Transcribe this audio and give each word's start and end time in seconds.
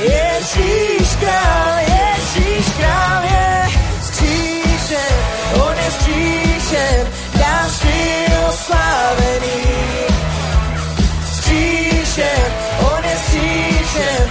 Ježíš 0.00 1.16
král, 1.20 1.78
Ježíš 1.78 2.66
král 2.78 3.22
je 3.24 3.68
skříšen, 4.02 5.14
on 5.54 5.76
je 5.76 5.90
skříšen, 5.90 7.06
náš 7.40 7.72
byl 7.82 8.48
oslavený. 8.48 9.62
Skříšen, 11.32 12.52
on 12.92 13.04
je 13.04 13.16
skříšen, 13.16 14.29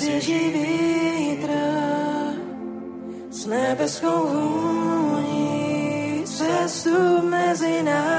Jestliže 0.00 0.38
vítr 0.38 1.50
s 3.30 3.46
nebeskou 3.46 4.26
hůní 4.28 6.22
cestu 6.24 7.22
mezi 7.22 7.82
nás 7.82 8.17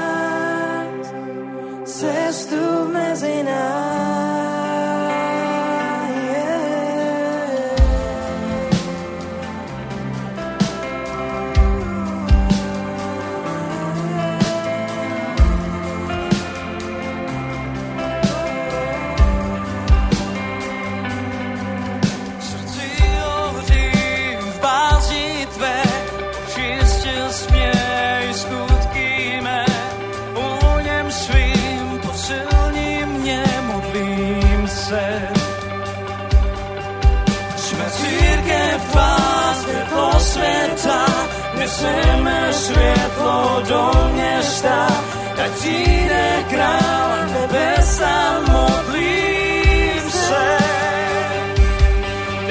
Uneseme 41.80 42.52
svietlo 42.52 43.62
do 43.64 44.12
mesta, 44.12 44.84
a 45.32 45.46
ti 45.60 45.80
ide 45.80 46.44
král 46.52 47.24
nebesa, 47.32 48.44
modlím 48.44 50.04
se. 50.10 50.48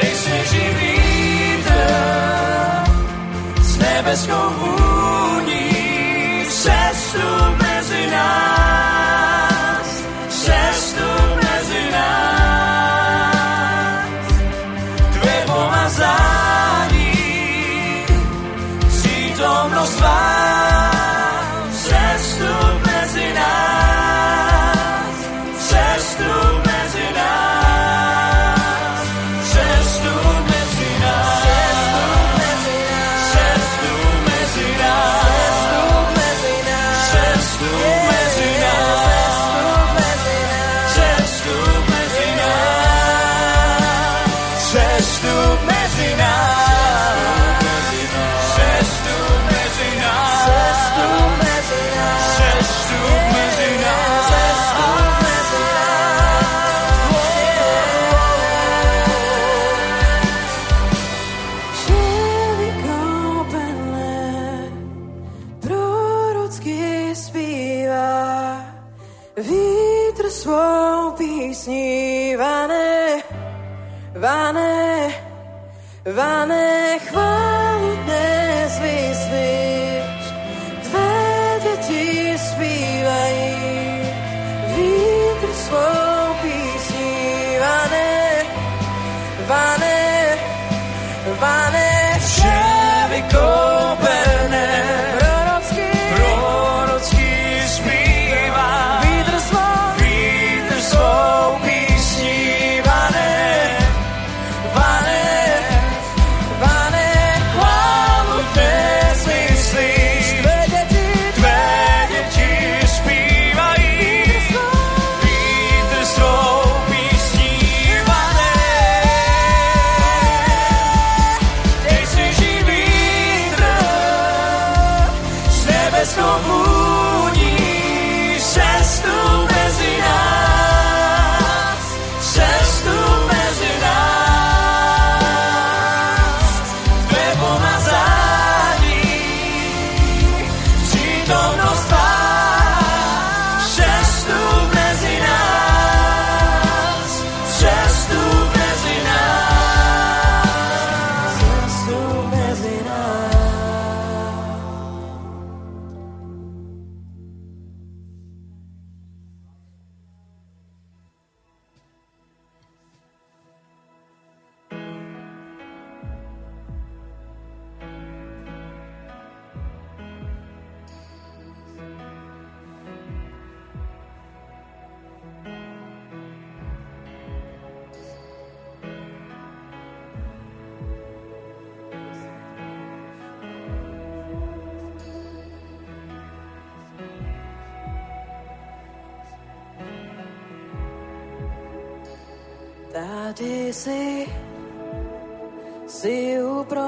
Nech 0.02 0.16
se 0.16 0.38
živý 0.50 0.98
s 3.62 3.78
nebeskou 3.78 4.50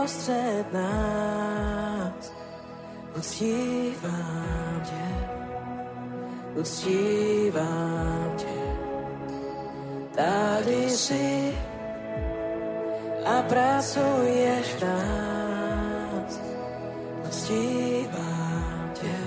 uprostred 0.02 0.66
nás. 0.74 2.34
Uctívam 3.18 4.82
Tě, 4.84 5.08
uctívam 6.60 8.34
Tě. 8.38 8.62
Tady 10.16 10.90
si 10.90 11.56
a 13.26 13.42
pracuješ 13.42 14.76
v 14.76 14.84
nás. 14.84 16.42
Uctívam 17.28 18.92
Tě, 18.94 19.18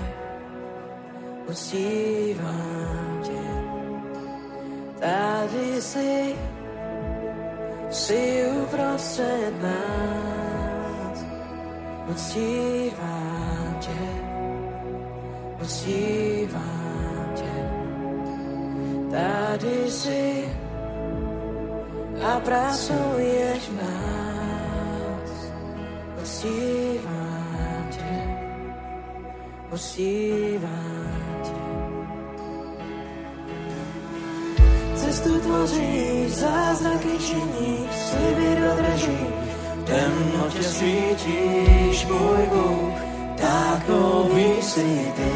uctívam 1.47 3.21
Tě. 3.23 3.45
Tady 4.99 5.81
si, 5.81 6.35
si 7.89 8.45
uprostred 8.63 9.63
nás. 9.63 10.34
Uctívam 12.05 13.75
ťa, 13.81 14.05
uctívam. 15.61 16.85
Tady 19.15 19.91
si 19.91 20.43
a 22.19 22.39
pracuješ 22.43 23.63
v 23.71 23.75
nás. 23.79 25.31
Uctívam 26.19 27.83
ťa, 27.95 28.15
uctívam 29.71 31.31
ťa. 31.47 31.63
Cestu 34.99 35.39
tvoříš, 35.39 36.43
zázraky 36.43 37.13
činíš, 37.23 37.91
sliby 38.11 38.49
dodržíš, 38.59 39.44
temnote 39.85 40.63
svítíš, 40.63 42.05
môj 42.09 42.43
Bůh, 42.49 42.97
takový 43.37 44.49
si 44.61 44.89
ty. 45.15 45.33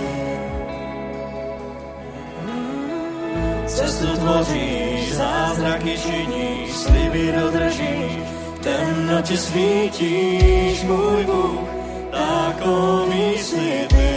Cestu 3.68 4.08
tvoříš, 4.18 5.14
zázraky 5.16 5.94
činíš, 5.98 6.70
sliby 6.74 7.32
dodržíš, 7.32 8.12
temnote 8.60 9.38
svítíš, 9.38 10.84
môj 10.84 11.24
Bůh, 11.26 11.70
takový 12.12 13.38
si 13.38 13.88
ty. 13.90 14.10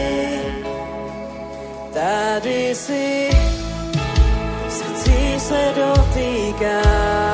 Tady 1.93 2.75
si 2.75 3.31
srdcí 4.69 5.41
se 5.41 5.63
dotýkáš, 5.77 7.32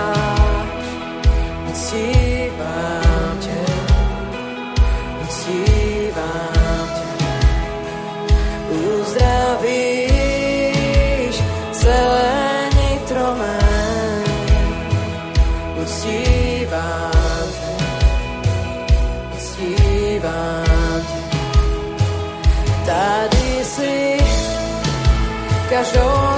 každou 25.79 26.38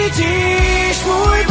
temnote 0.00 0.14
svítíš, 0.14 1.49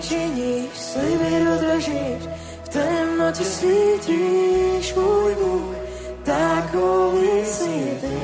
činíš, 0.00 0.70
sliby 0.74 1.44
dodržíš, 1.44 2.22
v 2.64 2.68
temnote 2.68 3.44
svítíš, 3.44 4.94
môj 4.96 5.32
Bůh, 5.34 5.76
takový 6.24 7.44
si 7.44 7.76
ty. 8.00 8.20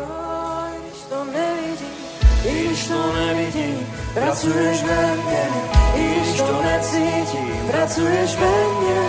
Oh, 0.00 0.68
když 0.80 1.00
to 1.08 1.18
nevidím, 1.24 1.96
i 2.44 2.52
když 2.64 2.82
to 2.88 3.00
nevidím, 3.12 3.86
pracuješ 4.14 4.78
ve 4.82 5.16
mne, 5.16 5.44
i 5.94 6.02
když 6.02 6.30
to 6.40 6.62
necítím, 6.62 7.54
pracuješ 7.70 8.30
ve 8.36 8.56
mne, 8.74 9.00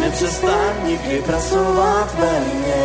nepřestaň 0.00 0.74
nikdy 0.86 1.22
pracovat 1.22 2.08
ve 2.18 2.34
mne, 2.40 2.82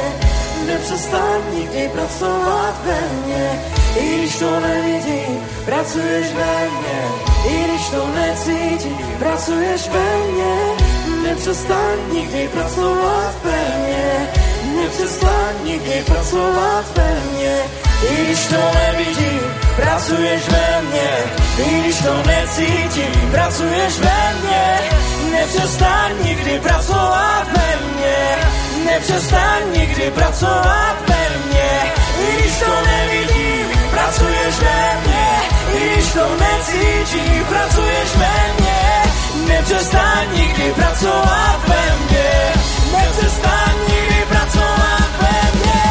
nepřestaň 0.68 1.42
nikdy 1.54 1.90
pracovat 1.90 2.76
ve 2.86 3.00
mne, 3.14 3.46
i 3.96 4.18
když 4.18 4.36
to 4.36 4.60
nevidím, 4.60 5.40
pracuješ 5.66 6.28
ve 6.34 6.70
mne, 6.70 7.00
i 7.50 7.64
když 7.64 7.90
to 7.90 8.08
necítím, 8.08 9.08
pracuješ 9.20 9.90
ve 9.90 10.18
mne, 10.32 10.56
nepřestaň 11.24 11.98
nikdy 12.14 12.48
pracovat 12.48 13.34
ve 13.44 13.62
mne, 13.80 14.28
nepřestaň 14.76 15.54
nikdy 15.64 16.04
pracovat 16.06 16.86
ve 16.96 17.10
mne, 17.32 17.58
i 18.10 18.26
když 18.26 18.46
to 18.48 18.62
nevidím, 18.74 19.42
pracuješ 19.76 20.50
ve 20.50 20.82
mne, 20.82 21.10
i 21.58 21.80
když 21.80 21.98
to 21.98 22.14
necítím, 22.28 23.32
pracuješ 23.32 24.00
ve 24.00 24.34
mne, 24.42 24.80
nepřestaň 25.32 26.12
nikdy 26.24 26.60
pracovat 26.60 27.48
ve 27.58 27.70
mne, 27.86 28.38
nepřestaň 28.86 29.62
nikdy 29.74 30.12
pracovat 30.12 30.96
ve 31.08 31.30
mne, 31.40 31.94
i 32.30 32.42
když 32.42 32.58
to 32.60 32.72
nevidím, 32.86 33.75
pracuješ 34.06 34.56
ve 34.62 34.82
mne, 35.02 35.30
i 35.74 35.90
když 35.90 36.06
to 36.14 36.26
necítim, 36.38 37.46
pracuješ 37.50 38.10
ve 38.16 38.38
mne. 38.58 38.82
Nepřestaň 39.48 40.26
nikdy 40.34 40.74
pracovat 40.74 41.60
ve 41.68 41.84
mne, 42.00 42.30
nepřestaň 42.98 43.74
nikdy 43.90 44.20
pracovat 44.30 45.10
ve 45.22 45.38
mne. 45.58 45.84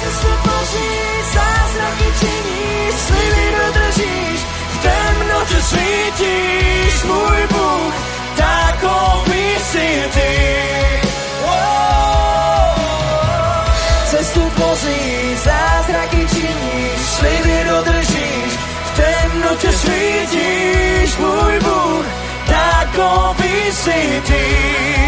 Ty 0.00 0.10
svět 0.18 0.40
božíš, 0.46 1.24
zázraky 1.34 2.08
činíš, 2.20 2.94
sliby 3.06 3.46
dodržíš, 3.56 4.40
v 4.74 4.76
temnote 4.82 5.62
svítíš, 5.62 7.02
můj 7.04 7.40
Bůh, 7.52 7.94
takový 8.36 9.46
si 9.70 9.88
ty. 10.14 10.34
Oh! 11.46 12.33
vidíš, 20.04 21.16
môj 21.16 21.54
Bůh, 21.64 22.06
takový 22.46 23.72
si 23.72 24.00
ty. 24.26 25.03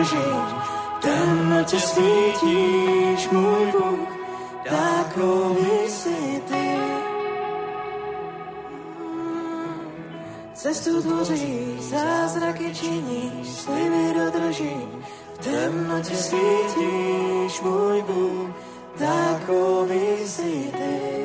držíš, 0.00 0.50
v 0.96 1.00
temnote 1.04 1.80
svítíš, 1.80 3.20
môj 3.32 3.64
Bůh, 3.72 4.08
takový 4.64 5.76
si 5.88 6.40
ty. 6.48 6.68
Cestu 10.54 11.02
tvoříš, 11.02 11.80
zázraky 11.92 12.72
činíš, 12.74 13.48
sliby 13.48 14.04
dodržíš, 14.16 14.88
v 15.34 15.38
temnote 15.44 16.16
svítíš, 16.16 17.60
môj 17.60 18.02
Bůh, 18.08 18.48
takový 18.96 20.24
si 20.24 20.72
ty. 20.72 21.19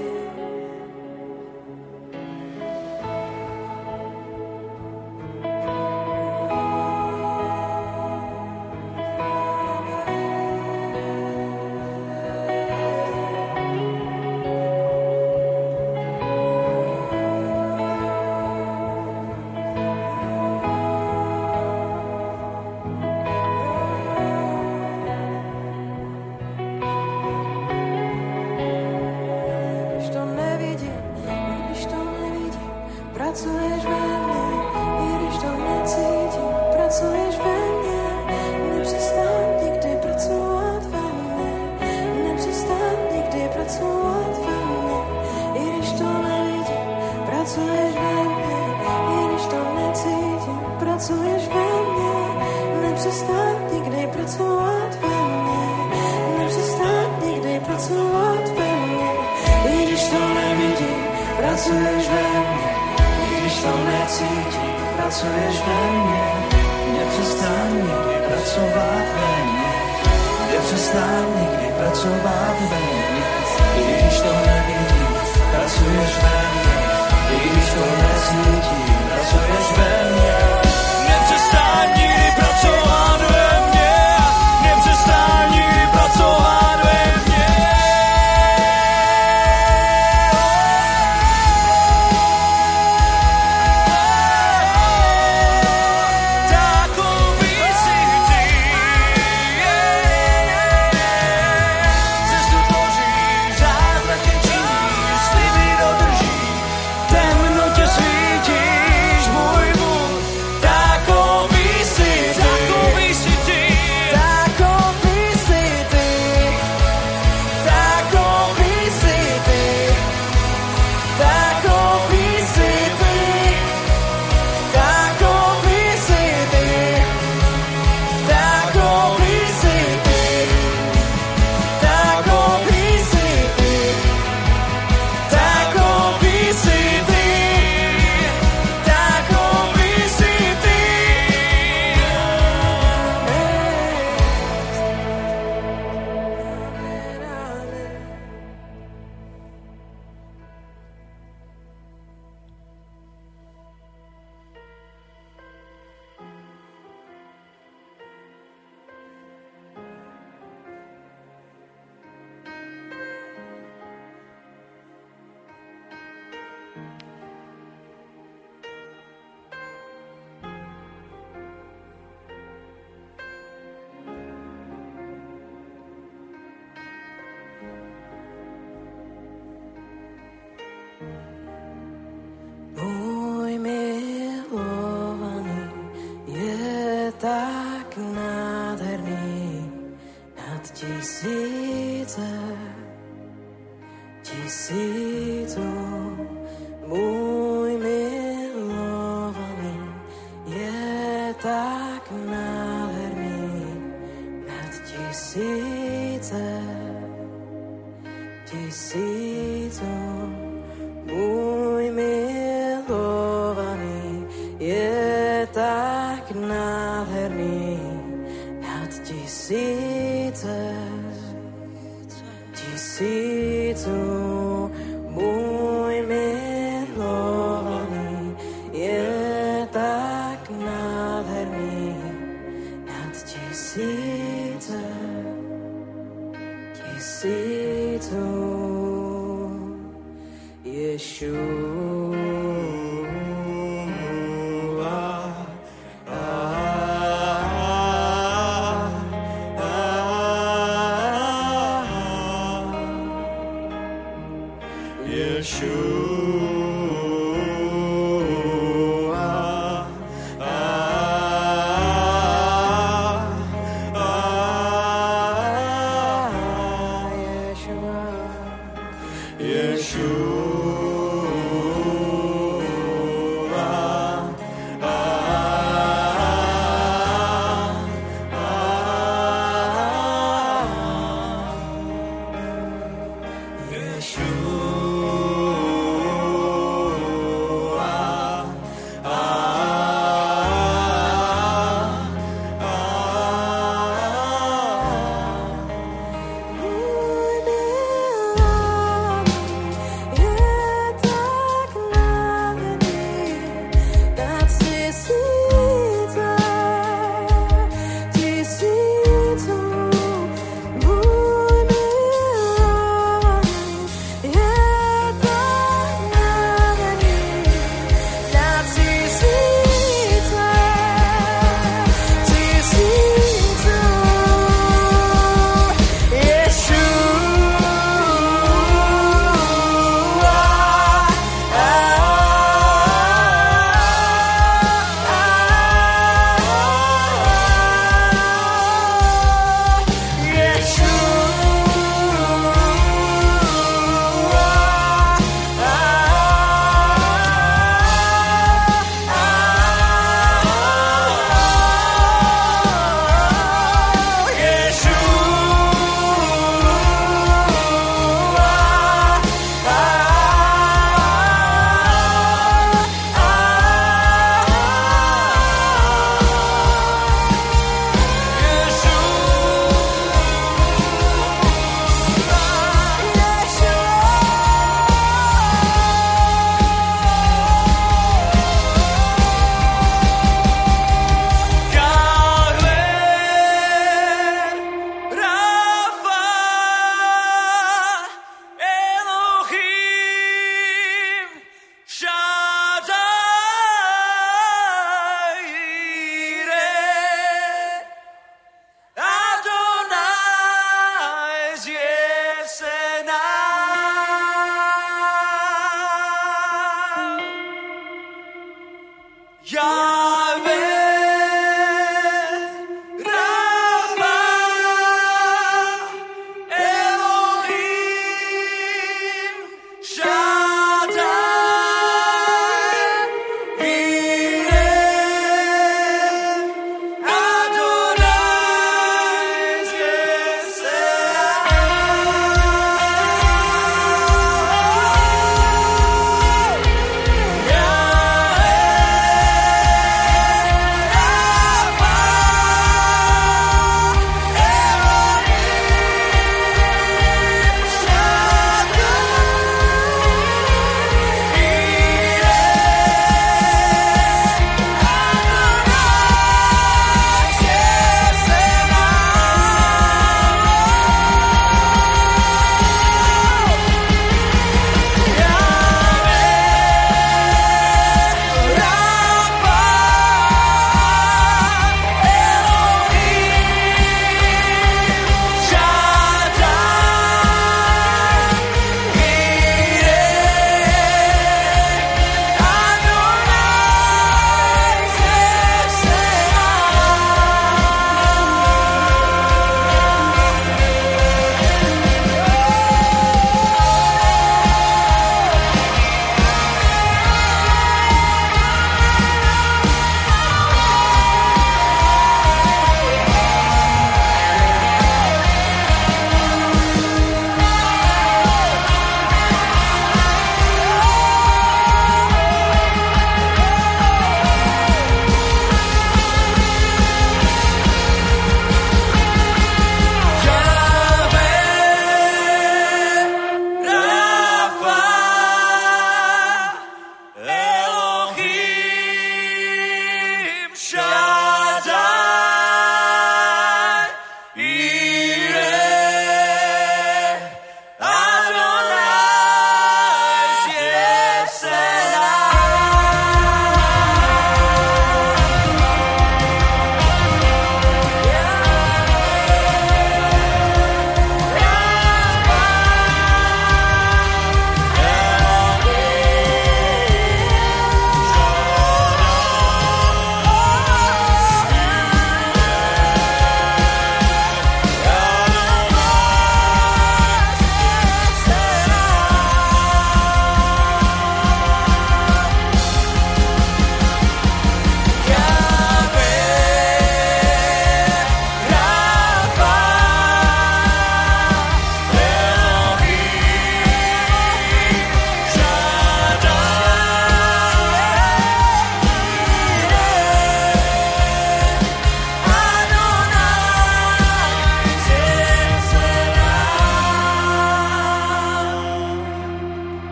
Decisions. 208.45 210.44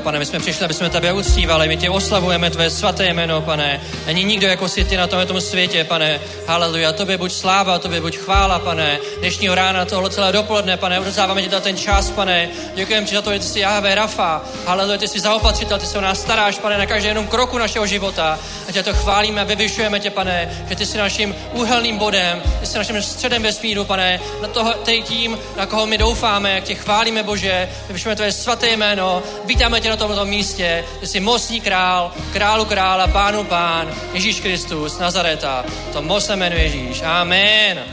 Haleluja, 0.00 0.12
pane, 0.12 0.18
my 0.18 0.26
jsme 0.26 0.38
přišli, 0.38 0.64
aby 0.64 0.74
jsme 0.74 0.90
tebe 0.90 1.12
uctívali, 1.12 1.68
my 1.68 1.76
tě 1.76 1.90
oslavujeme, 1.90 2.50
tvé 2.50 2.70
svaté 2.70 3.06
jméno, 3.06 3.40
pane. 3.40 3.80
Není 4.06 4.24
nikdo 4.24 4.46
jako 4.46 4.68
si 4.68 4.84
ty 4.84 4.96
na 4.96 5.06
tomto 5.06 5.40
světě, 5.40 5.84
pane. 5.84 6.20
Haleluja, 6.46 6.92
tobě 6.92 7.18
buď 7.18 7.32
sláva, 7.32 7.78
tobě 7.78 8.00
buď 8.00 8.16
chvála, 8.16 8.58
pane. 8.58 8.98
Dnešního 9.18 9.54
rána, 9.54 9.84
tohle 9.84 10.10
celé 10.10 10.32
dopoledne, 10.32 10.76
pane, 10.76 11.00
odevzdáváme 11.00 11.42
ti 11.42 11.50
za 11.50 11.60
ten 11.60 11.76
čas, 11.76 12.10
pane. 12.10 12.48
Děkujeme 12.74 13.06
ti 13.06 13.14
za 13.14 13.22
to, 13.22 13.32
že 13.32 13.38
ty 13.38 13.44
jsi 13.44 13.60
Jahve 13.60 13.94
Rafa. 13.94 14.42
Haleluja, 14.66 14.98
ty 14.98 15.08
jsi 15.08 15.20
zaopatřitel, 15.20 15.78
ty 15.78 15.86
se 15.86 15.98
o 15.98 16.00
nás 16.00 16.20
staráš, 16.20 16.58
pane, 16.58 16.78
na 16.78 16.86
každém 16.86 17.08
jenom 17.08 17.26
kroku 17.26 17.58
našeho 17.58 17.86
života. 17.86 18.38
A 18.68 18.72
tě 18.72 18.82
to 18.82 18.94
chválíme 18.94 19.40
a 19.40 19.44
vyvyšujeme 19.44 20.00
tě, 20.00 20.10
pane, 20.10 20.50
že 20.68 20.76
ty 20.76 20.86
jsi 20.86 20.98
naším 20.98 21.34
úhelným 21.52 21.98
bodem, 21.98 22.42
ty 22.60 22.66
jsi 22.66 22.78
naším 22.78 23.02
středem 23.02 23.42
vesmíru, 23.42 23.84
pane, 23.84 24.20
na 24.42 24.48
toho, 24.48 24.74
tím, 25.02 25.38
na 25.56 25.66
koho 25.66 25.86
my 25.86 25.98
doufáme, 25.98 26.50
jak 26.50 26.64
tě 26.64 26.74
chválíme, 26.74 27.22
Bože, 27.22 27.68
vyvyšujeme 27.88 28.16
tvé 28.16 28.32
svaté 28.32 28.68
jméno, 28.68 29.22
vítáme 29.44 29.80
tě 29.80 29.90
na 29.90 29.96
tomto 29.96 30.24
místě, 30.24 30.84
ty 31.00 31.06
jsi 31.06 31.20
mocný 31.20 31.60
král, 31.60 32.12
králu 32.32 32.64
krála, 32.64 33.06
pánu 33.06 33.44
pán, 33.44 33.94
Ježíš 34.12 34.40
Kristus, 34.40 34.98
Nazareta, 34.98 35.64
to 35.92 36.02
mocné 36.02 36.36
jméno 36.36 36.56
Ježíš, 36.56 37.02
amen. 37.02 37.84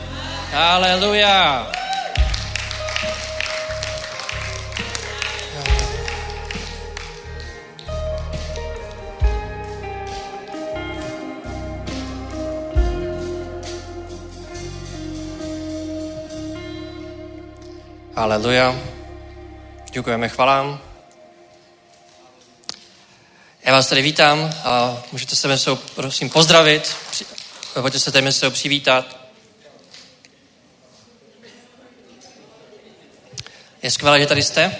Haleluja. 0.52 1.77
Haleluja. 18.18 18.80
Děkujeme 19.90 20.28
chvalám. 20.28 20.80
Já 23.64 23.72
vás 23.72 23.88
tady 23.88 24.02
vítám 24.02 24.54
a 24.64 25.02
můžete 25.12 25.36
se 25.36 25.48
mezi 25.48 25.70
prosím 25.94 26.30
pozdravit. 26.30 26.96
Pojďte 27.80 27.98
se 27.98 28.12
tady 28.12 28.32
sebou 28.32 28.50
přivítat. 28.50 29.16
Je 33.82 33.90
skvělé, 33.90 34.20
že 34.20 34.26
tady 34.26 34.42
jste. 34.42 34.76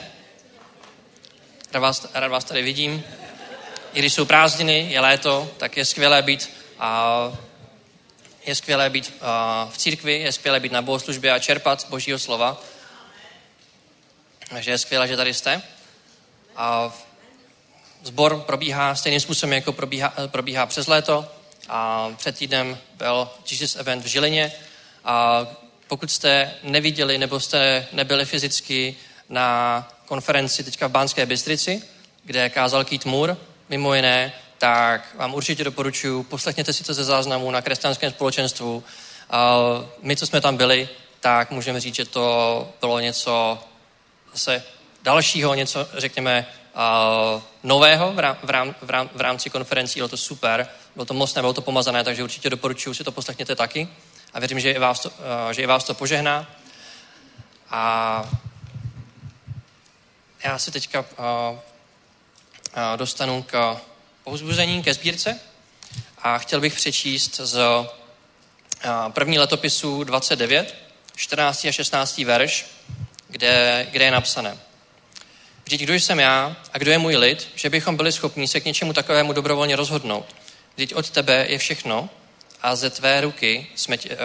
Rád 1.72 1.80
vás, 1.80 2.07
rád 2.14 2.28
vás 2.28 2.45
tady 2.45 2.62
vidím. 2.62 3.05
I 3.95 3.99
když 3.99 4.12
jsou 4.12 4.24
prázdniny, 4.24 4.86
je 4.91 5.01
léto, 5.01 5.51
tak 5.57 5.76
je 5.76 5.84
skvělé 5.84 6.22
být 6.22 6.51
a 6.78 7.32
je 8.47 8.55
skvělé 8.55 8.91
být 8.91 9.14
v 9.70 9.78
církvi, 9.78 10.20
je 10.20 10.32
skvělé 10.32 10.61
být 10.61 10.72
na 10.72 10.82
bohoslužbě 10.82 11.32
a 11.32 11.39
čerpat 11.39 11.86
božího 11.89 12.18
slova. 12.18 12.62
Takže 14.51 14.70
je 14.70 14.78
skvělé, 14.78 15.09
že 15.09 15.16
tady 15.16 15.34
jste. 15.34 15.62
A 16.57 16.92
Zbor 18.03 18.40
probíhá 18.46 18.94
stejným 18.94 19.20
způsobem, 19.20 19.53
jako 19.53 19.72
probíhá, 19.72 20.14
probíhá 20.26 20.66
přes 20.66 20.86
léto. 20.86 21.28
A 21.68 22.11
před 22.16 22.38
týdnem 22.38 22.78
byl 22.94 23.30
Jesus 23.51 23.76
Event 23.76 24.05
v 24.05 24.07
Žilině. 24.07 24.53
A 25.05 25.46
pokud 25.88 26.11
jste 26.11 26.55
neviděli 26.62 27.18
nebo 27.18 27.40
jste 27.40 27.86
nebyli 27.92 28.24
fyzicky 28.24 28.96
na 29.28 29.88
konferenci 30.07 30.64
teďka 30.64 30.86
v 30.86 30.90
Bánské 30.90 31.26
Bystrici, 31.26 31.82
kde 32.24 32.51
kázal 32.51 32.84
Keith 32.84 33.05
Moore, 33.05 33.36
mimo 33.68 33.94
jiné, 33.94 34.32
tak 34.59 35.14
vám 35.14 35.34
určitě 35.34 35.64
doporučuji, 35.64 36.22
poslechněte 36.22 36.72
si 36.72 36.84
to 36.84 36.94
ze 36.94 37.05
záznamu 37.05 37.51
na 37.51 37.62
křesťanském 37.62 38.11
společenstvu. 38.11 38.84
My, 40.03 40.16
co 40.16 40.26
jsme 40.26 40.40
tam 40.40 40.57
byli, 40.57 40.88
tak 41.20 41.51
můžeme 41.51 41.80
říct, 41.80 41.94
že 41.94 42.05
to 42.05 42.68
bylo 42.80 43.01
něco 43.01 43.59
zase 44.39 44.62
dalšího, 45.03 45.55
něco, 45.55 45.89
řekněme, 45.95 46.47
uh, 47.34 47.43
nového 47.62 48.12
v, 48.12 48.18
rám, 48.18 48.36
v, 48.43 48.51
rám, 48.51 48.74
v, 48.82 48.91
rám, 48.91 49.11
v 49.14 49.20
rámci 49.20 49.51
konferencí. 49.51 49.99
Bylo 49.99 50.09
to 50.09 50.16
super, 50.16 50.68
bylo 50.95 51.05
to 51.05 51.14
mocné, 51.14 51.43
bylo 51.43 51.53
to 51.53 51.62
pomazané, 51.62 52.05
takže 52.05 52.22
určitě 52.22 52.51
doporučuji 52.51 52.95
si 52.95 53.05
to 53.05 53.12
poslechněte 53.12 53.55
taky. 53.57 53.89
A 54.32 54.39
věřím, 54.39 54.61
že 54.61 54.70
i 54.70 54.78
vás 54.78 55.01
to, 55.01 55.11
uh, 55.11 55.16
že 55.53 55.62
i 55.62 55.66
vás 55.66 55.84
to 55.84 55.95
požehná. 55.95 56.47
A 57.70 58.30
já 60.45 60.59
se 60.59 60.70
teďka 60.70 61.01
uh, 61.01 61.07
uh, 61.18 61.59
dostanu 62.97 63.43
k 63.43 63.76
povzbuzení, 64.24 64.82
ke 64.82 64.95
sbírce. 64.95 65.41
A 66.18 66.39
chtěl 66.39 66.61
bych 66.61 66.74
přečíst 66.74 67.36
z 67.36 67.57
uh, 67.59 67.86
první 69.09 69.39
letopisu 69.39 70.05
29, 70.05 70.74
14 71.16 71.64
a 71.64 71.72
16 71.72 72.18
verš, 72.18 72.66
kde, 73.29 73.87
kde 73.91 74.05
je 74.05 74.11
napsané. 74.11 74.59
Vždyť 75.64 75.81
kdo 75.81 75.95
jsem 75.95 76.20
já 76.20 76.57
a 76.72 76.79
kdo 76.79 76.91
je 76.91 76.99
můj 76.99 77.16
lid, 77.16 77.49
že 77.55 77.70
bychom 77.70 77.97
byli 77.97 78.12
schopni 78.12 78.49
se 78.49 78.61
k 78.61 78.64
něčemu 78.64 78.93
takovému 78.93 79.33
dobrovolně 79.33 79.76
rozhodnout. 79.76 80.37
Vždyť 80.74 80.95
od 80.95 81.11
tebe 81.11 81.47
je 81.49 81.59
všechno 81.59 82.11
a 82.62 82.76
ze 82.76 82.91
tvé 82.91 83.20
ruky 83.20 83.66
jsme 83.74 83.97
ti, 83.97 84.11
uh, 84.11 84.16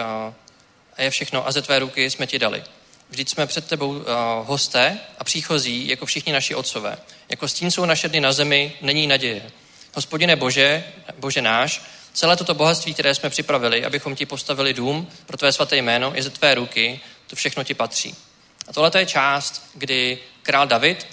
je 0.98 1.10
všechno 1.10 1.48
a 1.48 1.52
ze 1.52 1.62
tvé 1.62 1.78
ruky 1.78 2.10
jsme 2.10 2.26
ti 2.26 2.38
dali. 2.38 2.62
Vždyť 3.10 3.28
jsme 3.28 3.46
před 3.46 3.66
tebou 3.66 3.88
uh, 3.88 4.04
hosté 4.44 4.98
a 5.18 5.24
příchozí, 5.24 5.88
jako 5.88 6.06
všichni 6.06 6.32
naši 6.32 6.54
otcové. 6.54 6.98
Jako 7.28 7.48
stín 7.48 7.70
jsou 7.70 7.84
naše 7.84 8.08
dny 8.08 8.20
na 8.20 8.32
zemi, 8.32 8.72
není 8.80 9.06
naděje. 9.06 9.50
Hospodine 9.94 10.36
Bože, 10.36 10.84
Bože 11.18 11.42
náš, 11.42 11.82
celé 12.12 12.36
toto 12.36 12.54
bohatství, 12.54 12.94
které 12.94 13.14
jsme 13.14 13.30
připravili, 13.30 13.84
abychom 13.84 14.16
ti 14.16 14.26
postavili 14.26 14.74
dům 14.74 15.10
pro 15.26 15.36
tvé 15.36 15.52
svaté 15.52 15.76
jméno, 15.76 16.12
je 16.14 16.22
ze 16.22 16.30
tvé 16.30 16.54
ruky, 16.54 17.00
to 17.26 17.36
všechno 17.36 17.64
ti 17.64 17.74
patří. 17.74 18.14
A 18.68 18.72
tohle 18.72 18.90
je 18.98 19.06
část, 19.06 19.70
kdy 19.74 20.18
král 20.42 20.66
David 20.66 21.06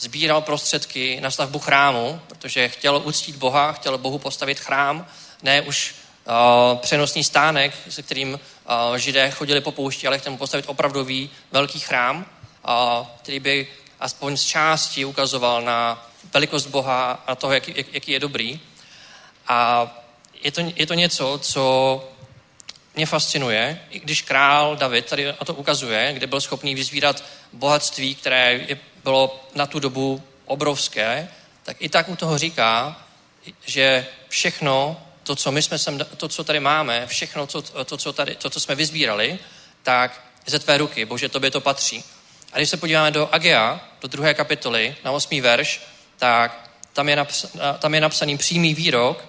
sbíral 0.00 0.40
prostředky 0.40 1.20
na 1.20 1.30
stavbu 1.30 1.58
chrámu, 1.58 2.20
protože 2.26 2.68
chtěl 2.68 3.02
uctít 3.04 3.36
Boha, 3.36 3.72
chtěl 3.72 3.98
Bohu 3.98 4.18
postavit 4.18 4.60
chrám, 4.60 5.06
ne 5.42 5.62
už 5.62 5.94
uh, 5.94 6.78
přenosný 6.78 7.24
stánek, 7.24 7.74
se 7.88 8.02
kterým 8.02 8.32
uh, 8.32 8.96
židé 8.96 9.30
chodili 9.30 9.60
po 9.60 9.72
poušti, 9.72 10.06
ale 10.06 10.18
chtěl 10.18 10.32
mu 10.32 10.38
postavit 10.38 10.66
opravdový 10.68 11.30
velký 11.52 11.80
chrám, 11.80 12.16
uh, 12.18 13.06
který 13.22 13.40
by 13.40 13.68
aspoň 14.00 14.36
z 14.36 14.44
části 14.44 15.04
ukazoval 15.04 15.62
na 15.62 16.08
velikost 16.34 16.66
Boha 16.66 17.22
a 17.26 17.34
toho, 17.34 17.52
jaký, 17.52 17.74
jak, 17.76 17.86
jaký 17.92 18.12
je 18.12 18.20
dobrý. 18.20 18.60
A 19.48 19.86
je 20.42 20.52
to, 20.52 20.60
je 20.76 20.86
to 20.86 20.94
něco, 20.94 21.38
co 21.42 22.04
mě 22.98 23.06
fascinuje, 23.06 23.80
i 23.90 24.00
když 24.00 24.22
král 24.22 24.76
David 24.76 25.06
tady 25.06 25.24
na 25.24 25.32
to 25.32 25.54
ukazuje, 25.54 26.12
kde 26.12 26.26
byl 26.26 26.40
schopný 26.40 26.74
vyzvírat 26.74 27.24
bohatství, 27.52 28.14
které 28.14 28.66
bylo 29.04 29.44
na 29.54 29.66
tu 29.66 29.78
dobu 29.78 30.22
obrovské, 30.44 31.28
tak 31.62 31.76
i 31.80 31.88
tak 31.88 32.08
mu 32.08 32.16
toho 32.16 32.38
říká, 32.38 33.02
že 33.66 34.06
všechno, 34.28 35.02
to, 35.22 35.36
co 35.36 35.52
my 35.52 35.62
jsme 35.62 35.78
sem, 35.78 35.98
to, 36.16 36.28
co 36.28 36.44
tady 36.44 36.60
máme, 36.60 37.06
všechno, 37.06 37.46
to, 37.46 37.62
to, 37.62 37.96
co, 37.96 38.12
tady, 38.12 38.34
to, 38.34 38.50
co 38.50 38.60
jsme 38.60 38.74
vyzbírali, 38.74 39.38
tak 39.82 40.20
ze 40.46 40.58
tvé 40.58 40.78
ruky, 40.78 41.04
Bože, 41.04 41.28
tobě 41.28 41.50
to 41.50 41.60
patří. 41.60 42.04
A 42.52 42.56
když 42.56 42.68
se 42.68 42.76
podíváme 42.76 43.10
do 43.10 43.28
Agea, 43.32 43.80
do 44.00 44.08
druhé 44.08 44.34
kapitoly, 44.34 44.96
na 45.04 45.12
osmý 45.12 45.40
verš, 45.40 45.80
tak 46.16 46.70
tam 46.92 47.08
je, 47.08 47.16
naps, 47.16 47.46
tam 47.78 47.94
je 47.94 48.00
napsaný 48.00 48.38
přímý 48.38 48.74
výrok, 48.74 49.24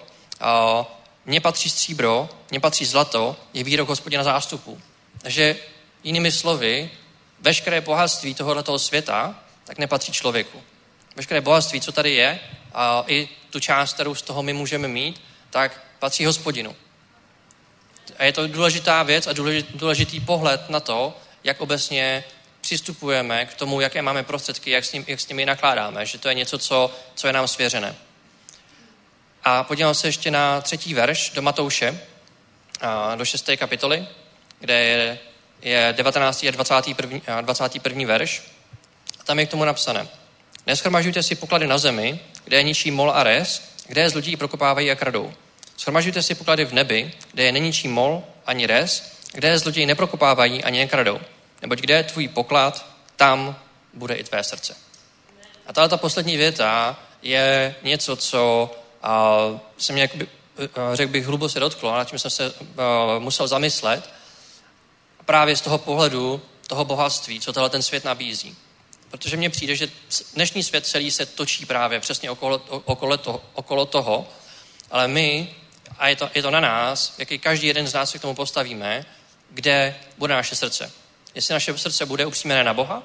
mně 1.26 1.40
patří 1.40 1.70
stříbro, 1.70 2.28
mně 2.50 2.60
patří 2.60 2.84
zlato, 2.84 3.36
je 3.54 3.64
výrok 3.64 3.88
hospodina 3.88 4.24
zástupu. 4.24 4.80
Takže 5.18 5.56
jinými 6.04 6.32
slovy, 6.32 6.90
veškeré 7.40 7.80
bohatství 7.80 8.34
tohoto 8.34 8.78
světa 8.78 9.34
tak 9.64 9.78
nepatří 9.78 10.12
člověku. 10.12 10.62
Veškeré 11.16 11.40
bohatství, 11.40 11.80
co 11.80 11.92
tady 11.92 12.14
je, 12.14 12.40
a 12.74 13.04
i 13.06 13.28
tu 13.50 13.60
část, 13.60 13.94
kterou 13.94 14.14
z 14.14 14.22
toho 14.22 14.42
my 14.42 14.52
můžeme 14.52 14.88
mít, 14.88 15.20
tak 15.50 15.80
patří 15.98 16.26
hospodinu. 16.26 16.76
A 18.18 18.24
je 18.24 18.32
to 18.32 18.48
důležitá 18.48 19.02
věc 19.02 19.26
a 19.26 19.32
důležitý 19.74 20.20
pohled 20.20 20.70
na 20.70 20.80
to, 20.80 21.16
jak 21.44 21.60
obecně 21.60 22.24
přistupujeme 22.60 23.46
k 23.46 23.54
tomu, 23.54 23.80
jaké 23.80 24.02
máme 24.02 24.22
prostředky, 24.22 24.70
jak 24.70 24.84
s, 24.84 24.92
ním, 24.92 25.04
jak 25.08 25.20
s 25.20 25.28
nimi 25.28 25.46
nakládáme, 25.46 26.06
že 26.06 26.18
to 26.18 26.28
je 26.28 26.34
něco, 26.34 26.58
co, 26.58 26.94
co 27.14 27.26
je 27.26 27.32
nám 27.32 27.48
svěřené. 27.48 27.96
A 29.44 29.64
podívám 29.64 29.94
se 29.94 30.08
ještě 30.08 30.30
na 30.30 30.60
třetí 30.60 30.94
verš 30.94 31.30
do 31.30 31.42
Matouše, 31.42 32.00
do 33.16 33.24
šesté 33.24 33.56
kapitoly, 33.56 34.06
kde 34.60 34.74
je, 34.74 35.18
je 35.62 35.94
19. 35.96 36.44
a 36.44 36.50
21. 36.50 37.20
A 37.26 37.40
21. 37.40 38.06
verš. 38.06 38.42
A 39.20 39.24
tam 39.24 39.38
je 39.38 39.46
k 39.46 39.50
tomu 39.50 39.64
napsané. 39.64 40.08
Neschromažujte 40.66 41.22
si 41.22 41.34
poklady 41.34 41.66
na 41.66 41.78
zemi, 41.78 42.20
kde 42.44 42.56
je 42.56 42.62
ničí 42.62 42.90
mol 42.90 43.10
a 43.10 43.22
res, 43.22 43.62
kde 43.86 44.00
je 44.00 44.10
zlodí 44.10 44.36
prokopávají 44.36 44.90
a 44.90 44.94
kradou. 44.94 45.32
Schromažujte 45.76 46.22
si 46.22 46.34
poklady 46.34 46.64
v 46.64 46.72
nebi, 46.72 47.12
kde 47.32 47.44
je 47.44 47.52
neníčí 47.52 47.88
mol 47.88 48.24
ani 48.46 48.66
res, 48.66 49.16
kde 49.32 49.48
je 49.48 49.58
zloději 49.58 49.86
neprokopávají 49.86 50.64
ani 50.64 50.78
nekradou. 50.78 51.20
Neboť 51.62 51.80
kde 51.80 51.94
je 51.94 52.04
tvůj 52.04 52.28
poklad, 52.28 52.86
tam 53.16 53.56
bude 53.94 54.14
i 54.14 54.24
tvé 54.24 54.44
srdce. 54.44 54.76
A 55.66 55.72
tato 55.72 55.98
poslední 55.98 56.36
věta 56.36 56.96
je 57.22 57.74
něco, 57.82 58.16
co 58.16 58.70
uh, 59.04 59.58
se 59.78 59.92
mě, 59.92 60.10
uh, 60.14 60.66
řekl 60.92 61.12
bych, 61.12 61.26
hluboce 61.26 61.60
dotklo, 61.60 61.96
nad 61.96 62.08
čím 62.08 62.18
jsem 62.18 62.30
se 62.30 62.50
uh, 62.50 62.56
musel 63.18 63.48
zamyslet. 63.48 64.10
Právě 65.24 65.56
z 65.56 65.60
toho 65.60 65.78
pohledu 65.78 66.42
toho 66.66 66.84
bohatství, 66.84 67.40
co 67.40 67.52
tenhle 67.52 67.70
ten 67.70 67.82
svět 67.82 68.04
nabízí. 68.04 68.56
Protože 69.10 69.36
mně 69.36 69.50
přijde, 69.50 69.76
že 69.76 69.88
dnešní 70.34 70.62
svět 70.62 70.86
celý 70.86 71.10
se 71.10 71.26
točí 71.26 71.66
právě 71.66 72.00
přesně 72.00 72.30
okolo, 72.30 72.62
okolo, 72.84 73.16
toho, 73.16 73.42
okolo 73.54 73.86
toho, 73.86 74.28
ale 74.90 75.08
my, 75.08 75.54
a 75.98 76.08
je 76.08 76.16
to, 76.16 76.30
je 76.34 76.42
to 76.42 76.50
na 76.50 76.60
nás, 76.60 77.14
jaký 77.18 77.38
každý 77.38 77.66
jeden 77.66 77.86
z 77.86 77.94
nás 77.94 78.10
se 78.10 78.18
k 78.18 78.20
tomu 78.20 78.34
postavíme, 78.34 79.06
kde 79.50 79.96
bude 80.18 80.34
naše 80.34 80.56
srdce. 80.56 80.92
Jestli 81.34 81.52
naše 81.52 81.78
srdce 81.78 82.06
bude 82.06 82.26
upřímené 82.26 82.64
na 82.64 82.74
Boha, 82.74 83.02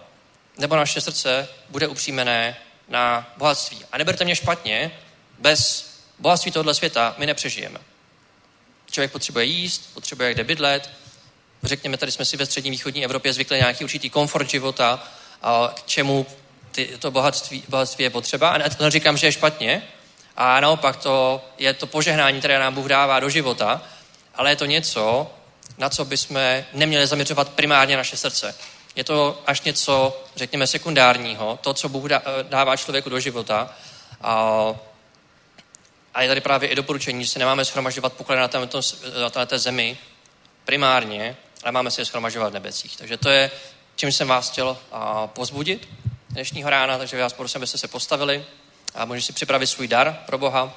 nebo 0.57 0.75
naše 0.75 1.01
srdce 1.01 1.47
bude 1.69 1.87
upřímené 1.87 2.57
na 2.87 3.33
bohatství. 3.37 3.85
A 3.91 3.97
neberte 3.97 4.25
mě 4.25 4.35
špatně, 4.35 4.91
bez 5.39 5.89
bohatství 6.19 6.51
tohoto 6.51 6.73
světa 6.73 7.15
my 7.17 7.25
nepřežijeme. 7.25 7.79
Člověk 8.91 9.11
potřebuje 9.11 9.45
jíst, 9.45 9.93
potřebuje 9.93 10.33
kde 10.33 10.43
bydlet. 10.43 10.89
Řekněme, 11.63 11.97
tady 11.97 12.11
jsme 12.11 12.25
si 12.25 12.37
ve 12.37 12.45
střední 12.45 12.71
východní 12.71 13.05
Evropě 13.05 13.33
zvykli 13.33 13.57
nějaký 13.57 13.83
určitý 13.83 14.09
komfort 14.09 14.49
života, 14.49 15.03
a 15.41 15.73
k 15.75 15.85
čemu 15.85 16.25
ty, 16.71 16.89
to 16.99 17.11
bohatství, 17.11 17.63
bohatství 17.69 18.03
je 18.03 18.09
potřeba. 18.09 18.49
A 18.49 18.69
to 18.69 18.83
neříkám, 18.83 19.17
že 19.17 19.27
je 19.27 19.31
špatně, 19.31 19.83
a 20.37 20.59
naopak 20.59 20.95
to 20.95 21.45
je 21.57 21.73
to 21.73 21.87
požehnání, 21.87 22.39
které 22.39 22.59
nám 22.59 22.73
Bůh 22.73 22.85
dává 22.85 23.19
do 23.19 23.29
života, 23.29 23.81
ale 24.35 24.49
je 24.49 24.55
to 24.55 24.65
něco, 24.65 25.31
na 25.77 25.89
co 25.89 26.05
bychom 26.05 26.37
neměli 26.73 27.07
zaměřovat 27.07 27.49
primárně 27.49 27.97
naše 27.97 28.17
srdce. 28.17 28.55
Je 28.95 29.03
to 29.03 29.41
až 29.47 29.61
něco, 29.61 30.23
řekněme, 30.35 30.67
sekundárního, 30.67 31.59
to, 31.61 31.73
co 31.73 31.89
Bůh 31.89 32.09
dává 32.43 32.77
člověku 32.77 33.09
do 33.09 33.19
života. 33.19 33.75
A, 34.21 34.73
a 36.15 36.21
je 36.21 36.27
tady 36.27 36.41
právě 36.41 36.69
i 36.69 36.75
doporučení, 36.75 37.23
že 37.23 37.29
se 37.29 37.39
nemáme 37.39 37.65
schromažďovat 37.65 38.13
poklady 38.13 38.41
na, 38.41 38.47
této, 38.47 38.81
na 39.21 39.29
této 39.29 39.59
zemi 39.59 39.97
primárně, 40.65 41.37
ale 41.63 41.71
máme 41.71 41.91
si 41.91 42.01
je 42.01 42.05
schromažďovat 42.05 42.49
v 42.49 42.53
nebecích. 42.53 42.97
Takže 42.97 43.17
to 43.17 43.29
je, 43.29 43.51
čím 43.95 44.11
jsem 44.11 44.27
vás 44.27 44.51
chtěl 44.51 44.77
pozbudit 45.25 45.89
dnešního 46.29 46.69
rána, 46.69 46.97
takže 46.97 47.21
vás 47.21 47.33
prosím, 47.33 47.59
abyste 47.59 47.77
se 47.77 47.87
postavili 47.87 48.45
a 48.95 49.05
můžeš 49.05 49.25
si 49.25 49.33
připravit 49.33 49.67
svůj 49.67 49.87
dar 49.87 50.23
pro 50.25 50.37
Boha. 50.37 50.73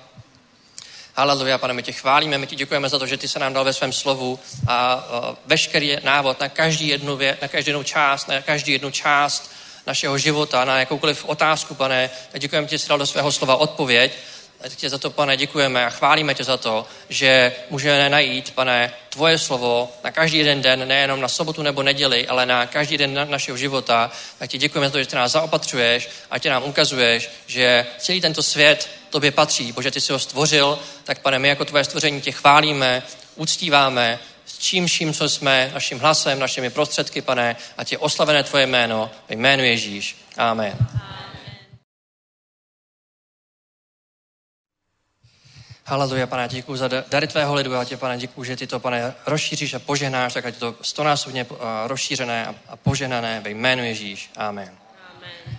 Haleluja, 1.14 1.58
pane, 1.58 1.74
my 1.74 1.82
tě 1.82 1.92
chválíme, 1.92 2.38
my 2.38 2.46
ti 2.46 2.56
děkujeme 2.56 2.88
za 2.88 2.98
to, 2.98 3.06
že 3.06 3.16
ty 3.16 3.28
se 3.28 3.38
nám 3.38 3.52
dal 3.52 3.64
ve 3.64 3.72
svém 3.72 3.92
slovu 3.92 4.38
a, 4.66 4.92
a 4.92 5.36
veškerý 5.46 5.96
návod 6.02 6.40
na 6.40 6.48
každý 6.48 6.88
jednu, 6.88 7.16
vě, 7.16 7.38
na 7.42 7.48
každý 7.48 7.68
jednu 7.68 7.82
část, 7.82 8.28
na 8.28 8.42
každý 8.42 8.72
jednu 8.72 8.90
část 8.90 9.50
našeho 9.86 10.18
života, 10.18 10.64
na 10.64 10.78
jakoukoliv 10.78 11.24
otázku, 11.24 11.74
pane, 11.74 12.10
tak 12.32 12.40
děkujeme 12.40 12.66
ti, 12.66 12.74
že 12.74 12.78
jsi 12.78 12.88
dal 12.88 12.98
do 12.98 13.06
svého 13.06 13.32
slova 13.32 13.56
odpověď 13.56 14.12
a 14.12 14.37
tě 14.76 14.90
za 14.90 14.98
to, 14.98 15.10
pane, 15.10 15.36
děkujeme 15.36 15.86
a 15.86 15.90
chválíme 15.90 16.34
tě 16.34 16.44
za 16.44 16.56
to, 16.56 16.86
že 17.08 17.52
můžeme 17.70 18.08
najít, 18.08 18.54
pane, 18.54 18.92
tvoje 19.08 19.38
slovo 19.38 19.92
na 20.04 20.10
každý 20.10 20.38
jeden 20.38 20.62
den, 20.62 20.88
nejenom 20.88 21.20
na 21.20 21.28
sobotu 21.28 21.62
nebo 21.62 21.82
neděli, 21.82 22.28
ale 22.28 22.46
na 22.46 22.66
každý 22.66 22.98
den 22.98 23.14
na 23.14 23.24
našeho 23.24 23.56
života. 23.56 24.10
Tak 24.38 24.50
ti 24.50 24.58
děkujeme 24.58 24.86
za 24.86 24.92
to, 24.92 24.98
že 24.98 25.06
ty 25.06 25.16
nás 25.16 25.32
zaopatřuješ 25.32 26.08
a 26.30 26.38
tě 26.38 26.50
nám 26.50 26.64
ukazuješ, 26.64 27.30
že 27.46 27.86
celý 27.98 28.20
tento 28.20 28.42
svět 28.42 28.88
tobě 29.10 29.30
patří. 29.30 29.72
Bože, 29.72 29.90
ty 29.90 30.00
jsi 30.00 30.12
ho 30.12 30.18
stvořil, 30.18 30.78
tak 31.04 31.18
pane, 31.18 31.38
my 31.38 31.48
jako 31.48 31.64
tvoje 31.64 31.84
stvoření 31.84 32.20
tě 32.20 32.32
chválíme, 32.32 33.02
uctíváme, 33.36 34.18
s 34.46 34.58
čím 34.58 34.86
vším, 34.86 35.14
co 35.14 35.28
jsme, 35.28 35.70
naším 35.74 35.98
hlasem, 35.98 36.38
našimi 36.38 36.70
prostředky, 36.70 37.22
pane, 37.22 37.56
a 37.76 37.84
tě 37.84 37.98
oslavené 37.98 38.42
tvoje 38.42 38.66
jméno, 38.66 39.10
ve 39.28 39.34
jménu 39.34 39.64
Ježíš. 39.64 40.16
Amen. 40.36 40.76
Amen. 40.80 41.27
Haleluja, 45.88 46.26
pane, 46.26 46.48
děkuji 46.48 46.76
za 46.76 46.88
dary 46.88 47.26
tvého 47.26 47.54
lidu. 47.54 47.72
Já 47.72 47.84
tě, 47.84 47.96
pane, 47.96 48.18
děkuji, 48.18 48.44
že 48.44 48.56
ty 48.56 48.66
to, 48.66 48.80
pane, 48.80 49.14
rozšíříš 49.26 49.74
a 49.74 49.78
poženáš, 49.78 50.34
tak 50.34 50.44
ať 50.44 50.54
je 50.54 50.60
to 50.60 50.74
stonásobně 50.82 51.46
rozšířené 51.86 52.54
a 52.68 52.76
poženané 52.76 53.40
ve 53.40 53.50
jménu 53.50 53.84
Ježíš. 53.84 54.30
Amen. 54.36 54.76
Amen. 55.16 55.58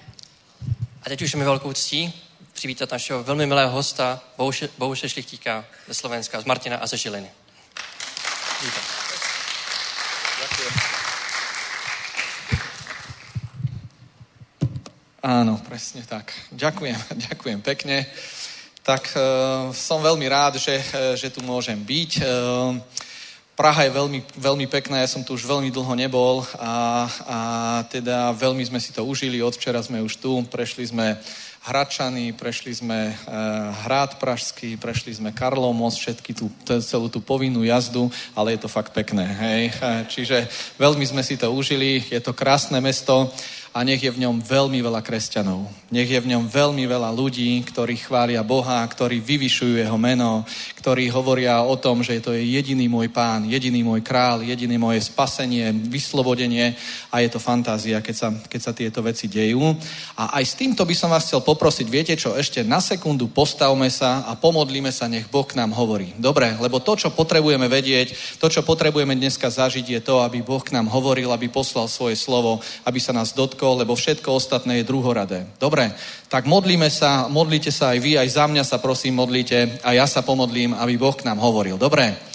A 1.03 1.09
teď 1.09 1.21
už 1.21 1.35
mi 1.35 1.43
velkou 1.43 1.73
ctí 1.73 2.13
přivítat 2.53 2.91
našeho 2.91 3.23
velmi 3.23 3.45
milého 3.45 3.71
hosta, 3.71 4.21
Bohuše, 4.37 4.69
Bohuše 4.77 5.09
Šlichtíka 5.09 5.65
ze 5.87 5.93
Slovenska, 5.93 6.41
z 6.41 6.45
Martina 6.45 6.77
a 6.77 6.87
ze 6.87 6.97
Žiliny. 6.97 7.29
Vítám. 8.61 8.83
Áno, 15.23 15.59
presne 15.67 16.05
tak. 16.07 16.31
Ďakujem, 16.51 16.95
ďakujem 17.11 17.61
pekne 17.75 18.07
tak 18.89 19.13
uh, 19.13 19.69
som 19.69 20.01
veľmi 20.01 20.25
rád, 20.25 20.57
že, 20.57 20.81
uh, 20.81 21.13
že 21.13 21.29
tu 21.29 21.45
môžem 21.45 21.77
byť. 21.77 22.11
Uh, 22.25 22.81
Praha 23.53 23.85
je 23.85 23.93
veľmi, 23.93 24.25
veľmi 24.33 24.65
pekná, 24.65 25.03
ja 25.03 25.09
som 25.11 25.21
tu 25.21 25.37
už 25.37 25.45
veľmi 25.45 25.69
dlho 25.69 25.93
nebol 25.93 26.41
a, 26.57 27.05
a 27.27 27.39
teda 27.91 28.31
veľmi 28.31 28.63
sme 28.63 28.79
si 28.79 28.95
to 28.95 29.03
užili. 29.03 29.43
Od 29.43 29.51
včera 29.51 29.83
sme 29.83 29.99
už 29.99 30.15
tu, 30.17 30.31
prešli 30.47 30.87
sme 30.87 31.19
Hračany, 31.67 32.31
prešli 32.31 32.71
sme 32.71 33.11
Hrad 33.83 34.15
Pražský, 34.15 34.79
prešli 34.79 35.11
sme 35.11 35.35
Karlov 35.35 35.75
most, 35.75 35.99
všetky 35.99 36.31
tú, 36.31 36.47
celú 36.79 37.11
tú 37.11 37.19
povinnú 37.19 37.67
jazdu, 37.67 38.07
ale 38.31 38.55
je 38.55 38.63
to 38.63 38.71
fakt 38.71 38.95
pekné. 38.95 39.27
Hej? 39.27 39.61
Čiže 40.07 40.47
veľmi 40.79 41.03
sme 41.03 41.19
si 41.19 41.35
to 41.35 41.51
užili, 41.51 41.99
je 41.99 42.23
to 42.23 42.31
krásne 42.31 42.79
mesto 42.79 43.27
a 43.69 43.85
nech 43.85 44.01
je 44.01 44.09
v 44.09 44.25
ňom 44.25 44.41
veľmi 44.41 44.81
veľa 44.81 45.01
kresťanov. 45.05 45.69
Nech 45.93 46.09
je 46.09 46.17
v 46.17 46.29
ňom 46.33 46.49
veľmi 46.49 46.89
veľa 46.89 47.13
ľudí, 47.13 47.61
ktorí 47.69 48.01
chvália 48.01 48.41
Boha, 48.41 48.81
ktorí 48.81 49.21
vyvyšujú 49.21 49.77
jeho 49.77 49.97
meno, 49.97 50.41
ktorí 50.89 51.13
hovoria 51.13 51.61
o 51.61 51.77
tom, 51.77 52.01
že 52.01 52.17
to 52.17 52.33
je 52.33 52.41
jediný 52.41 52.89
môj 52.89 53.13
pán, 53.13 53.45
jediný 53.45 53.85
môj 53.85 54.01
král, 54.01 54.41
jediný 54.41 54.81
moje 54.81 55.05
spasenie, 55.05 55.69
vyslobodenie 55.69 56.73
a 57.13 57.21
je 57.21 57.29
to 57.29 57.37
fantázia, 57.37 58.01
keď 58.01 58.15
sa, 58.17 58.33
keď 58.33 58.57
sa 58.57 58.73
tieto 58.73 59.05
veci 59.05 59.29
dejú. 59.29 59.61
A 60.17 60.41
aj 60.41 60.49
s 60.49 60.57
týmto 60.57 60.81
by 60.89 60.95
som 60.97 61.13
vás 61.13 61.29
chcel 61.29 61.45
poprosiť, 61.45 61.85
viete 61.85 62.17
čo, 62.17 62.33
ešte 62.33 62.65
na 62.65 62.81
sekundu 62.81 63.29
postavme 63.29 63.85
sa 63.93 64.25
a 64.25 64.33
pomodlíme 64.33 64.89
sa, 64.89 65.05
nech 65.05 65.29
Boh 65.29 65.45
nám 65.53 65.77
hovorí. 65.77 66.09
Dobre, 66.17 66.57
lebo 66.57 66.81
to, 66.81 66.97
čo 66.97 67.13
potrebujeme 67.13 67.69
vedieť, 67.69 68.41
to, 68.41 68.49
čo 68.49 68.65
potrebujeme 68.65 69.13
dneska 69.13 69.45
zažiť, 69.45 69.85
je 69.85 70.01
to, 70.01 70.25
aby 70.25 70.41
Boh 70.41 70.65
nám 70.73 70.89
hovoril, 70.89 71.29
aby 71.29 71.53
poslal 71.53 71.85
svoje 71.85 72.17
slovo, 72.17 72.65
aby 72.81 72.97
sa 72.97 73.13
nás 73.13 73.37
dotkol 73.37 73.85
lebo 73.85 73.93
všetko 73.93 74.33
ostatné 74.33 74.81
je 74.81 74.89
druhoradé. 74.89 75.45
Dobre, 75.61 75.93
tak 76.33 76.49
modlíme 76.49 76.89
sa, 76.89 77.29
modlite 77.29 77.69
sa 77.69 77.93
aj 77.93 77.99
vy, 78.01 78.17
aj 78.17 78.29
za 78.33 78.45
mňa 78.49 78.63
sa 78.65 78.81
prosím 78.81 79.21
modlite 79.21 79.81
a 79.85 79.93
ja 79.93 80.09
sa 80.09 80.25
pomodlím, 80.25 80.77
aby 80.79 80.97
Boh 80.97 81.15
k 81.15 81.27
nám 81.27 81.37
hovoril. 81.43 81.77
Dobre? 81.77 82.28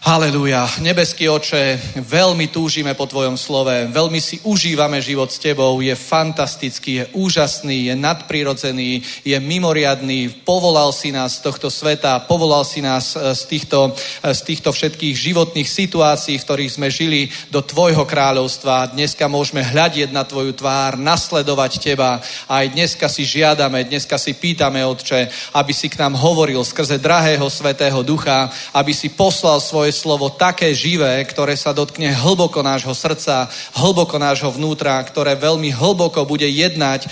Halelúja. 0.00 0.64
Nebeský 0.80 1.28
oče, 1.28 1.76
veľmi 2.00 2.48
túžime 2.48 2.96
po 2.96 3.04
Tvojom 3.04 3.36
slove, 3.36 3.88
veľmi 3.92 4.16
si 4.16 4.40
užívame 4.48 4.96
život 4.98 5.28
s 5.28 5.36
Tebou, 5.36 5.80
je 5.84 5.92
fantastický, 5.92 7.04
je 7.04 7.04
úžasný, 7.16 7.92
je 7.92 7.94
nadprirodzený, 7.96 9.04
je 9.24 9.36
mimoriadný, 9.40 10.44
povolal 10.44 10.92
si 10.92 11.12
nás 11.12 11.40
z 11.40 11.44
tohto 11.44 11.68
sveta, 11.68 12.24
povolal 12.24 12.64
si 12.64 12.80
nás 12.80 13.12
e, 13.16 13.32
z 13.36 13.42
týchto, 13.44 13.92
e, 14.24 14.34
z 14.34 14.40
týchto 14.40 14.72
všetkých 14.72 15.14
životných 15.16 15.68
situácií, 15.68 16.36
v 16.40 16.44
ktorých 16.48 16.74
sme 16.80 16.88
žili 16.88 17.28
do 17.52 17.60
Tvojho 17.60 18.08
kráľovstva. 18.08 18.96
Dneska 18.96 19.28
môžeme 19.28 19.60
hľadieť 19.60 20.12
na 20.12 20.24
Tvoju 20.24 20.56
tvár, 20.56 20.96
nasledovať 20.96 21.72
Teba 21.76 22.20
aj 22.48 22.72
dneska 22.72 23.08
si 23.08 23.22
žiadame, 23.24 23.84
dneska 23.84 24.18
si 24.18 24.36
pýtame, 24.36 24.84
Otče, 24.84 25.28
aby 25.56 25.72
si 25.72 25.88
k 25.88 26.00
nám 26.00 26.16
hovoril 26.16 26.60
skrze 26.64 26.98
drahého 27.00 27.46
svetého 27.46 28.02
ducha, 28.02 28.50
aby 28.74 28.92
si 28.92 29.12
poslal 29.12 29.60
svoje 29.60 29.79
svoje 29.80 29.96
slovo 29.96 30.28
také 30.28 30.76
živé, 30.76 31.24
ktoré 31.24 31.56
sa 31.56 31.72
dotkne 31.72 32.12
hlboko 32.12 32.60
nášho 32.60 32.92
srdca, 32.92 33.48
hlboko 33.80 34.20
nášho 34.20 34.52
vnútra, 34.52 35.00
ktoré 35.00 35.32
veľmi 35.40 35.72
hlboko 35.72 36.28
bude 36.28 36.44
jednať 36.44 37.00
e, 37.00 37.08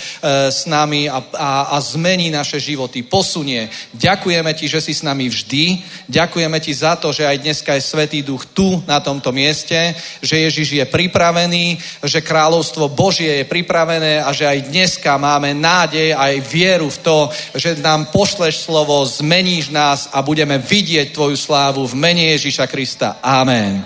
s 0.53 0.69
nami 0.69 1.09
a, 1.09 1.17
a, 1.33 1.73
a 1.73 1.77
zmení 1.81 2.29
naše 2.29 2.61
životy, 2.61 3.01
posunie. 3.01 3.73
Ďakujeme 3.97 4.53
ti, 4.53 4.69
že 4.69 4.85
si 4.85 4.93
s 4.93 5.01
nami 5.01 5.33
vždy. 5.33 5.81
Ďakujeme 6.13 6.61
ti 6.61 6.69
za 6.69 6.93
to, 6.93 7.09
že 7.09 7.25
aj 7.25 7.41
dneska 7.41 7.73
je 7.73 7.81
Svetý 7.81 8.21
Duch 8.21 8.45
tu, 8.53 8.85
na 8.85 9.01
tomto 9.01 9.33
mieste, 9.33 9.97
že 10.21 10.45
Ježiš 10.45 10.77
je 10.77 10.85
pripravený, 10.85 11.73
že 12.05 12.21
kráľovstvo 12.21 12.85
Božie 12.93 13.41
je 13.41 13.49
pripravené 13.49 14.21
a 14.21 14.29
že 14.29 14.45
aj 14.45 14.69
dneska 14.69 15.17
máme 15.17 15.57
nádej 15.57 16.13
aj 16.13 16.37
vieru 16.45 16.93
v 16.93 17.01
to, 17.01 17.33
že 17.57 17.81
nám 17.81 18.13
pošleš 18.13 18.69
slovo, 18.69 19.01
zmeníš 19.09 19.73
nás 19.73 20.05
a 20.13 20.21
budeme 20.21 20.61
vidieť 20.61 21.17
tvoju 21.17 21.33
slávu 21.33 21.81
v 21.89 21.97
mene 21.97 22.37
Ježiša 22.37 22.48
Krista. 22.57 23.21
Amen. 23.21 23.85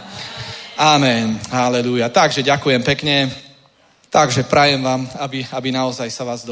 Amen. 0.79 1.37
Halelúja. 1.51 2.07
Takže 2.07 2.41
ďakujem 2.41 2.81
pekne. 2.81 3.29
Takže 4.13 4.45
prajem 4.45 4.77
vám, 4.77 5.09
aby, 5.17 5.41
aby 5.49 5.73
naozaj 5.73 6.05
sa 6.13 6.21
vás 6.21 6.45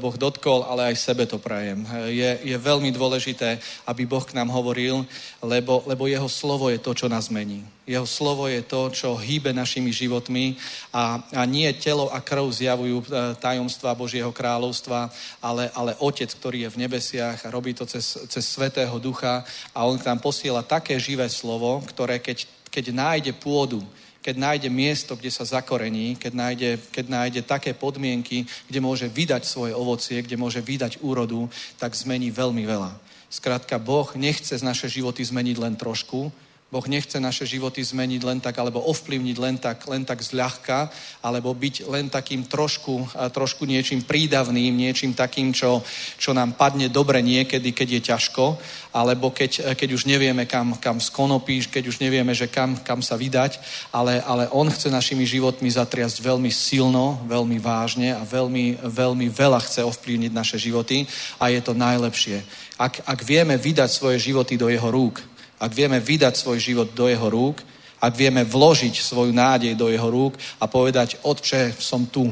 Boh 0.00 0.16
dotkol, 0.16 0.64
ale 0.64 0.88
aj 0.88 0.96
sebe 0.96 1.28
to 1.28 1.36
prajem. 1.36 1.84
Je, 2.08 2.40
je 2.40 2.56
veľmi 2.56 2.88
dôležité, 2.88 3.60
aby 3.84 4.08
Boh 4.08 4.24
k 4.24 4.32
nám 4.32 4.48
hovoril, 4.48 5.04
lebo, 5.44 5.84
lebo 5.84 6.08
jeho 6.08 6.24
slovo 6.24 6.72
je 6.72 6.80
to, 6.80 6.96
čo 6.96 7.12
nás 7.12 7.28
mení. 7.28 7.68
Jeho 7.84 8.08
slovo 8.08 8.48
je 8.48 8.64
to, 8.64 8.88
čo 8.88 9.20
hýbe 9.20 9.52
našimi 9.52 9.92
životmi 9.92 10.56
a, 10.88 11.20
a 11.36 11.44
nie 11.44 11.68
telo 11.76 12.08
a 12.08 12.16
krv 12.24 12.48
zjavujú 12.48 13.04
e, 13.04 13.06
tajomstva 13.36 13.92
Božieho 13.92 14.32
kráľovstva, 14.32 15.12
ale, 15.44 15.68
ale 15.76 15.92
Otec, 16.00 16.32
ktorý 16.32 16.64
je 16.64 16.72
v 16.72 16.80
nebesiach 16.88 17.44
a 17.44 17.52
robí 17.52 17.76
to 17.76 17.84
cez, 17.84 18.24
cez 18.24 18.44
Svetého 18.48 18.96
Ducha 18.96 19.44
a 19.76 19.84
On 19.84 20.00
k 20.00 20.08
nám 20.08 20.24
posiela 20.24 20.64
také 20.64 20.96
živé 20.96 21.28
slovo, 21.28 21.84
ktoré 21.92 22.24
keď, 22.24 22.48
keď 22.72 22.84
nájde 22.88 23.36
pôdu, 23.36 23.84
keď 24.22 24.38
nájde 24.38 24.68
miesto, 24.70 25.18
kde 25.18 25.34
sa 25.34 25.42
zakorení, 25.42 26.14
keď 26.14 26.32
nájde, 26.32 26.70
keď 26.94 27.06
nájde 27.10 27.40
také 27.42 27.74
podmienky, 27.74 28.46
kde 28.70 28.80
môže 28.80 29.10
vydať 29.10 29.42
svoje 29.42 29.74
ovocie, 29.74 30.22
kde 30.22 30.38
môže 30.38 30.62
vydať 30.62 31.02
úrodu, 31.02 31.50
tak 31.76 31.98
zmení 31.98 32.30
veľmi 32.30 32.62
veľa. 32.62 32.94
Skrátka, 33.26 33.82
Boh 33.82 34.06
nechce 34.14 34.54
z 34.54 34.62
naše 34.62 34.86
životy 34.86 35.26
zmeniť 35.26 35.56
len 35.58 35.74
trošku, 35.74 36.30
Boh 36.72 36.88
nechce 36.88 37.20
naše 37.20 37.44
životy 37.44 37.84
zmeniť 37.84 38.24
len 38.24 38.40
tak, 38.40 38.56
alebo 38.56 38.80
ovplyvniť 38.80 39.36
len 39.36 39.60
tak, 39.60 39.84
len 39.92 40.08
tak 40.08 40.24
zľahka, 40.24 40.88
alebo 41.20 41.52
byť 41.52 41.84
len 41.84 42.08
takým 42.08 42.48
trošku, 42.48 43.12
trošku 43.28 43.68
niečím 43.68 44.00
prídavným, 44.00 44.72
niečím 44.72 45.12
takým, 45.12 45.52
čo, 45.52 45.84
čo 46.16 46.32
nám 46.32 46.56
padne 46.56 46.88
dobre 46.88 47.20
niekedy, 47.20 47.76
keď 47.76 47.88
je 47.92 48.00
ťažko, 48.08 48.56
alebo 48.96 49.28
keď, 49.28 49.76
keď 49.76 49.88
už 49.92 50.08
nevieme, 50.08 50.48
kam, 50.48 50.80
kam 50.80 50.96
skonopíš, 50.96 51.68
keď 51.68 51.92
už 51.92 52.00
nevieme, 52.00 52.32
že 52.32 52.48
kam, 52.48 52.80
kam 52.80 53.04
sa 53.04 53.20
vydať, 53.20 53.60
ale, 53.92 54.24
ale 54.24 54.48
On 54.48 54.64
chce 54.64 54.88
našimi 54.88 55.28
životmi 55.28 55.68
zatriasť 55.68 56.24
veľmi 56.24 56.48
silno, 56.48 57.20
veľmi 57.28 57.60
vážne 57.60 58.16
a 58.16 58.24
veľmi, 58.24 58.80
veľmi 58.80 59.28
veľa 59.28 59.60
chce 59.60 59.84
ovplyvniť 59.84 60.32
naše 60.32 60.56
životy 60.56 61.04
a 61.36 61.52
je 61.52 61.60
to 61.60 61.76
najlepšie. 61.76 62.40
Ak, 62.80 63.04
ak 63.04 63.20
vieme 63.28 63.60
vydať 63.60 63.92
svoje 63.92 64.16
životy 64.16 64.56
do 64.56 64.72
Jeho 64.72 64.88
rúk, 64.88 65.31
ak 65.62 65.70
vieme 65.70 66.02
vydať 66.02 66.34
svoj 66.34 66.58
život 66.58 66.88
do 66.90 67.06
jeho 67.06 67.30
rúk, 67.30 67.62
ak 68.02 68.18
vieme 68.18 68.42
vložiť 68.42 68.98
svoju 68.98 69.30
nádej 69.30 69.78
do 69.78 69.86
jeho 69.86 70.10
rúk 70.10 70.34
a 70.58 70.66
povedať, 70.66 71.22
Otče, 71.22 71.78
som 71.78 72.10
tu, 72.10 72.26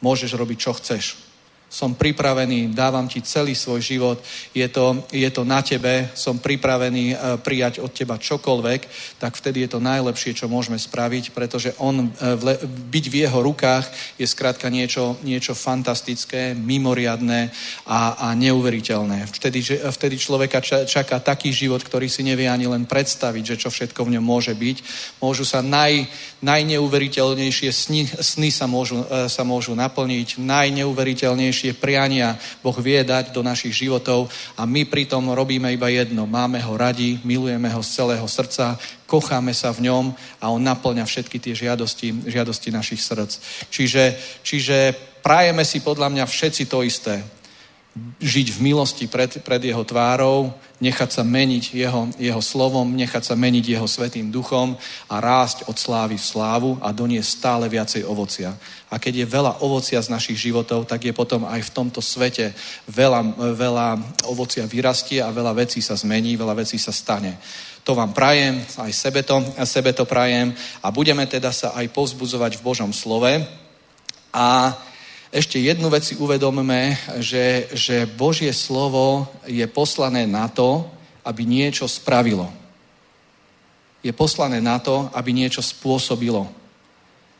môžeš 0.00 0.32
robiť, 0.32 0.56
čo 0.56 0.72
chceš 0.72 1.31
som 1.72 1.96
pripravený, 1.96 2.76
dávam 2.76 3.08
ti 3.08 3.24
celý 3.24 3.56
svoj 3.56 3.80
život, 3.80 4.20
je 4.52 4.68
to, 4.68 5.08
je 5.08 5.24
to 5.32 5.40
na 5.40 5.64
tebe, 5.64 6.12
som 6.12 6.36
pripravený 6.36 7.16
e, 7.16 7.16
prijať 7.40 7.80
od 7.80 7.88
teba 7.96 8.20
čokoľvek, 8.20 8.80
tak 9.16 9.32
vtedy 9.40 9.64
je 9.64 9.72
to 9.72 9.80
najlepšie, 9.80 10.36
čo 10.36 10.52
môžeme 10.52 10.76
spraviť, 10.76 11.32
pretože 11.32 11.72
on, 11.80 12.12
e, 12.12 12.36
byť 12.92 13.04
v 13.08 13.18
jeho 13.24 13.40
rukách 13.40 13.88
je 14.20 14.28
skrátka 14.28 14.68
niečo, 14.68 15.16
niečo 15.24 15.56
fantastické, 15.56 16.52
mimoriadné 16.52 17.48
a, 17.88 18.28
a 18.28 18.36
neuveriteľné. 18.36 19.32
Vtedy, 19.32 19.64
vtedy 19.80 20.20
človeka 20.20 20.60
čaká 20.84 21.24
taký 21.24 21.56
život, 21.56 21.80
ktorý 21.80 22.04
si 22.12 22.20
nevie 22.20 22.52
ani 22.52 22.68
len 22.68 22.84
predstaviť, 22.84 23.56
že 23.56 23.60
čo 23.64 23.72
všetko 23.72 24.04
v 24.04 24.20
ňom 24.20 24.24
môže 24.24 24.52
byť. 24.52 24.76
Môžu 25.24 25.48
sa 25.48 25.64
naj, 25.64 26.04
najneuveriteľnejšie 26.44 27.70
sny, 27.72 28.12
sny 28.20 28.52
sa, 28.52 28.68
môžu, 28.68 29.08
e, 29.08 29.32
sa 29.32 29.40
môžu 29.40 29.72
naplniť, 29.72 30.36
najneuveriteľnejšie 30.36 31.61
najväčšie 31.62 31.78
priania 31.78 32.34
Boh 32.58 32.74
vie 32.82 33.06
dať 33.06 33.30
do 33.30 33.46
našich 33.46 33.70
životov 33.70 34.26
a 34.58 34.66
my 34.66 34.82
pritom 34.82 35.30
robíme 35.30 35.70
iba 35.70 35.86
jedno. 35.86 36.26
Máme 36.26 36.58
ho 36.58 36.74
radi, 36.74 37.22
milujeme 37.22 37.70
ho 37.70 37.78
z 37.82 38.02
celého 38.02 38.26
srdca, 38.26 38.74
kocháme 39.06 39.54
sa 39.54 39.70
v 39.70 39.86
ňom 39.86 40.10
a 40.42 40.50
on 40.50 40.58
naplňa 40.58 41.06
všetky 41.06 41.38
tie 41.38 41.54
žiadosti, 41.54 42.26
žiadosti 42.26 42.74
našich 42.74 42.98
srdc. 42.98 43.32
Čiže, 43.70 44.04
čiže 44.42 44.76
prajeme 45.22 45.62
si 45.62 45.78
podľa 45.78 46.10
mňa 46.10 46.24
všetci 46.26 46.66
to 46.66 46.82
isté 46.82 47.22
žiť 48.20 48.56
v 48.56 48.72
milosti 48.72 49.04
pred, 49.04 49.28
pred 49.44 49.60
jeho 49.60 49.84
tvárou, 49.84 50.48
nechať 50.80 51.10
sa 51.12 51.22
meniť 51.22 51.76
jeho, 51.76 52.08
jeho 52.16 52.40
slovom, 52.40 52.88
nechať 52.88 53.20
sa 53.20 53.34
meniť 53.36 53.76
jeho 53.76 53.84
svetým 53.84 54.32
duchom 54.32 54.72
a 55.12 55.20
rásť 55.20 55.68
od 55.68 55.76
slávy 55.76 56.16
v 56.16 56.24
slávu 56.24 56.70
a 56.80 56.88
doniesť 56.88 57.28
stále 57.28 57.68
viacej 57.68 58.08
ovocia. 58.08 58.56
A 58.88 58.96
keď 58.96 59.22
je 59.22 59.32
veľa 59.36 59.60
ovocia 59.60 60.00
z 60.00 60.08
našich 60.08 60.40
životov, 60.40 60.88
tak 60.88 61.04
je 61.04 61.12
potom 61.12 61.44
aj 61.44 61.68
v 61.68 61.74
tomto 61.76 62.00
svete 62.00 62.56
veľa, 62.88 63.36
veľa 63.52 63.88
ovocia 64.24 64.64
vyrastie 64.64 65.20
a 65.20 65.28
veľa 65.28 65.52
vecí 65.52 65.84
sa 65.84 65.92
zmení, 65.92 66.32
veľa 66.32 66.64
vecí 66.64 66.80
sa 66.80 66.96
stane. 66.96 67.36
To 67.84 67.92
vám 67.92 68.16
prajem, 68.16 68.62
aj 68.78 68.92
sebe 68.94 69.20
to, 69.20 69.36
sebe 69.68 69.92
to 69.92 70.08
prajem 70.08 70.54
a 70.80 70.88
budeme 70.88 71.28
teda 71.28 71.52
sa 71.52 71.76
aj 71.76 71.92
povzbudzovať 71.92 72.56
v 72.56 72.64
Božom 72.64 72.88
slove. 72.94 73.42
A 74.32 74.48
ešte 75.32 75.56
jednu 75.56 75.88
vec 75.88 76.04
si 76.04 76.12
uvedomme, 76.20 76.92
že, 77.16 77.64
že 77.72 78.04
Božie 78.04 78.52
slovo 78.52 79.24
je 79.48 79.64
poslané 79.64 80.28
na 80.28 80.44
to, 80.44 80.84
aby 81.24 81.48
niečo 81.48 81.88
spravilo. 81.88 82.52
Je 84.04 84.12
poslané 84.12 84.60
na 84.60 84.76
to, 84.76 85.08
aby 85.16 85.32
niečo 85.32 85.64
spôsobilo. 85.64 86.44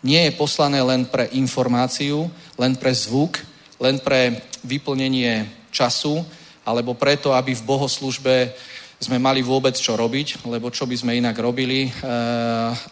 Nie 0.00 0.24
je 0.24 0.40
poslané 0.40 0.80
len 0.80 1.04
pre 1.04 1.28
informáciu, 1.36 2.32
len 2.56 2.80
pre 2.80 2.96
zvuk, 2.96 3.36
len 3.76 4.00
pre 4.00 4.40
vyplnenie 4.64 5.44
času, 5.68 6.24
alebo 6.64 6.96
preto, 6.96 7.36
aby 7.36 7.52
v 7.52 7.66
bohoslužbe 7.68 8.56
sme 9.04 9.20
mali 9.20 9.44
vôbec 9.44 9.76
čo 9.76 10.00
robiť, 10.00 10.48
lebo 10.48 10.72
čo 10.72 10.88
by 10.88 10.96
sme 10.96 11.18
inak 11.20 11.36
robili, 11.36 11.90
e, 11.90 11.92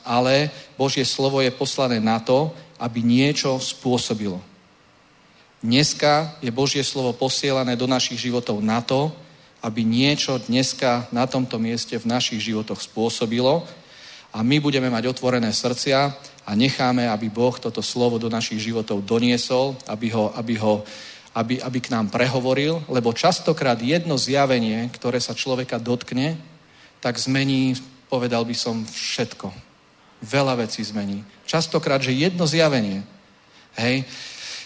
ale 0.05 0.53
Božie 0.77 1.09
slovo 1.09 1.41
je 1.41 1.55
poslané 1.55 2.03
na 2.03 2.21
to, 2.21 2.53
aby 2.77 3.01
niečo 3.01 3.57
spôsobilo. 3.63 4.50
Dneska 5.61 6.41
je 6.41 6.49
Božie 6.49 6.81
slovo 6.81 7.13
posielané 7.13 7.77
do 7.77 7.85
našich 7.85 8.17
životov 8.17 8.65
na 8.65 8.81
to, 8.81 9.13
aby 9.61 9.85
niečo 9.85 10.41
dneska 10.41 11.05
na 11.13 11.29
tomto 11.29 11.61
mieste 11.61 12.01
v 12.01 12.09
našich 12.09 12.41
životoch 12.49 12.81
spôsobilo 12.81 13.69
a 14.33 14.41
my 14.41 14.57
budeme 14.57 14.89
mať 14.89 15.13
otvorené 15.13 15.53
srdcia 15.53 16.17
a 16.49 16.51
necháme, 16.57 17.05
aby 17.05 17.29
Boh 17.29 17.53
toto 17.61 17.85
slovo 17.85 18.17
do 18.17 18.33
našich 18.33 18.73
životov 18.73 19.05
doniesol, 19.05 19.77
aby, 19.85 20.09
ho, 20.09 20.33
aby, 20.33 20.57
ho, 20.57 20.81
aby, 21.37 21.61
aby 21.61 21.79
k 21.85 21.93
nám 21.93 22.09
prehovoril, 22.09 22.81
lebo 22.89 23.13
častokrát 23.13 23.77
jedno 23.85 24.17
zjavenie, 24.17 24.89
ktoré 24.97 25.21
sa 25.21 25.37
človeka 25.37 25.77
dotkne, 25.77 26.41
tak 27.05 27.21
zmení, 27.21 27.77
povedal 28.09 28.49
by 28.49 28.57
som, 28.57 28.81
všetko. 28.89 29.53
Veľa 30.25 30.65
vecí 30.65 30.81
zmení. 30.89 31.21
Častokrát, 31.45 32.01
že 32.01 32.17
jedno 32.17 32.49
zjavenie, 32.49 33.05
hej, 33.77 34.09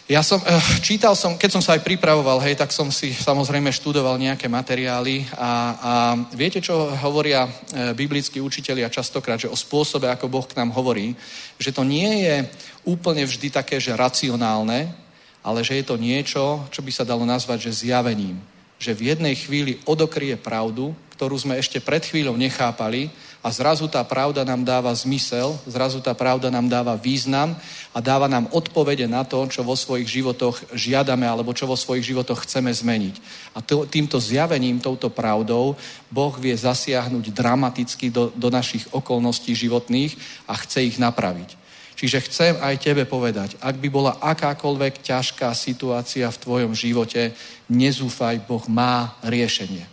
ja 0.05 0.21
som, 0.21 0.37
eh, 0.45 0.61
čítal 0.85 1.17
som, 1.17 1.33
keď 1.41 1.51
som 1.57 1.63
sa 1.65 1.81
aj 1.81 1.81
pripravoval, 1.81 2.37
hej, 2.45 2.61
tak 2.61 2.69
som 2.77 2.93
si 2.93 3.17
samozrejme 3.17 3.73
študoval 3.73 4.21
nejaké 4.21 4.53
materiály 4.53 5.25
a, 5.33 5.51
a 5.81 5.93
viete, 6.37 6.61
čo 6.61 6.93
hovoria 7.01 7.49
eh, 7.49 7.97
biblickí 7.97 8.37
učitelia 8.37 8.93
častokrát, 8.93 9.41
že 9.41 9.49
o 9.49 9.57
spôsobe, 9.57 10.13
ako 10.13 10.29
Boh 10.29 10.45
k 10.45 10.61
nám 10.61 10.77
hovorí, 10.77 11.17
že 11.57 11.73
to 11.73 11.89
nie 11.89 12.29
je 12.29 12.45
úplne 12.85 13.25
vždy 13.25 13.49
také, 13.49 13.81
že 13.81 13.97
racionálne, 13.97 14.93
ale 15.41 15.65
že 15.65 15.81
je 15.81 15.85
to 15.89 15.97
niečo, 15.97 16.69
čo 16.69 16.85
by 16.85 16.93
sa 16.93 17.09
dalo 17.09 17.25
nazvať, 17.25 17.73
že 17.73 17.89
zjavením. 17.89 18.37
Že 18.77 18.93
v 18.93 19.05
jednej 19.09 19.35
chvíli 19.41 19.81
odokrie 19.89 20.37
pravdu, 20.37 20.93
ktorú 21.17 21.41
sme 21.41 21.57
ešte 21.57 21.81
pred 21.81 22.05
chvíľou 22.05 22.37
nechápali 22.37 23.09
a 23.45 23.53
zrazu 23.53 23.85
tá 23.93 24.01
pravda 24.01 24.41
nám 24.41 24.65
dáva 24.65 24.89
zmysel, 24.97 25.53
zrazu 25.69 26.01
tá 26.01 26.17
pravda 26.17 26.49
nám 26.49 26.65
dáva 26.65 26.97
význam 26.97 27.53
a 27.93 28.01
dáva 28.01 28.25
nám 28.25 28.49
odpovede 28.49 29.05
na 29.05 29.21
to, 29.21 29.45
čo 29.53 29.61
vo 29.61 29.77
svojich 29.77 30.09
životoch 30.09 30.73
žiadame 30.73 31.29
alebo 31.29 31.53
čo 31.53 31.69
vo 31.69 31.77
svojich 31.77 32.09
životoch 32.09 32.49
chceme 32.49 32.73
zmeniť. 32.73 33.21
A 33.53 33.61
to, 33.61 33.85
týmto 33.85 34.17
zjavením, 34.17 34.81
touto 34.81 35.13
pravdou 35.13 35.77
Boh 36.09 36.35
vie 36.41 36.57
zasiahnuť 36.57 37.37
dramaticky 37.37 38.09
do, 38.09 38.33
do 38.33 38.49
našich 38.49 38.89
okolností 38.97 39.53
životných 39.53 40.17
a 40.49 40.57
chce 40.57 40.89
ich 40.89 40.97
napraviť. 40.97 41.61
Čiže 42.01 42.25
chcem 42.25 42.55
aj 42.65 42.81
tebe 42.81 43.05
povedať, 43.05 43.61
ak 43.61 43.77
by 43.77 43.89
bola 43.93 44.17
akákoľvek 44.25 45.05
ťažká 45.05 45.53
situácia 45.53 46.33
v 46.33 46.41
tvojom 46.41 46.73
živote, 46.73 47.37
nezúfaj, 47.69 48.41
Boh 48.49 48.65
má 48.73 49.21
riešenie. 49.21 49.85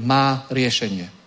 Má 0.00 0.48
riešenie 0.48 1.20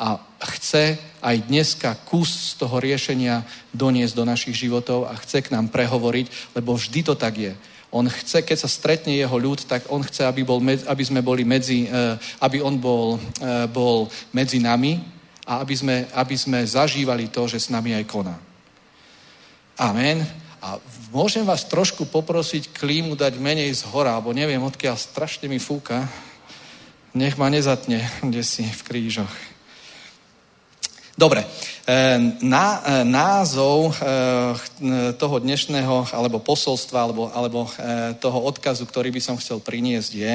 a 0.00 0.29
chce 0.46 0.96
aj 1.20 1.36
dneska 1.48 1.96
kus 2.08 2.56
z 2.56 2.64
toho 2.64 2.80
riešenia 2.80 3.44
doniesť 3.76 4.14
do 4.16 4.24
našich 4.24 4.56
životov 4.56 5.04
a 5.04 5.16
chce 5.20 5.44
k 5.44 5.52
nám 5.52 5.68
prehovoriť, 5.68 6.56
lebo 6.56 6.72
vždy 6.72 7.00
to 7.04 7.14
tak 7.14 7.36
je. 7.36 7.52
On 7.90 8.06
chce, 8.06 8.46
keď 8.46 8.56
sa 8.56 8.70
stretne 8.70 9.12
jeho 9.12 9.34
ľud, 9.34 9.66
tak 9.66 9.90
on 9.90 10.00
chce, 10.00 10.22
aby, 10.22 10.46
bol, 10.46 10.62
aby 10.62 11.02
sme 11.04 11.20
boli 11.20 11.42
medzi, 11.42 11.90
eh, 11.90 12.16
aby 12.40 12.62
on 12.62 12.78
bol, 12.78 13.18
eh, 13.18 13.66
bol 13.66 14.06
medzi 14.30 14.62
nami 14.62 15.02
a 15.42 15.60
aby 15.60 15.74
sme, 15.74 15.96
aby 16.14 16.36
sme 16.38 16.62
zažívali 16.62 17.28
to, 17.28 17.50
že 17.50 17.66
s 17.66 17.68
nami 17.68 17.98
aj 17.98 18.04
koná. 18.06 18.38
Amen. 19.74 20.22
A 20.62 20.76
môžem 21.10 21.42
vás 21.42 21.64
trošku 21.66 22.04
poprosiť 22.06 22.70
klímu 22.76 23.16
dať 23.16 23.40
menej 23.40 23.72
z 23.74 23.82
hora, 23.90 24.14
alebo 24.14 24.30
neviem, 24.30 24.60
odkiaľ 24.62 24.94
strašne 24.94 25.48
mi 25.50 25.58
fúka. 25.58 26.06
Nech 27.10 27.34
ma 27.34 27.50
nezatne, 27.50 28.06
kde 28.22 28.44
si 28.46 28.62
v 28.62 28.82
krížoch. 28.86 29.34
Dobre, 31.20 31.44
e, 31.44 31.52
na, 32.40 32.80
e, 32.80 33.04
názov 33.04 33.92
e, 33.92 33.94
toho 35.20 35.36
dnešného, 35.36 36.16
alebo 36.16 36.40
posolstva, 36.40 36.96
alebo, 36.96 37.28
alebo 37.28 37.68
toho 38.16 38.48
odkazu, 38.48 38.88
ktorý 38.88 39.12
by 39.12 39.20
som 39.20 39.36
chcel 39.36 39.60
priniesť 39.60 40.12
je, 40.16 40.34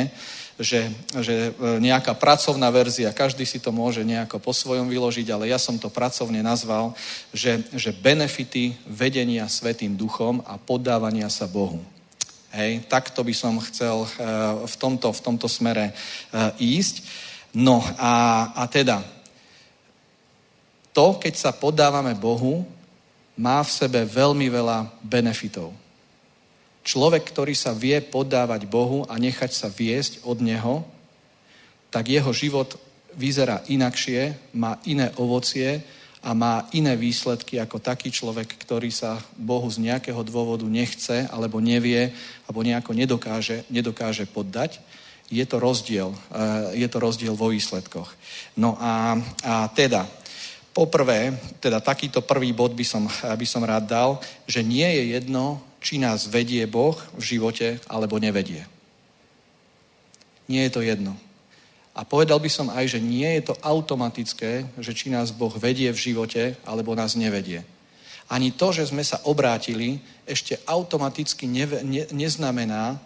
že, 0.62 0.82
že 1.26 1.36
nejaká 1.82 2.14
pracovná 2.14 2.70
verzia, 2.70 3.18
každý 3.18 3.50
si 3.50 3.58
to 3.58 3.74
môže 3.74 4.06
nejako 4.06 4.38
po 4.38 4.54
svojom 4.54 4.86
vyložiť, 4.86 5.26
ale 5.34 5.50
ja 5.50 5.58
som 5.58 5.82
to 5.82 5.90
pracovne 5.90 6.46
nazval, 6.46 6.94
že, 7.34 7.66
že 7.74 7.90
benefity 7.90 8.78
vedenia 8.86 9.50
Svetým 9.50 9.98
duchom 9.98 10.46
a 10.46 10.62
poddávania 10.62 11.34
sa 11.34 11.50
Bohu. 11.50 11.82
Hej, 12.54 12.86
takto 12.86 13.26
by 13.26 13.34
som 13.34 13.58
chcel 13.68 14.06
v 14.64 14.76
tomto, 14.78 15.12
v 15.12 15.22
tomto 15.26 15.50
smere 15.50 15.92
ísť. 16.62 17.04
No 17.52 17.84
a, 18.00 18.48
a 18.56 18.64
teda, 18.72 19.15
to, 20.96 21.20
keď 21.20 21.34
sa 21.36 21.52
podávame 21.52 22.16
Bohu, 22.16 22.64
má 23.36 23.60
v 23.60 23.68
sebe 23.68 24.08
veľmi 24.08 24.48
veľa 24.48 25.04
benefitov. 25.04 25.76
Človek, 26.88 27.36
ktorý 27.36 27.52
sa 27.52 27.76
vie 27.76 28.00
poddávať 28.00 28.64
Bohu 28.64 29.04
a 29.12 29.20
nechať 29.20 29.52
sa 29.52 29.68
viesť 29.68 30.24
od 30.24 30.40
Neho, 30.40 30.88
tak 31.92 32.08
jeho 32.08 32.32
život 32.32 32.80
vyzerá 33.12 33.64
inakšie, 33.68 34.56
má 34.56 34.80
iné 34.88 35.12
ovocie 35.20 35.84
a 36.24 36.32
má 36.32 36.68
iné 36.72 36.96
výsledky 36.96 37.60
ako 37.60 37.84
taký 37.84 38.12
človek, 38.12 38.56
ktorý 38.56 38.92
sa 38.92 39.20
Bohu 39.36 39.68
z 39.68 39.84
nejakého 39.84 40.24
dôvodu 40.24 40.64
nechce 40.68 41.28
alebo 41.28 41.60
nevie 41.60 42.12
alebo 42.48 42.64
nejako 42.64 42.96
nedokáže, 42.96 43.68
nedokáže 43.68 44.28
poddať. 44.32 44.80
Je 45.28 45.44
to 45.44 45.58
rozdiel. 45.58 46.14
Eh, 46.32 46.86
je 46.86 46.88
to 46.88 46.98
rozdiel 47.02 47.34
vo 47.34 47.50
výsledkoch. 47.50 48.14
No 48.56 48.78
a, 48.78 49.18
a 49.42 49.70
teda, 49.74 50.06
poprvé, 50.76 51.32
teda 51.64 51.80
takýto 51.80 52.20
prvý 52.20 52.52
bod 52.52 52.76
by 52.76 52.84
som, 52.84 53.08
by 53.08 53.48
som 53.48 53.64
rád 53.64 53.88
dal, 53.88 54.12
že 54.44 54.60
nie 54.60 54.84
je 54.84 55.16
jedno, 55.16 55.64
či 55.80 55.96
nás 55.96 56.28
vedie 56.28 56.68
Boh 56.68 57.00
v 57.16 57.24
živote 57.24 57.80
alebo 57.88 58.20
nevedie. 58.20 58.68
Nie 60.52 60.68
je 60.68 60.76
to 60.76 60.84
jedno. 60.84 61.16
A 61.96 62.04
povedal 62.04 62.44
by 62.44 62.52
som 62.52 62.68
aj, 62.68 62.92
že 62.92 63.00
nie 63.00 63.40
je 63.40 63.48
to 63.48 63.56
automatické, 63.64 64.68
že 64.84 64.92
či 64.92 65.08
nás 65.08 65.32
Boh 65.32 65.56
vedie 65.56 65.88
v 65.96 66.12
živote, 66.12 66.60
alebo 66.68 66.92
nás 66.92 67.16
nevedie. 67.16 67.64
Ani 68.28 68.52
to, 68.52 68.76
že 68.76 68.92
sme 68.92 69.00
sa 69.00 69.24
obrátili, 69.24 70.04
ešte 70.28 70.60
automaticky 70.68 71.48
ne, 71.48 71.66
ne, 71.88 72.04
neznamená, 72.12 73.00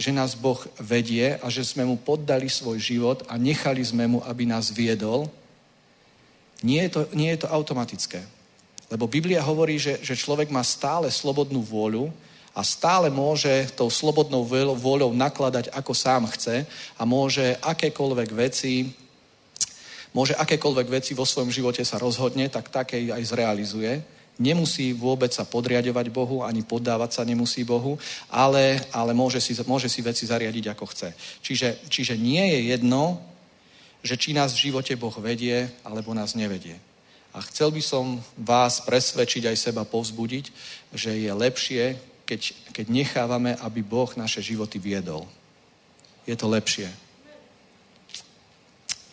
že 0.00 0.08
nás 0.08 0.32
Boh 0.32 0.56
vedie 0.80 1.36
a 1.44 1.52
že 1.52 1.60
sme 1.60 1.84
mu 1.84 2.00
poddali 2.00 2.48
svoj 2.48 2.80
život 2.80 3.18
a 3.28 3.36
nechali 3.36 3.84
sme 3.84 4.08
mu, 4.08 4.24
aby 4.24 4.48
nás 4.48 4.72
viedol. 4.72 5.28
Nie 6.62 6.86
je 6.86 6.90
to, 6.90 7.00
nie 7.16 7.32
je 7.32 7.44
to 7.44 7.52
automatické. 7.52 8.20
Lebo 8.90 9.06
Biblia 9.06 9.40
hovorí, 9.40 9.78
že, 9.78 10.02
že 10.02 10.18
človek 10.18 10.50
má 10.50 10.66
stále 10.66 11.08
slobodnú 11.08 11.62
vôľu 11.62 12.10
a 12.50 12.66
stále 12.66 13.06
môže 13.08 13.70
tou 13.78 13.86
slobodnou 13.86 14.42
vôľou 14.74 15.14
nakladať, 15.14 15.70
ako 15.70 15.92
sám 15.94 16.26
chce 16.34 16.66
a 16.98 17.02
môže 17.06 17.54
akékoľvek 17.62 18.30
veci 18.34 18.90
môže 20.10 20.34
akékoľvek 20.34 20.88
veci 20.90 21.12
vo 21.14 21.22
svojom 21.22 21.54
živote 21.54 21.86
sa 21.86 21.98
rozhodne, 21.98 22.50
tak 22.50 22.70
také 22.70 23.10
aj 23.14 23.30
zrealizuje. 23.30 24.02
Nemusí 24.40 24.96
vôbec 24.96 25.30
sa 25.30 25.44
podriadovať 25.44 26.06
Bohu, 26.08 26.42
ani 26.42 26.64
poddávať 26.64 27.20
sa 27.20 27.22
nemusí 27.28 27.62
Bohu, 27.62 28.00
ale, 28.32 28.80
ale 28.90 29.12
môže, 29.12 29.36
si, 29.38 29.52
môže 29.68 29.86
si 29.86 30.00
veci 30.00 30.24
zariadiť, 30.24 30.72
ako 30.72 30.84
chce. 30.88 31.08
Čiže, 31.44 31.68
čiže 31.92 32.14
nie 32.16 32.40
je 32.40 32.74
jedno, 32.74 33.20
že 34.00 34.16
či 34.16 34.32
nás 34.32 34.56
v 34.56 34.70
živote 34.70 34.96
Boh 34.96 35.14
vedie, 35.20 35.68
alebo 35.84 36.16
nás 36.16 36.32
nevedie. 36.32 36.76
A 37.30 37.38
chcel 37.46 37.70
by 37.70 37.82
som 37.84 38.18
vás 38.34 38.82
presvedčiť 38.82 39.46
aj 39.46 39.56
seba 39.56 39.86
povzbudiť, 39.86 40.50
že 40.90 41.14
je 41.14 41.30
lepšie, 41.30 41.94
keď, 42.26 42.40
keď 42.74 42.86
nechávame, 42.90 43.54
aby 43.62 43.82
Boh 43.86 44.10
naše 44.18 44.42
životy 44.42 44.82
viedol. 44.82 45.28
Je 46.26 46.34
to 46.34 46.50
lepšie. 46.50 46.90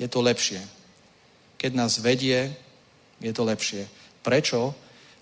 Je 0.01 0.07
to 0.09 0.21
lepšie. 0.21 0.61
Keď 1.57 1.71
nás 1.73 1.97
vedie, 2.01 2.53
je 3.21 3.33
to 3.33 3.43
lepšie. 3.45 3.85
Prečo? 4.21 4.73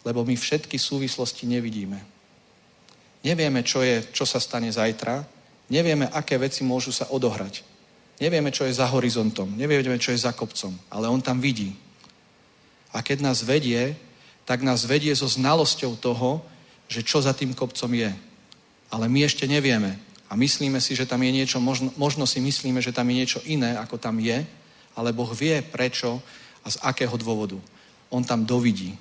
Lebo 0.03 0.23
my 0.23 0.35
všetky 0.35 0.79
súvislosti 0.79 1.47
nevidíme. 1.47 1.99
Nevieme, 3.25 3.63
čo, 3.65 3.81
je, 3.81 4.05
čo 4.13 4.23
sa 4.23 4.37
stane 4.37 4.69
zajtra. 4.69 5.25
Nevieme, 5.71 6.05
aké 6.11 6.37
veci 6.37 6.61
môžu 6.61 6.93
sa 6.93 7.09
odohrať. 7.09 7.74
Nevieme, 8.15 8.51
čo 8.51 8.63
je 8.63 8.73
za 8.75 8.87
horizontom. 8.87 9.51
Nevieme, 9.59 9.99
čo 9.99 10.15
je 10.15 10.23
za 10.23 10.31
kopcom. 10.31 10.71
Ale 10.87 11.11
on 11.11 11.19
tam 11.19 11.43
vidí. 11.43 11.75
A 12.95 13.03
keď 13.03 13.27
nás 13.27 13.43
vedie, 13.43 13.95
tak 14.47 14.63
nás 14.63 14.87
vedie 14.87 15.11
so 15.11 15.27
znalosťou 15.27 15.99
toho, 15.99 16.39
že 16.87 17.03
čo 17.03 17.19
za 17.19 17.35
tým 17.35 17.51
kopcom 17.51 17.91
je. 17.91 18.13
Ale 18.93 19.11
my 19.11 19.27
ešte 19.27 19.49
nevieme. 19.49 19.99
A 20.29 20.39
myslíme 20.39 20.79
si, 20.81 20.95
že 20.95 21.05
tam 21.05 21.21
je 21.21 21.31
niečo, 21.31 21.59
možno, 21.59 21.91
možno 21.99 22.23
si 22.25 22.39
myslíme, 22.39 22.81
že 22.81 22.95
tam 22.95 23.09
je 23.09 23.15
niečo 23.19 23.39
iné, 23.45 23.77
ako 23.77 23.99
tam 23.99 24.17
je, 24.17 24.41
ale 24.95 25.13
Boh 25.13 25.29
vie 25.35 25.61
prečo 25.61 26.23
a 26.63 26.67
z 26.71 26.77
akého 26.81 27.13
dôvodu. 27.19 27.59
On 28.09 28.23
tam 28.23 28.47
dovidí, 28.47 28.97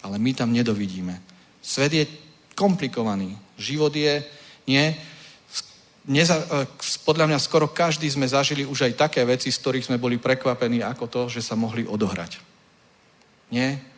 ale 0.00 0.16
my 0.16 0.32
tam 0.32 0.54
nedovidíme. 0.54 1.20
Svet 1.60 1.92
je 1.92 2.04
komplikovaný. 2.56 3.36
Život 3.58 3.92
je, 3.92 4.24
nie, 4.64 4.94
neza, 6.08 6.36
e, 6.40 6.66
podľa 7.04 7.30
mňa 7.30 7.38
skoro 7.40 7.68
každý 7.70 8.10
sme 8.10 8.28
zažili 8.28 8.64
už 8.66 8.88
aj 8.88 9.08
také 9.08 9.22
veci, 9.24 9.52
z 9.52 9.60
ktorých 9.60 9.86
sme 9.92 10.00
boli 10.00 10.20
prekvapení 10.20 10.84
ako 10.84 11.04
to, 11.06 11.20
že 11.28 11.44
sa 11.44 11.54
mohli 11.56 11.84
odohrať. 11.84 12.40
Nie? 13.52 13.94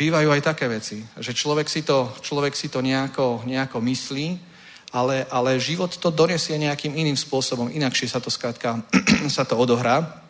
bývajú 0.00 0.32
aj 0.32 0.42
také 0.42 0.64
veci, 0.70 1.02
že 1.20 1.36
človek 1.36 1.68
si 1.68 1.84
to, 1.84 2.14
človek 2.24 2.56
si 2.56 2.72
to 2.72 2.80
nejako, 2.80 3.44
nejako 3.44 3.84
myslí, 3.84 4.38
ale, 4.96 5.28
ale 5.28 5.60
život 5.60 5.92
to 5.92 6.08
donesie 6.08 6.56
nejakým 6.58 6.96
iným 6.96 7.20
spôsobom, 7.20 7.68
inakšie 7.68 8.08
sa 8.08 8.16
to 8.22 8.32
skrátka 8.32 8.80
sa 9.36 9.44
to 9.44 9.60
odohrá. 9.60 10.24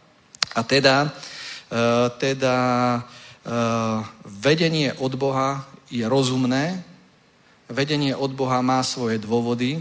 A 0.53 0.61
teda, 0.67 1.07
uh, 1.07 2.11
teda 2.19 2.57
uh, 2.99 4.03
vedenie 4.27 4.91
od 4.99 5.15
Boha 5.15 5.65
je 5.87 6.03
rozumné, 6.03 6.83
vedenie 7.71 8.13
od 8.13 8.35
Boha 8.35 8.59
má 8.61 8.83
svoje 8.83 9.23
dôvody 9.23 9.81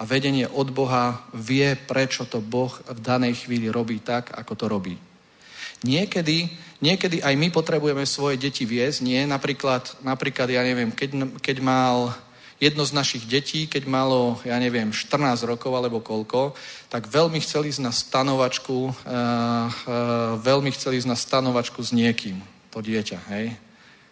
a 0.00 0.02
vedenie 0.08 0.48
od 0.48 0.72
Boha 0.72 1.28
vie, 1.36 1.76
prečo 1.76 2.24
to 2.24 2.40
Boh 2.40 2.72
v 2.88 3.00
danej 3.04 3.44
chvíli 3.44 3.68
robí 3.68 4.00
tak, 4.00 4.32
ako 4.32 4.52
to 4.56 4.64
robí. 4.64 4.96
Niekedy 5.84 6.48
Niekedy 6.80 7.20
aj 7.20 7.36
my 7.36 7.52
potrebujeme 7.52 8.08
svoje 8.08 8.40
deti 8.40 8.64
viesť, 8.64 9.04
nie? 9.04 9.28
Napríklad, 9.28 10.00
napríklad 10.00 10.48
ja 10.48 10.64
neviem, 10.64 10.88
keď, 10.88 11.36
keď 11.44 11.60
mal 11.60 12.16
jedno 12.56 12.88
z 12.88 12.96
našich 12.96 13.28
detí, 13.28 13.68
keď 13.68 13.84
malo, 13.84 14.40
ja 14.48 14.56
neviem, 14.56 14.88
14 14.88 15.44
rokov 15.44 15.72
alebo 15.76 16.00
koľko, 16.00 16.56
tak 16.88 17.04
veľmi 17.04 17.36
chceli 17.44 17.68
ísť 17.68 17.84
na 17.84 17.92
stanovačku, 17.92 18.76
uh, 18.88 18.92
uh, 18.96 20.40
veľmi 20.40 20.72
chceli 20.72 21.04
ísť 21.04 21.08
na 21.08 21.20
stanovačku 21.20 21.84
s 21.84 21.92
niekým, 21.92 22.40
to 22.72 22.80
dieťa, 22.80 23.18
hej? 23.36 23.52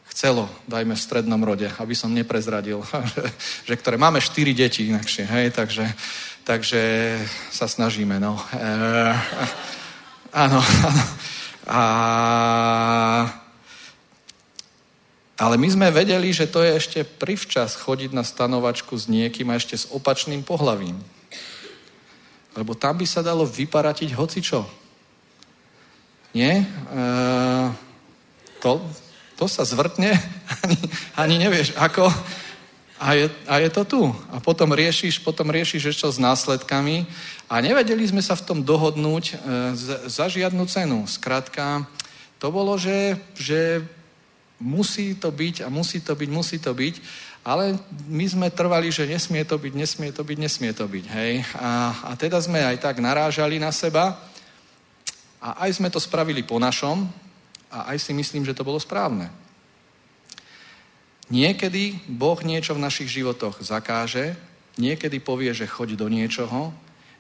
Chcelo, 0.08 0.50
dajme 0.66 0.94
v 0.96 1.04
strednom 1.04 1.40
rode, 1.44 1.70
aby 1.78 1.94
som 1.94 2.10
neprezradil, 2.10 2.82
že 3.68 3.74
ktoré 3.76 3.96
máme 4.00 4.18
štyri 4.18 4.56
deti 4.56 4.88
inakšie, 4.88 5.24
hej? 5.28 5.46
Takže, 5.54 5.84
takže 6.42 6.80
sa 7.52 7.68
snažíme, 7.68 8.18
no. 8.18 8.34
Uh, 8.52 9.14
áno, 10.46 10.60
áno. 10.62 11.04
A... 11.68 11.82
Ale 15.38 15.54
my 15.54 15.68
sme 15.70 15.94
vedeli, 15.94 16.34
že 16.34 16.50
to 16.50 16.66
je 16.66 16.72
ešte 16.74 17.00
privčas 17.06 17.78
chodiť 17.78 18.10
na 18.10 18.26
stanovačku 18.26 18.98
s 18.98 19.06
niekým 19.06 19.52
a 19.52 19.60
ešte 19.60 19.78
s 19.78 19.86
opačným 19.86 20.42
pohlavím. 20.42 20.98
Lebo 22.58 22.74
tam 22.74 22.98
by 22.98 23.06
sa 23.06 23.22
dalo 23.22 23.46
vyparatiť 23.46 24.18
hocičo. 24.18 24.66
Nie? 26.34 26.58
E, 26.58 26.66
to, 28.58 28.82
to 29.38 29.46
sa 29.46 29.62
zvrtne, 29.62 30.18
ani, 30.66 30.78
ani 31.14 31.34
nevieš 31.38 31.78
ako. 31.78 32.10
A 32.98 33.14
je, 33.14 33.30
a 33.46 33.62
je 33.62 33.70
to 33.70 33.82
tu. 33.86 34.02
A 34.34 34.42
potom 34.42 34.74
riešiš, 34.74 35.22
potom 35.22 35.54
riešiš 35.54 35.94
ešte 35.94 36.10
s 36.10 36.18
následkami. 36.18 37.06
A 37.46 37.62
nevedeli 37.62 38.02
sme 38.02 38.18
sa 38.18 38.34
v 38.34 38.42
tom 38.42 38.58
dohodnúť 38.66 39.24
e, 39.30 39.34
za 40.10 40.26
žiadnu 40.26 40.66
cenu. 40.66 41.06
Skrátka, 41.06 41.86
to 42.42 42.50
bolo, 42.50 42.74
že, 42.74 43.14
že 43.38 43.86
musí 44.58 45.14
to 45.14 45.30
byť 45.30 45.62
a 45.62 45.70
musí 45.70 46.02
to 46.02 46.18
byť, 46.18 46.28
musí 46.34 46.58
to 46.58 46.74
byť. 46.74 46.94
Ale 47.46 47.78
my 48.10 48.26
sme 48.26 48.50
trvali, 48.50 48.90
že 48.90 49.06
nesmie 49.06 49.46
to 49.46 49.54
byť, 49.54 49.72
nesmie 49.78 50.10
to 50.10 50.26
byť, 50.26 50.38
nesmie 50.42 50.74
to 50.74 50.84
byť. 50.90 51.04
Hej? 51.06 51.32
A, 51.54 51.94
a 52.10 52.12
teda 52.18 52.42
sme 52.42 52.66
aj 52.66 52.82
tak 52.82 52.98
narážali 52.98 53.62
na 53.62 53.70
seba 53.70 54.18
a 55.38 55.62
aj 55.62 55.78
sme 55.78 55.86
to 55.86 56.02
spravili 56.02 56.42
po 56.42 56.58
našom 56.58 57.06
a 57.68 57.92
aj 57.94 57.98
si 58.00 58.12
myslím, 58.16 58.44
že 58.44 58.56
to 58.56 58.66
bolo 58.66 58.80
správne. 58.80 59.28
Niekedy 61.28 62.08
Boh 62.08 62.40
niečo 62.40 62.72
v 62.72 62.84
našich 62.84 63.12
životoch 63.12 63.60
zakáže, 63.60 64.32
niekedy 64.80 65.20
povie, 65.20 65.52
že 65.52 65.68
choď 65.68 66.00
do 66.00 66.08
niečoho, 66.08 66.72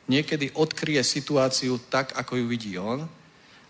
niekedy 0.08 0.48
odkrie 0.56 1.04
situáciu 1.04 1.76
tak, 1.92 2.16
ako 2.16 2.40
ju 2.40 2.44
vidí 2.48 2.72
On 2.80 3.04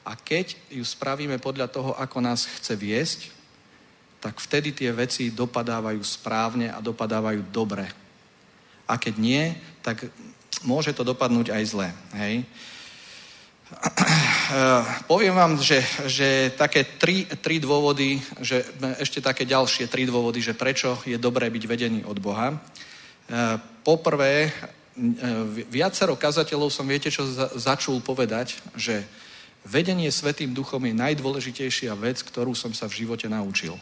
a 0.06 0.12
keď 0.14 0.54
ju 0.70 0.84
spravíme 0.86 1.42
podľa 1.42 1.66
toho, 1.68 1.90
ako 1.98 2.22
nás 2.22 2.46
chce 2.46 2.78
viesť, 2.78 3.20
tak 4.22 4.38
vtedy 4.38 4.70
tie 4.70 4.90
veci 4.94 5.30
dopadávajú 5.34 6.00
správne 6.02 6.70
a 6.70 6.78
dopadávajú 6.78 7.50
dobre. 7.50 7.86
A 8.88 8.94
keď 8.96 9.14
nie, 9.18 9.42
tak 9.82 10.06
môže 10.62 10.94
to 10.94 11.06
dopadnúť 11.06 11.54
aj 11.54 11.62
zle. 11.66 11.88
Hej? 12.14 12.46
Eh, 13.68 14.84
poviem 15.04 15.36
vám, 15.36 15.60
že, 15.60 15.84
že 16.08 16.56
také 16.56 16.88
tri, 16.96 17.28
tri 17.28 17.60
dôvody, 17.60 18.16
že 18.40 18.64
ešte 18.96 19.20
také 19.20 19.44
ďalšie 19.44 19.92
tri 19.92 20.08
dôvody, 20.08 20.40
že 20.40 20.56
prečo 20.56 20.96
je 21.04 21.20
dobré 21.20 21.52
byť 21.52 21.64
vedený 21.68 22.00
od 22.08 22.16
Boha. 22.16 22.56
Eh, 22.56 23.60
poprvé, 23.84 24.48
eh, 24.48 24.52
viacero 25.68 26.16
kazateľov 26.16 26.72
som, 26.72 26.88
viete 26.88 27.12
čo, 27.12 27.28
začul 27.60 28.00
povedať, 28.00 28.56
že 28.72 29.04
vedenie 29.68 30.08
Svetým 30.08 30.56
duchom 30.56 30.80
je 30.88 30.96
najdôležitejšia 30.96 31.92
vec, 31.92 32.24
ktorú 32.24 32.56
som 32.56 32.72
sa 32.72 32.88
v 32.88 33.04
živote 33.04 33.28
naučil. 33.28 33.76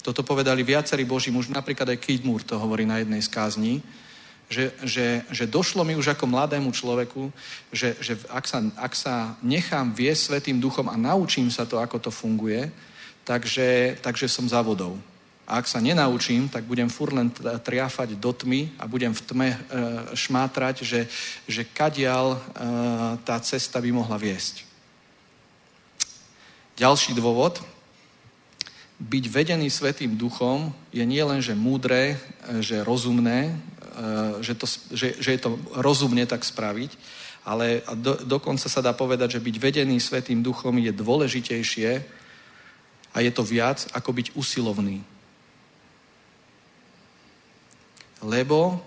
Toto 0.00 0.24
povedali 0.24 0.64
viacerí 0.64 1.04
Boží 1.04 1.28
muži, 1.28 1.52
napríklad 1.52 1.92
aj 1.92 2.24
Moore 2.24 2.44
to 2.44 2.56
hovorí 2.56 2.88
na 2.88 3.04
jednej 3.04 3.20
z 3.20 3.28
kázní, 3.28 3.84
že, 4.50 4.72
že, 4.84 5.06
že 5.30 5.44
došlo 5.48 5.84
mi 5.84 5.96
už 5.96 6.14
ako 6.14 6.28
mladému 6.28 6.70
človeku, 6.72 7.32
že, 7.72 7.96
že 8.00 8.20
ak, 8.28 8.44
sa, 8.44 8.58
ak 8.76 8.92
sa 8.92 9.14
nechám 9.40 9.90
viesť 9.90 10.22
Svetým 10.36 10.60
duchom 10.60 10.88
a 10.88 11.00
naučím 11.00 11.48
sa 11.48 11.64
to, 11.64 11.80
ako 11.80 11.98
to 11.98 12.10
funguje, 12.12 12.68
takže, 13.24 13.98
takže 14.04 14.28
som 14.28 14.48
za 14.48 14.60
vodou. 14.60 15.00
A 15.44 15.60
ak 15.60 15.68
sa 15.68 15.76
nenaučím, 15.76 16.48
tak 16.48 16.64
budem 16.64 16.88
fur 16.88 17.12
len 17.12 17.28
triafať 17.60 18.16
do 18.16 18.32
tmy 18.32 18.72
a 18.80 18.88
budem 18.88 19.12
v 19.12 19.24
tme 19.28 19.48
e, 19.52 19.58
šmátrať, 20.16 20.80
že, 20.80 21.04
že 21.44 21.68
kadial 21.68 22.32
e, 22.32 22.38
tá 23.28 23.36
cesta 23.44 23.76
by 23.76 23.92
mohla 23.92 24.16
viesť. 24.16 24.64
Ďalší 26.80 27.12
dôvod. 27.12 27.60
Byť 28.96 29.24
vedený 29.28 29.68
Svetým 29.68 30.16
duchom 30.16 30.72
je 30.88 31.04
nielen, 31.04 31.44
že 31.44 31.52
múdre, 31.52 32.16
e, 32.48 32.64
že 32.64 32.80
rozumné, 32.80 33.52
že, 34.42 34.54
to, 34.58 34.66
že, 34.90 35.22
že 35.22 35.30
je 35.34 35.40
to 35.40 35.54
rozumne 35.78 36.26
tak 36.26 36.42
spraviť, 36.42 36.90
ale 37.46 37.84
do, 37.98 38.18
dokonca 38.24 38.66
sa 38.66 38.80
dá 38.82 38.90
povedať, 38.96 39.38
že 39.38 39.44
byť 39.44 39.56
vedený 39.60 40.00
Svetým 40.00 40.42
duchom 40.42 40.74
je 40.80 40.90
dôležitejšie 40.90 41.90
a 43.14 43.16
je 43.22 43.30
to 43.30 43.46
viac, 43.46 43.86
ako 43.94 44.10
byť 44.10 44.26
usilovný 44.34 45.04
lebo 48.24 48.80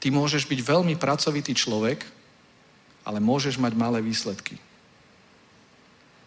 ty 0.00 0.08
môžeš 0.08 0.48
byť 0.48 0.60
veľmi 0.64 0.96
pracovitý 0.96 1.52
človek, 1.52 2.00
ale 3.04 3.20
môžeš 3.20 3.60
mať 3.60 3.72
malé 3.76 4.00
výsledky. 4.00 4.56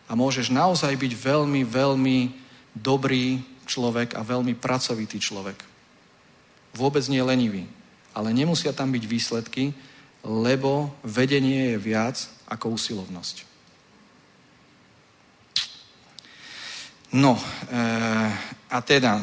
A 0.05 0.13
môžeš 0.13 0.53
naozaj 0.53 0.93
byť 0.93 1.13
veľmi, 1.17 1.61
veľmi 1.65 2.17
dobrý 2.77 3.41
človek 3.65 4.13
a 4.13 4.21
veľmi 4.21 4.53
pracovitý 4.53 5.17
človek. 5.17 5.70
Vôbec 6.71 7.03
nie 7.11 7.21
lenivý. 7.23 7.67
Ale 8.11 8.35
nemusia 8.35 8.75
tam 8.75 8.91
byť 8.91 9.03
výsledky, 9.07 9.71
lebo 10.21 10.91
vedenie 11.01 11.75
je 11.75 11.77
viac 11.79 12.17
ako 12.47 12.75
usilovnosť. 12.75 13.47
No, 17.11 17.35
e, 17.35 17.43
a 18.71 18.77
teda, 18.79 19.19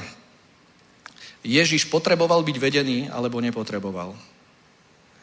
Ježiš 1.41 1.89
potreboval 1.89 2.45
byť 2.45 2.57
vedený 2.61 2.99
alebo 3.09 3.41
nepotreboval. 3.41 4.13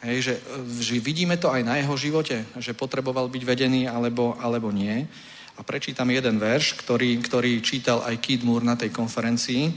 Hej, 0.02 0.18
že, 0.22 0.34
že 0.82 0.98
vidíme 0.98 1.38
to 1.38 1.46
aj 1.50 1.62
na 1.62 1.78
jeho 1.78 1.94
živote, 1.94 2.42
že 2.58 2.78
potreboval 2.78 3.30
byť 3.30 3.42
vedený 3.46 3.86
alebo, 3.86 4.34
alebo 4.42 4.74
nie. 4.74 5.06
A 5.56 5.60
prečítam 5.62 6.10
jeden 6.10 6.36
verš, 6.42 6.76
ktorý, 6.76 7.16
ktorý 7.22 7.62
čítal 7.62 8.02
aj 8.02 8.20
Kid 8.20 8.42
Moore 8.44 8.66
na 8.66 8.76
tej 8.76 8.92
konferencii. 8.92 9.72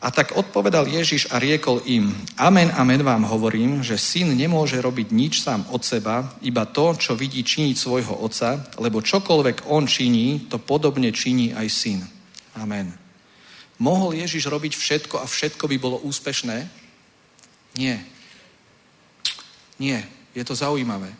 A 0.00 0.08
tak 0.08 0.32
odpovedal 0.32 0.88
Ježiš 0.88 1.28
a 1.28 1.36
riekol 1.36 1.84
im, 1.84 2.08
amen, 2.40 2.72
amen 2.72 3.04
vám 3.04 3.28
hovorím, 3.28 3.84
že 3.84 4.00
syn 4.00 4.32
nemôže 4.32 4.80
robiť 4.80 5.12
nič 5.12 5.44
sám 5.44 5.68
od 5.68 5.84
seba, 5.84 6.24
iba 6.40 6.64
to, 6.64 6.96
čo 6.96 7.12
vidí 7.12 7.44
činiť 7.44 7.76
svojho 7.76 8.16
otca, 8.24 8.64
lebo 8.80 9.04
čokoľvek 9.04 9.68
on 9.68 9.84
činí, 9.84 10.48
to 10.48 10.56
podobne 10.56 11.12
činí 11.12 11.52
aj 11.52 11.68
syn. 11.68 12.00
Amen. 12.56 12.96
Mohol 13.76 14.24
Ježiš 14.24 14.48
robiť 14.48 14.72
všetko 14.72 15.20
a 15.20 15.28
všetko 15.28 15.68
by 15.68 15.76
bolo 15.76 16.00
úspešné? 16.00 16.64
Nie. 17.76 18.00
Nie. 19.76 20.00
Je 20.32 20.44
to 20.44 20.56
zaujímavé. 20.56 21.12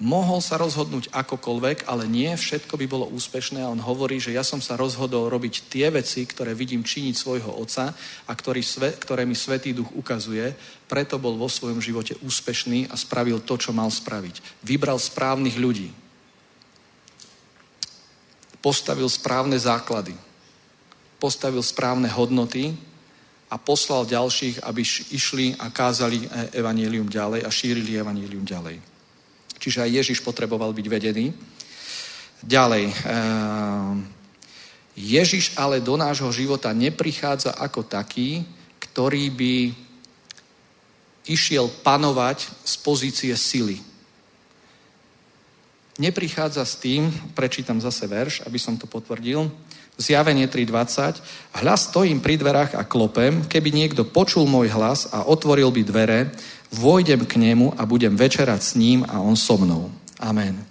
Mohol 0.00 0.40
sa 0.40 0.56
rozhodnúť 0.56 1.12
akokoľvek, 1.12 1.84
ale 1.84 2.08
nie 2.08 2.32
všetko 2.32 2.80
by 2.80 2.86
bolo 2.88 3.06
úspešné 3.12 3.60
a 3.60 3.68
on 3.68 3.84
hovorí, 3.84 4.16
že 4.16 4.32
ja 4.32 4.40
som 4.40 4.56
sa 4.64 4.80
rozhodol 4.80 5.28
robiť 5.28 5.68
tie 5.68 5.92
veci, 5.92 6.24
ktoré 6.24 6.56
vidím 6.56 6.80
činiť 6.80 7.12
svojho 7.12 7.52
otca 7.52 7.92
a 8.24 8.32
ktorý, 8.32 8.64
ktoré 8.96 9.28
mi 9.28 9.36
Svetý 9.36 9.76
Duch 9.76 9.92
ukazuje, 9.92 10.56
preto 10.88 11.20
bol 11.20 11.36
vo 11.36 11.52
svojom 11.52 11.84
živote 11.84 12.16
úspešný 12.24 12.88
a 12.88 12.96
spravil 12.96 13.44
to, 13.44 13.60
čo 13.60 13.76
mal 13.76 13.92
spraviť. 13.92 14.64
Vybral 14.64 14.96
správnych 14.96 15.60
ľudí. 15.60 15.92
Postavil 18.64 19.08
správne 19.12 19.60
základy 19.60 20.16
postavil 21.20 21.60
správne 21.60 22.08
hodnoty 22.08 22.72
a 23.52 23.60
poslal 23.60 24.08
ďalších, 24.08 24.64
aby 24.64 24.80
išli 25.12 25.52
a 25.60 25.68
kázali 25.68 26.24
evanílium 26.56 27.12
ďalej 27.12 27.44
a 27.44 27.50
šírili 27.52 28.00
evanílium 28.00 28.48
ďalej. 28.48 28.89
Čiže 29.60 29.84
aj 29.84 29.90
Ježiš 30.00 30.18
potreboval 30.24 30.72
byť 30.72 30.86
vedený. 30.88 31.36
Ďalej. 32.40 32.84
Ehm, 32.88 34.08
Ježiš 34.96 35.52
ale 35.60 35.84
do 35.84 36.00
nášho 36.00 36.32
života 36.32 36.72
neprichádza 36.72 37.52
ako 37.52 37.84
taký, 37.84 38.48
ktorý 38.80 39.28
by 39.28 39.54
išiel 41.28 41.68
panovať 41.84 42.48
z 42.64 42.74
pozície 42.80 43.32
sily. 43.36 43.78
Neprichádza 46.00 46.64
s 46.64 46.80
tým, 46.80 47.12
prečítam 47.36 47.76
zase 47.76 48.08
verš, 48.08 48.40
aby 48.48 48.56
som 48.56 48.80
to 48.80 48.88
potvrdil, 48.88 49.52
Zjavenie 50.00 50.48
3.20. 50.48 51.20
Hľa 51.60 51.76
stojím 51.76 52.24
pri 52.24 52.40
dverách 52.40 52.72
a 52.72 52.88
klopem, 52.88 53.44
keby 53.44 53.68
niekto 53.68 54.08
počul 54.08 54.48
môj 54.48 54.72
hlas 54.72 55.04
a 55.12 55.28
otvoril 55.28 55.68
by 55.68 55.82
dvere, 55.84 56.18
vojdem 56.70 57.26
k 57.26 57.36
nemu 57.36 57.74
a 57.74 57.82
budem 57.86 58.14
večerať 58.14 58.60
s 58.62 58.72
ním 58.78 59.02
a 59.06 59.18
on 59.18 59.34
so 59.34 59.58
mnou. 59.58 59.90
Amen. 60.22 60.70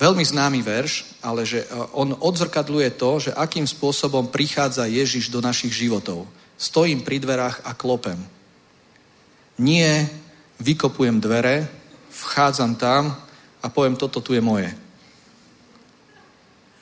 Veľmi 0.00 0.24
známy 0.24 0.64
verš, 0.64 1.04
ale 1.20 1.44
že 1.44 1.60
e, 1.60 1.66
on 1.92 2.16
odzrkadluje 2.16 2.96
to, 2.96 3.10
že 3.28 3.36
akým 3.36 3.68
spôsobom 3.68 4.32
prichádza 4.32 4.88
Ježiš 4.88 5.28
do 5.28 5.44
našich 5.44 5.76
životov. 5.76 6.24
Stojím 6.56 7.04
pri 7.04 7.20
dverách 7.20 7.60
a 7.68 7.76
klopem. 7.76 8.16
Nie 9.60 10.08
vykopujem 10.56 11.20
dvere, 11.20 11.68
vchádzam 12.08 12.80
tam 12.80 13.12
a 13.60 13.66
poviem, 13.68 13.96
toto 14.00 14.24
tu 14.24 14.32
je 14.32 14.40
moje. 14.40 14.72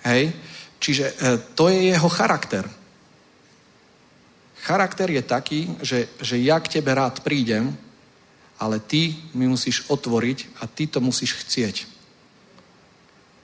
Hej? 0.07 0.31
Čiže 0.79 1.05
e, 1.11 1.15
to 1.59 1.75
je 1.75 1.91
jeho 1.91 2.07
charakter. 2.07 2.71
Charakter 4.69 5.09
je 5.09 5.25
taký, 5.25 5.61
že, 5.81 6.13
že 6.21 6.37
ja 6.37 6.61
k 6.61 6.69
tebe 6.69 6.93
rád 6.93 7.25
prídem, 7.25 7.73
ale 8.61 8.77
ty 8.77 9.17
mi 9.33 9.49
musíš 9.49 9.89
otvoriť 9.89 10.61
a 10.61 10.69
ty 10.69 10.85
to 10.85 11.01
musíš 11.01 11.41
chcieť. 11.41 11.77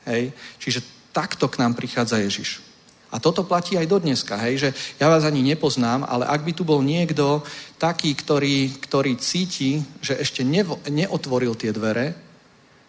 Hej? 0.04 0.36
Čiže 0.60 0.84
takto 1.16 1.48
k 1.48 1.64
nám 1.64 1.80
prichádza 1.80 2.20
Ježiš. 2.20 2.60
A 3.08 3.16
toto 3.22 3.40
platí 3.40 3.78
aj 3.78 3.88
do 3.88 4.02
dneska, 4.02 4.34
hej, 4.42 4.68
že 4.68 4.70
ja 4.98 5.06
vás 5.06 5.22
ani 5.22 5.38
nepoznám, 5.40 6.02
ale 6.02 6.26
ak 6.26 6.44
by 6.44 6.52
tu 6.52 6.66
bol 6.66 6.82
niekto 6.82 7.46
taký, 7.78 8.10
ktorý, 8.10 8.74
ktorý 8.82 9.14
cíti, 9.16 9.80
že 10.02 10.18
ešte 10.18 10.42
nevo, 10.42 10.82
neotvoril 10.90 11.54
tie 11.54 11.70
dvere, 11.70 12.12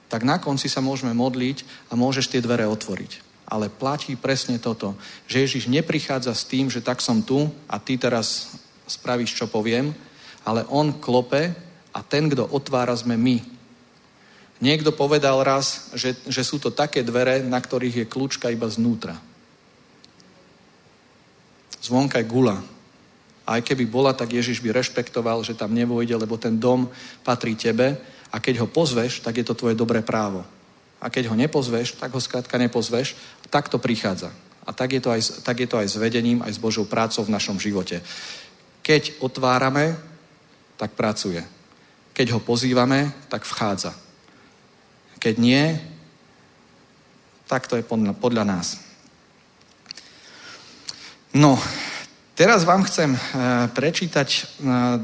tak 0.09 0.25
na 0.25 0.41
konci 0.41 0.65
sa 0.65 0.81
môžeme 0.81 1.13
modliť 1.13 1.87
a 1.87 1.95
môžeš 1.95 2.33
tie 2.33 2.41
dvere 2.41 2.65
otvoriť 2.65 3.24
ale 3.45 3.69
platí 3.69 4.17
presne 4.17 4.57
toto, 4.57 4.97
že 5.29 5.45
Ježiš 5.45 5.69
neprichádza 5.69 6.33
s 6.33 6.49
tým, 6.49 6.69
že 6.69 6.81
tak 6.81 7.01
som 7.01 7.21
tu 7.21 7.45
a 7.69 7.77
ty 7.77 7.97
teraz 7.97 8.57
spravíš, 8.89 9.37
čo 9.37 9.45
poviem, 9.45 9.93
ale 10.45 10.65
on 10.69 10.97
klope 10.97 11.53
a 11.93 11.99
ten, 12.01 12.29
kto 12.29 12.49
otvára, 12.49 12.93
sme 12.97 13.17
my. 13.17 13.37
Niekto 14.61 14.95
povedal 14.95 15.45
raz, 15.45 15.93
že, 15.93 16.17
že 16.25 16.41
sú 16.41 16.57
to 16.57 16.73
také 16.73 17.05
dvere, 17.05 17.45
na 17.45 17.61
ktorých 17.61 18.05
je 18.05 18.09
kľúčka 18.09 18.49
iba 18.49 18.65
znútra. 18.65 19.17
Zvonka 21.85 22.17
je 22.17 22.29
gula. 22.29 22.57
A 23.45 23.61
aj 23.61 23.61
keby 23.61 23.85
bola, 23.85 24.17
tak 24.17 24.33
Ježiš 24.33 24.57
by 24.57 24.73
rešpektoval, 24.73 25.45
že 25.45 25.53
tam 25.53 25.69
nevojde, 25.69 26.17
lebo 26.17 26.33
ten 26.41 26.57
dom 26.57 26.89
patrí 27.21 27.53
tebe 27.53 27.93
a 28.33 28.41
keď 28.41 28.65
ho 28.65 28.67
pozveš, 28.69 29.21
tak 29.21 29.37
je 29.37 29.45
to 29.45 29.53
tvoje 29.53 29.77
dobré 29.77 30.01
právo 30.01 30.41
a 31.05 31.13
keď 31.13 31.29
ho 31.29 31.37
nepozveš, 31.37 32.01
tak 32.01 32.09
ho 32.09 32.17
skrátka 32.17 32.57
nepozveš. 32.57 33.13
Tak 33.53 33.69
to 33.69 33.77
prichádza. 33.77 34.33
A 34.65 34.73
tak 34.73 34.97
je, 34.97 35.01
to 35.05 35.13
aj, 35.13 35.45
tak 35.45 35.61
je 35.61 35.69
to 35.69 35.77
aj 35.77 35.85
s 35.93 36.01
vedením, 36.01 36.41
aj 36.41 36.57
s 36.57 36.63
Božou 36.63 36.89
prácou 36.89 37.21
v 37.21 37.29
našom 37.29 37.61
živote. 37.61 38.01
Keď 38.81 39.21
otvárame, 39.21 39.93
tak 40.81 40.97
pracuje. 40.97 41.45
Keď 42.17 42.33
ho 42.33 42.41
pozývame, 42.41 43.13
tak 43.29 43.45
vchádza. 43.45 43.93
Keď 45.21 45.35
nie, 45.37 45.77
tak 47.45 47.69
to 47.69 47.77
je 47.77 47.85
podľa, 47.85 48.17
podľa 48.17 48.43
nás. 48.49 48.81
No, 51.37 51.61
teraz 52.33 52.65
vám 52.65 52.81
chcem 52.89 53.13
e, 53.13 53.19
prečítať 53.69 54.29
e, 54.33 54.41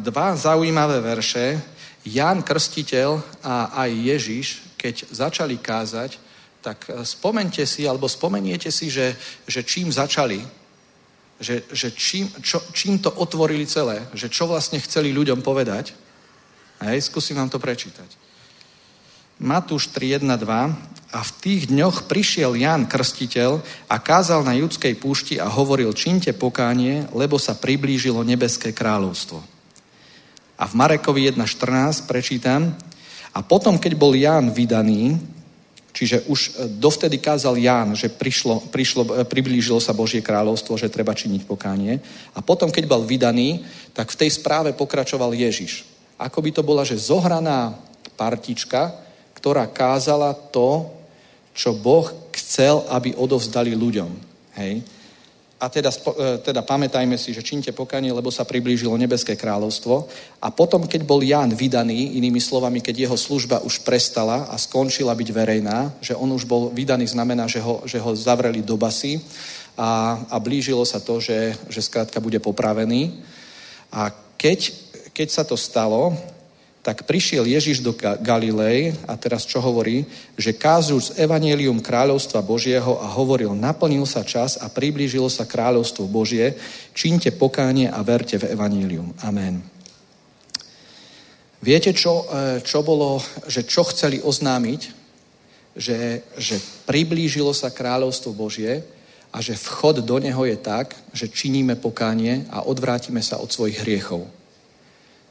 dva 0.02 0.34
zaujímavé 0.34 0.98
verše. 1.06 1.62
Ján 2.02 2.42
Krstiteľ 2.42 3.22
a 3.46 3.86
aj 3.86 3.90
Ježiš 3.94 4.71
keď 4.82 5.14
začali 5.14 5.62
kázať, 5.62 6.18
tak 6.66 6.90
e, 6.90 7.06
spomente 7.06 7.62
si, 7.70 7.86
alebo 7.86 8.10
spomeniete 8.10 8.74
si, 8.74 8.90
že, 8.90 9.14
že 9.46 9.62
čím 9.62 9.94
začali, 9.94 10.42
že, 11.38 11.70
že 11.70 11.94
čím, 11.94 12.26
čo, 12.42 12.66
čím 12.74 12.98
to 12.98 13.14
otvorili 13.14 13.70
celé, 13.70 14.02
že 14.18 14.30
čo 14.30 14.50
vlastne 14.50 14.82
chceli 14.82 15.14
ľuďom 15.14 15.46
povedať. 15.46 15.94
Hej, 16.82 17.14
skúsim 17.14 17.38
vám 17.38 17.50
to 17.50 17.62
prečítať. 17.62 18.10
Matúš 19.42 19.90
3.1.2 19.90 21.18
a 21.18 21.20
v 21.26 21.32
tých 21.42 21.74
dňoch 21.74 22.06
prišiel 22.06 22.54
Jan 22.54 22.86
Krstiteľ 22.86 23.62
a 23.90 23.96
kázal 23.98 24.46
na 24.46 24.54
judskej 24.54 24.94
púšti 25.02 25.42
a 25.42 25.50
hovoril, 25.50 25.98
činte 25.98 26.30
pokánie, 26.30 27.10
lebo 27.10 27.42
sa 27.42 27.58
priblížilo 27.58 28.22
nebeské 28.22 28.70
kráľovstvo. 28.70 29.42
A 30.62 30.64
v 30.70 30.78
Marekovi 30.78 31.26
1.14 31.34 32.06
prečítam, 32.06 32.78
a 33.32 33.40
potom, 33.40 33.80
keď 33.80 33.94
bol 33.96 34.12
Ján 34.12 34.52
vydaný, 34.52 35.16
čiže 35.96 36.28
už 36.28 36.40
e, 36.40 36.50
dovtedy 36.80 37.20
kázal 37.20 37.56
Ján, 37.56 37.96
že 37.96 38.12
prišlo, 38.12 38.68
prišlo, 38.72 39.24
e, 39.24 39.24
priblížilo 39.24 39.80
sa 39.80 39.96
Božie 39.96 40.20
kráľovstvo, 40.20 40.76
že 40.76 40.92
treba 40.92 41.16
činiť 41.16 41.48
pokánie. 41.48 42.00
A 42.36 42.40
potom, 42.44 42.68
keď 42.68 42.84
bol 42.88 43.08
vydaný, 43.08 43.64
tak 43.96 44.12
v 44.12 44.20
tej 44.28 44.36
správe 44.36 44.76
pokračoval 44.76 45.32
Ježiš. 45.32 45.88
Ako 46.20 46.44
by 46.44 46.52
to 46.52 46.64
bola, 46.64 46.84
že 46.84 47.00
zohraná 47.00 47.76
partička, 48.20 48.94
ktorá 49.34 49.66
kázala 49.72 50.36
to, 50.36 50.92
čo 51.56 51.76
Boh 51.76 52.08
chcel, 52.36 52.84
aby 52.92 53.16
odovzdali 53.16 53.76
ľuďom. 53.76 54.12
Hej? 54.60 54.84
A 55.62 55.70
teda, 55.70 55.94
e, 55.94 56.42
teda 56.42 56.66
pamätajme 56.66 57.22
si, 57.22 57.38
že 57.38 57.46
činte 57.46 57.70
pokanie, 57.70 58.10
lebo 58.10 58.34
sa 58.34 58.42
priblížilo 58.42 58.98
nebeské 58.98 59.38
kráľovstvo. 59.38 60.10
A 60.42 60.50
potom, 60.50 60.90
keď 60.90 61.06
bol 61.06 61.22
Ján 61.22 61.54
vydaný, 61.54 62.18
inými 62.18 62.42
slovami, 62.42 62.82
keď 62.82 63.06
jeho 63.06 63.18
služba 63.18 63.62
už 63.62 63.86
prestala 63.86 64.50
a 64.50 64.58
skončila 64.58 65.14
byť 65.14 65.30
verejná, 65.30 65.94
že 66.02 66.18
on 66.18 66.34
už 66.34 66.50
bol 66.50 66.74
vydaný, 66.74 67.06
znamená, 67.06 67.46
že 67.46 67.62
ho, 67.62 67.86
že 67.86 68.02
ho 68.02 68.12
zavreli 68.18 68.66
do 68.66 68.74
basy 68.74 69.22
a, 69.78 70.18
a 70.34 70.36
blížilo 70.42 70.82
sa 70.82 70.98
to, 70.98 71.22
že, 71.22 71.54
že 71.70 71.86
skrátka 71.86 72.18
bude 72.18 72.42
popravený. 72.42 73.22
A 73.94 74.10
keď, 74.42 74.74
keď 75.14 75.28
sa 75.30 75.44
to 75.46 75.54
stalo, 75.54 76.18
tak 76.82 77.06
prišiel 77.06 77.46
Ježiš 77.46 77.86
do 77.86 77.94
Galilei 77.94 78.98
a 79.06 79.14
teraz 79.14 79.46
čo 79.46 79.62
hovorí? 79.62 80.02
Že 80.34 80.58
kázus 80.58 81.14
evanielium 81.14 81.78
kráľovstva 81.78 82.42
Božieho 82.42 82.98
a 82.98 83.06
hovoril, 83.14 83.54
naplnil 83.54 84.10
sa 84.10 84.26
čas 84.26 84.58
a 84.58 84.66
priblížilo 84.66 85.30
sa 85.30 85.46
kráľovstvo 85.46 86.10
Božie, 86.10 86.58
čínte 86.98 87.30
pokánie 87.30 87.86
a 87.86 88.02
verte 88.02 88.42
v 88.42 88.50
evanielium. 88.58 89.14
Amen. 89.22 89.62
Viete, 91.62 91.94
čo, 91.94 92.26
e, 92.26 92.66
čo 92.66 92.82
bolo, 92.82 93.22
že 93.46 93.62
čo 93.62 93.86
chceli 93.86 94.18
oznámiť? 94.18 94.82
Že, 95.78 95.98
že 96.36 96.58
priblížilo 96.90 97.54
sa 97.54 97.70
kráľovstvo 97.70 98.34
Božie 98.34 98.82
a 99.30 99.38
že 99.40 99.54
vchod 99.54 100.02
do 100.02 100.18
neho 100.18 100.44
je 100.50 100.58
tak, 100.58 100.98
že 101.14 101.30
činíme 101.30 101.78
pokánie 101.78 102.50
a 102.50 102.66
odvrátime 102.66 103.22
sa 103.22 103.38
od 103.38 103.54
svojich 103.54 103.86
hriechov. 103.86 104.41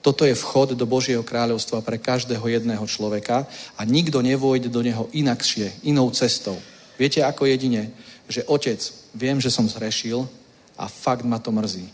Toto 0.00 0.24
je 0.24 0.32
vchod 0.32 0.72
do 0.72 0.88
Božieho 0.88 1.20
kráľovstva 1.20 1.84
pre 1.84 2.00
každého 2.00 2.42
jedného 2.48 2.84
človeka 2.88 3.44
a 3.76 3.84
nikto 3.84 4.24
nevojde 4.24 4.72
do 4.72 4.80
neho 4.80 5.12
inakšie, 5.12 5.84
inou 5.84 6.08
cestou. 6.08 6.56
Viete 6.96 7.20
ako 7.20 7.44
jedine, 7.44 7.92
že 8.24 8.44
otec, 8.48 8.80
viem, 9.12 9.36
že 9.36 9.52
som 9.52 9.68
zrešil 9.68 10.24
a 10.80 10.88
fakt 10.88 11.28
ma 11.28 11.36
to 11.36 11.52
mrzí. 11.52 11.84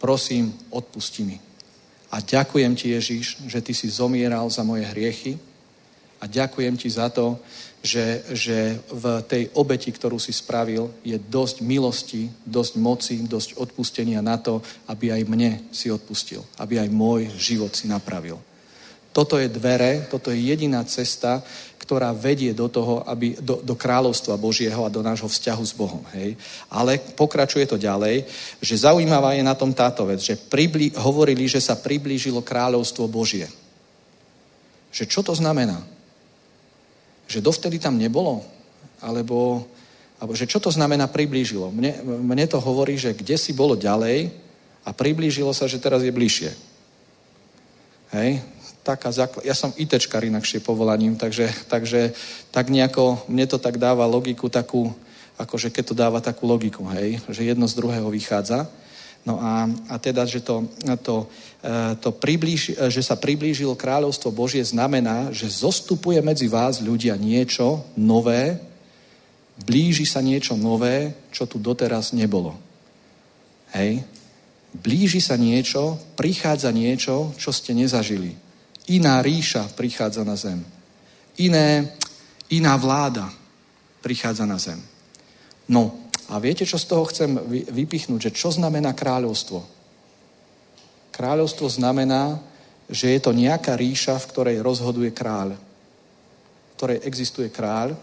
Prosím, 0.00 0.56
odpusti 0.72 1.24
mi. 1.24 1.36
A 2.08 2.24
ďakujem 2.24 2.72
ti, 2.72 2.96
Ježiš, 2.96 3.44
že 3.44 3.60
ty 3.60 3.76
si 3.76 3.92
zomieral 3.92 4.48
za 4.48 4.64
moje 4.64 4.88
hriechy 4.88 5.36
a 6.16 6.24
ďakujem 6.24 6.80
ti 6.80 6.88
za 6.88 7.12
to, 7.12 7.36
že, 7.82 8.26
že 8.34 8.82
v 8.90 9.22
tej 9.22 9.42
obeti, 9.54 9.94
ktorú 9.94 10.18
si 10.18 10.34
spravil, 10.34 10.90
je 11.06 11.14
dosť 11.14 11.62
milosti, 11.62 12.26
dosť 12.42 12.74
moci, 12.76 13.16
dosť 13.22 13.54
odpustenia 13.54 14.18
na 14.18 14.34
to, 14.34 14.58
aby 14.90 15.14
aj 15.14 15.22
mne 15.26 15.50
si 15.70 15.86
odpustil, 15.90 16.42
aby 16.58 16.82
aj 16.82 16.88
môj 16.90 17.30
život 17.38 17.70
si 17.70 17.86
napravil. 17.86 18.38
Toto 19.14 19.38
je 19.40 19.50
dvere, 19.50 20.06
toto 20.10 20.30
je 20.30 20.38
jediná 20.38 20.84
cesta, 20.84 21.42
ktorá 21.88 22.12
vedie 22.12 22.52
do 22.52 22.68
toho, 22.68 23.00
aby, 23.08 23.34
do, 23.40 23.64
do 23.64 23.72
kráľovstva 23.72 24.36
Božieho 24.36 24.84
a 24.84 24.92
do 24.92 25.00
nášho 25.00 25.24
vzťahu 25.24 25.64
s 25.64 25.72
Bohom. 25.72 26.04
Hej? 26.12 26.36
Ale 26.68 27.00
pokračuje 27.16 27.64
to 27.64 27.80
ďalej, 27.80 28.28
že 28.60 28.84
zaujímavá 28.84 29.32
je 29.32 29.42
na 29.42 29.56
tom 29.56 29.72
táto 29.72 30.04
vec, 30.04 30.20
že 30.20 30.36
priblí, 30.36 30.92
hovorili, 31.00 31.48
že 31.48 31.64
sa 31.64 31.80
priblížilo 31.80 32.44
kráľovstvo 32.44 33.08
Božie. 33.08 33.48
Že 34.92 35.04
čo 35.08 35.20
to 35.24 35.32
znamená? 35.32 35.97
Že 37.28 37.44
dovtedy 37.44 37.76
tam 37.76 38.00
nebolo? 38.00 38.40
Alebo, 39.04 39.68
alebo 40.18 40.32
že 40.34 40.48
čo 40.48 40.58
to 40.58 40.72
znamená 40.72 41.06
priblížilo? 41.06 41.68
Mne, 41.70 42.00
mne 42.02 42.48
to 42.48 42.58
hovorí, 42.58 42.96
že 42.96 43.14
kde 43.14 43.36
si 43.36 43.52
bolo 43.52 43.76
ďalej 43.76 44.32
a 44.82 44.90
priblížilo 44.96 45.52
sa, 45.52 45.68
že 45.68 45.78
teraz 45.78 46.00
je 46.00 46.10
bližšie. 46.10 46.50
Hej? 48.16 48.40
Taká 48.80 49.12
zakl- 49.12 49.44
ja 49.44 49.52
som 49.52 49.76
ITčkar 49.76 50.24
inakšie 50.24 50.64
povolaním, 50.64 51.20
takže, 51.20 51.52
takže 51.68 52.16
tak 52.48 52.72
nejako, 52.72 53.28
mne 53.28 53.44
to 53.44 53.60
tak 53.60 53.76
dáva 53.76 54.08
logiku 54.08 54.48
takú, 54.48 54.88
akože 55.36 55.68
keď 55.68 55.84
to 55.84 55.94
dáva 55.94 56.18
takú 56.24 56.48
logiku, 56.48 56.88
hej? 56.96 57.20
že 57.28 57.44
jedno 57.44 57.68
z 57.68 57.76
druhého 57.76 58.08
vychádza. 58.08 58.64
No 59.26 59.36
a, 59.42 59.68
a 59.90 59.96
teda, 59.98 60.24
že, 60.24 60.40
to, 60.40 60.64
to, 61.02 61.26
e, 61.60 61.96
to 62.00 62.10
priblíž, 62.14 62.78
e, 62.78 62.88
že 62.88 63.02
sa 63.02 63.18
priblížilo 63.18 63.76
kráľovstvo 63.76 64.32
Božie 64.32 64.64
znamená, 64.64 65.34
že 65.34 65.50
zostupuje 65.50 66.22
medzi 66.22 66.48
vás 66.48 66.80
ľudia 66.80 67.18
niečo 67.18 67.84
nové, 67.98 68.56
blíži 69.66 70.06
sa 70.06 70.22
niečo 70.22 70.54
nové, 70.54 71.28
čo 71.34 71.44
tu 71.44 71.58
doteraz 71.58 72.14
nebolo. 72.14 72.56
Hej? 73.74 74.06
Blíži 74.72 75.20
sa 75.20 75.34
niečo, 75.34 75.98
prichádza 76.14 76.70
niečo, 76.70 77.34
čo 77.36 77.50
ste 77.52 77.74
nezažili. 77.74 78.36
Iná 78.88 79.20
ríša 79.20 79.68
prichádza 79.76 80.24
na 80.24 80.36
zem. 80.38 80.64
Iné, 81.36 81.92
iná 82.48 82.76
vláda 82.80 83.28
prichádza 84.00 84.48
na 84.48 84.56
zem. 84.56 84.80
No, 85.68 86.07
a 86.28 86.36
viete, 86.36 86.68
čo 86.68 86.76
z 86.76 86.84
toho 86.84 87.08
chcem 87.08 87.40
vypichnúť? 87.72 88.28
Že 88.28 88.32
čo 88.36 88.48
znamená 88.52 88.92
kráľovstvo? 88.92 89.64
Kráľovstvo 91.16 91.66
znamená, 91.72 92.36
že 92.88 93.16
je 93.16 93.20
to 93.20 93.32
nejaká 93.32 93.76
ríša, 93.76 94.20
v 94.20 94.28
ktorej 94.32 94.56
rozhoduje 94.60 95.08
kráľ. 95.12 95.56
V 95.56 96.72
ktorej 96.76 97.00
existuje 97.04 97.48
kráľ. 97.48 97.96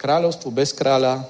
Kráľovstvo 0.00 0.48
bez 0.52 0.72
kráľa 0.72 1.24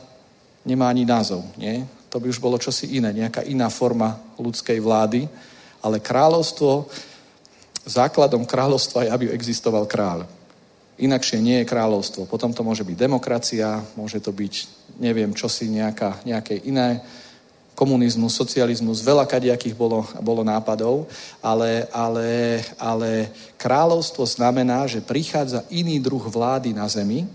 nemá 0.63 0.89
ani 0.89 1.03
názov, 1.03 1.43
nie? 1.59 1.83
To 2.15 2.23
by 2.23 2.31
už 2.31 2.39
bolo 2.39 2.63
čosi 2.63 2.95
iné, 2.95 3.11
nejaká 3.11 3.43
iná 3.43 3.67
forma 3.67 4.15
ľudskej 4.39 4.79
vlády. 4.79 5.27
Ale 5.83 5.99
kráľovstvo, 5.99 6.87
základom 7.85 8.47
kráľovstva 8.47 9.05
je, 9.05 9.11
aby 9.11 9.25
existoval 9.35 9.85
kráľ. 9.91 10.31
Inakšie 10.95 11.43
nie 11.43 11.59
je 11.59 11.69
kráľovstvo. 11.69 12.31
Potom 12.31 12.55
to 12.55 12.63
môže 12.63 12.87
byť 12.87 12.97
demokracia, 12.97 13.83
môže 13.99 14.23
to 14.23 14.31
byť, 14.31 14.55
neviem, 14.99 15.35
čo 15.35 15.51
si 15.51 15.71
nejaká, 15.71 16.23
nejaké 16.25 16.61
iné, 16.65 17.03
komunizmus, 17.75 18.39
socializmus, 18.39 19.03
veľa 19.03 19.27
kadiakých 19.27 19.75
bolo, 19.75 20.07
bolo 20.23 20.47
nápadov, 20.47 21.11
ale, 21.43 21.91
ale, 21.91 22.63
ale 22.79 23.35
kráľovstvo 23.59 24.23
znamená, 24.23 24.87
že 24.87 25.03
prichádza 25.03 25.67
iný 25.75 25.99
druh 25.99 26.23
vlády 26.23 26.71
na 26.71 26.87
zemi. 26.87 27.27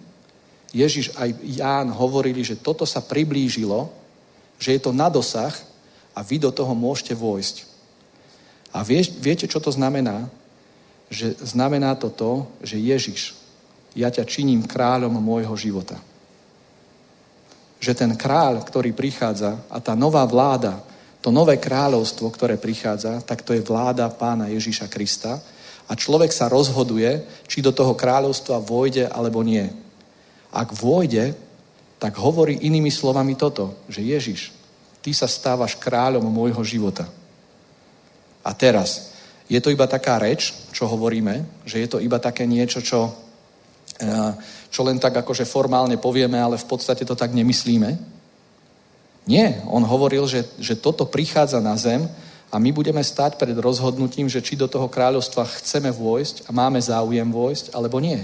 Ježiš 0.71 1.11
aj 1.19 1.35
Ján 1.43 1.91
hovorili, 1.91 2.39
že 2.39 2.55
toto 2.55 2.87
sa 2.87 3.03
priblížilo, 3.03 3.91
že 4.55 4.79
je 4.79 4.81
to 4.81 4.95
na 4.95 5.11
dosah 5.11 5.51
a 6.15 6.23
vy 6.23 6.39
do 6.39 6.51
toho 6.55 6.71
môžete 6.71 7.11
vojsť. 7.19 7.67
A 8.71 8.79
vie, 8.85 9.03
viete, 9.19 9.43
čo 9.43 9.59
to 9.59 9.75
znamená? 9.75 10.29
Že 11.11 11.35
znamená 11.41 11.99
to 11.99 12.07
to, 12.07 12.31
že 12.63 12.79
Ježiš 12.79 13.35
ja 13.97 14.13
ťa 14.13 14.29
činím 14.29 14.63
kráľom 14.63 15.17
môjho 15.17 15.57
života. 15.57 15.97
Že 17.79 17.93
ten 17.95 18.11
kráľ, 18.19 18.63
ktorý 18.67 18.91
prichádza 18.91 19.59
a 19.71 19.79
tá 19.79 19.95
nová 19.95 20.27
vláda, 20.27 20.83
to 21.19 21.31
nové 21.31 21.59
kráľovstvo, 21.59 22.31
ktoré 22.31 22.55
prichádza, 22.55 23.19
tak 23.23 23.43
to 23.43 23.51
je 23.51 23.63
vláda 23.63 24.07
pána 24.07 24.47
Ježíša 24.47 24.87
Krista 24.87 25.39
a 25.87 25.91
človek 25.95 26.31
sa 26.31 26.47
rozhoduje, 26.47 27.25
či 27.47 27.59
do 27.59 27.75
toho 27.75 27.95
kráľovstva 27.95 28.63
vojde 28.63 29.07
alebo 29.11 29.43
nie. 29.43 29.67
Ak 30.53 30.71
vojde, 30.71 31.35
tak 31.99 32.15
hovorí 32.15 32.63
inými 32.63 32.87
slovami 32.87 33.35
toto, 33.35 33.75
že 33.91 33.99
Ježiš, 33.99 34.55
ty 35.03 35.11
sa 35.11 35.27
stávaš 35.27 35.75
kráľom 35.75 36.23
môjho 36.23 36.63
života. 36.63 37.03
A 38.43 38.55
teraz, 38.55 39.11
je 39.51 39.59
to 39.59 39.73
iba 39.73 39.89
taká 39.89 40.15
reč, 40.21 40.55
čo 40.71 40.87
hovoríme, 40.87 41.65
že 41.67 41.83
je 41.83 41.87
to 41.91 41.99
iba 41.99 42.21
také 42.21 42.47
niečo, 42.47 42.79
čo 42.79 43.11
čo 44.69 44.85
len 44.85 45.01
tak 45.01 45.17
akože 45.25 45.49
formálne 45.49 45.97
povieme, 45.97 46.37
ale 46.37 46.57
v 46.57 46.69
podstate 46.69 47.05
to 47.05 47.17
tak 47.17 47.33
nemyslíme. 47.33 47.97
Nie, 49.29 49.61
on 49.69 49.85
hovoril, 49.85 50.25
že, 50.25 50.45
že 50.57 50.77
toto 50.77 51.05
prichádza 51.05 51.61
na 51.61 51.77
zem 51.77 52.09
a 52.49 52.57
my 52.57 52.73
budeme 52.73 53.01
stať 53.01 53.37
pred 53.37 53.53
rozhodnutím, 53.57 54.25
že 54.25 54.41
či 54.41 54.57
do 54.57 54.65
toho 54.65 54.89
kráľovstva 54.89 55.45
chceme 55.61 55.93
vojsť 55.93 56.49
a 56.49 56.53
máme 56.53 56.81
záujem 56.81 57.29
vojsť, 57.29 57.77
alebo 57.77 58.01
nie. 58.01 58.17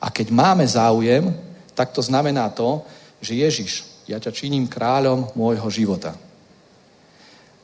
A 0.00 0.08
keď 0.08 0.32
máme 0.32 0.64
záujem, 0.64 1.28
tak 1.76 1.92
to 1.92 2.00
znamená 2.00 2.48
to, 2.48 2.80
že 3.20 3.36
Ježiš, 3.36 3.72
ja 4.08 4.16
ťa 4.16 4.32
činím 4.32 4.64
kráľom 4.64 5.30
môjho 5.36 5.68
života. 5.68 6.16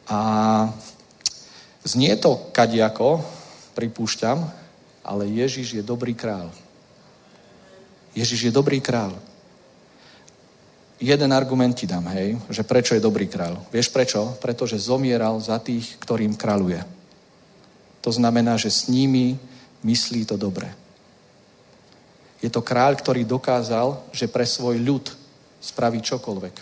A 0.09 0.21
znie 1.85 2.17
to 2.17 2.53
kadiako, 2.53 3.25
pripúšťam, 3.73 4.39
ale 5.05 5.33
Ježiš 5.33 5.81
je 5.81 5.83
dobrý 5.85 6.13
kráľ. 6.13 6.53
Ježiš 8.19 8.51
je 8.51 8.53
dobrý 8.53 8.83
král. 8.83 9.15
Jeden 10.99 11.31
argument 11.31 11.79
ti 11.79 11.87
dám, 11.87 12.11
hej, 12.11 12.35
že 12.51 12.67
prečo 12.67 12.99
je 12.99 13.03
dobrý 13.03 13.31
král. 13.31 13.63
Vieš 13.71 13.95
prečo? 13.95 14.35
Pretože 14.43 14.83
zomieral 14.83 15.39
za 15.39 15.63
tých, 15.63 15.95
ktorým 16.03 16.35
kráľuje. 16.35 16.83
To 18.03 18.11
znamená, 18.11 18.59
že 18.59 18.75
s 18.75 18.91
nimi 18.91 19.39
myslí 19.87 20.27
to 20.27 20.35
dobre. 20.35 20.67
Je 22.43 22.51
to 22.51 22.59
kráľ, 22.59 22.99
ktorý 22.99 23.23
dokázal, 23.23 24.11
že 24.11 24.27
pre 24.27 24.43
svoj 24.43 24.83
ľud 24.83 25.15
spraví 25.63 26.03
čokoľvek. 26.03 26.55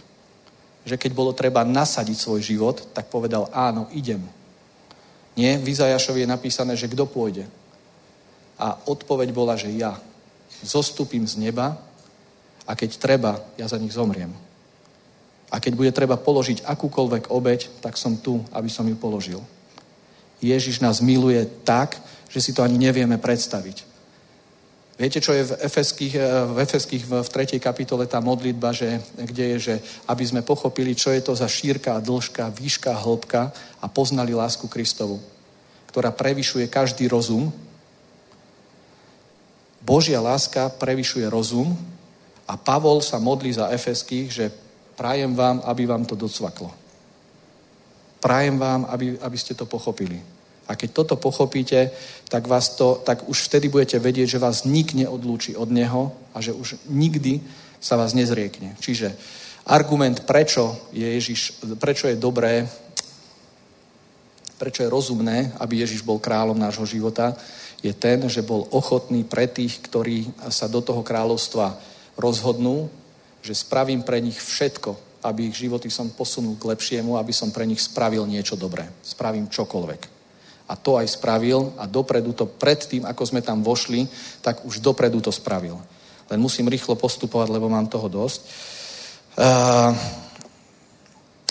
Že 0.84 0.96
keď 1.00 1.10
bolo 1.16 1.32
treba 1.32 1.64
nasadiť 1.64 2.16
svoj 2.20 2.40
život, 2.44 2.92
tak 2.92 3.08
povedal 3.08 3.48
áno, 3.56 3.88
idem. 3.96 4.20
Nie, 5.36 5.56
v 5.56 5.72
Izajašovi 5.72 6.24
je 6.24 6.32
napísané, 6.32 6.72
že 6.76 6.88
kto 6.88 7.08
pôjde. 7.08 7.48
A 8.60 8.76
odpoveď 8.88 9.32
bola, 9.32 9.56
že 9.56 9.72
ja 9.72 9.96
zostupím 10.62 11.28
z 11.28 11.36
neba 11.36 11.76
a 12.66 12.72
keď 12.74 12.90
treba, 12.96 13.32
ja 13.58 13.68
za 13.68 13.78
nich 13.78 13.92
zomriem. 13.92 14.32
A 15.50 15.62
keď 15.62 15.72
bude 15.78 15.92
treba 15.94 16.18
položiť 16.18 16.66
akúkoľvek 16.66 17.30
obeď, 17.30 17.80
tak 17.80 17.94
som 17.94 18.18
tu, 18.18 18.42
aby 18.50 18.66
som 18.66 18.88
ju 18.88 18.98
položil. 18.98 19.40
Ježiš 20.42 20.82
nás 20.82 21.00
miluje 21.00 21.46
tak, 21.64 21.96
že 22.28 22.42
si 22.42 22.50
to 22.52 22.60
ani 22.66 22.76
nevieme 22.76 23.16
predstaviť. 23.16 23.96
Viete, 24.96 25.20
čo 25.20 25.36
je 25.36 25.44
v 25.44 25.56
Efeských, 25.60 26.14
v, 26.16 26.56
Efeských 26.64 27.04
v 27.04 27.28
3. 27.28 27.60
kapitole 27.60 28.08
tá 28.08 28.16
modlitba, 28.16 28.72
že, 28.72 28.96
kde 29.12 29.44
je, 29.56 29.58
že 29.60 29.74
aby 30.08 30.24
sme 30.24 30.40
pochopili, 30.40 30.96
čo 30.96 31.12
je 31.12 31.20
to 31.20 31.36
za 31.36 31.44
šírka 31.44 31.92
a 31.92 32.00
dĺžka, 32.00 32.48
výška 32.48 32.96
a 32.96 33.02
hĺbka 33.04 33.42
a 33.84 33.86
poznali 33.92 34.32
lásku 34.32 34.64
Kristovu, 34.72 35.20
ktorá 35.92 36.08
prevyšuje 36.16 36.72
každý 36.72 37.12
rozum. 37.12 37.52
Božia 39.86 40.18
láska 40.18 40.66
prevyšuje 40.66 41.30
rozum 41.30 41.70
a 42.50 42.58
Pavol 42.58 42.98
sa 42.98 43.22
modlí 43.22 43.54
za 43.54 43.70
Efeských, 43.70 44.28
že 44.34 44.50
prajem 44.98 45.30
vám, 45.38 45.62
aby 45.62 45.86
vám 45.86 46.02
to 46.02 46.18
docvaklo. 46.18 46.74
Prajem 48.18 48.58
vám, 48.58 48.90
aby, 48.90 49.14
aby 49.22 49.38
ste 49.38 49.54
to 49.54 49.62
pochopili. 49.70 50.18
A 50.66 50.74
keď 50.74 50.90
toto 50.90 51.14
pochopíte, 51.14 51.94
tak, 52.26 52.50
vás 52.50 52.74
to, 52.74 52.98
tak 53.06 53.30
už 53.30 53.46
vtedy 53.46 53.70
budete 53.70 54.02
vedieť, 54.02 54.34
že 54.34 54.42
vás 54.42 54.66
nik 54.66 54.90
neodlúči 54.98 55.54
od 55.54 55.70
Neho 55.70 56.10
a 56.34 56.42
že 56.42 56.50
už 56.50 56.82
nikdy 56.90 57.38
sa 57.78 57.94
vás 57.94 58.10
nezriekne. 58.10 58.74
Čiže 58.82 59.14
argument, 59.70 60.26
prečo 60.26 60.90
je, 60.90 61.06
Ježiš, 61.06 61.62
prečo 61.78 62.10
je 62.10 62.18
dobré, 62.18 62.66
prečo 64.58 64.82
je 64.82 64.90
rozumné, 64.90 65.54
aby 65.62 65.86
Ježiš 65.86 66.02
bol 66.02 66.18
kráľom 66.18 66.58
nášho 66.58 66.82
života, 66.82 67.38
je 67.84 67.92
ten, 67.92 68.24
že 68.28 68.46
bol 68.46 68.66
ochotný 68.72 69.24
pre 69.24 69.46
tých, 69.46 69.78
ktorí 69.84 70.48
sa 70.48 70.66
do 70.66 70.80
toho 70.80 71.04
kráľovstva 71.04 71.76
rozhodnú, 72.16 72.88
že 73.44 73.54
spravím 73.54 74.02
pre 74.02 74.18
nich 74.18 74.36
všetko, 74.40 75.22
aby 75.22 75.50
ich 75.50 75.58
životy 75.58 75.90
som 75.90 76.10
posunul 76.10 76.56
k 76.56 76.72
lepšiemu, 76.72 77.18
aby 77.18 77.32
som 77.32 77.50
pre 77.50 77.66
nich 77.66 77.82
spravil 77.82 78.26
niečo 78.26 78.56
dobré. 78.58 78.86
Spravím 79.02 79.46
čokoľvek. 79.46 80.02
A 80.66 80.74
to 80.74 80.98
aj 80.98 81.14
spravil 81.14 81.78
a 81.78 81.86
dopredu 81.86 82.34
to 82.34 82.46
pred 82.50 82.82
tým, 82.82 83.06
ako 83.06 83.22
sme 83.22 83.38
tam 83.42 83.62
vošli, 83.62 84.02
tak 84.42 84.66
už 84.66 84.82
dopredu 84.82 85.22
to 85.22 85.30
spravil. 85.30 85.78
Len 86.26 86.42
musím 86.42 86.66
rýchlo 86.66 86.98
postupovať, 86.98 87.54
lebo 87.54 87.70
mám 87.70 87.86
toho 87.86 88.10
dosť. 88.10 88.40
Uh, 89.38 89.94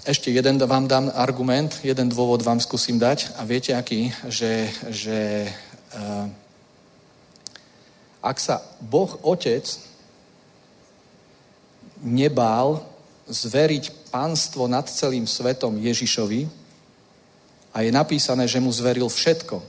ešte 0.05 0.29
jeden 0.29 0.59
vám 0.61 0.85
dám 0.85 1.09
argument, 1.15 1.79
jeden 1.81 2.11
dôvod 2.11 2.43
vám 2.43 2.59
skúsim 2.59 2.99
dať 2.99 3.39
a 3.39 3.47
viete 3.47 3.73
aký, 3.73 4.11
že, 4.27 4.67
že 4.91 5.49
ak 8.21 8.37
sa 8.41 8.61
Boh 8.81 9.11
Otec 9.21 9.63
nebál 12.03 12.83
zveriť 13.25 14.11
pánstvo 14.11 14.69
nad 14.69 14.85
celým 14.89 15.25
svetom 15.25 15.77
Ježišovi, 15.77 16.65
a 17.75 17.83
je 17.83 17.91
napísané, 17.91 18.47
že 18.47 18.63
mu 18.63 18.71
zveril 18.71 19.11
všetko, 19.11 19.59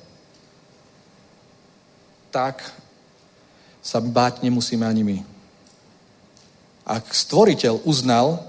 tak 2.31 2.62
sa 3.82 3.98
báť 3.98 4.47
nemusíme 4.47 4.86
ani 4.86 5.03
my. 5.03 5.19
Ak 6.86 7.11
stvoriteľ 7.11 7.82
uznal 7.82 8.47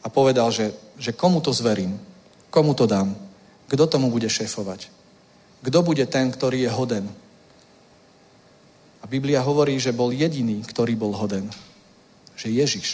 a 0.00 0.08
povedal, 0.08 0.48
že, 0.48 0.72
že 0.96 1.12
komu 1.12 1.44
to 1.44 1.52
zverím, 1.52 2.00
komu 2.48 2.72
to 2.72 2.88
dám, 2.88 3.12
kto 3.68 3.84
tomu 3.84 4.08
bude 4.08 4.24
šéfovať, 4.24 4.88
kto 5.64 5.80
bude 5.80 6.04
ten, 6.04 6.28
ktorý 6.28 6.68
je 6.68 6.70
hoden. 6.70 7.08
A 9.00 9.04
Biblia 9.08 9.40
hovorí, 9.40 9.80
že 9.80 9.96
bol 9.96 10.12
jediný, 10.12 10.60
ktorý 10.60 10.92
bol 10.92 11.16
hoden. 11.16 11.48
Že 12.36 12.48
Ježiš. 12.52 12.88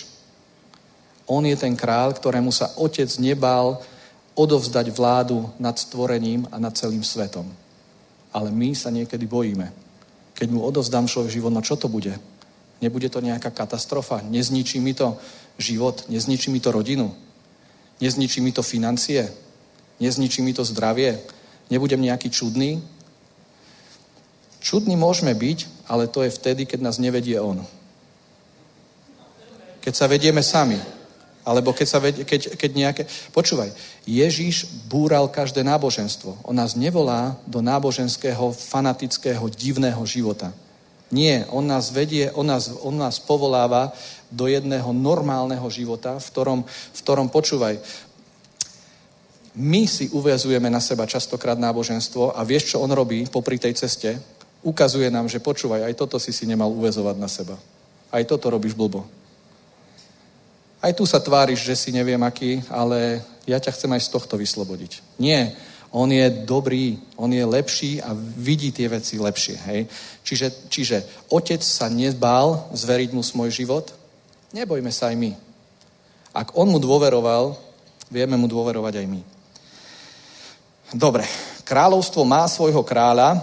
On 1.26 1.42
je 1.42 1.54
ten 1.58 1.74
král, 1.74 2.14
ktorému 2.14 2.54
sa 2.54 2.70
otec 2.78 3.10
nebál 3.18 3.82
odovzdať 4.34 4.90
vládu 4.94 5.50
nad 5.58 5.74
stvorením 5.78 6.46
a 6.50 6.62
nad 6.62 6.74
celým 6.74 7.02
svetom. 7.02 7.46
Ale 8.30 8.54
my 8.54 8.74
sa 8.74 8.94
niekedy 8.94 9.26
bojíme. 9.26 9.70
Keď 10.34 10.48
mu 10.50 10.62
odovzdám 10.62 11.10
svoj 11.10 11.30
život, 11.30 11.50
no 11.50 11.62
čo 11.62 11.74
to 11.74 11.90
bude? 11.90 12.14
Nebude 12.78 13.10
to 13.10 13.18
nejaká 13.20 13.50
katastrofa? 13.50 14.22
Nezničí 14.22 14.78
mi 14.78 14.94
to 14.94 15.18
život? 15.58 16.06
Nezničí 16.06 16.50
mi 16.50 16.62
to 16.62 16.70
rodinu? 16.70 17.12
Nezničí 18.00 18.40
mi 18.40 18.54
to 18.54 18.62
financie? 18.62 19.26
Nezničí 20.00 20.40
mi 20.40 20.54
to 20.54 20.64
zdravie? 20.64 21.20
Nebudem 21.70 22.02
nejaký 22.02 22.28
čudný? 22.28 22.82
Čudný 24.60 24.98
môžeme 24.98 25.32
byť, 25.32 25.88
ale 25.88 26.10
to 26.10 26.26
je 26.26 26.34
vtedy, 26.34 26.68
keď 26.68 26.84
nás 26.84 27.00
nevedie 27.00 27.40
on. 27.40 27.64
Keď 29.80 29.94
sa 29.96 30.10
vedieme 30.10 30.44
sami. 30.44 30.76
Alebo 31.40 31.72
keď, 31.72 31.86
sa 31.88 31.98
ved, 31.98 32.20
keď, 32.28 32.60
keď 32.60 32.70
nejaké... 32.76 33.02
Počúvaj, 33.32 33.72
Ježíš 34.04 34.68
búral 34.92 35.32
každé 35.32 35.64
náboženstvo. 35.64 36.36
On 36.44 36.52
nás 36.52 36.76
nevolá 36.76 37.40
do 37.48 37.64
náboženského, 37.64 38.52
fanatického, 38.52 39.48
divného 39.48 40.04
života. 40.04 40.52
Nie, 41.10 41.48
on 41.50 41.66
nás 41.66 41.90
vedie, 41.90 42.30
on 42.38 42.46
nás, 42.46 42.70
on 42.84 42.94
nás 42.94 43.18
povoláva 43.18 43.90
do 44.30 44.46
jedného 44.46 44.94
normálneho 44.94 45.66
života, 45.66 46.22
v 46.22 46.28
ktorom, 46.30 46.60
v 46.68 47.00
ktorom 47.02 47.26
počúvaj, 47.26 47.82
my 49.54 49.82
si 49.86 50.06
uvezujeme 50.14 50.70
na 50.70 50.78
seba 50.78 51.06
častokrát 51.10 51.58
náboženstvo 51.58 52.38
a 52.38 52.40
vieš, 52.46 52.74
čo 52.74 52.80
on 52.80 52.90
robí 52.94 53.26
popri 53.26 53.58
tej 53.58 53.74
ceste? 53.74 54.14
Ukazuje 54.62 55.10
nám, 55.10 55.26
že 55.26 55.42
počúvaj, 55.42 55.90
aj 55.90 55.94
toto 55.98 56.22
si 56.22 56.30
si 56.30 56.46
nemal 56.46 56.70
uvezovať 56.70 57.16
na 57.18 57.26
seba. 57.26 57.56
Aj 58.12 58.22
toto 58.22 58.46
robíš 58.46 58.78
blbo. 58.78 59.02
Aj 60.80 60.92
tu 60.94 61.04
sa 61.04 61.20
tváriš, 61.20 61.66
že 61.66 61.76
si 61.76 61.90
neviem 61.92 62.20
aký, 62.22 62.62
ale 62.70 63.20
ja 63.44 63.58
ťa 63.58 63.74
chcem 63.74 63.90
aj 63.92 64.06
z 64.06 64.12
tohto 64.14 64.34
vyslobodiť. 64.38 65.20
Nie, 65.20 65.52
on 65.90 66.06
je 66.06 66.30
dobrý, 66.46 67.02
on 67.18 67.34
je 67.34 67.42
lepší 67.42 67.98
a 67.98 68.14
vidí 68.16 68.70
tie 68.70 68.86
veci 68.86 69.18
lepšie. 69.18 69.56
Hej? 69.66 69.80
Čiže, 70.22 70.46
čiže 70.70 70.96
otec 71.28 71.58
sa 71.60 71.90
nebál 71.90 72.70
zveriť 72.70 73.10
mu 73.10 73.26
svoj 73.26 73.50
život, 73.50 73.90
nebojme 74.54 74.88
sa 74.94 75.10
aj 75.10 75.16
my. 75.18 75.32
Ak 76.30 76.54
on 76.54 76.70
mu 76.70 76.78
dôveroval, 76.78 77.58
vieme 78.06 78.38
mu 78.38 78.46
dôverovať 78.46 79.02
aj 79.02 79.06
my. 79.10 79.39
Dobre, 80.90 81.22
kráľovstvo 81.62 82.26
má 82.26 82.50
svojho 82.50 82.82
kráľa, 82.82 83.38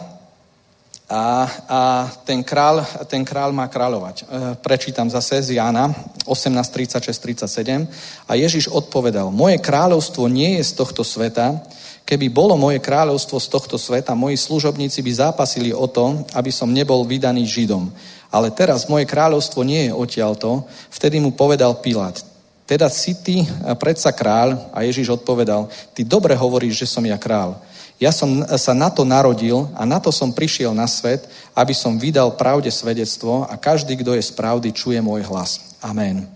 a, 1.08 1.48
a 1.72 1.80
ten, 2.28 2.44
král, 2.44 2.84
ten 3.08 3.24
král 3.24 3.56
má 3.56 3.72
kráľovať. 3.72 4.16
E, 4.20 4.24
prečítam 4.60 5.08
zase 5.08 5.40
z 5.40 5.56
Jána 5.56 5.96
18.36-37. 6.28 7.88
A 8.28 8.36
Ježiš 8.36 8.68
odpovedal, 8.68 9.32
moje 9.32 9.56
kráľovstvo 9.64 10.28
nie 10.28 10.60
je 10.60 10.68
z 10.68 10.72
tohto 10.76 11.08
sveta. 11.08 11.64
Keby 12.04 12.28
bolo 12.28 12.60
moje 12.60 12.84
kráľovstvo 12.84 13.40
z 13.40 13.48
tohto 13.48 13.80
sveta, 13.80 14.20
moji 14.20 14.36
služobníci 14.36 15.00
by 15.00 15.32
zápasili 15.32 15.72
o 15.72 15.88
to, 15.88 16.28
aby 16.36 16.52
som 16.52 16.76
nebol 16.76 17.08
vydaný 17.08 17.48
Židom. 17.48 17.88
Ale 18.28 18.52
teraz 18.52 18.92
moje 18.92 19.08
kráľovstvo 19.08 19.64
nie 19.64 19.88
je 19.88 19.96
odtiaľto. 19.96 20.68
Vtedy 20.92 21.24
mu 21.24 21.32
povedal 21.32 21.80
Pilát, 21.80 22.20
teda 22.68 22.92
si 22.92 23.16
ty 23.16 23.48
predsa 23.80 24.12
kráľ? 24.12 24.76
A 24.76 24.84
Ježiš 24.84 25.16
odpovedal, 25.16 25.72
ty 25.96 26.04
dobre 26.04 26.36
hovoríš, 26.36 26.84
že 26.84 26.92
som 26.92 27.02
ja 27.08 27.16
kráľ. 27.16 27.56
Ja 27.98 28.14
som 28.14 28.46
sa 28.46 28.78
na 28.78 28.94
to 28.94 29.02
narodil 29.02 29.72
a 29.74 29.82
na 29.88 29.98
to 29.98 30.14
som 30.14 30.30
prišiel 30.30 30.70
na 30.76 30.86
svet, 30.86 31.26
aby 31.58 31.74
som 31.74 31.98
vydal 31.98 32.38
pravde 32.38 32.70
svedectvo 32.70 33.48
a 33.50 33.58
každý, 33.58 33.98
kto 33.98 34.14
je 34.14 34.22
z 34.22 34.32
pravdy, 34.38 34.70
čuje 34.70 35.02
môj 35.02 35.26
hlas. 35.26 35.80
Amen. 35.82 36.30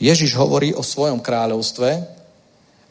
Ježiš 0.00 0.32
hovorí 0.32 0.72
o 0.72 0.80
svojom 0.80 1.20
kráľovstve 1.20 1.90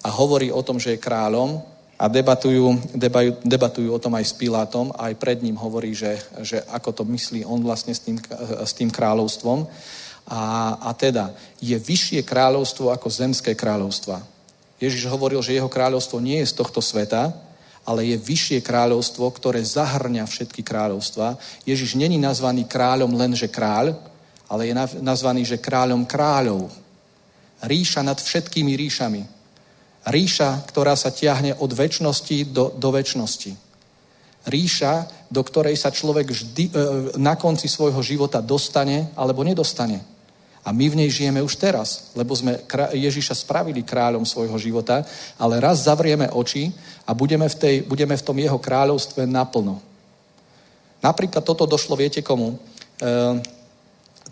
a 0.06 0.10
hovorí 0.14 0.54
o 0.54 0.62
tom, 0.62 0.78
že 0.78 0.94
je 0.94 1.02
kráľom 1.02 1.66
a 1.98 2.06
debatujú, 2.06 2.94
debatujú, 2.94 3.34
debatujú 3.42 3.90
o 3.92 4.00
tom 4.00 4.14
aj 4.14 4.30
s 4.30 4.34
Pilátom 4.38 4.94
a 4.94 5.10
aj 5.10 5.18
pred 5.18 5.42
ním 5.42 5.58
hovorí, 5.58 5.98
že, 5.98 6.22
že 6.46 6.62
ako 6.70 7.02
to 7.02 7.04
myslí 7.10 7.50
on 7.50 7.66
vlastne 7.66 7.98
s 7.98 8.06
tým, 8.06 8.22
s 8.62 8.72
tým 8.78 8.94
kráľovstvom. 8.94 9.66
A, 10.30 10.78
a 10.78 10.94
teda 10.94 11.34
je 11.58 11.74
vyššie 11.74 12.22
kráľovstvo 12.22 12.94
ako 12.94 13.10
zemské 13.10 13.58
kráľovstva. 13.58 14.22
Ježiš 14.78 15.10
hovoril, 15.10 15.42
že 15.42 15.58
jeho 15.58 15.68
kráľovstvo 15.68 16.22
nie 16.22 16.40
je 16.46 16.54
z 16.54 16.58
tohto 16.62 16.80
sveta, 16.80 17.34
ale 17.84 18.14
je 18.14 18.22
vyššie 18.22 18.62
kráľovstvo, 18.62 19.26
ktoré 19.34 19.66
zahrňa 19.66 20.30
všetky 20.30 20.62
kráľovstva. 20.62 21.36
Ježiš 21.66 21.98
není 21.98 22.22
nazvaný 22.22 22.70
kráľom 22.70 23.18
lenže 23.18 23.50
kráľ, 23.50 23.98
ale 24.46 24.70
je 24.70 24.74
nazvaný, 25.02 25.50
že 25.50 25.58
kráľom 25.58 26.06
kráľov. 26.06 26.70
Ríša 27.66 28.06
nad 28.06 28.22
všetkými 28.22 28.78
ríšami. 28.78 29.22
Ríša, 30.06 30.70
ktorá 30.70 30.94
sa 30.94 31.10
tiahne 31.10 31.58
od 31.58 31.74
väčšnosti 31.74 32.54
do, 32.54 32.72
do 32.78 32.90
väčšnosti. 32.94 33.52
Ríša, 34.48 34.94
do 35.28 35.42
ktorej 35.44 35.76
sa 35.76 35.92
človek 35.92 36.32
vždy, 36.32 36.66
e, 36.66 36.72
na 37.20 37.36
konci 37.36 37.68
svojho 37.68 38.00
života 38.00 38.40
dostane 38.40 39.12
alebo 39.14 39.44
nedostane. 39.44 40.19
A 40.70 40.74
my 40.74 40.86
v 40.86 41.02
nej 41.02 41.10
žijeme 41.10 41.42
už 41.42 41.58
teraz, 41.58 42.14
lebo 42.14 42.38
sme 42.38 42.62
Ježiša 42.94 43.42
spravili 43.42 43.82
kráľom 43.82 44.22
svojho 44.22 44.54
života, 44.62 45.02
ale 45.42 45.58
raz 45.58 45.90
zavrieme 45.90 46.30
oči 46.30 46.70
a 47.10 47.18
budeme 47.18 47.50
v, 47.50 47.56
tej, 47.58 47.76
budeme 47.90 48.14
v 48.14 48.22
tom 48.22 48.38
jeho 48.38 48.62
kráľovstve 48.62 49.26
naplno. 49.26 49.82
Napríklad 51.02 51.42
toto 51.42 51.66
došlo, 51.66 51.98
viete 51.98 52.22
komu? 52.22 52.54
E, 53.02 53.42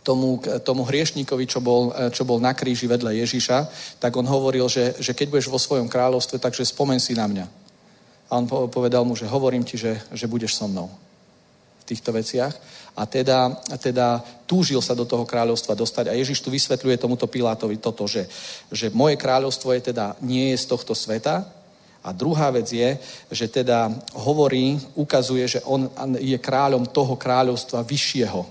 tomu, 0.05 0.37
tomu 0.61 0.85
hriešníkovi, 0.85 1.49
čo 1.49 1.57
bol, 1.57 1.89
e, 1.97 2.13
čo 2.13 2.21
bol 2.21 2.37
na 2.37 2.53
kríži 2.53 2.85
vedľa 2.85 3.17
Ježiša, 3.17 3.57
tak 3.97 4.13
on 4.13 4.29
hovoril, 4.29 4.69
že, 4.69 4.93
že 5.01 5.17
keď 5.17 5.33
budeš 5.33 5.49
vo 5.49 5.57
svojom 5.57 5.89
kráľovstve, 5.89 6.37
takže 6.37 6.69
spomen 6.69 7.01
si 7.01 7.17
na 7.17 7.25
mňa. 7.25 7.45
A 8.29 8.37
on 8.37 8.45
povedal 8.69 9.01
mu, 9.01 9.17
že 9.17 9.25
hovorím 9.25 9.65
ti, 9.65 9.73
že, 9.73 10.05
že 10.13 10.29
budeš 10.29 10.53
so 10.53 10.69
mnou 10.69 11.06
týchto 11.87 12.11
veciach. 12.11 12.51
A 12.99 13.07
teda, 13.07 13.55
teda 13.79 14.19
túžil 14.43 14.83
sa 14.83 14.91
do 14.91 15.07
toho 15.07 15.23
kráľovstva 15.23 15.77
dostať. 15.77 16.11
A 16.11 16.17
Ježiš 16.19 16.43
tu 16.43 16.51
vysvetľuje 16.51 16.99
tomuto 16.99 17.31
Pilátovi 17.31 17.79
toto, 17.79 18.03
že, 18.03 18.27
že 18.67 18.91
moje 18.91 19.15
kráľovstvo 19.15 19.71
je 19.79 19.95
teda 19.95 20.19
nie 20.19 20.51
je 20.51 20.57
z 20.59 20.65
tohto 20.67 20.91
sveta, 20.91 21.47
a 22.07 22.15
druhá 22.15 22.47
vec 22.55 22.71
je, 22.71 22.95
že 23.27 23.51
teda 23.51 23.91
hovorí, 24.15 24.79
ukazuje, 24.95 25.43
že 25.43 25.59
on 25.67 25.91
je 26.15 26.39
kráľom 26.39 26.87
toho 26.87 27.19
kráľovstva 27.19 27.83
vyššieho. 27.83 28.47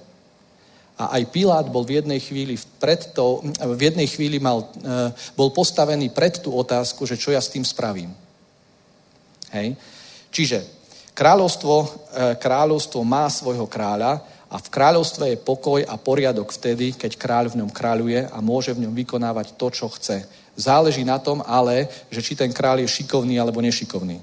A 0.97 1.17
aj 1.17 1.33
Pilát 1.33 1.65
bol 1.69 1.85
v 1.85 2.05
jednej 2.05 2.21
chvíli, 2.21 2.61
pred 2.77 3.01
to, 3.17 3.41
v 3.57 3.81
jednej 3.81 4.09
chvíli 4.09 4.37
mal, 4.41 4.61
e, 4.61 5.13
bol 5.37 5.53
postavený 5.53 6.13
pred 6.13 6.37
tú 6.41 6.53
otázku, 6.53 7.09
že 7.09 7.17
čo 7.17 7.33
ja 7.33 7.41
s 7.41 7.53
tým 7.53 7.65
spravím. 7.65 8.13
Hej? 9.53 9.77
Čiže 10.33 10.76
kráľovstvo, 11.17 11.75
e, 11.81 11.87
kráľovstvo 12.37 13.01
má 13.01 13.25
svojho 13.33 13.65
kráľa 13.65 14.21
a 14.53 14.61
v 14.61 14.69
kráľovstve 14.69 15.25
je 15.33 15.43
pokoj 15.43 15.81
a 15.81 15.97
poriadok 15.97 16.53
vtedy, 16.53 16.93
keď 16.93 17.17
kráľ 17.17 17.45
v 17.57 17.65
ňom 17.65 17.71
kráľuje 17.73 18.29
a 18.29 18.39
môže 18.45 18.77
v 18.77 18.85
ňom 18.85 18.93
vykonávať 18.93 19.57
to, 19.57 19.67
čo 19.73 19.89
chce. 19.89 20.29
Záleží 20.55 21.03
na 21.03 21.17
tom 21.17 21.41
ale, 21.43 21.89
že 22.13 22.21
či 22.21 22.37
ten 22.37 22.53
král 22.53 22.79
je 22.79 22.89
šikovný 22.89 23.41
alebo 23.41 23.65
nešikovný. 23.65 24.21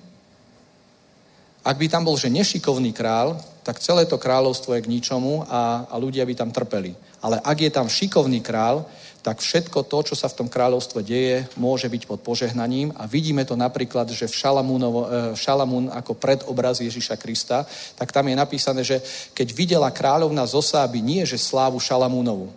Ak 1.64 1.80
by 1.80 1.88
tam 1.88 2.03
bol, 2.03 2.20
že 2.20 2.32
nešikovný 2.32 2.91
král, 2.91 3.40
tak 3.64 3.80
celé 3.80 4.03
to 4.03 4.20
kráľovstvo 4.20 4.76
je 4.76 4.84
k 4.84 4.91
ničomu 4.91 5.48
a, 5.48 5.88
a 5.88 5.95
ľudia 5.95 6.28
by 6.28 6.36
tam 6.36 6.52
trpeli. 6.52 6.91
Ale 7.24 7.40
ak 7.40 7.57
je 7.57 7.72
tam 7.72 7.88
šikovný 7.88 8.44
král, 8.44 8.84
tak 9.24 9.40
všetko 9.40 9.88
to, 9.88 10.04
čo 10.04 10.16
sa 10.20 10.28
v 10.28 10.36
tom 10.36 10.52
kráľovstve 10.52 11.00
deje, 11.00 11.48
môže 11.56 11.88
byť 11.88 12.04
pod 12.12 12.20
požehnaním. 12.20 12.91
A 13.00 13.08
vidíme 13.08 13.48
to 13.48 13.56
napríklad, 13.56 14.12
že 14.12 14.28
v, 14.28 14.36
Šalamúnovo, 14.36 15.08
v 15.32 15.40
Šalamún 15.40 15.88
ako 15.88 16.20
predobraz 16.20 16.84
Ježiša 16.84 17.16
Krista, 17.16 17.64
tak 17.95 18.12
tam 18.12 18.28
je 18.28 18.36
napísané, 18.36 18.84
že 18.84 19.00
keď 19.32 19.48
videla 19.56 19.95
kráľovna 19.95 20.44
z 20.44 20.60
Osáby, 20.60 21.00
nie 21.00 21.24
že 21.24 21.40
slávu 21.40 21.80
Šalamúnovu. 21.80 22.52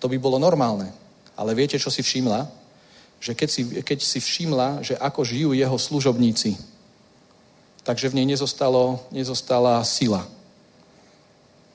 To 0.00 0.08
by 0.08 0.16
bolo 0.16 0.40
normálne. 0.40 0.88
Ale 1.36 1.52
viete, 1.52 1.76
čo 1.76 1.92
si 1.92 2.00
všimla? 2.00 2.48
Že 3.20 3.32
keď 3.36 3.48
si, 3.52 3.62
keď 3.84 3.98
si 4.00 4.18
všimla, 4.24 4.68
že 4.80 4.96
ako 4.96 5.28
žijú 5.28 5.52
jeho 5.52 5.76
služobníci, 5.76 6.56
takže 7.84 8.08
v 8.08 8.16
nej 8.16 8.32
nezostalo, 8.32 9.04
nezostala 9.12 9.84
sila. 9.84 10.24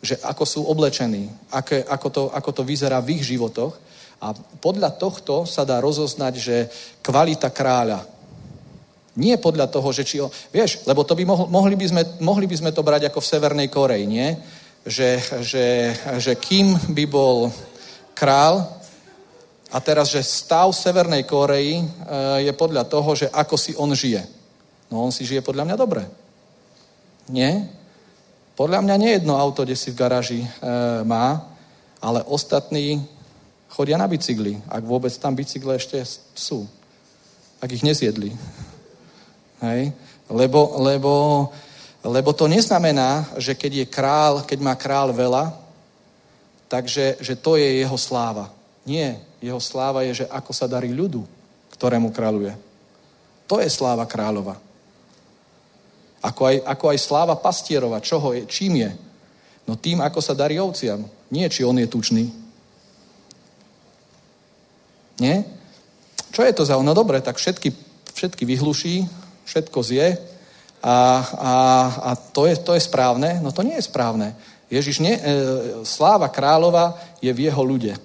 Že 0.01 0.17
ako 0.25 0.43
sú 0.43 0.59
oblečení, 0.65 1.29
aké, 1.53 1.85
ako, 1.85 2.07
to, 2.09 2.23
ako 2.33 2.49
to 2.49 2.63
vyzerá 2.65 2.97
v 2.97 3.21
ich 3.21 3.29
životoch. 3.29 3.92
A 4.23 4.31
podľa 4.63 4.95
tohto 4.95 5.43
sa 5.43 5.67
dá 5.67 5.83
rozoznať, 5.83 6.33
že 6.39 6.55
kvalita 7.03 7.51
kráľa, 7.51 8.07
nie 9.13 9.37
podľa 9.37 9.69
toho, 9.69 9.93
že 9.93 10.07
či... 10.07 10.17
O, 10.23 10.31
vieš, 10.49 10.81
lebo 10.89 11.05
to 11.05 11.13
by 11.13 11.21
mohli, 11.21 11.45
mohli, 11.51 11.75
by 11.77 11.85
sme, 11.85 12.01
mohli 12.23 12.45
by 12.49 12.55
sme 12.57 12.71
to 12.73 12.81
brať 12.81 13.11
ako 13.11 13.21
v 13.21 13.29
Severnej 13.29 13.69
Koreji, 13.69 14.05
nie? 14.09 14.33
Že, 14.83 15.09
že, 15.45 15.65
že 16.17 16.33
kým 16.41 16.73
by 16.97 17.05
bol 17.05 17.53
král, 18.17 18.65
a 19.73 19.81
teraz, 19.81 20.13
že 20.13 20.21
stav 20.21 20.69
Severnej 20.69 21.25
Koreji 21.25 21.81
e, 21.81 21.85
je 22.45 22.53
podľa 22.53 22.85
toho, 22.85 23.17
že 23.17 23.25
ako 23.33 23.57
si 23.57 23.73
on 23.73 23.89
žije. 23.89 24.21
No 24.93 25.01
on 25.01 25.09
si 25.09 25.25
žije 25.25 25.41
podľa 25.41 25.65
mňa 25.65 25.75
dobre. 25.77 26.05
Nie? 27.33 27.73
Podľa 28.53 28.85
mňa 28.85 28.95
nie 29.01 29.17
jedno 29.17 29.33
auto, 29.33 29.65
kde 29.65 29.73
si 29.73 29.89
v 29.89 29.97
garáži 29.97 30.45
e, 30.45 30.49
má, 31.09 31.41
ale 31.97 32.21
ostatní 32.29 33.01
chodia 33.73 33.97
na 33.97 34.05
bicykli. 34.05 34.61
Ak 34.69 34.85
vôbec 34.85 35.09
tam 35.17 35.33
bicykle 35.33 35.81
ešte 35.81 35.97
sú. 36.37 36.69
Ak 37.57 37.73
ich 37.73 37.81
nezjedli. 37.81 38.29
Hej? 39.65 39.89
Lebo, 40.29 40.77
lebo, 40.77 41.13
lebo 42.05 42.29
to 42.37 42.45
neznamená, 42.45 43.33
že 43.41 43.57
keď 43.57 43.83
je 43.83 43.85
král, 43.89 44.33
keď 44.45 44.59
má 44.61 44.77
král 44.77 45.09
veľa, 45.09 45.57
takže 46.69 47.17
že 47.17 47.33
to 47.33 47.57
je 47.57 47.81
jeho 47.81 47.97
sláva. 47.97 48.53
Nie, 48.85 49.17
jeho 49.41 49.59
sláva 49.59 50.05
je, 50.05 50.23
že 50.23 50.25
ako 50.29 50.51
sa 50.53 50.69
darí 50.69 50.93
ľudu, 50.93 51.25
ktorému 51.73 52.13
kráľuje. 52.13 52.53
To 53.49 53.57
je 53.57 53.69
sláva 53.73 54.05
kráľova. 54.05 54.59
Ako 56.23 56.47
aj, 56.47 56.55
ako 56.63 56.85
aj 56.95 56.99
sláva 57.03 57.35
pastierova. 57.35 57.99
Čoho 57.99 58.31
je? 58.31 58.47
Čím 58.47 58.87
je? 58.87 58.91
No 59.67 59.75
tým, 59.75 59.99
ako 59.99 60.19
sa 60.23 60.31
darí 60.31 60.55
ovciam. 60.59 61.03
Nie, 61.27 61.51
či 61.51 61.67
on 61.67 61.75
je 61.79 61.87
tučný. 61.87 62.42
Nie? 65.23 65.47
Čo 66.35 66.43
je 66.43 66.51
to 66.51 66.67
za 66.67 66.75
ono? 66.75 66.91
Dobre, 66.91 67.23
tak 67.23 67.39
všetky, 67.39 67.71
všetky 68.11 68.43
vyhluší, 68.43 69.07
všetko 69.47 69.79
zje 69.79 70.19
a, 70.83 70.97
a, 71.39 71.53
a 72.11 72.15
to, 72.35 72.43
je, 72.43 72.59
to 72.59 72.75
je 72.75 72.83
správne? 72.83 73.39
No 73.39 73.55
to 73.55 73.63
nie 73.63 73.79
je 73.79 73.87
správne. 73.87 74.35
Ježiš, 74.67 74.99
nie, 74.99 75.15
e, 75.15 75.23
sláva 75.87 76.27
kráľova 76.27 76.99
je 77.23 77.31
v 77.31 77.47
jeho 77.47 77.63
ľude. 77.63 77.95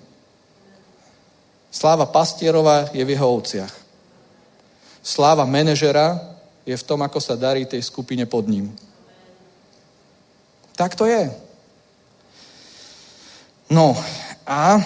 Sláva 1.75 2.07
pastierova 2.07 2.87
je 2.95 3.03
v 3.03 3.19
jeho 3.19 3.27
ovciach. 3.27 3.75
Sláva 5.03 5.43
manažera 5.43 6.23
je 6.63 6.77
v 6.77 6.87
tom, 6.87 7.03
ako 7.03 7.19
sa 7.19 7.35
darí 7.35 7.67
tej 7.67 7.83
skupine 7.83 8.23
pod 8.31 8.47
ním. 8.47 8.71
Tak 10.79 10.95
to 10.95 11.03
je. 11.03 11.35
No 13.67 13.99
a 14.47 14.79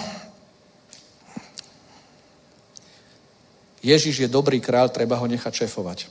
Ježiš 3.83 4.23
je 4.23 4.29
dobrý 4.31 4.63
král, 4.63 4.87
treba 4.89 5.19
ho 5.19 5.27
nechať 5.27 5.67
šefovať. 5.67 6.07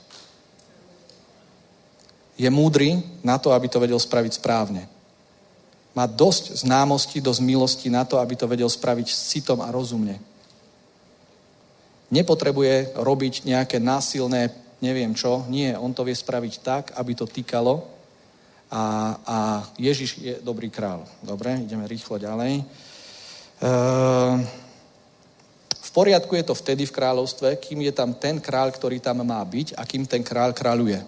Je 2.37 2.49
múdry 2.49 3.01
na 3.25 3.41
to, 3.41 3.49
aby 3.49 3.65
to 3.69 3.81
vedel 3.81 3.97
spraviť 3.97 4.37
správne. 4.37 4.85
Má 5.93 6.05
dosť 6.05 6.65
známosti, 6.65 7.21
dosť 7.21 7.41
milosti 7.41 7.89
na 7.89 8.05
to, 8.05 8.17
aby 8.17 8.37
to 8.37 8.49
vedel 8.49 8.69
spraviť 8.69 9.07
s 9.09 9.33
citom 9.33 9.61
a 9.61 9.73
rozumne 9.73 10.21
nepotrebuje 12.13 12.93
robiť 12.93 13.49
nejaké 13.49 13.81
násilné, 13.81 14.53
neviem 14.85 15.17
čo. 15.17 15.49
Nie, 15.49 15.73
on 15.73 15.97
to 15.97 16.05
vie 16.05 16.13
spraviť 16.13 16.53
tak, 16.61 16.83
aby 16.93 17.17
to 17.17 17.25
týkalo. 17.25 17.89
A, 18.69 18.83
a 19.25 19.37
Ježiš 19.81 20.21
je 20.21 20.33
dobrý 20.45 20.69
král. 20.69 21.01
Dobre, 21.25 21.57
ideme 21.65 21.89
rýchlo 21.89 22.21
ďalej. 22.21 22.61
V 23.63 24.62
poriadku 25.93 26.33
je 26.35 26.43
to 26.43 26.57
vtedy 26.57 26.89
v 26.89 26.95
kráľovstve, 26.97 27.61
kým 27.61 27.85
je 27.85 27.93
tam 27.93 28.11
ten 28.17 28.41
král, 28.41 28.73
ktorý 28.73 28.97
tam 28.97 29.21
má 29.21 29.39
byť 29.45 29.77
a 29.77 29.85
kým 29.85 30.09
ten 30.09 30.25
král 30.25 30.51
kráľuje. 30.51 30.99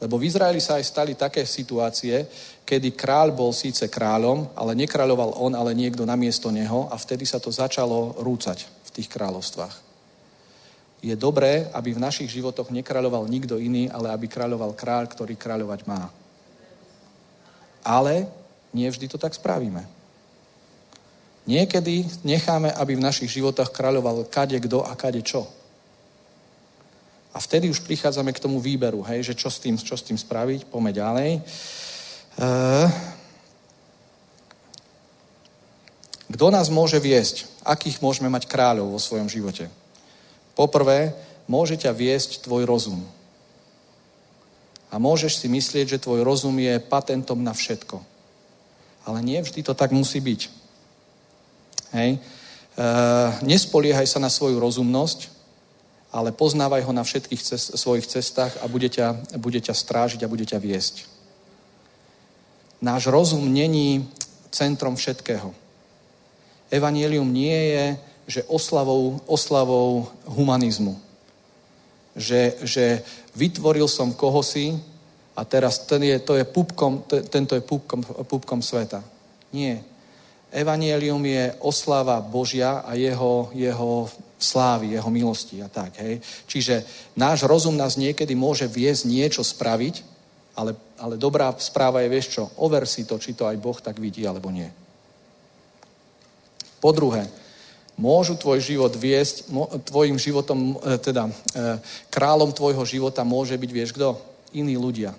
Lebo 0.00 0.16
v 0.16 0.26
Izraeli 0.26 0.58
sa 0.58 0.80
aj 0.80 0.84
stali 0.84 1.12
také 1.14 1.44
situácie, 1.44 2.24
kedy 2.64 2.96
král 2.96 3.30
bol 3.30 3.52
síce 3.52 3.84
kráľom, 3.86 4.48
ale 4.56 4.72
nekráľoval 4.74 5.36
on, 5.36 5.52
ale 5.52 5.76
niekto 5.76 6.08
namiesto 6.08 6.48
neho 6.48 6.88
a 6.88 6.96
vtedy 6.96 7.28
sa 7.28 7.36
to 7.36 7.52
začalo 7.52 8.16
rúcať 8.18 8.64
v 8.64 8.90
tých 8.90 9.08
kráľovstvách. 9.12 9.76
Je 11.00 11.12
dobré, 11.16 11.68
aby 11.72 11.96
v 11.96 12.02
našich 12.02 12.28
životoch 12.28 12.68
nekráľoval 12.72 13.28
nikto 13.28 13.56
iný, 13.56 13.88
ale 13.88 14.12
aby 14.12 14.28
kráľoval 14.28 14.76
kráľ, 14.76 15.08
ktorý 15.08 15.36
kráľovať 15.36 15.80
má. 15.88 16.12
Ale 17.84 18.28
nie 18.72 18.88
vždy 18.88 19.08
to 19.08 19.16
tak 19.16 19.32
spravíme. 19.32 19.99
Niekedy 21.48 22.24
necháme, 22.24 22.72
aby 22.72 22.96
v 22.96 23.04
našich 23.04 23.32
životoch 23.32 23.72
kráľoval 23.72 24.28
kade 24.28 24.60
kto 24.60 24.84
a 24.84 24.92
kade 24.96 25.24
čo. 25.24 25.48
A 27.30 27.38
vtedy 27.38 27.70
už 27.70 27.86
prichádzame 27.86 28.34
k 28.34 28.42
tomu 28.42 28.58
výberu, 28.58 29.06
hej, 29.06 29.32
že 29.32 29.38
čo 29.38 29.48
s 29.48 29.62
tým, 29.62 29.78
čo 29.78 29.94
s 29.96 30.02
tým 30.02 30.18
spraviť, 30.18 30.66
poďme 30.66 30.92
ďalej. 30.92 31.30
Uh, 32.40 32.90
Kto 36.30 36.46
nás 36.54 36.70
môže 36.70 37.02
viesť? 37.02 37.50
Akých 37.66 37.98
môžeme 37.98 38.30
mať 38.30 38.46
kráľov 38.46 38.94
vo 38.94 39.00
svojom 39.02 39.26
živote? 39.26 39.66
Poprvé, 40.54 41.10
môže 41.50 41.74
ťa 41.74 41.90
viesť 41.90 42.46
tvoj 42.46 42.70
rozum. 42.70 43.02
A 44.94 45.02
môžeš 45.02 45.42
si 45.42 45.50
myslieť, 45.50 45.98
že 45.98 46.02
tvoj 46.02 46.22
rozum 46.22 46.54
je 46.62 46.78
patentom 46.78 47.38
na 47.42 47.50
všetko. 47.50 47.98
Ale 49.10 49.18
nie 49.26 49.42
vždy 49.42 49.66
to 49.66 49.74
tak 49.74 49.90
musí 49.90 50.22
byť. 50.22 50.59
Hej? 51.94 52.16
E, 52.16 52.18
nespoliehaj 53.42 54.06
sa 54.06 54.18
na 54.22 54.30
svoju 54.32 54.58
rozumnosť, 54.58 55.28
ale 56.10 56.34
poznávaj 56.34 56.82
ho 56.82 56.92
na 56.92 57.06
všetkých 57.06 57.42
cest, 57.42 57.78
svojich 57.78 58.06
cestách 58.06 58.58
a 58.62 58.66
bude 58.66 58.90
ťa, 58.90 59.38
bude 59.38 59.62
ťa 59.62 59.74
strážiť 59.74 60.26
a 60.26 60.30
bude 60.30 60.42
ťa 60.42 60.58
viesť. 60.58 61.06
Náš 62.82 63.12
rozum 63.12 63.44
není 63.46 64.08
centrom 64.50 64.96
všetkého. 64.96 65.54
Evangelium 66.70 67.28
nie 67.30 67.54
je, 67.74 67.86
že 68.26 68.40
oslavou, 68.46 69.20
oslavou 69.26 70.06
humanizmu. 70.26 70.94
Že, 72.16 72.42
že 72.62 72.84
vytvoril 73.34 73.86
som 73.86 74.14
kohosi 74.14 74.78
a 75.34 75.44
teraz 75.44 75.82
ten 75.86 76.02
je, 76.02 76.16
to 76.18 76.34
je 76.38 76.44
pupkom, 76.46 77.02
tento 77.06 77.54
je 77.54 77.62
pupkom, 77.62 78.02
pupkom 78.02 78.62
sveta. 78.62 79.02
Nie. 79.54 79.82
Evangelium 80.50 81.22
je 81.22 81.54
oslava 81.62 82.18
Božia 82.18 82.82
a 82.82 82.98
jeho, 82.98 83.50
jeho 83.54 84.10
slávy, 84.34 84.98
jeho 84.98 85.10
milosti 85.10 85.62
a 85.62 85.68
tak. 85.70 85.94
Hej. 86.02 86.18
Čiže 86.50 86.74
náš 87.14 87.46
rozum 87.46 87.76
nás 87.76 87.94
niekedy 87.94 88.34
môže 88.34 88.66
viesť 88.66 89.06
niečo 89.06 89.42
spraviť, 89.46 90.02
ale, 90.58 90.74
ale 90.98 91.14
dobrá 91.14 91.54
správa 91.60 92.02
je, 92.02 92.10
vieš 92.10 92.26
čo, 92.34 92.42
over 92.58 92.82
si 92.88 93.06
to, 93.06 93.20
či 93.20 93.36
to 93.36 93.46
aj 93.46 93.56
Boh 93.62 93.78
tak 93.78 94.02
vidí, 94.02 94.26
alebo 94.26 94.50
nie. 94.50 94.66
Po 96.80 96.90
druhé, 96.96 97.28
môžu 98.00 98.34
tvoj 98.40 98.58
život 98.64 98.96
viesť, 98.96 99.52
tvojim 99.84 100.16
životom, 100.16 100.80
e, 100.80 100.96
teda 100.96 101.28
e, 101.28 101.32
kráľom 102.08 102.56
tvojho 102.56 102.82
života 102.88 103.20
môže 103.20 103.52
byť, 103.54 103.70
vieš 103.70 103.92
kto? 103.92 104.16
Iní 104.56 104.80
ľudia. 104.80 105.12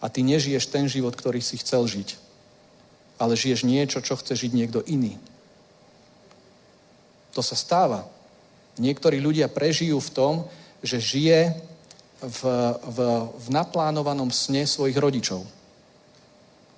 A 0.00 0.06
ty 0.08 0.22
nežiješ 0.22 0.70
ten 0.70 0.86
život, 0.86 1.12
ktorý 1.12 1.42
si 1.42 1.58
chcel 1.58 1.84
žiť. 1.84 2.16
Ale 3.20 3.36
žiješ 3.36 3.68
niečo, 3.68 4.00
čo 4.00 4.16
chce 4.16 4.32
žiť 4.32 4.52
niekto 4.56 4.80
iný. 4.88 5.20
To 7.36 7.44
sa 7.44 7.54
stáva. 7.54 8.08
Niektorí 8.80 9.20
ľudia 9.20 9.52
prežijú 9.52 10.00
v 10.00 10.14
tom, 10.16 10.34
že 10.80 10.96
žije 10.96 11.52
v, 12.20 12.40
v, 12.80 12.98
v 13.28 13.46
naplánovanom 13.52 14.32
sne 14.32 14.64
svojich 14.64 14.96
rodičov. 14.96 15.44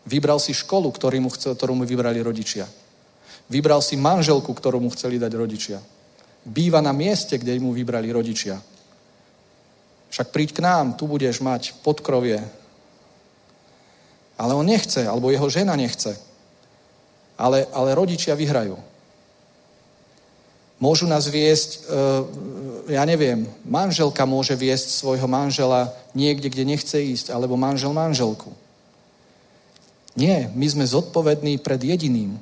Vybral 0.02 0.43
si 0.43 0.51
školu, 0.51 0.90
ktorú 0.90 1.23
mu, 1.23 1.31
chcel, 1.31 1.55
ktorú 1.55 1.78
mu 1.78 1.86
vybrali 1.86 2.19
rodičia. 2.19 2.66
Vybral 3.47 3.78
si 3.78 3.94
manželku, 3.94 4.51
ktorú 4.51 4.82
mu 4.82 4.90
chceli 4.90 5.19
dať 5.23 5.32
rodičia. 5.39 5.78
Býva 6.43 6.82
na 6.82 6.90
mieste, 6.90 7.39
kde 7.39 7.55
mu 7.62 7.70
vybrali 7.70 8.10
rodičia. 8.10 8.59
Však 10.10 10.35
príď 10.35 10.59
k 10.59 10.64
nám, 10.66 10.98
tu 10.98 11.06
budeš 11.06 11.39
mať 11.39 11.78
podkrovie. 11.86 12.43
Ale 14.36 14.52
on 14.59 14.66
nechce, 14.66 15.06
alebo 15.06 15.31
jeho 15.31 15.47
žena 15.47 15.78
nechce. 15.78 16.19
Ale, 17.43 17.66
ale 17.74 17.98
rodičia 17.98 18.39
vyhrajú. 18.39 18.78
Môžu 20.78 21.10
nás 21.10 21.27
viesť, 21.27 21.78
e, 21.78 22.94
ja 22.94 23.02
neviem, 23.06 23.47
manželka 23.66 24.23
môže 24.27 24.55
viesť 24.55 24.94
svojho 24.94 25.27
manžela 25.27 25.94
niekde, 26.14 26.51
kde 26.51 26.66
nechce 26.66 26.98
ísť, 26.98 27.31
alebo 27.35 27.59
manžel 27.59 27.90
manželku. 27.90 28.51
Nie, 30.19 30.51
my 30.55 30.66
sme 30.66 30.86
zodpovední 30.86 31.62
pred 31.62 31.78
jediným. 31.82 32.35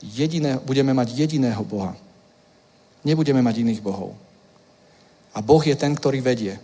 Jediné, 0.00 0.56
budeme 0.64 0.96
mať 0.96 1.12
jediného 1.12 1.60
Boha. 1.64 1.92
Nebudeme 3.04 3.44
mať 3.44 3.64
iných 3.64 3.84
bohov. 3.84 4.16
A 5.36 5.38
Boh 5.44 5.62
je 5.62 5.76
ten, 5.76 5.94
ktorý 5.94 6.24
vedie. 6.24 6.56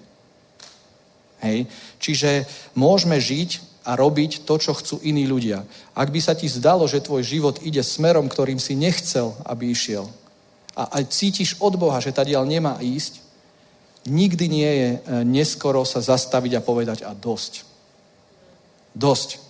Hej? 1.44 1.68
Čiže 2.00 2.48
môžeme 2.74 3.20
žiť 3.20 3.73
a 3.84 3.96
robiť 3.96 4.48
to, 4.48 4.56
čo 4.56 4.72
chcú 4.72 4.96
iní 5.04 5.28
ľudia. 5.28 5.60
Ak 5.92 6.08
by 6.08 6.20
sa 6.20 6.32
ti 6.32 6.48
zdalo, 6.48 6.88
že 6.88 7.04
tvoj 7.04 7.20
život 7.20 7.60
ide 7.60 7.84
smerom, 7.84 8.28
ktorým 8.28 8.56
si 8.56 8.72
nechcel, 8.72 9.36
aby 9.44 9.70
išiel, 9.70 10.08
a 10.74 10.98
aj 10.98 11.04
cítiš 11.14 11.54
od 11.62 11.78
Boha, 11.78 12.02
že 12.02 12.10
diel 12.10 12.42
nemá 12.42 12.82
ísť, 12.82 13.22
nikdy 14.10 14.44
nie 14.50 14.70
je 14.74 14.90
e, 14.90 14.98
neskoro 15.22 15.86
sa 15.86 16.02
zastaviť 16.02 16.58
a 16.58 16.64
povedať 16.64 16.98
a 17.06 17.14
dosť. 17.14 17.62
Dosť. 18.90 19.44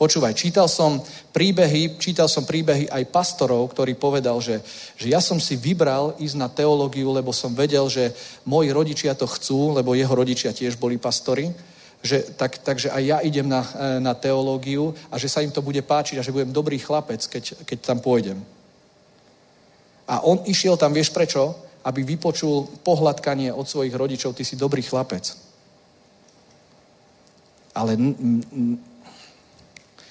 Počúvaj, 0.00 0.32
čítal 0.32 0.64
som 0.64 0.96
príbehy, 1.36 2.00
čítal 2.00 2.24
som 2.24 2.48
príbehy 2.48 2.88
aj 2.88 3.12
pastorov, 3.12 3.68
ktorý 3.68 3.92
povedal, 4.00 4.40
že, 4.40 4.64
že 4.96 5.12
ja 5.12 5.20
som 5.20 5.36
si 5.36 5.60
vybral 5.60 6.16
ísť 6.16 6.36
na 6.40 6.48
teológiu, 6.48 7.12
lebo 7.12 7.36
som 7.36 7.52
vedel, 7.52 7.84
že 7.92 8.16
moji 8.48 8.72
rodičia 8.72 9.12
to 9.12 9.28
chcú, 9.28 9.76
lebo 9.76 9.92
jeho 9.92 10.14
rodičia 10.16 10.56
tiež 10.56 10.80
boli 10.80 10.96
pastori, 10.96 11.52
že, 12.00 12.24
tak, 12.36 12.58
takže 12.64 12.88
aj 12.90 13.02
ja 13.04 13.18
idem 13.20 13.48
na, 13.48 13.60
e, 13.60 14.00
na 14.00 14.16
teológiu 14.16 14.96
a 15.12 15.20
že 15.20 15.28
sa 15.28 15.44
im 15.44 15.52
to 15.52 15.60
bude 15.60 15.80
páčiť 15.84 16.16
a 16.18 16.24
že 16.24 16.32
budem 16.32 16.52
dobrý 16.52 16.80
chlapec, 16.80 17.20
keď, 17.28 17.64
keď 17.64 17.78
tam 17.80 18.00
pôjdem. 18.00 18.40
A 20.08 20.24
on 20.24 20.40
išiel 20.48 20.80
tam, 20.80 20.96
vieš 20.96 21.12
prečo? 21.12 21.54
Aby 21.84 22.02
vypočul 22.02 22.66
pohľadkanie 22.82 23.52
od 23.52 23.68
svojich 23.68 23.94
rodičov, 23.94 24.34
ty 24.34 24.44
si 24.44 24.56
dobrý 24.56 24.82
chlapec. 24.82 25.36
Ale 27.76 27.96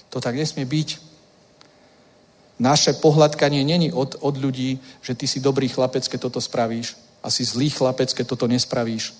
to 0.10 0.18
tak 0.22 0.34
nesmie 0.38 0.66
byť. 0.66 0.90
Naše 2.60 3.00
pohľadkanie 3.00 3.64
není 3.64 3.92
od, 3.92 4.20
od 4.20 4.36
ľudí, 4.36 4.80
že 5.02 5.16
ty 5.16 5.28
si 5.28 5.40
dobrý 5.40 5.68
chlapec, 5.72 6.08
keď 6.08 6.20
toto 6.28 6.42
spravíš 6.42 6.96
a 7.24 7.28
si 7.32 7.44
zlý 7.44 7.70
chlapec, 7.70 8.12
keď 8.12 8.26
toto 8.36 8.48
nespravíš. 8.48 9.16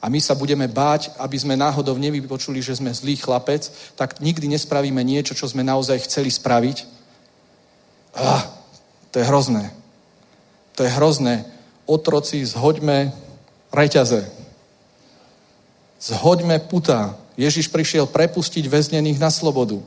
A 0.00 0.08
my 0.08 0.20
sa 0.20 0.32
budeme 0.32 0.64
báť, 0.64 1.12
aby 1.20 1.36
sme 1.36 1.60
náhodou 1.60 2.00
nevypočuli, 2.00 2.64
že 2.64 2.80
sme 2.80 2.88
zlý 2.88 3.20
chlapec, 3.20 3.68
tak 4.00 4.16
nikdy 4.24 4.48
nespravíme 4.48 5.04
niečo, 5.04 5.36
čo 5.36 5.44
sme 5.44 5.60
naozaj 5.60 6.08
chceli 6.08 6.32
spraviť. 6.32 6.88
Ah, 8.16 8.48
to 9.12 9.20
je 9.20 9.28
hrozné. 9.28 9.68
To 10.80 10.88
je 10.88 10.90
hrozné. 10.96 11.44
Otroci, 11.84 12.40
zhoďme 12.40 13.12
reťaze. 13.68 14.24
Zhoďme 16.00 16.64
puta. 16.64 17.20
Ježiš 17.36 17.68
prišiel 17.68 18.08
prepustiť 18.08 18.64
väznených 18.64 19.20
na 19.20 19.28
slobodu. 19.28 19.84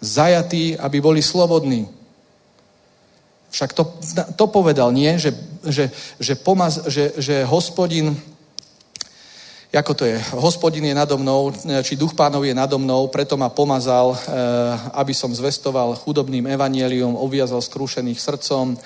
Zajatí, 0.00 0.80
aby 0.80 0.96
boli 1.00 1.20
slobodní. 1.20 1.88
Však 3.52 3.72
to, 3.72 3.84
to 4.36 4.46
povedal, 4.48 4.92
nie? 4.92 5.16
Že, 5.20 5.30
že, 5.68 5.84
že, 6.20 6.34
pomaz, 6.40 6.88
že, 6.88 7.12
že 7.20 7.44
hospodin 7.44 8.16
ako 9.76 9.92
to 9.92 10.04
je, 10.08 10.16
hospodin 10.32 10.84
je 10.84 10.94
nado 10.96 11.20
mnou, 11.20 11.52
či 11.84 12.00
duch 12.00 12.16
pánov 12.16 12.48
je 12.48 12.56
nado 12.56 12.80
mnou, 12.80 13.12
preto 13.12 13.36
ma 13.36 13.52
pomazal, 13.52 14.16
eh, 14.16 14.18
aby 14.96 15.12
som 15.12 15.28
zvestoval 15.28 16.00
chudobným 16.00 16.48
evanielium, 16.48 17.12
obviazal 17.16 17.60
skrúšených 17.60 18.16
srdcom, 18.16 18.74
eh, 18.74 18.80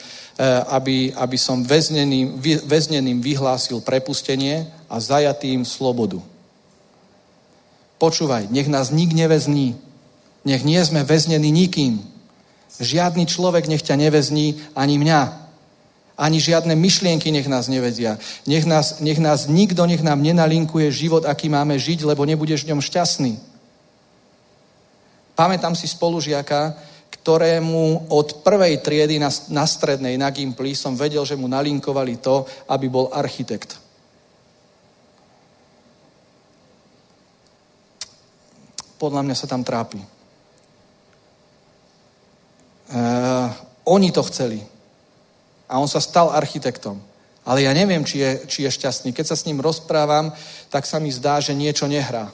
aby, 0.75 1.15
aby 1.15 1.39
som 1.39 1.62
väzneným, 1.62 2.43
väzneným 2.67 3.23
vyhlásil 3.23 3.79
prepustenie 3.81 4.67
a 4.91 4.99
zajatým 4.99 5.62
slobodu. 5.62 6.19
Počúvaj, 8.01 8.49
nech 8.49 8.67
nás 8.67 8.89
nik 8.89 9.12
nevezní, 9.12 9.77
nech 10.43 10.65
nie 10.65 10.81
sme 10.81 11.05
väznení 11.05 11.53
nikým. 11.53 12.01
Žiadny 12.81 13.29
človek 13.29 13.69
nech 13.69 13.85
ťa 13.85 14.01
nevezní, 14.01 14.57
ani 14.73 14.97
mňa. 14.97 15.50
Ani 16.21 16.37
žiadne 16.37 16.77
myšlienky 16.77 17.33
nech 17.33 17.49
nás 17.49 17.65
nevedia. 17.73 18.21
Nech 18.45 18.69
nás, 18.69 19.01
nech 19.01 19.17
nás 19.17 19.49
nikto, 19.49 19.89
nech 19.89 20.05
nám 20.05 20.21
nenalinkuje 20.21 20.93
život, 20.93 21.25
aký 21.25 21.49
máme 21.49 21.81
žiť, 21.81 22.05
lebo 22.05 22.29
nebudeš 22.29 22.69
v 22.69 22.77
ňom 22.77 22.85
šťastný. 22.85 23.41
Pamätám 25.33 25.73
si 25.73 25.89
spolužiaka, 25.89 26.77
ktorému 27.09 28.13
od 28.13 28.45
prvej 28.45 28.85
triedy 28.85 29.17
na, 29.17 29.33
na 29.49 29.65
strednej, 29.65 30.21
na 30.21 30.29
Gimply, 30.29 30.77
som 30.77 30.93
vedel, 30.93 31.25
že 31.25 31.41
mu 31.41 31.49
nalinkovali 31.49 32.21
to, 32.21 32.45
aby 32.69 32.93
bol 32.93 33.09
architekt. 33.17 33.81
Podľa 39.01 39.25
mňa 39.25 39.37
sa 39.41 39.49
tam 39.49 39.65
trápi. 39.65 40.05
Uh, 42.93 43.49
oni 43.89 44.13
to 44.13 44.21
chceli 44.29 44.61
a 45.71 45.79
on 45.79 45.87
sa 45.87 46.03
stal 46.03 46.35
architektom. 46.35 46.99
Ale 47.47 47.63
ja 47.63 47.73
neviem, 47.73 48.03
či 48.05 48.19
je, 48.19 48.31
či 48.51 48.59
je 48.67 48.71
šťastný. 48.75 49.15
Keď 49.15 49.27
sa 49.27 49.37
s 49.39 49.47
ním 49.47 49.63
rozprávam, 49.63 50.35
tak 50.69 50.85
sa 50.85 50.99
mi 50.99 51.09
zdá, 51.15 51.39
že 51.39 51.55
niečo 51.55 51.87
nehrá. 51.87 52.29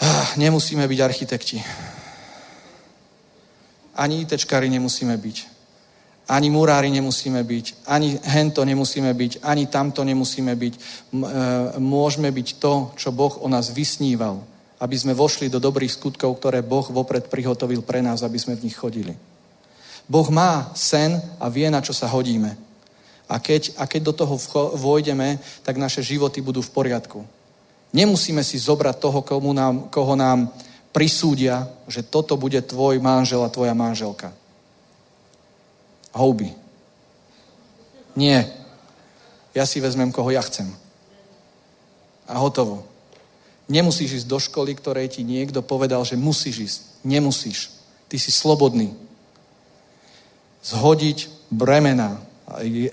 Ah, 0.00 0.28
nemusíme 0.38 0.86
byť 0.86 1.00
architekti. 1.02 1.58
Ani 3.94 4.26
ITčkári 4.26 4.70
nemusíme 4.70 5.14
byť. 5.14 5.36
Ani 6.24 6.48
murári 6.50 6.90
nemusíme 6.90 7.44
byť. 7.44 7.84
Ani 7.86 8.16
hento 8.24 8.64
nemusíme 8.64 9.12
byť. 9.14 9.32
Ani 9.44 9.68
tamto 9.68 10.00
nemusíme 10.02 10.56
byť. 10.56 10.74
E, 10.74 10.80
môžeme 11.78 12.32
byť 12.32 12.48
to, 12.58 12.96
čo 12.96 13.12
Boh 13.12 13.38
o 13.44 13.48
nás 13.48 13.68
vysníval. 13.70 14.40
Aby 14.80 14.96
sme 14.98 15.14
vošli 15.14 15.52
do 15.52 15.60
dobrých 15.60 15.92
skutkov, 15.92 16.40
ktoré 16.40 16.64
Boh 16.64 16.88
vopred 16.90 17.28
prihotovil 17.28 17.84
pre 17.84 18.00
nás, 18.00 18.24
aby 18.24 18.40
sme 18.40 18.56
v 18.56 18.64
nich 18.66 18.74
chodili. 18.74 19.14
Boh 20.08 20.28
má 20.28 20.70
sen 20.76 21.16
a 21.40 21.48
vie, 21.48 21.70
na 21.70 21.80
čo 21.80 21.96
sa 21.96 22.06
hodíme. 22.06 22.56
A 23.28 23.40
keď, 23.40 23.72
a 23.80 23.88
keď 23.88 24.00
do 24.02 24.12
toho 24.12 24.36
vojdeme, 24.76 25.40
tak 25.64 25.80
naše 25.80 26.04
životy 26.04 26.44
budú 26.44 26.60
v 26.60 26.70
poriadku. 26.70 27.24
Nemusíme 27.94 28.44
si 28.44 28.60
zobrať 28.60 29.00
toho, 29.00 29.22
komu 29.22 29.54
nám, 29.56 29.88
koho 29.88 30.12
nám 30.12 30.52
prisúdia, 30.92 31.64
že 31.88 32.04
toto 32.04 32.36
bude 32.36 32.60
tvoj 32.62 33.00
manžel 33.00 33.40
a 33.42 33.48
tvoja 33.48 33.72
manželka. 33.74 34.34
houby. 36.12 36.54
Nie. 38.14 38.46
Ja 39.54 39.66
si 39.66 39.82
vezmem, 39.82 40.12
koho 40.12 40.30
ja 40.30 40.42
chcem. 40.42 40.70
A 42.26 42.38
hotovo. 42.38 42.86
Nemusíš 43.66 44.22
ísť 44.22 44.28
do 44.28 44.38
školy, 44.38 44.74
ktorej 44.76 45.08
ti 45.08 45.24
niekto 45.24 45.62
povedal, 45.62 46.04
že 46.04 46.20
musíš 46.20 46.56
ísť. 46.58 46.80
Nemusíš. 47.02 47.72
Ty 48.06 48.16
si 48.20 48.30
slobodný. 48.30 48.92
Zhodiť 50.64 51.28
bremena, 51.52 52.16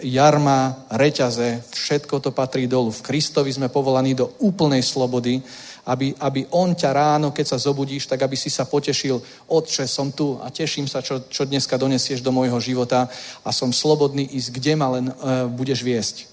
jarma, 0.04 0.88
reťaze, 0.92 1.64
všetko 1.72 2.20
to 2.20 2.32
patrí 2.36 2.68
dolu. 2.68 2.92
V 2.92 3.04
Kristovi 3.04 3.52
sme 3.52 3.72
povolaní 3.72 4.16
do 4.16 4.36
úplnej 4.40 4.84
slobody, 4.84 5.40
aby, 5.86 6.14
aby 6.20 6.46
on 6.52 6.76
ťa 6.76 6.94
ráno, 6.94 7.32
keď 7.32 7.56
sa 7.56 7.58
zobudíš, 7.58 8.06
tak 8.06 8.22
aby 8.22 8.38
si 8.38 8.50
sa 8.50 8.66
potešil, 8.66 9.22
Otče, 9.50 9.88
som 9.88 10.12
tu 10.14 10.38
a 10.38 10.50
teším 10.54 10.86
sa, 10.86 11.02
čo, 11.02 11.26
čo 11.26 11.46
dneska 11.46 11.78
donesieš 11.78 12.22
do 12.22 12.32
môjho 12.32 12.60
života 12.62 13.10
a 13.42 13.50
som 13.50 13.74
slobodný 13.74 14.30
ísť, 14.30 14.50
kde 14.52 14.74
ma 14.78 14.88
len 14.94 15.06
uh, 15.10 15.50
budeš 15.50 15.82
viesť. 15.82 16.30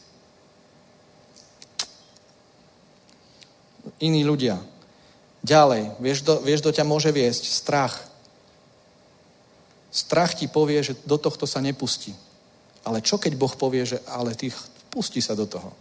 Iní 3.99 4.23
ľudia. 4.23 4.61
Ďalej, 5.43 5.97
vieš, 6.03 6.23
do, 6.23 6.39
vieš, 6.45 6.61
do 6.61 6.71
ťa 6.71 6.85
môže 6.85 7.09
viesť 7.09 7.47
strach. 7.49 8.08
Strach 9.89 10.37
ti 10.37 10.47
povie, 10.49 10.85
že 10.85 10.97
do 11.09 11.17
tohto 11.17 11.49
sa 11.49 11.65
nepustí. 11.65 12.13
Ale 12.85 13.01
čo 13.01 13.17
keď 13.17 13.37
Boh 13.37 13.53
povie, 13.57 13.85
že 13.85 13.99
ale 14.09 14.37
ty 14.37 14.53
pustí 14.93 15.21
sa 15.21 15.33
do 15.37 15.49
toho. 15.49 15.73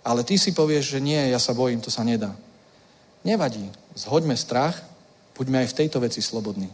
Ale 0.00 0.24
ty 0.24 0.38
si 0.40 0.56
povieš, 0.56 0.96
že 0.96 1.00
nie, 1.02 1.18
ja 1.30 1.38
sa 1.38 1.52
bojím, 1.52 1.82
to 1.82 1.92
sa 1.92 2.06
nedá. 2.06 2.32
Nevadí. 3.20 3.68
Zhoďme 3.92 4.32
strach, 4.36 4.80
buďme 5.36 5.60
aj 5.66 5.68
v 5.70 5.78
tejto 5.84 6.00
veci 6.00 6.24
slobodní. 6.24 6.72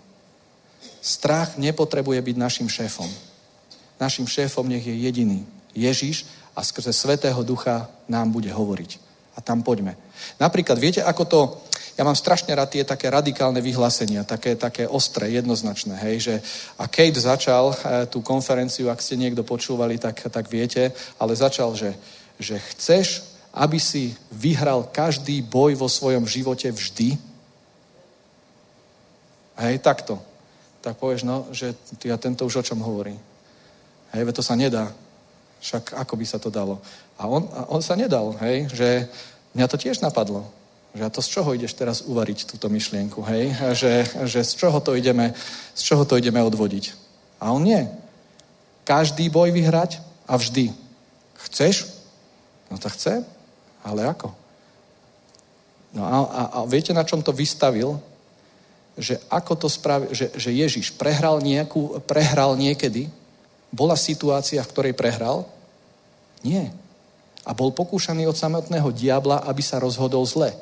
Strach 1.02 1.58
nepotrebuje 1.58 2.22
byť 2.22 2.36
našim 2.38 2.68
šéfom. 2.70 3.10
Našim 3.98 4.26
šéfom 4.26 4.66
nech 4.68 4.86
je 4.86 4.94
jediný. 4.94 5.42
Ježiš 5.74 6.26
a 6.56 6.62
skrze 6.62 6.92
Svetého 6.92 7.42
Ducha 7.42 7.90
nám 8.08 8.30
bude 8.30 8.48
hovoriť. 8.48 8.98
A 9.36 9.44
tam 9.44 9.60
poďme. 9.60 9.98
Napríklad, 10.40 10.78
viete, 10.80 11.04
ako 11.04 11.24
to... 11.26 11.40
Ja 11.96 12.04
mám 12.04 12.16
strašne 12.16 12.52
rád 12.52 12.76
tie 12.76 12.84
také 12.84 13.08
radikálne 13.08 13.64
vyhlásenia, 13.64 14.28
také, 14.28 14.52
také 14.52 14.84
ostré, 14.84 15.32
jednoznačné, 15.32 15.96
hej, 16.04 16.16
že 16.20 16.34
a 16.76 16.84
Kate 16.84 17.16
začal 17.16 17.72
e, 17.72 17.76
tú 18.12 18.20
konferenciu, 18.20 18.92
ak 18.92 19.00
ste 19.00 19.16
niekto 19.16 19.40
počúvali, 19.40 19.96
tak, 19.96 20.28
tak 20.28 20.44
viete, 20.52 20.92
ale 21.16 21.32
začal, 21.32 21.72
že 21.72 21.96
že 22.38 22.60
chceš, 22.60 23.24
aby 23.56 23.80
si 23.80 24.12
vyhral 24.28 24.88
každý 24.92 25.40
boj 25.40 25.74
vo 25.74 25.88
svojom 25.88 26.28
živote 26.28 26.68
vždy? 26.68 27.16
Hej, 29.56 29.80
takto. 29.80 30.20
Tak 30.84 31.00
povieš, 31.00 31.24
no, 31.24 31.48
že 31.50 31.72
ty 31.96 32.12
a 32.12 32.20
tento 32.20 32.44
už 32.44 32.60
o 32.60 32.66
čom 32.66 32.84
hovorí. 32.84 33.16
Hej, 34.12 34.28
to 34.36 34.44
sa 34.44 34.52
nedá. 34.54 34.92
Však 35.64 35.96
ako 35.96 36.14
by 36.20 36.24
sa 36.28 36.38
to 36.38 36.52
dalo? 36.52 36.84
A 37.16 37.24
on, 37.24 37.48
a 37.48 37.72
on 37.72 37.80
sa 37.80 37.96
nedal, 37.96 38.36
hej, 38.44 38.68
že 38.76 39.08
mňa 39.56 39.66
to 39.72 39.80
tiež 39.80 40.04
napadlo. 40.04 40.44
Že 40.96 41.04
a 41.04 41.12
to 41.12 41.20
z 41.20 41.28
čoho 41.28 41.52
ideš 41.52 41.76
teraz 41.76 42.00
uvariť 42.08 42.48
túto 42.48 42.72
myšlienku, 42.72 43.20
hej? 43.28 43.52
Že, 43.76 43.92
že 44.24 44.40
z, 44.40 44.52
čoho 44.56 44.80
to 44.80 44.96
ideme, 44.96 45.36
z 45.76 45.82
čoho 45.84 46.08
to 46.08 46.16
ideme 46.16 46.40
odvodiť? 46.40 46.96
A 47.36 47.52
on 47.52 47.68
nie. 47.68 47.84
Každý 48.88 49.28
boj 49.28 49.52
vyhrať 49.52 50.00
a 50.24 50.40
vždy. 50.40 50.72
Chceš? 51.36 51.84
No 52.72 52.80
to 52.80 52.88
chce, 52.88 53.28
ale 53.84 54.08
ako? 54.08 54.32
No 55.92 56.00
a, 56.00 56.16
a, 56.24 56.42
a 56.48 56.58
viete, 56.64 56.96
na 56.96 57.04
čom 57.04 57.20
to 57.20 57.28
vystavil? 57.28 58.00
Že 58.96 59.20
ako 59.28 59.52
to 59.52 59.68
spravi, 59.68 60.16
že, 60.16 60.32
že 60.32 60.48
Ježiš 60.48 60.96
prehral, 60.96 61.44
nejakú, 61.44 62.00
prehral 62.08 62.56
niekedy? 62.56 63.12
Bola 63.68 64.00
situácia, 64.00 64.64
v 64.64 64.72
ktorej 64.72 64.94
prehral? 64.96 65.44
Nie. 66.40 66.72
A 67.44 67.52
bol 67.52 67.68
pokúšaný 67.68 68.24
od 68.24 68.40
samotného 68.40 68.88
diabla, 68.96 69.44
aby 69.44 69.60
sa 69.60 69.76
rozhodol 69.76 70.24
zle. 70.24 70.56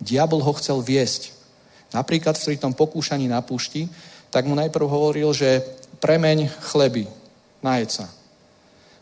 Diabol 0.00 0.44
ho 0.44 0.52
chcel 0.58 0.82
viesť. 0.84 1.32
Napríklad 1.94 2.36
v 2.36 2.60
tom 2.60 2.76
pokúšaní 2.76 3.30
na 3.30 3.40
púšti, 3.40 3.88
tak 4.28 4.44
mu 4.44 4.58
najprv 4.58 4.84
hovoril, 4.84 5.32
že 5.32 5.64
premeň 6.02 6.50
chleby, 6.72 7.08
najed 7.64 7.90
sa 7.90 8.06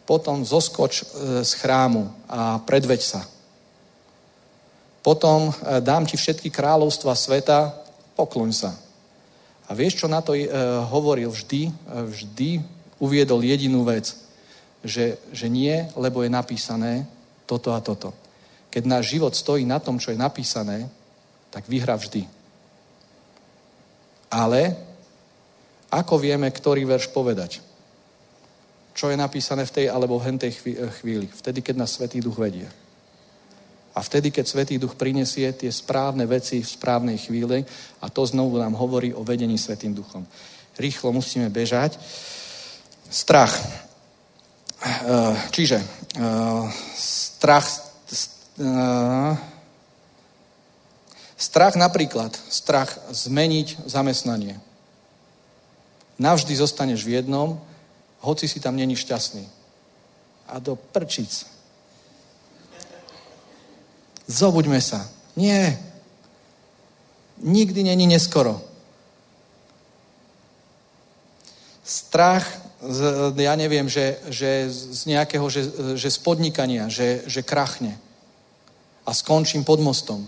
potom 0.04 0.44
zoskoč 0.44 0.92
e, 1.00 1.04
z 1.44 1.52
chrámu 1.58 2.12
a 2.28 2.60
predveď 2.60 3.00
sa. 3.00 3.20
Potom 5.00 5.48
e, 5.48 5.52
dám 5.80 6.04
ti 6.04 6.16
všetky 6.16 6.52
kráľovstva 6.52 7.16
sveta, 7.16 7.72
pokloň 8.16 8.50
sa. 8.52 8.72
A 9.64 9.72
vieš, 9.72 10.04
čo 10.04 10.06
na 10.08 10.20
to 10.20 10.36
e, 10.36 10.44
hovoril 10.92 11.32
vždy? 11.32 11.72
Vždy 11.88 12.60
uviedol 13.00 13.40
jedinú 13.40 13.84
vec, 13.84 14.12
že, 14.84 15.16
že 15.32 15.48
nie, 15.48 15.72
lebo 15.96 16.20
je 16.20 16.30
napísané 16.30 17.08
toto 17.48 17.72
a 17.72 17.80
toto. 17.80 18.12
Keď 18.74 18.82
náš 18.90 19.14
život 19.14 19.30
stojí 19.30 19.62
na 19.62 19.78
tom, 19.78 20.02
čo 20.02 20.10
je 20.10 20.18
napísané, 20.18 20.90
tak 21.54 21.70
vyhra 21.70 21.94
vždy. 21.94 22.26
Ale 24.34 24.74
ako 25.94 26.18
vieme, 26.18 26.50
ktorý 26.50 26.82
verš 26.82 27.14
povedať? 27.14 27.62
čo 28.94 29.10
je 29.10 29.18
napísané 29.18 29.66
v 29.66 29.74
tej 29.74 29.86
alebo 29.90 30.16
v 30.16 30.30
hentej 30.30 30.54
chvíli. 31.02 31.26
Vtedy, 31.26 31.60
keď 31.60 31.82
nás 31.82 31.98
Svetý 31.98 32.22
Duch 32.22 32.38
vedie. 32.38 32.70
A 33.94 34.02
vtedy, 34.02 34.30
keď 34.30 34.46
Svetý 34.46 34.78
Duch 34.78 34.94
prinesie 34.94 35.50
tie 35.50 35.70
správne 35.70 36.26
veci 36.30 36.62
v 36.62 36.72
správnej 36.78 37.18
chvíli 37.18 37.66
a 37.98 38.06
to 38.06 38.22
znovu 38.26 38.58
nám 38.58 38.78
hovorí 38.78 39.10
o 39.10 39.26
vedení 39.26 39.58
Svetým 39.58 39.94
Duchom. 39.94 40.22
Rýchlo 40.78 41.10
musíme 41.10 41.50
bežať. 41.50 41.98
Strach. 43.10 43.54
Eh, 44.82 45.34
čiže 45.50 45.78
eh, 45.78 46.64
strach 46.94 47.66
eh, 47.66 47.93
strach 51.34 51.74
napríklad, 51.74 52.30
strach 52.48 52.94
zmeniť 53.10 53.86
zamestnanie. 53.86 54.62
Navždy 56.18 56.54
zostaneš 56.54 57.02
v 57.02 57.18
jednom, 57.18 57.58
hoci 58.22 58.46
si 58.46 58.62
tam 58.62 58.78
není 58.78 58.94
šťastný. 58.94 59.44
A 60.48 60.62
do 60.62 60.78
prčic. 60.78 61.46
Zobuďme 64.30 64.80
sa. 64.80 65.04
Nie. 65.36 65.76
Nikdy 67.42 67.82
není 67.82 68.06
neskoro. 68.06 68.62
Strach, 71.84 72.46
z, 72.80 73.00
ja 73.36 73.54
neviem, 73.58 73.90
že, 73.90 74.16
že 74.32 74.70
z 74.70 75.02
nejakého, 75.04 75.44
že, 75.52 75.68
že 75.98 76.08
z 76.08 76.18
podnikania, 76.24 76.88
že, 76.88 77.26
že 77.28 77.44
krachne. 77.44 78.00
A 79.04 79.10
skončím 79.12 79.64
pod 79.64 79.80
mostom. 79.84 80.24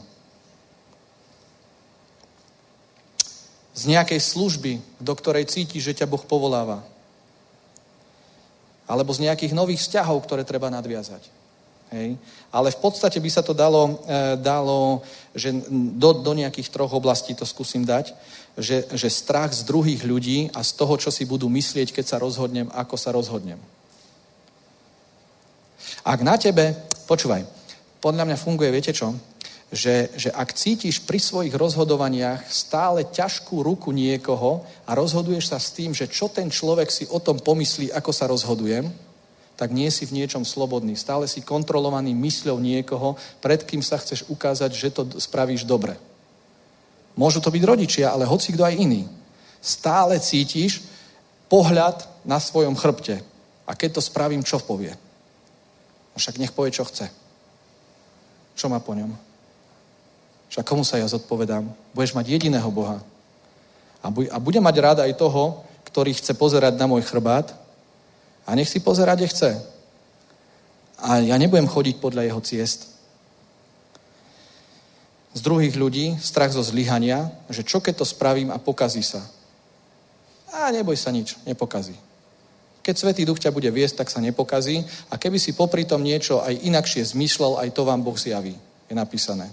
Z 3.76 3.88
nejakej 3.88 4.20
služby, 4.20 4.80
do 5.00 5.12
ktorej 5.16 5.48
cítiš, 5.48 5.92
že 5.92 5.96
ťa 6.02 6.06
Boh 6.08 6.20
povoláva 6.20 6.84
alebo 8.86 9.10
z 9.10 9.26
nejakých 9.26 9.52
nových 9.52 9.82
vzťahov, 9.82 10.22
ktoré 10.22 10.46
treba 10.46 10.70
nadviazať. 10.70 11.26
Hej. 11.90 12.18
Ale 12.50 12.74
v 12.74 12.78
podstate 12.82 13.18
by 13.22 13.30
sa 13.30 13.42
to 13.46 13.54
dalo, 13.54 14.02
e, 14.06 14.34
dalo 14.42 15.02
že 15.34 15.54
do, 15.70 16.18
do 16.18 16.32
nejakých 16.34 16.70
troch 16.70 16.90
oblastí 16.90 17.34
to 17.34 17.46
skúsim 17.46 17.86
dať, 17.86 18.10
že, 18.58 18.90
že 18.90 19.06
strach 19.06 19.54
z 19.54 19.62
druhých 19.62 20.02
ľudí 20.02 20.50
a 20.50 20.66
z 20.66 20.70
toho, 20.74 20.98
čo 20.98 21.14
si 21.14 21.22
budú 21.22 21.46
myslieť, 21.46 21.94
keď 21.94 22.04
sa 22.06 22.16
rozhodnem, 22.18 22.66
ako 22.74 22.96
sa 22.98 23.14
rozhodnem. 23.14 23.58
Ak 26.02 26.22
na 26.22 26.34
tebe, 26.38 26.74
počúvaj, 27.06 27.46
podľa 28.01 28.24
mňa 28.28 28.36
funguje, 28.36 28.68
viete 28.70 28.93
čo? 28.93 29.14
že, 29.73 30.14
že 30.14 30.31
ak 30.31 30.55
cítiš 30.55 31.02
pri 31.02 31.18
svojich 31.18 31.51
rozhodovaniach 31.51 32.47
stále 32.47 33.02
ťažkú 33.02 33.66
ruku 33.66 33.90
niekoho 33.90 34.62
a 34.86 34.94
rozhoduješ 34.94 35.51
sa 35.51 35.59
s 35.59 35.74
tým, 35.74 35.90
že 35.90 36.06
čo 36.06 36.31
ten 36.31 36.47
človek 36.47 36.86
si 36.86 37.05
o 37.10 37.18
tom 37.18 37.43
pomyslí, 37.43 37.90
ako 37.90 38.10
sa 38.14 38.31
rozhodujem, 38.31 38.86
tak 39.56 39.73
nie 39.73 39.90
si 39.90 40.06
v 40.06 40.23
niečom 40.23 40.47
slobodný. 40.47 40.94
Stále 40.94 41.27
si 41.27 41.43
kontrolovaný 41.43 42.14
mysľou 42.14 42.60
niekoho, 42.60 43.16
pred 43.43 43.64
kým 43.64 43.82
sa 43.82 43.98
chceš 43.98 44.28
ukázať, 44.31 44.70
že 44.70 44.93
to 44.93 45.02
spravíš 45.18 45.66
dobre. 45.66 45.97
Môžu 47.16 47.40
to 47.40 47.48
byť 47.48 47.62
rodičia, 47.64 48.12
ale 48.12 48.28
hoci 48.28 48.52
kto 48.52 48.62
aj 48.68 48.77
iný. 48.77 49.09
Stále 49.59 50.20
cítiš 50.20 50.85
pohľad 51.48 52.05
na 52.28 52.36
svojom 52.36 52.77
chrbte. 52.77 53.24
A 53.66 53.73
keď 53.74 53.98
to 53.98 54.02
spravím, 54.05 54.44
čo 54.47 54.60
povie? 54.62 54.93
No 56.12 56.16
však 56.20 56.39
nech 56.39 56.52
povie, 56.52 56.70
čo 56.77 56.85
chce. 56.86 57.25
Čo 58.56 58.72
má 58.72 58.80
po 58.80 58.96
ňom? 58.96 59.12
Však 60.48 60.64
komu 60.64 60.82
sa 60.82 60.96
ja 60.96 61.04
zodpovedám? 61.04 61.68
Budeš 61.92 62.16
mať 62.16 62.32
jediného 62.32 62.66
Boha. 62.72 63.04
A, 64.00 64.08
bu- 64.08 64.30
a 64.32 64.40
budem 64.40 64.64
mať 64.64 64.76
rád 64.80 64.98
aj 65.04 65.12
toho, 65.20 65.60
ktorý 65.84 66.16
chce 66.16 66.32
pozerať 66.32 66.80
na 66.80 66.88
môj 66.88 67.04
chrbát 67.04 67.52
a 68.48 68.54
nech 68.56 68.70
si 68.70 68.80
pozerať, 68.80 69.16
kde 69.20 69.32
chce. 69.32 69.50
A 70.96 71.20
ja 71.20 71.36
nebudem 71.36 71.68
chodiť 71.68 72.00
podľa 72.00 72.24
jeho 72.24 72.40
ciest. 72.40 72.96
Z 75.36 75.40
druhých 75.44 75.76
ľudí 75.76 76.16
strach 76.16 76.56
zo 76.56 76.64
zlyhania, 76.64 77.28
že 77.52 77.60
čo 77.60 77.84
keď 77.84 78.00
to 78.00 78.06
spravím 78.08 78.48
a 78.48 78.56
pokazí 78.56 79.04
sa. 79.04 79.20
A 80.48 80.72
neboj 80.72 80.96
sa 80.96 81.12
nič, 81.12 81.36
nepokazí. 81.44 81.92
Keď 82.86 82.94
Svetý 82.94 83.26
Duch 83.26 83.42
ťa 83.42 83.50
bude 83.50 83.66
viesť, 83.66 84.06
tak 84.06 84.14
sa 84.14 84.22
nepokazí. 84.22 84.78
A 85.10 85.18
keby 85.18 85.42
si 85.42 85.58
popri 85.58 85.82
tom 85.82 86.06
niečo 86.06 86.38
aj 86.38 86.70
inakšie 86.70 87.02
zmyšľal, 87.02 87.66
aj 87.66 87.74
to 87.74 87.82
vám 87.82 88.06
Boh 88.06 88.14
zjaví. 88.14 88.54
Je 88.86 88.94
napísané. 88.94 89.50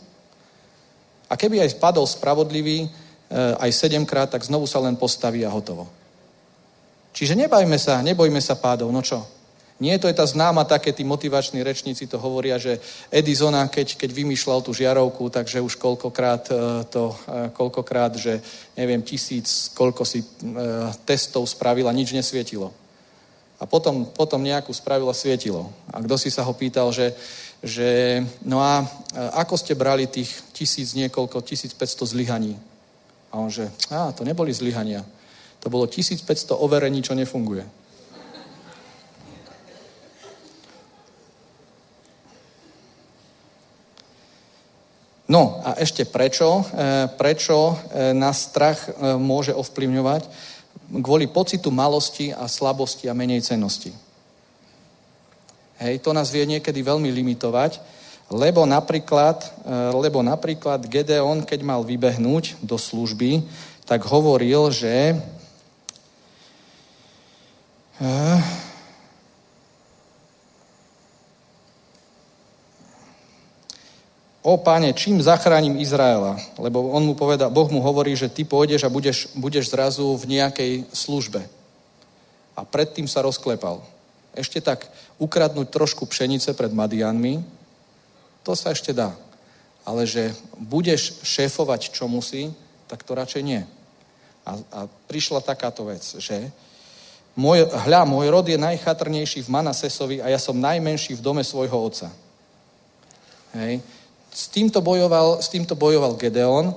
A 1.26 1.34
keby 1.34 1.66
aj 1.66 1.74
spadol 1.74 2.06
spravodlivý, 2.06 2.86
e, 2.86 2.90
aj 3.58 3.74
sedemkrát, 3.74 4.30
tak 4.30 4.46
znovu 4.46 4.70
sa 4.70 4.78
len 4.86 4.94
postaví 4.94 5.42
a 5.42 5.50
hotovo. 5.50 5.90
Čiže 7.10 7.34
nebajme 7.34 7.74
sa, 7.82 8.06
nebojme 8.06 8.38
sa 8.38 8.54
pádov, 8.54 8.94
no 8.94 9.02
čo? 9.02 9.26
Nie, 9.82 9.98
to 9.98 10.06
je 10.06 10.14
tá 10.14 10.30
známa, 10.30 10.70
také 10.70 10.94
tí 10.94 11.02
motivační 11.02 11.66
rečníci 11.66 12.06
to 12.06 12.22
hovoria, 12.22 12.62
že 12.62 12.78
Edisona, 13.10 13.66
keď, 13.66 13.98
keď 13.98 14.14
vymýšľal 14.14 14.62
tú 14.62 14.78
žiarovku, 14.78 15.34
takže 15.34 15.58
už 15.58 15.82
koľkokrát 15.82 16.54
e, 16.54 16.86
to, 16.86 17.18
e, 17.26 17.50
koľkokrát, 17.50 18.14
že 18.14 18.38
neviem, 18.78 19.02
tisíc, 19.02 19.74
koľko 19.74 20.06
si 20.06 20.22
testov 21.02 21.50
spravila, 21.50 21.90
nič 21.90 22.14
nesvietilo. 22.14 22.83
A 23.64 23.66
potom, 23.66 24.04
potom 24.12 24.44
nejakú 24.44 24.76
spravila 24.76 25.16
svietilo. 25.16 25.72
A 25.88 26.04
kto 26.04 26.20
si 26.20 26.28
sa 26.28 26.44
ho 26.44 26.52
pýtal, 26.52 26.92
že, 26.92 27.16
že 27.64 28.20
no 28.44 28.60
a 28.60 28.84
ako 29.40 29.56
ste 29.56 29.72
brali 29.72 30.04
tých 30.04 30.36
tisíc, 30.52 30.92
niekoľko, 30.92 31.40
1500 31.40 31.80
zlyhaní? 32.04 32.60
A 33.32 33.40
on 33.40 33.48
že, 33.48 33.72
a 33.88 34.12
to 34.12 34.28
neboli 34.28 34.52
zlyhania. 34.52 35.08
To 35.64 35.72
bolo 35.72 35.88
1500 35.88 36.60
overení, 36.60 37.00
čo 37.00 37.16
nefunguje. 37.16 37.64
No 45.32 45.64
a 45.64 45.80
ešte 45.80 46.04
prečo? 46.04 46.62
E, 46.62 47.08
prečo 47.16 47.74
e, 47.74 48.12
nás 48.12 48.44
strach 48.44 48.92
e, 48.92 49.16
môže 49.16 49.56
ovplyvňovať? 49.56 50.28
Kvôli 50.94 51.26
pocitu 51.26 51.74
malosti 51.74 52.30
a 52.30 52.46
slabosti 52.46 53.10
a 53.10 53.18
menej 53.18 53.42
cennosti. 53.42 53.90
Hej, 55.82 56.06
to 56.06 56.14
nás 56.14 56.30
vie 56.30 56.46
niekedy 56.46 56.86
veľmi 56.86 57.10
limitovať, 57.10 57.82
lebo 58.30 58.64
napríklad, 58.70 59.42
lebo 59.98 60.22
napríklad 60.22 60.86
Gedeon, 60.86 61.42
keď 61.44 61.60
mal 61.66 61.82
vybehnúť 61.82 62.62
do 62.62 62.78
služby, 62.78 63.42
tak 63.90 64.06
hovoril, 64.06 64.70
že 64.70 65.18
o 74.44 74.60
páne, 74.60 74.92
čím 74.92 75.24
zachránim 75.24 75.80
Izraela? 75.80 76.36
Lebo 76.60 76.92
on 76.92 77.08
mu 77.08 77.16
poveda, 77.16 77.48
Boh 77.48 77.72
mu 77.72 77.80
hovorí, 77.80 78.12
že 78.14 78.28
ty 78.28 78.44
pôjdeš 78.44 78.84
a 78.84 78.92
budeš, 78.92 79.32
budeš 79.40 79.72
zrazu 79.72 80.04
v 80.20 80.38
nejakej 80.38 80.72
službe. 80.92 81.48
A 82.54 82.62
predtým 82.68 83.08
sa 83.08 83.24
rozklepal. 83.24 83.80
Ešte 84.36 84.60
tak 84.60 84.92
ukradnúť 85.18 85.72
trošku 85.72 86.06
pšenice 86.06 86.52
pred 86.54 86.70
Madianmi, 86.76 87.40
to 88.44 88.52
sa 88.54 88.76
ešte 88.76 88.92
dá. 88.92 89.16
Ale 89.88 90.04
že 90.04 90.36
budeš 90.60 91.24
šéfovať 91.24 91.96
čo 91.96 92.12
musí, 92.12 92.52
tak 92.92 93.08
to 93.08 93.16
radšej 93.16 93.44
nie. 93.44 93.64
A, 94.44 94.60
a 94.60 94.80
prišla 95.08 95.40
takáto 95.40 95.88
vec, 95.88 96.04
že 96.20 96.52
môj, 97.40 97.64
hľa, 97.88 98.04
môj 98.04 98.28
rod 98.28 98.44
je 98.44 98.60
najchatrnejší 98.60 99.48
v 99.48 99.54
Manasesovi 99.56 100.20
a 100.20 100.28
ja 100.28 100.40
som 100.40 100.60
najmenší 100.60 101.16
v 101.16 101.24
dome 101.24 101.48
svojho 101.48 101.80
otca. 101.80 102.12
Hej 103.56 103.80
s 104.34 104.50
týmto 104.50 104.82
bojoval, 104.82 105.40
s 105.40 105.48
týmto 105.48 105.78
bojoval 105.78 106.18
Gedeon, 106.18 106.74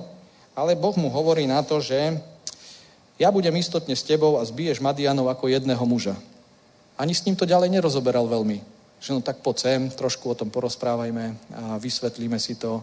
ale 0.53 0.77
Boh 0.77 0.93
mu 0.97 1.09
hovorí 1.09 1.49
na 1.49 1.65
to, 1.65 1.81
že 1.81 2.21
ja 3.17 3.33
budem 3.33 3.57
istotne 3.57 3.97
s 3.97 4.05
tebou 4.05 4.37
a 4.37 4.45
zbiješ 4.45 4.77
Madianov 4.77 5.33
ako 5.33 5.49
jedného 5.49 5.81
muža. 5.89 6.13
Ani 6.97 7.17
s 7.17 7.25
ním 7.25 7.33
to 7.33 7.49
ďalej 7.49 7.73
nerozoberal 7.73 8.29
veľmi. 8.29 8.61
Že 9.01 9.09
no 9.17 9.19
tak 9.21 9.41
poď 9.41 9.57
sem, 9.57 9.81
trošku 9.89 10.29
o 10.29 10.37
tom 10.37 10.49
porozprávajme 10.53 11.25
a 11.53 11.63
vysvetlíme 11.81 12.37
si 12.37 12.57
to 12.57 12.81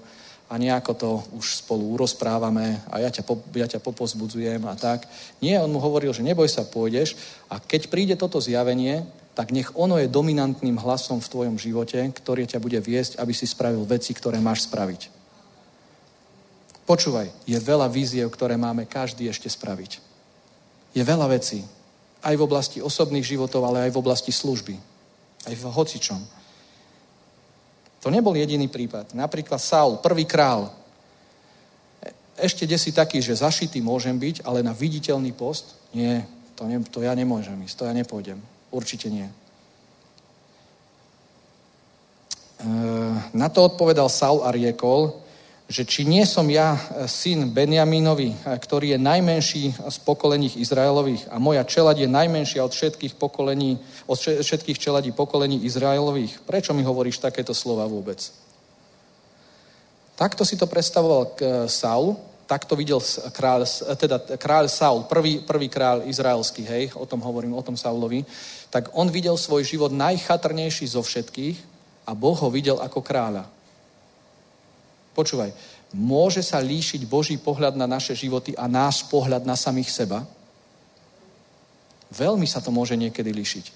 a 0.51 0.59
nejako 0.59 0.93
to 0.95 1.11
už 1.39 1.67
spolu 1.67 1.99
urozprávame 1.99 2.83
a 2.91 3.03
ja 3.03 3.11
ťa, 3.11 3.23
po, 3.27 3.43
ja 3.55 3.67
ťa 3.67 3.83
popozbudzujem 3.83 4.63
a 4.67 4.75
tak. 4.79 5.07
Nie, 5.43 5.59
on 5.59 5.71
mu 5.71 5.83
hovoril, 5.83 6.15
že 6.15 6.27
neboj 6.27 6.47
sa, 6.47 6.67
pôjdeš 6.67 7.19
a 7.51 7.59
keď 7.59 7.91
príde 7.91 8.15
toto 8.15 8.39
zjavenie, 8.39 9.03
tak 9.35 9.51
nech 9.51 9.75
ono 9.75 9.99
je 9.99 10.07
dominantným 10.07 10.79
hlasom 10.79 11.19
v 11.19 11.31
tvojom 11.31 11.57
živote, 11.59 11.99
ktorý 11.99 12.47
ťa 12.47 12.63
bude 12.63 12.79
viesť, 12.79 13.19
aby 13.19 13.35
si 13.35 13.51
spravil 13.51 13.83
veci, 13.83 14.15
ktoré 14.15 14.39
máš 14.39 14.71
spraviť. 14.71 15.11
Počúvaj, 16.87 17.29
je 17.43 17.59
veľa 17.59 17.91
víziev, 17.91 18.31
ktoré 18.31 18.55
máme 18.55 18.87
každý 18.87 19.27
ešte 19.27 19.51
spraviť. 19.51 19.99
Je 20.95 21.03
veľa 21.03 21.27
vecí. 21.35 21.67
Aj 22.23 22.33
v 22.37 22.45
oblasti 22.47 22.79
osobných 22.79 23.27
životov, 23.27 23.67
ale 23.67 23.89
aj 23.89 23.91
v 23.91 24.01
oblasti 24.01 24.31
služby. 24.31 24.79
Aj 25.51 25.55
v 25.57 25.65
hocičom. 25.67 26.21
To 28.07 28.09
nebol 28.13 28.37
jediný 28.37 28.71
prípad. 28.71 29.17
Napríklad 29.17 29.59
Saul, 29.59 29.99
prvý 29.99 30.29
král. 30.29 30.71
Ešte 32.39 32.69
desi 32.69 32.93
taký, 32.95 33.19
že 33.19 33.41
zašitý 33.41 33.81
môžem 33.81 34.15
byť, 34.15 34.47
ale 34.47 34.63
na 34.63 34.77
viditeľný 34.77 35.33
post? 35.35 35.75
Nie, 35.97 36.29
to, 36.55 36.69
ne, 36.69 36.85
to 36.85 37.01
ja 37.01 37.17
nemôžem 37.17 37.57
ísť, 37.65 37.77
to 37.81 37.89
ja 37.89 37.97
nepôjdem. 37.97 38.54
Určite 38.75 39.07
nie. 39.07 39.31
E, 42.59 42.67
na 43.31 43.47
to 43.47 43.71
odpovedal 43.71 44.11
Saul 44.11 44.43
a 44.43 44.51
riekol, 44.51 45.15
že 45.71 45.87
či 45.87 46.03
nie 46.03 46.27
som 46.27 46.43
ja 46.51 46.75
e, 46.75 47.07
syn 47.07 47.55
Benjamínovi, 47.55 48.35
e, 48.35 48.37
ktorý 48.59 48.97
je 48.97 48.99
najmenší 48.99 49.65
z 49.79 49.97
pokolení 50.03 50.59
Izraelových 50.59 51.31
a 51.31 51.39
moja 51.39 51.63
čelad 51.63 52.03
je 52.03 52.11
najmenšia 52.11 52.67
od 52.67 52.75
všetkých 52.75 53.15
pokolení, 53.15 53.79
od 54.11 54.19
všetkých 54.19 54.83
čeladí 54.83 55.15
pokolení 55.15 55.63
Izraelových. 55.63 56.43
Prečo 56.43 56.75
mi 56.75 56.83
hovoríš 56.83 57.23
takéto 57.23 57.55
slova 57.55 57.87
vôbec? 57.87 58.19
Takto 60.19 60.43
si 60.43 60.59
to 60.59 60.67
predstavoval 60.71 61.35
Saul, 61.67 62.15
takto 62.47 62.77
videl 62.77 63.01
kráľ, 63.33 63.67
teda 63.97 64.17
kráľ 64.37 64.69
Saul, 64.69 65.09
prvý, 65.09 65.41
prvý 65.43 65.69
kráľ 65.69 66.07
izraelský, 66.07 66.63
hej, 66.63 66.85
o 66.95 67.09
tom 67.09 67.21
hovorím, 67.25 67.57
o 67.57 67.65
tom 67.65 67.77
Saulovi, 67.77 68.25
tak 68.75 68.91
on 68.91 69.07
videl 69.07 69.39
svoj 69.39 69.63
život 69.63 69.95
najchatrnejší 69.95 70.99
zo 70.99 70.99
všetkých 70.99 71.57
a 72.11 72.19
Boh 72.19 72.35
ho 72.35 72.51
videl 72.51 72.75
ako 72.83 73.07
kráľa. 73.07 73.47
Počúvaj, 75.15 75.55
môže 75.95 76.43
sa 76.43 76.59
líšiť 76.59 77.07
Boží 77.07 77.39
pohľad 77.39 77.79
na 77.79 77.87
naše 77.87 78.19
životy 78.19 78.51
a 78.59 78.67
náš 78.67 79.07
pohľad 79.07 79.47
na 79.47 79.55
samých 79.55 79.95
seba? 79.95 80.27
Veľmi 82.11 82.51
sa 82.51 82.59
to 82.59 82.75
môže 82.75 82.99
niekedy 82.99 83.31
líšiť. 83.31 83.71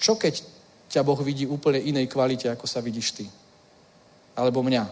Čo 0.00 0.16
keď 0.16 0.40
ťa 0.88 1.04
Boh 1.04 1.20
vidí 1.20 1.44
úplne 1.44 1.84
inej 1.84 2.08
kvalite, 2.08 2.48
ako 2.48 2.64
sa 2.64 2.80
vidíš 2.80 3.20
ty? 3.20 3.28
Alebo 4.32 4.64
mňa? 4.64 4.88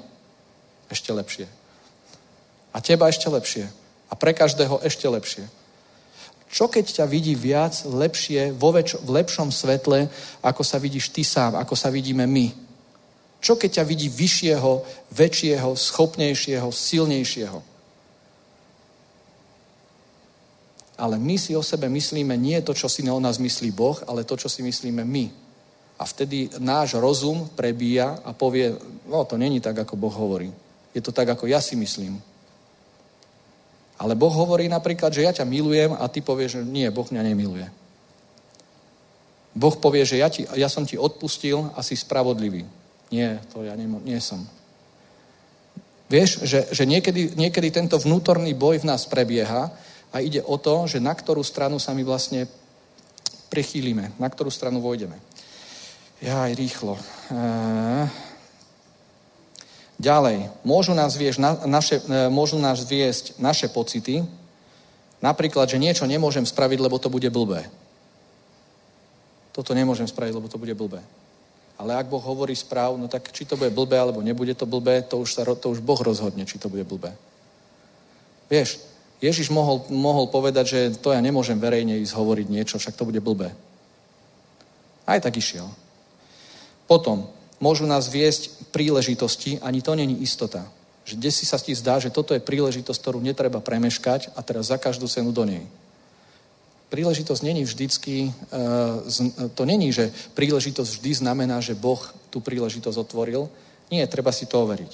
Ešte 0.93 1.09
lepšie. 1.17 1.49
A 2.77 2.85
teba 2.85 3.09
ešte 3.09 3.25
lepšie. 3.33 3.73
A 4.13 4.13
pre 4.21 4.37
každého 4.37 4.85
ešte 4.85 5.09
lepšie. 5.09 5.49
Čo 6.55 6.71
keď 6.71 7.03
ťa 7.03 7.07
vidí 7.11 7.35
viac, 7.35 7.83
lepšie, 7.83 8.55
vo 8.55 8.71
väč- 8.71 9.03
v 9.03 9.11
lepšom 9.11 9.51
svetle, 9.51 10.07
ako 10.39 10.63
sa 10.63 10.79
vidíš 10.79 11.11
ty 11.11 11.27
sám, 11.27 11.59
ako 11.59 11.75
sa 11.75 11.91
vidíme 11.91 12.23
my? 12.31 12.55
Čo 13.43 13.59
keď 13.59 13.83
ťa 13.83 13.85
vidí 13.91 14.07
vyššieho, 14.07 14.73
väčšieho, 15.11 15.75
schopnejšieho, 15.75 16.71
silnejšieho? 16.71 17.59
Ale 20.95 21.19
my 21.19 21.35
si 21.35 21.59
o 21.59 21.63
sebe 21.67 21.91
myslíme 21.91 22.39
nie 22.39 22.63
to, 22.63 22.71
čo 22.71 22.87
si 22.87 23.03
o 23.03 23.19
nás 23.19 23.43
myslí 23.43 23.75
Boh, 23.75 23.99
ale 24.07 24.23
to, 24.23 24.39
čo 24.39 24.47
si 24.47 24.63
myslíme 24.63 25.03
my. 25.03 25.27
A 25.99 26.07
vtedy 26.07 26.55
náš 26.63 26.95
rozum 26.95 27.51
prebíja 27.59 28.23
a 28.23 28.31
povie, 28.31 28.79
no 29.11 29.27
to 29.27 29.35
není 29.35 29.59
tak, 29.59 29.75
ako 29.75 29.99
Boh 29.99 30.15
hovorí. 30.15 30.55
Je 30.95 31.03
to 31.03 31.11
tak, 31.11 31.35
ako 31.35 31.51
ja 31.51 31.59
si 31.59 31.75
myslím. 31.75 32.23
Ale 33.99 34.19
Boh 34.19 34.33
hovorí 34.33 34.67
napríklad, 34.67 35.15
že 35.15 35.23
ja 35.23 35.31
ťa 35.31 35.47
milujem 35.47 35.95
a 35.95 36.05
ty 36.11 36.19
povieš, 36.19 36.61
že 36.61 36.63
nie, 36.67 36.91
Boh 36.91 37.07
mňa 37.07 37.23
nemiluje. 37.23 37.67
Boh 39.55 39.75
povie, 39.79 40.03
že 40.03 40.19
ja, 40.19 40.27
ti, 40.27 40.43
ja 40.59 40.67
som 40.67 40.83
ti 40.83 40.99
odpustil 40.99 41.71
a 41.79 41.81
si 41.87 41.95
spravodlivý. 41.95 42.67
Nie, 43.15 43.39
to 43.55 43.63
ja 43.63 43.79
nie, 43.79 43.87
nie 44.03 44.19
som. 44.19 44.43
Vieš, 46.11 46.43
že, 46.43 46.67
že 46.75 46.83
niekedy, 46.83 47.39
niekedy 47.39 47.71
tento 47.71 47.95
vnútorný 48.03 48.51
boj 48.51 48.83
v 48.83 48.89
nás 48.91 49.07
prebieha 49.07 49.71
a 50.11 50.17
ide 50.19 50.43
o 50.43 50.59
to, 50.59 50.91
že 50.91 50.99
na 50.99 51.15
ktorú 51.15 51.47
stranu 51.47 51.79
sa 51.79 51.95
my 51.95 52.03
vlastne 52.03 52.51
prechýlime, 53.47 54.11
na 54.19 54.27
ktorú 54.27 54.51
stranu 54.51 54.83
vojdeme. 54.83 55.17
Aj 56.27 56.51
rýchlo. 56.51 56.99
Eee... 57.31 58.34
Ďalej, 59.95 60.51
môžu 60.67 60.91
nás, 60.91 61.15
vieš, 61.15 61.39
na, 61.39 61.55
naše, 61.71 62.03
e, 62.03 62.27
môžu 62.27 62.59
nás 62.59 62.83
viesť 62.83 63.39
naše 63.39 63.71
pocity, 63.71 64.27
napríklad, 65.23 65.71
že 65.71 65.79
niečo 65.79 66.03
nemôžem 66.05 66.43
spraviť, 66.43 66.79
lebo 66.83 66.99
to 66.99 67.07
bude 67.07 67.31
blbé. 67.31 67.71
Toto 69.55 69.71
nemôžem 69.71 70.11
spraviť, 70.11 70.35
lebo 70.35 70.51
to 70.51 70.59
bude 70.59 70.75
blbé. 70.75 70.99
Ale 71.79 71.95
ak 71.95 72.11
Boh 72.11 72.23
hovorí 72.23 72.59
správ, 72.59 72.99
no 72.99 73.07
tak 73.07 73.31
či 73.31 73.47
to 73.47 73.55
bude 73.55 73.71
blbé, 73.71 73.99
alebo 73.99 74.19
nebude 74.19 74.55
to 74.59 74.67
blbé, 74.67 75.07
to 75.07 75.19
už, 75.23 75.31
sa, 75.31 75.43
to 75.47 75.71
už 75.71 75.79
Boh 75.79 75.99
rozhodne, 76.03 76.43
či 76.43 76.59
to 76.59 76.67
bude 76.67 76.83
blbé. 76.83 77.15
Vieš, 78.51 78.83
Ježiš 79.23 79.55
mohol, 79.55 79.87
mohol 79.95 80.27
povedať, 80.27 80.65
že 80.67 80.81
to 80.99 81.15
ja 81.15 81.23
nemôžem 81.23 81.59
verejne 81.59 82.03
ísť 82.03 82.19
hovoriť 82.19 82.47
niečo, 82.51 82.77
však 82.83 82.99
to 82.99 83.07
bude 83.07 83.23
blbé. 83.23 83.55
Aj 85.07 85.23
tak 85.23 85.39
išiel. 85.39 85.71
Potom, 86.91 87.31
môžu 87.65 87.89
nás 87.89 88.13
viesť 88.13 88.69
príležitosti, 88.69 89.57
ani 89.65 89.81
to 89.81 89.97
není 89.97 90.21
istota. 90.21 90.69
Že 91.09 91.17
kde 91.17 91.31
si 91.33 91.45
sa 91.49 91.57
ti 91.57 91.73
zdá, 91.73 91.97
že 91.97 92.13
toto 92.13 92.37
je 92.37 92.45
príležitosť, 92.45 93.01
ktorú 93.01 93.25
netreba 93.25 93.65
premeškať 93.65 94.37
a 94.37 94.45
teraz 94.45 94.69
za 94.69 94.77
každú 94.77 95.09
cenu 95.09 95.33
do 95.33 95.49
nej. 95.49 95.65
Príležitosť 96.93 97.41
není 97.41 97.65
vždycky, 97.65 98.29
e, 98.29 99.49
to 99.57 99.65
není, 99.65 99.89
že 99.97 100.13
príležitosť 100.37 101.01
vždy 101.01 101.25
znamená, 101.25 101.65
že 101.65 101.73
Boh 101.73 101.99
tú 102.29 102.45
príležitosť 102.45 103.01
otvoril. 103.01 103.49
Nie, 103.89 104.05
treba 104.05 104.29
si 104.29 104.45
to 104.45 104.61
overiť. 104.61 104.93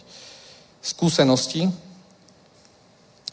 Skúsenosti. 0.80 1.66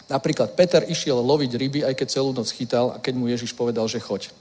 Napríklad 0.09 0.57
Peter 0.57 0.84
išiel 0.84 1.22
loviť 1.22 1.51
ryby, 1.53 1.80
aj 1.85 1.93
keď 1.95 2.07
celú 2.09 2.34
noc 2.34 2.49
chytal 2.51 2.91
a 2.95 3.01
keď 3.01 3.14
mu 3.15 3.30
Ježiš 3.30 3.53
povedal, 3.53 3.85
že 3.88 4.01
choď. 4.01 4.34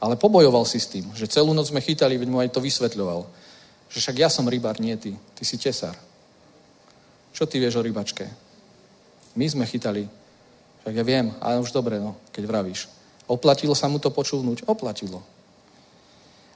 Ale 0.00 0.16
pobojoval 0.16 0.64
si 0.64 0.80
s 0.80 0.88
tým, 0.88 1.04
že 1.12 1.28
celú 1.28 1.52
noc 1.52 1.68
sme 1.68 1.84
chytali, 1.84 2.16
veď 2.16 2.28
mu 2.32 2.40
aj 2.40 2.56
to 2.56 2.64
vysvetľoval. 2.64 3.28
Že 3.90 3.98
však 3.98 4.16
ja 4.22 4.28
som 4.30 4.46
rybár, 4.46 4.78
nie 4.78 4.94
ty. 4.94 5.18
Ty 5.34 5.42
si 5.42 5.58
tesár. 5.58 5.98
Čo 7.34 7.46
ty 7.46 7.58
vieš 7.58 7.78
o 7.78 7.82
rybačke? 7.82 8.26
My 9.34 9.46
sme 9.50 9.66
chytali. 9.66 10.06
Však 10.82 10.94
ja 10.94 11.04
viem, 11.04 11.34
ale 11.42 11.58
už 11.58 11.74
dobre, 11.74 11.98
no, 11.98 12.14
keď 12.30 12.46
vravíš. 12.46 12.86
Oplatilo 13.26 13.74
sa 13.74 13.90
mu 13.90 13.98
to 13.98 14.14
počúvnuť? 14.14 14.66
Oplatilo. 14.66 15.22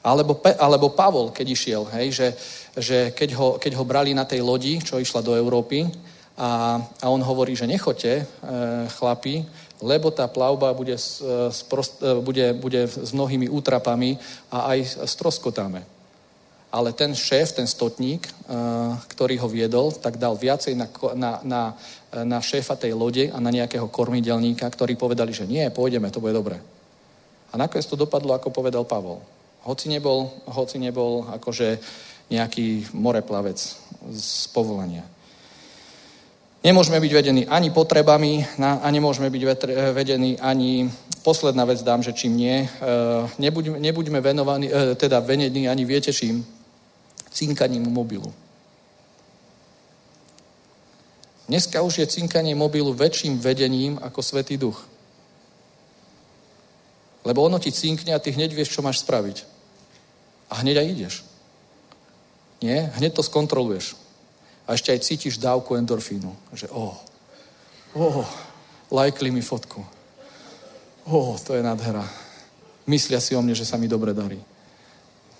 Alebo, 0.04 0.38
alebo 0.58 0.92
Pavol, 0.92 1.32
keď 1.32 1.46
išiel, 1.48 1.82
hej, 1.96 2.12
že, 2.12 2.28
že 2.76 2.98
keď, 3.16 3.30
ho, 3.40 3.48
keď 3.56 3.72
ho 3.72 3.84
brali 3.88 4.12
na 4.12 4.28
tej 4.28 4.44
lodi, 4.44 4.76
čo 4.78 5.00
išla 5.00 5.24
do 5.24 5.32
Európy, 5.32 5.88
a, 6.34 6.76
a 6.76 7.06
on 7.08 7.22
hovorí, 7.22 7.54
že 7.56 7.70
nechoďte, 7.70 8.12
e, 8.20 8.24
chlapi, 9.00 9.46
lebo 9.80 10.10
tá 10.10 10.26
plavba 10.28 10.74
bude, 10.76 10.98
s, 10.98 11.22
s 11.24 11.62
prost, 11.64 12.02
e, 12.02 12.20
bude, 12.20 12.52
bude 12.58 12.84
s 12.84 13.14
mnohými 13.14 13.48
útrapami 13.48 14.18
a 14.50 14.76
aj 14.76 15.08
stroskotáme 15.08 15.93
ale 16.74 16.90
ten 16.90 17.14
šéf, 17.14 17.54
ten 17.54 17.70
stotník, 17.70 18.26
eh, 18.26 18.34
ktorý 19.14 19.38
ho 19.38 19.46
viedol, 19.46 19.94
tak 19.94 20.18
dal 20.18 20.34
viacej 20.34 20.74
na, 20.74 20.90
na, 21.14 21.30
na, 21.46 21.62
na 22.26 22.38
šéfa 22.42 22.74
tej 22.74 22.98
lode 22.98 23.30
a 23.30 23.38
na 23.38 23.54
nejakého 23.54 23.86
kormidelníka, 23.86 24.66
ktorí 24.66 24.98
povedali, 24.98 25.30
že 25.30 25.46
nie, 25.46 25.62
pôjdeme, 25.70 26.10
to 26.10 26.18
bude 26.18 26.34
dobre. 26.34 26.58
A 27.50 27.54
nakoniec 27.54 27.86
to 27.86 27.94
dopadlo, 27.94 28.34
ako 28.34 28.50
povedal 28.50 28.82
Pavol. 28.82 29.22
Hoci 29.62 29.86
nebol, 29.86 30.34
hoci 30.50 30.82
nebol 30.82 31.22
akože 31.30 31.78
nejaký 32.26 32.90
moreplavec 32.90 33.58
z 34.10 34.50
povolania. 34.50 35.06
Nemôžeme 36.64 36.96
byť 36.96 37.12
vedení 37.12 37.42
ani 37.44 37.68
potrebami 37.70 38.40
a 38.58 38.88
nemôžeme 38.88 39.28
byť 39.28 39.42
vedení 39.92 40.40
ani, 40.40 40.88
posledná 41.20 41.68
vec 41.68 41.84
dám, 41.84 42.00
že 42.00 42.16
čím 42.16 42.40
nie, 42.40 42.64
eh, 42.64 42.70
nebuďme, 43.78 44.20
venovaní, 44.24 44.72
eh, 44.72 44.96
teda 44.96 45.20
venení 45.20 45.68
ani 45.68 45.84
viete 45.84 46.08
čím, 46.08 46.40
cinkaním 47.34 47.82
mobilu. 47.90 48.30
Dneska 51.44 51.82
už 51.82 51.98
je 51.98 52.06
cinkanie 52.06 52.56
mobilu 52.56 52.96
väčším 52.96 53.36
vedením 53.36 54.00
ako 54.00 54.22
Svetý 54.22 54.56
duch. 54.56 54.80
Lebo 57.24 57.44
ono 57.44 57.60
ti 57.60 57.72
cinkne 57.72 58.16
a 58.16 58.22
ty 58.22 58.32
hneď 58.32 58.54
vieš, 58.54 58.72
čo 58.72 58.80
máš 58.80 59.04
spraviť. 59.04 59.44
A 60.48 60.64
hneď 60.64 60.80
aj 60.80 60.88
ideš. 60.88 61.14
Nie? 62.64 62.88
Hneď 62.96 63.20
to 63.20 63.22
skontroluješ. 63.24 63.96
A 64.64 64.72
ešte 64.72 64.92
aj 64.92 65.04
cítiš 65.04 65.36
dávku 65.36 65.76
endorfínu. 65.76 66.32
Že 66.56 66.72
oh, 66.72 66.96
oh, 67.92 68.24
lajkli 68.88 69.28
mi 69.28 69.44
fotku. 69.44 69.84
Oh, 71.04 71.36
to 71.36 71.52
je 71.52 71.60
nádhera. 71.60 72.08
Myslia 72.88 73.20
si 73.20 73.36
o 73.36 73.40
mne, 73.44 73.52
že 73.52 73.68
sa 73.68 73.76
mi 73.76 73.84
dobre 73.84 74.16
darí. 74.16 74.40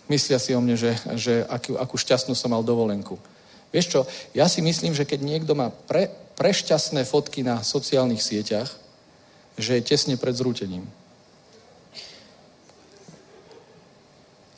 Myslia 0.09 0.37
si 0.37 0.53
o 0.53 0.61
mne, 0.61 0.77
že, 0.77 0.93
že 1.17 1.45
akú, 1.49 1.81
akú 1.81 1.97
šťastnú 1.97 2.37
som 2.37 2.53
mal 2.53 2.61
dovolenku. 2.61 3.17
Vieš 3.73 3.87
čo, 3.91 4.01
ja 4.37 4.47
si 4.47 4.61
myslím, 4.61 4.93
že 4.93 5.09
keď 5.09 5.21
niekto 5.25 5.57
má 5.57 5.73
pre, 5.73 6.13
prešťastné 6.37 7.03
fotky 7.09 7.43
na 7.43 7.65
sociálnych 7.65 8.23
sieťach, 8.23 8.69
že 9.59 9.81
je 9.81 9.87
tesne 9.87 10.15
pred 10.21 10.35
zrútením. 10.35 10.87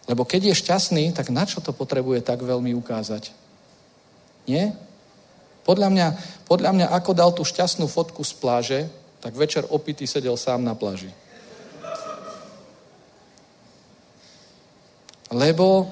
Lebo 0.06 0.22
keď 0.22 0.50
je 0.50 0.60
šťastný, 0.62 1.10
tak 1.12 1.34
na 1.34 1.42
čo 1.46 1.58
to 1.58 1.74
potrebuje 1.74 2.22
tak 2.22 2.38
veľmi 2.42 2.74
ukázať? 2.78 3.34
Nie? 4.46 4.74
Podľa 5.66 5.88
mňa, 5.90 6.06
podľa 6.46 6.70
mňa 6.70 6.86
ako 6.94 7.10
dal 7.10 7.30
tú 7.34 7.42
šťastnú 7.42 7.90
fotku 7.90 8.22
z 8.22 8.32
pláže, 8.38 8.80
tak 9.18 9.34
večer 9.34 9.66
opitý 9.66 10.06
sedel 10.06 10.38
sám 10.38 10.62
na 10.62 10.78
pláži. 10.78 11.10
Lebo 15.30 15.86
uh, 15.86 15.90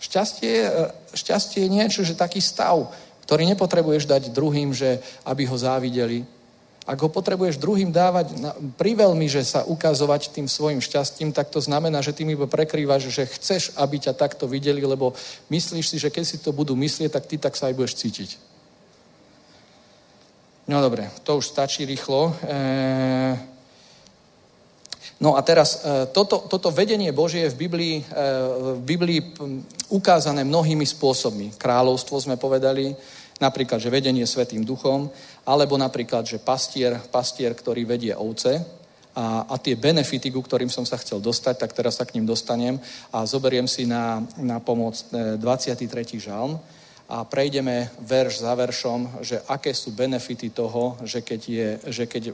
šťastie, 0.00 0.68
uh, 0.68 0.90
šťastie 1.16 1.62
je 1.64 1.70
niečo, 1.72 2.04
že 2.04 2.18
taký 2.18 2.40
stav, 2.44 2.92
ktorý 3.24 3.46
nepotrebuješ 3.52 4.06
dať 4.08 4.28
druhým, 4.32 4.74
že 4.76 5.00
aby 5.24 5.46
ho 5.48 5.56
závideli. 5.56 6.24
Ak 6.88 7.04
ho 7.04 7.12
potrebuješ 7.12 7.60
druhým 7.60 7.92
dávať 7.92 8.32
na, 8.40 8.56
priveľmi, 8.56 9.28
že 9.28 9.44
sa 9.44 9.60
ukazovať 9.68 10.32
tým 10.32 10.48
svojim 10.48 10.80
šťastím, 10.80 11.36
tak 11.36 11.52
to 11.52 11.60
znamená, 11.60 12.00
že 12.00 12.16
ty 12.16 12.24
mi 12.24 12.32
prekrývaš, 12.32 13.12
že 13.12 13.28
chceš, 13.28 13.76
aby 13.76 14.00
ťa 14.00 14.16
takto 14.16 14.48
videli, 14.48 14.80
lebo 14.80 15.12
myslíš 15.52 15.84
si, 15.84 16.00
že 16.00 16.08
keď 16.08 16.24
si 16.24 16.40
to 16.40 16.56
budú 16.56 16.72
myslieť, 16.72 17.12
tak 17.12 17.28
ty 17.28 17.36
tak 17.36 17.60
sa 17.60 17.68
aj 17.68 17.76
budeš 17.76 18.00
cítiť. 18.00 18.48
No 20.68 20.80
dobre, 20.80 21.08
to 21.24 21.36
už 21.36 21.48
stačí 21.48 21.84
rýchlo. 21.84 22.36
Eee, 22.44 23.36
No 25.18 25.34
a 25.34 25.42
teraz 25.42 25.82
e, 25.82 26.06
toto, 26.14 26.46
toto 26.46 26.70
vedenie 26.70 27.10
Božie 27.10 27.50
je 27.50 27.54
v 27.54 27.66
Biblii, 27.66 27.96
e, 27.98 28.04
v 28.78 28.82
Biblii 28.86 29.20
ukázané 29.90 30.46
mnohými 30.46 30.86
spôsobmi. 30.86 31.58
Kráľovstvo 31.58 32.22
sme 32.22 32.38
povedali, 32.38 32.94
napríklad, 33.42 33.82
že 33.82 33.90
vedenie 33.90 34.22
Svetým 34.22 34.62
duchom, 34.62 35.10
alebo 35.42 35.74
napríklad, 35.74 36.22
že 36.22 36.38
pastier, 36.38 37.02
pastier 37.10 37.50
ktorý 37.50 37.82
vedie 37.82 38.14
ovce 38.14 38.62
a, 39.10 39.50
a 39.50 39.54
tie 39.58 39.74
benefity, 39.74 40.30
ku 40.30 40.38
ktorým 40.38 40.70
som 40.70 40.86
sa 40.86 40.94
chcel 41.02 41.18
dostať, 41.18 41.66
tak 41.66 41.74
teraz 41.74 41.98
sa 41.98 42.06
k 42.06 42.14
ním 42.14 42.22
dostanem 42.22 42.78
a 43.10 43.26
zoberiem 43.26 43.66
si 43.66 43.90
na, 43.90 44.22
na 44.38 44.62
pomoc 44.62 45.02
23. 45.10 45.82
E, 45.82 46.18
žalm 46.22 46.62
a 47.08 47.24
prejdeme 47.24 47.88
verš 48.04 48.44
za 48.44 48.52
veršom, 48.52 49.24
že 49.24 49.40
aké 49.48 49.72
sú 49.72 49.96
benefity 49.96 50.52
toho, 50.52 51.00
že 51.08 51.24
keď, 51.24 51.40
je, 51.48 51.68
že 51.88 52.04
keď 52.04 52.22
e, 52.28 52.32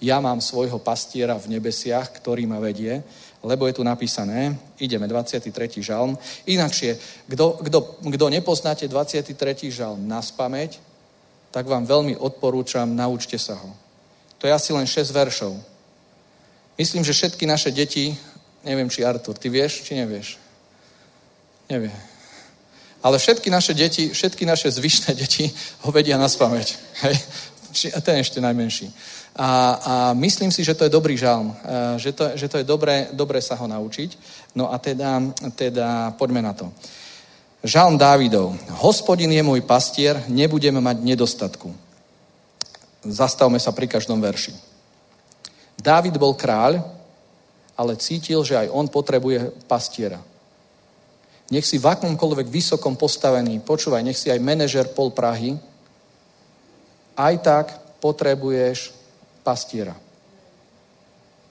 ja 0.00 0.16
mám 0.24 0.40
svojho 0.40 0.80
pastiera 0.80 1.36
v 1.36 1.52
nebesiach, 1.60 2.16
ktorý 2.16 2.48
ma 2.48 2.56
vedie, 2.56 3.04
lebo 3.44 3.68
je 3.68 3.76
tu 3.76 3.84
napísané, 3.84 4.56
ideme, 4.80 5.04
23. 5.04 5.52
žalm. 5.84 6.16
Inakšie, 6.48 6.96
kto 8.00 8.24
nepoznáte 8.32 8.88
23. 8.88 9.36
žalm 9.68 10.00
na 10.08 10.24
spameť, 10.24 10.80
tak 11.52 11.68
vám 11.68 11.84
veľmi 11.84 12.16
odporúčam, 12.16 12.88
naučte 12.88 13.36
sa 13.36 13.60
ho. 13.60 13.76
To 14.40 14.48
je 14.48 14.52
asi 14.56 14.72
len 14.72 14.88
6 14.88 15.12
veršov. 15.12 15.52
Myslím, 16.80 17.04
že 17.04 17.12
všetky 17.12 17.44
naše 17.44 17.70
deti, 17.76 18.16
neviem, 18.64 18.88
či 18.88 19.04
Artur, 19.04 19.36
ty 19.36 19.52
vieš, 19.52 19.84
či 19.84 20.00
nevieš? 20.00 20.40
Nevie. 21.68 22.07
Ale 23.02 23.18
všetky 23.18 23.50
naše 23.50 23.74
deti, 23.74 24.10
všetky 24.10 24.46
naše 24.46 24.70
zvyšné 24.70 25.14
deti 25.14 25.50
ho 25.86 25.90
vedia 25.92 26.18
na 26.18 26.28
spameť. 26.28 26.68
Hej? 27.06 27.16
Ten 28.02 28.16
ešte 28.24 28.40
najmenší. 28.40 28.90
A, 29.38 29.48
a 29.78 29.94
myslím 30.18 30.50
si, 30.50 30.64
že 30.64 30.74
to 30.74 30.88
je 30.88 30.90
dobrý 30.90 31.14
žalm, 31.14 31.54
že 31.94 32.10
to, 32.10 32.34
že 32.34 32.48
to 32.48 32.58
je 32.58 32.66
dobré, 32.66 33.06
dobré 33.14 33.38
sa 33.38 33.54
ho 33.54 33.70
naučiť. 33.70 34.18
No 34.58 34.72
a 34.72 34.82
teda, 34.82 35.22
teda 35.54 36.10
poďme 36.18 36.42
na 36.42 36.52
to. 36.58 36.72
Žalm 37.62 37.98
Dávidov. 37.98 38.54
Hospodin 38.82 39.30
je 39.30 39.42
môj 39.42 39.62
pastier, 39.62 40.18
nebudeme 40.26 40.82
mať 40.82 41.02
nedostatku. 41.02 41.70
Zastavme 43.06 43.62
sa 43.62 43.70
pri 43.70 43.86
každom 43.86 44.18
verši. 44.18 44.54
Dávid 45.78 46.18
bol 46.18 46.34
kráľ, 46.34 46.82
ale 47.78 47.94
cítil, 47.94 48.42
že 48.42 48.58
aj 48.58 48.74
on 48.74 48.90
potrebuje 48.90 49.54
pastiera. 49.70 50.18
Nech 51.48 51.64
si 51.64 51.80
v 51.80 51.88
akomkoľvek 51.88 52.48
vysokom 52.52 52.92
postavení, 52.92 53.56
počúvaj, 53.64 54.04
nech 54.04 54.20
si 54.20 54.28
aj 54.28 54.36
manažer 54.40 54.92
pol 54.92 55.08
Prahy, 55.08 55.56
aj 57.16 57.34
tak 57.40 57.66
potrebuješ 58.04 58.92
pastiera. 59.40 59.96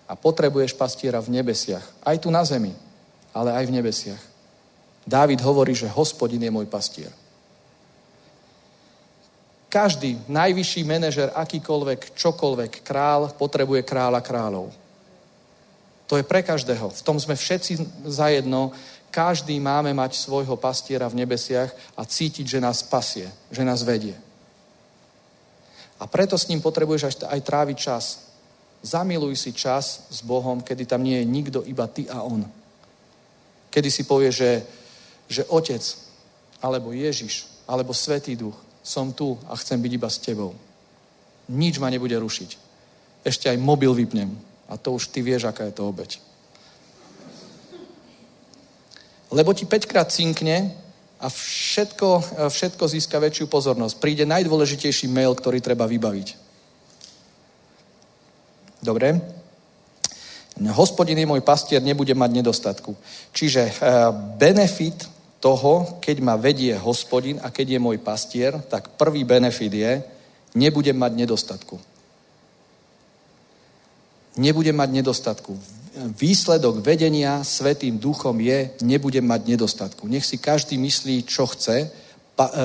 A 0.08 0.14
potrebuješ 0.16 0.78
pastiera 0.78 1.20
v 1.20 1.42
nebesiach. 1.42 1.84
Aj 2.06 2.16
tu 2.22 2.32
na 2.32 2.46
zemi, 2.46 2.72
ale 3.34 3.52
aj 3.52 3.66
v 3.68 3.76
nebesiach. 3.76 4.24
Dávid 5.04 5.42
hovorí, 5.42 5.74
že 5.76 5.92
hospodin 5.92 6.46
je 6.46 6.52
môj 6.54 6.70
pastier. 6.70 7.12
Každý 9.68 10.16
najvyšší 10.32 10.82
manažer, 10.88 11.28
akýkoľvek, 11.36 12.16
čokoľvek, 12.16 12.88
král, 12.88 13.34
potrebuje 13.36 13.84
kráľa 13.84 14.24
kráľov. 14.24 14.72
To 16.08 16.16
je 16.16 16.24
pre 16.24 16.40
každého. 16.40 16.88
V 16.88 17.02
tom 17.04 17.20
sme 17.20 17.36
všetci 17.36 18.08
zajedno 18.08 18.72
každý 19.12 19.60
máme 19.60 19.94
mať 19.94 20.16
svojho 20.16 20.56
pastiera 20.56 21.10
v 21.10 21.24
nebesiach 21.26 21.74
a 21.98 22.06
cítiť, 22.06 22.46
že 22.48 22.64
nás 22.64 22.84
pasie, 22.84 23.32
že 23.52 23.64
nás 23.64 23.82
vedie. 23.82 24.16
A 26.00 26.06
preto 26.06 26.38
s 26.38 26.48
ním 26.48 26.62
potrebuješ 26.62 27.26
aj, 27.26 27.42
tráviť 27.42 27.78
čas. 27.78 28.30
Zamiluj 28.86 29.34
si 29.36 29.52
čas 29.54 30.06
s 30.14 30.22
Bohom, 30.22 30.62
kedy 30.62 30.86
tam 30.86 31.02
nie 31.02 31.18
je 31.18 31.26
nikto, 31.26 31.66
iba 31.66 31.90
ty 31.90 32.06
a 32.06 32.22
On. 32.22 32.46
Kedy 33.74 33.90
si 33.90 34.04
povie, 34.06 34.30
že, 34.30 34.62
že 35.26 35.50
Otec, 35.50 35.82
alebo 36.62 36.94
Ježiš, 36.94 37.50
alebo 37.66 37.98
Svetý 37.98 38.38
Duch, 38.38 38.56
som 38.86 39.12
tu 39.12 39.36
a 39.50 39.58
chcem 39.58 39.82
byť 39.82 39.92
iba 39.92 40.10
s 40.10 40.22
tebou. 40.22 40.54
Nič 41.50 41.82
ma 41.82 41.90
nebude 41.90 42.16
rušiť. 42.16 42.50
Ešte 43.26 43.50
aj 43.50 43.58
mobil 43.58 43.92
vypnem. 43.92 44.32
A 44.70 44.78
to 44.78 44.94
už 44.96 45.12
ty 45.12 45.24
vieš, 45.24 45.48
aká 45.50 45.68
je 45.68 45.76
to 45.76 45.88
obeď. 45.88 46.27
Lebo 49.32 49.52
ti 49.52 49.68
5 49.68 49.90
krát 49.90 50.08
cinkne 50.12 50.72
a 51.20 51.28
všetko, 51.28 52.10
všetko 52.48 52.84
získa 52.88 53.18
väčšiu 53.20 53.52
pozornosť. 53.52 54.00
Príde 54.00 54.24
najdôležitejší 54.24 55.12
mail, 55.12 55.36
ktorý 55.36 55.60
treba 55.60 55.90
vybaviť. 55.90 56.48
Dobre? 58.80 59.20
Hospodin 60.74 61.18
je 61.18 61.30
môj 61.30 61.42
pastier, 61.46 61.84
nebude 61.84 62.14
mať 62.18 62.32
nedostatku. 62.42 62.98
Čiže 63.34 63.62
eh, 63.68 63.74
benefit 64.38 65.06
toho, 65.38 66.02
keď 66.02 66.18
ma 66.22 66.34
vedie 66.34 66.74
hospodin 66.74 67.38
a 67.46 67.54
keď 67.54 67.78
je 67.78 67.80
môj 67.84 67.98
pastier, 68.02 68.58
tak 68.66 68.98
prvý 68.98 69.22
benefit 69.22 69.74
je, 69.74 69.92
nebudem 70.58 70.98
mať 70.98 71.14
nedostatku. 71.14 71.78
Nebudem 74.38 74.74
mať 74.74 74.90
nedostatku. 75.02 75.54
Výsledok 75.98 76.86
vedenia 76.86 77.42
Svetým 77.42 77.98
duchom 77.98 78.38
je, 78.38 78.70
nebudem 78.86 79.26
mať 79.26 79.42
nedostatku. 79.50 80.06
Nech 80.06 80.26
si 80.26 80.38
každý 80.38 80.78
myslí, 80.78 81.26
čo 81.26 81.50
chce. 81.50 81.90
Pa, 82.38 82.48
e, 82.48 82.54
e, 82.54 82.64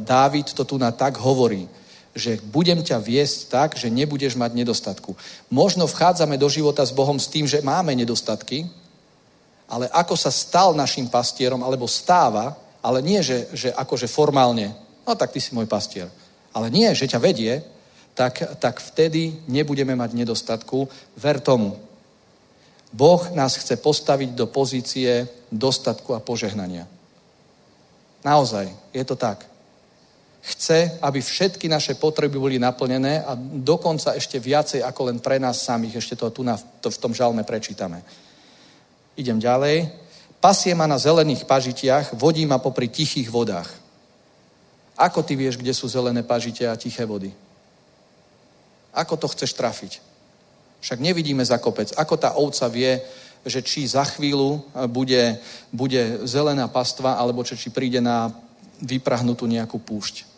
Dávid 0.00 0.56
to 0.56 0.64
tu 0.64 0.80
na 0.80 0.88
tak 0.88 1.20
hovorí, 1.20 1.68
že 2.16 2.40
budem 2.48 2.80
ťa 2.80 2.98
viesť 3.04 3.38
tak, 3.52 3.68
že 3.76 3.92
nebudeš 3.92 4.38
mať 4.40 4.56
nedostatku. 4.56 5.12
Možno 5.52 5.84
vchádzame 5.84 6.40
do 6.40 6.48
života 6.48 6.80
s 6.80 6.94
Bohom 6.94 7.20
s 7.20 7.28
tým, 7.28 7.44
že 7.44 7.60
máme 7.60 7.92
nedostatky, 7.92 8.64
ale 9.68 9.90
ako 9.92 10.16
sa 10.16 10.32
stal 10.32 10.72
našim 10.72 11.08
pastierom, 11.10 11.60
alebo 11.60 11.84
stáva, 11.84 12.56
ale 12.80 13.04
nie, 13.04 13.20
že, 13.20 13.48
že 13.52 13.68
akože 13.72 14.08
formálne, 14.08 14.72
no 15.04 15.12
tak 15.12 15.32
ty 15.32 15.40
si 15.40 15.52
môj 15.52 15.68
pastier, 15.68 16.08
ale 16.54 16.72
nie, 16.72 16.88
že 16.96 17.08
ťa 17.10 17.20
vedie, 17.20 17.60
tak, 18.14 18.40
tak 18.62 18.78
vtedy 18.78 19.42
nebudeme 19.50 19.98
mať 19.98 20.14
nedostatku. 20.14 20.86
Ver 21.18 21.42
tomu. 21.42 21.74
Boh 22.94 23.26
nás 23.34 23.58
chce 23.58 23.74
postaviť 23.82 24.38
do 24.38 24.46
pozície 24.46 25.26
dostatku 25.50 26.14
a 26.14 26.22
požehnania. 26.22 26.86
Naozaj, 28.22 28.70
je 28.94 29.02
to 29.02 29.18
tak. 29.18 29.42
Chce, 30.44 31.02
aby 31.02 31.18
všetky 31.18 31.66
naše 31.66 31.98
potreby 31.98 32.38
boli 32.38 32.56
naplnené 32.62 33.26
a 33.26 33.34
dokonca 33.38 34.14
ešte 34.14 34.38
viacej 34.38 34.86
ako 34.86 35.10
len 35.10 35.18
pre 35.18 35.42
nás 35.42 35.66
samých. 35.66 35.98
Ešte 35.98 36.14
to 36.22 36.30
tu 36.30 36.46
na, 36.46 36.54
to 36.54 36.86
v 36.92 37.00
tom 37.02 37.10
žalme 37.10 37.42
prečítame. 37.42 37.98
Idem 39.18 39.42
ďalej. 39.42 39.90
Pasie 40.38 40.76
ma 40.76 40.86
na 40.86 41.00
zelených 41.00 41.48
pažitiach, 41.50 42.14
vodí 42.14 42.46
ma 42.46 42.62
popri 42.62 42.86
tichých 42.86 43.26
vodách. 43.26 43.72
Ako 44.94 45.26
ty 45.26 45.34
vieš, 45.34 45.58
kde 45.58 45.74
sú 45.74 45.90
zelené 45.90 46.22
pažite 46.22 46.62
a 46.62 46.78
tiché 46.78 47.02
vody? 47.02 47.34
Ako 48.94 49.18
to 49.18 49.26
chceš 49.26 49.56
trafiť? 49.58 50.13
Však 50.84 51.00
nevidíme 51.00 51.40
za 51.40 51.56
kopec. 51.56 51.96
Ako 51.96 52.20
tá 52.20 52.36
ovca 52.36 52.68
vie, 52.68 53.00
že 53.40 53.64
či 53.64 53.88
za 53.88 54.04
chvíľu 54.04 54.60
bude, 54.92 55.40
bude 55.72 56.28
zelená 56.28 56.68
pastva, 56.68 57.16
alebo 57.16 57.40
či, 57.40 57.56
či 57.56 57.72
príde 57.72 58.04
na 58.04 58.28
vyprahnutú 58.84 59.48
nejakú 59.48 59.80
púšť. 59.80 60.28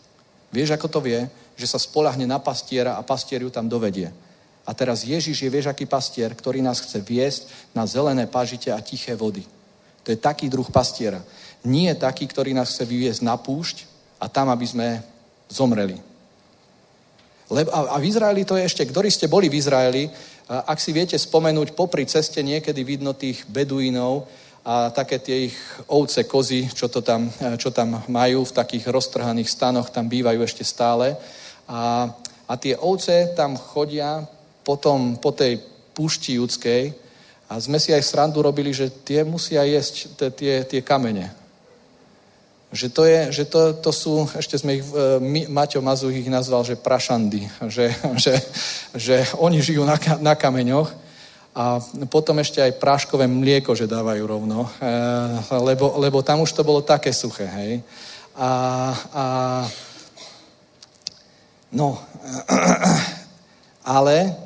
Vieš, 0.55 0.79
ako 0.79 0.87
to 0.87 1.01
vie? 1.03 1.27
Že 1.59 1.67
sa 1.67 1.79
spolahne 1.83 2.31
na 2.31 2.39
pastiera 2.39 2.95
a 2.95 3.03
pastier 3.03 3.43
ju 3.43 3.51
tam 3.51 3.67
dovedie. 3.67 4.15
A 4.67 4.71
teraz 4.71 5.03
Ježiš 5.03 5.43
je, 5.43 5.51
vieš, 5.51 5.67
aký 5.67 5.87
pastier, 5.87 6.31
ktorý 6.31 6.63
nás 6.63 6.79
chce 6.79 7.03
viesť 7.03 7.75
na 7.75 7.83
zelené 7.87 8.31
pažite 8.31 8.71
a 8.71 8.79
tiché 8.79 9.19
vody. 9.19 9.43
To 10.07 10.15
je 10.15 10.19
taký 10.19 10.47
druh 10.47 10.67
pastiera. 10.71 11.23
Nie 11.67 11.99
taký, 11.99 12.31
ktorý 12.31 12.55
nás 12.55 12.71
chce 12.71 12.87
vyviesť 12.87 13.27
na 13.27 13.35
púšť 13.35 13.87
a 14.23 14.31
tam, 14.31 14.51
aby 14.51 14.67
sme 14.67 15.03
zomreli. 15.51 15.99
Lebo, 17.47 17.71
a, 17.71 17.95
a 17.95 17.97
v 18.03 18.11
Izraeli 18.11 18.43
to 18.43 18.59
je 18.59 18.67
ešte, 18.67 18.83
ktorí 18.83 19.07
ste 19.07 19.31
boli 19.31 19.47
v 19.47 19.59
Izraeli, 19.59 20.11
ak 20.47 20.79
si 20.79 20.95
viete 20.95 21.19
spomenúť, 21.19 21.75
popri 21.75 22.07
ceste 22.07 22.39
niekedy 22.39 22.87
vidno 22.87 23.19
tých 23.19 23.43
beduínov 23.51 24.31
a 24.67 24.91
také 24.91 25.19
tie 25.19 25.51
ich 25.51 25.59
ovce, 25.91 26.27
kozy, 26.27 26.71
čo, 26.71 26.87
to 26.87 27.03
tam, 27.03 27.31
čo 27.59 27.71
tam 27.71 28.03
majú 28.07 28.47
v 28.47 28.55
takých 28.55 28.91
roztrhaných 28.91 29.51
stanoch, 29.51 29.91
tam 29.91 30.07
bývajú 30.11 30.43
ešte 30.43 30.63
stále. 30.63 31.19
A, 31.67 32.11
a 32.47 32.53
tie 32.59 32.79
ovce 32.79 33.35
tam 33.35 33.59
chodia 33.59 34.23
potom 34.67 35.19
po 35.19 35.31
tej 35.31 35.63
púšti 35.95 36.39
judskej 36.39 36.95
a 37.47 37.63
sme 37.63 37.79
si 37.79 37.95
aj 37.95 38.03
srandu 38.03 38.43
robili, 38.43 38.75
že 38.75 38.91
tie 38.91 39.23
musia 39.23 39.63
jesť 39.63 40.19
tie, 40.35 40.67
tie 40.67 40.83
kamene. 40.83 41.46
Že 42.75 42.89
to, 42.91 43.03
je, 43.07 43.21
že 43.31 43.45
to, 43.47 43.61
to 43.79 43.91
sú, 43.95 44.27
ešte 44.35 44.59
sme 44.59 44.83
ich, 44.83 44.85
my, 45.23 45.47
Maťo 45.47 45.79
Mazuch 45.79 46.11
ich 46.11 46.27
nazval, 46.27 46.67
že 46.67 46.75
prašandy, 46.75 47.47
že, 47.71 47.95
že, 48.25 48.35
že 48.95 49.17
oni 49.39 49.63
žijú 49.63 49.87
na, 49.87 49.95
na 50.19 50.35
kameňoch 50.35 51.07
a 51.57 51.81
potom 52.13 52.37
ešte 52.37 52.61
aj 52.61 52.77
práškové 52.77 53.25
mlieko, 53.25 53.73
že 53.73 53.89
dávajú 53.89 54.29
rovno, 54.29 54.69
e, 54.77 54.93
lebo, 55.57 55.97
lebo 55.97 56.21
tam 56.21 56.45
už 56.45 56.53
to 56.53 56.61
bolo 56.61 56.85
také 56.85 57.17
suché, 57.17 57.49
hej. 57.49 57.73
A, 58.37 58.51
a 58.93 59.25
no, 61.73 61.97
ale 63.97 64.37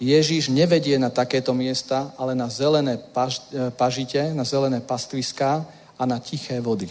Ježíš 0.00 0.48
nevedie 0.48 0.96
na 0.96 1.12
takéto 1.12 1.52
miesta, 1.52 2.16
ale 2.16 2.32
na 2.32 2.48
zelené 2.48 2.96
paž, 2.96 3.44
e, 3.52 3.68
pažite, 3.68 4.32
na 4.32 4.48
zelené 4.48 4.80
pastviská 4.80 5.68
a 6.00 6.02
na 6.08 6.16
tiché 6.16 6.64
vody. 6.64 6.88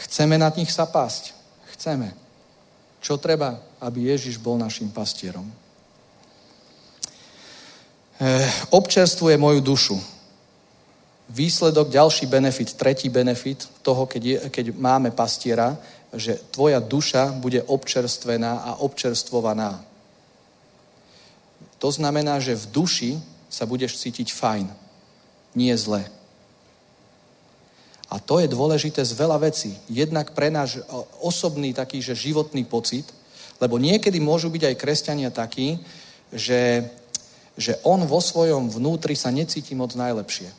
Chceme 0.00 0.40
na 0.40 0.48
nich 0.56 0.72
sa 0.72 0.88
pásť. 0.88 1.36
Chceme. 1.76 2.16
Čo 3.00 3.20
treba? 3.20 3.60
Aby 3.80 4.12
Ježiš 4.12 4.40
bol 4.40 4.56
našim 4.56 4.88
pastierom. 4.88 5.44
E, 8.20 8.34
občerstvuje 8.72 9.36
moju 9.36 9.60
dušu. 9.60 9.96
Výsledok, 11.30 11.88
ďalší 11.88 12.26
benefit, 12.26 12.74
tretí 12.74 13.08
benefit 13.08 13.68
toho, 13.82 14.06
keď, 14.06 14.22
je, 14.24 14.36
keď 14.50 14.66
máme 14.74 15.14
pastiera, 15.14 15.78
že 16.12 16.36
tvoja 16.50 16.82
duša 16.82 17.32
bude 17.38 17.62
občerstvená 17.62 18.66
a 18.66 18.70
občerstvovaná. 18.82 19.78
To 21.78 21.88
znamená, 21.88 22.42
že 22.42 22.58
v 22.58 22.66
duši 22.66 23.12
sa 23.48 23.64
budeš 23.64 23.96
cítiť 24.02 24.34
fajn, 24.34 24.66
nie 25.54 25.72
zle. 25.78 26.04
A 28.10 28.18
to 28.18 28.42
je 28.42 28.50
dôležité 28.50 29.06
z 29.06 29.14
veľa 29.14 29.38
vecí. 29.38 29.78
Jednak 29.86 30.34
pre 30.34 30.50
náš 30.50 30.82
osobný 31.22 31.70
taký, 31.70 32.02
že 32.02 32.18
životný 32.18 32.66
pocit, 32.66 33.06
lebo 33.62 33.78
niekedy 33.78 34.18
môžu 34.18 34.50
byť 34.50 34.62
aj 34.66 34.80
kresťania 34.80 35.30
takí, 35.30 35.78
že, 36.34 36.90
že 37.54 37.78
on 37.86 38.02
vo 38.10 38.18
svojom 38.18 38.66
vnútri 38.66 39.14
sa 39.14 39.30
necíti 39.30 39.78
moc 39.78 39.94
najlepšie. 39.94 40.50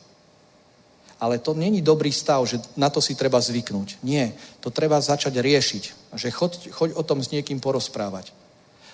Ale 1.22 1.38
to 1.38 1.54
není 1.54 1.84
dobrý 1.84 2.10
stav, 2.10 2.42
že 2.48 2.58
na 2.74 2.90
to 2.90 2.98
si 2.98 3.14
treba 3.14 3.38
zvyknúť. 3.38 4.02
Nie, 4.02 4.34
to 4.58 4.74
treba 4.74 4.98
začať 4.98 5.38
riešiť. 5.38 6.14
Že 6.18 6.28
choď, 6.34 6.52
choď 6.72 6.90
o 6.98 7.02
tom 7.06 7.22
s 7.22 7.30
niekým 7.30 7.62
porozprávať. 7.62 8.34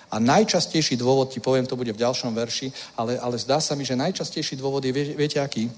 A 0.09 0.17
najčastejší 0.17 0.97
dôvod, 0.97 1.33
ti 1.33 1.41
poviem, 1.41 1.65
to 1.65 1.77
bude 1.77 1.93
v 1.93 2.01
ďalšom 2.01 2.33
verši, 2.33 2.73
ale, 2.97 3.17
ale 3.17 3.37
zdá 3.37 3.61
sa 3.61 3.77
mi, 3.77 3.85
že 3.85 3.97
najčastejší 3.97 4.57
dôvod 4.57 4.81
je, 4.85 4.93
viete 4.93 5.37
aký? 5.37 5.69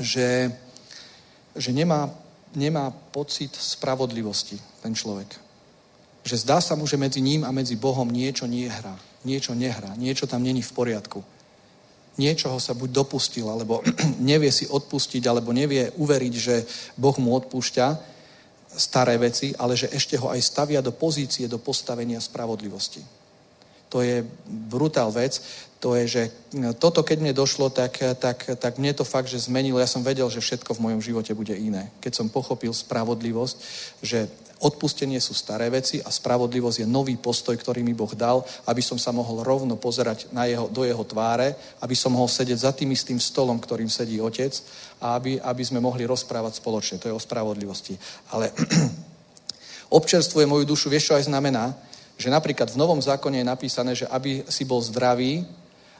Že, 0.00 0.52
že 1.54 1.70
nemá, 1.72 2.10
nemá 2.54 2.90
pocit 2.90 3.54
spravodlivosti 3.54 4.58
ten 4.82 4.94
človek. 4.94 5.30
Že 6.24 6.36
zdá 6.46 6.58
sa 6.60 6.74
mu, 6.74 6.86
že 6.86 7.00
medzi 7.00 7.20
ním 7.20 7.44
a 7.44 7.54
medzi 7.54 7.76
Bohom 7.76 8.08
niečo 8.08 8.46
nehrá. 8.46 8.96
Niečo 9.24 9.54
nehrá. 9.54 9.92
Niečo 9.96 10.26
tam 10.26 10.42
není 10.42 10.62
v 10.62 10.72
poriadku. 10.72 11.20
Niečoho 12.14 12.62
sa 12.62 12.78
buď 12.78 12.90
dopustil, 12.90 13.50
alebo 13.50 13.82
nevie 14.22 14.52
si 14.52 14.66
odpustiť, 14.70 15.22
alebo 15.26 15.50
nevie 15.50 15.90
uveriť, 15.94 16.34
že 16.34 16.56
Boh 16.94 17.16
mu 17.18 17.34
odpúšťa 17.34 17.86
staré 18.74 19.18
veci, 19.18 19.54
ale 19.54 19.78
že 19.78 19.90
ešte 19.90 20.18
ho 20.18 20.30
aj 20.30 20.40
stavia 20.42 20.82
do 20.82 20.90
pozície, 20.90 21.46
do 21.46 21.58
postavenia 21.62 22.18
spravodlivosti 22.18 23.23
to 23.94 24.02
je 24.02 24.26
brutál 24.50 25.14
vec, 25.14 25.38
to 25.78 25.94
je, 25.94 26.04
že 26.10 26.22
toto 26.82 27.06
keď 27.06 27.22
mne 27.22 27.30
došlo, 27.30 27.70
tak, 27.70 28.02
tak, 28.18 28.58
tak 28.58 28.74
mne 28.82 28.90
to 28.90 29.06
fakt, 29.06 29.30
že 29.30 29.46
zmenilo. 29.46 29.78
Ja 29.78 29.86
som 29.86 30.02
vedel, 30.02 30.26
že 30.26 30.42
všetko 30.42 30.74
v 30.74 30.82
mojom 30.90 30.98
živote 30.98 31.30
bude 31.30 31.54
iné. 31.54 31.94
Keď 32.02 32.12
som 32.18 32.26
pochopil 32.26 32.74
spravodlivosť, 32.74 33.56
že 34.02 34.26
odpustenie 34.58 35.22
sú 35.22 35.30
staré 35.30 35.70
veci 35.70 36.02
a 36.02 36.10
spravodlivosť 36.10 36.82
je 36.82 36.88
nový 36.90 37.14
postoj, 37.14 37.54
ktorý 37.54 37.86
mi 37.86 37.94
Boh 37.94 38.10
dal, 38.18 38.42
aby 38.66 38.82
som 38.82 38.98
sa 38.98 39.14
mohol 39.14 39.46
rovno 39.46 39.78
pozerať 39.78 40.26
na 40.34 40.50
jeho, 40.50 40.66
do 40.66 40.82
jeho 40.82 41.04
tváre, 41.06 41.54
aby 41.78 41.94
som 41.94 42.18
mohol 42.18 42.26
sedieť 42.26 42.58
za 42.66 42.72
tým 42.74 42.90
istým 42.90 43.22
stolom, 43.22 43.62
ktorým 43.62 43.92
sedí 43.92 44.18
otec 44.18 44.58
a 44.98 45.20
aby, 45.20 45.38
aby 45.38 45.62
sme 45.62 45.78
mohli 45.78 46.02
rozprávať 46.02 46.58
spoločne. 46.58 46.98
To 46.98 47.12
je 47.12 47.14
o 47.14 47.22
spravodlivosti. 47.22 47.94
Ale 48.34 48.50
Občerstvuje 49.94 50.46
moju 50.46 50.64
dušu, 50.66 50.90
vieš 50.90 51.12
čo 51.12 51.14
aj 51.14 51.30
znamená? 51.30 51.70
Že 52.14 52.30
napríklad 52.30 52.70
v 52.70 52.80
Novom 52.80 53.02
zákone 53.02 53.42
je 53.42 53.46
napísané, 53.46 53.92
že 53.94 54.06
aby 54.06 54.46
si 54.46 54.62
bol 54.62 54.78
zdravý 54.82 55.42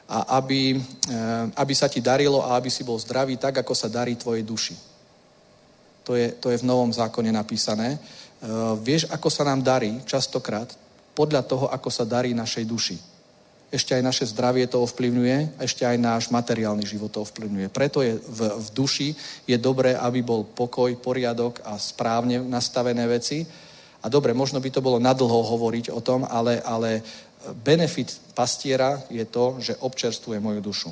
a 0.07 0.39
aby, 0.39 0.79
eh, 0.79 1.43
aby 1.55 1.73
sa 1.75 1.91
ti 1.91 1.99
darilo 1.99 2.43
a 2.43 2.55
aby 2.55 2.71
si 2.71 2.83
bol 2.83 2.99
zdravý 2.99 3.35
tak, 3.37 3.59
ako 3.59 3.73
sa 3.75 3.91
darí 3.91 4.15
tvojej 4.15 4.43
duši. 4.43 4.75
To 6.05 6.13
je, 6.13 6.37
to 6.37 6.53
je 6.53 6.61
v 6.61 6.67
Novom 6.67 6.93
zákone 6.93 7.31
napísané. 7.33 7.97
Eh, 7.97 8.47
vieš, 8.79 9.09
ako 9.11 9.27
sa 9.27 9.43
nám 9.43 9.65
darí 9.65 10.01
častokrát? 10.05 10.71
Podľa 11.15 11.41
toho, 11.47 11.65
ako 11.71 11.89
sa 11.91 12.03
darí 12.03 12.35
našej 12.35 12.65
duši 12.67 12.97
ešte 13.75 13.91
aj 13.91 14.03
naše 14.07 14.25
zdravie 14.31 14.63
to 14.71 14.79
ovplyvňuje, 14.79 15.59
ešte 15.59 15.83
aj 15.83 15.97
náš 15.99 16.23
materiálny 16.31 16.87
život 16.87 17.11
to 17.11 17.27
ovplyvňuje. 17.27 17.67
Preto 17.73 17.99
je 17.99 18.15
v, 18.15 18.39
v 18.55 18.67
duši 18.71 19.09
je 19.43 19.57
dobré, 19.59 19.99
aby 19.99 20.23
bol 20.23 20.47
pokoj, 20.47 20.87
poriadok 20.95 21.59
a 21.67 21.75
správne 21.75 22.39
nastavené 22.39 23.03
veci. 23.09 23.43
A 24.05 24.09
dobre, 24.09 24.37
možno 24.37 24.61
by 24.61 24.69
to 24.69 24.85
bolo 24.85 25.01
nadlho 25.01 25.41
hovoriť 25.49 25.89
o 25.89 25.97
tom, 25.97 26.29
ale, 26.29 26.61
ale 26.61 27.01
benefit 27.65 28.13
pastiera 28.37 29.01
je 29.09 29.25
to, 29.25 29.57
že 29.57 29.81
občerstvuje 29.81 30.37
moju 30.37 30.61
dušu. 30.61 30.89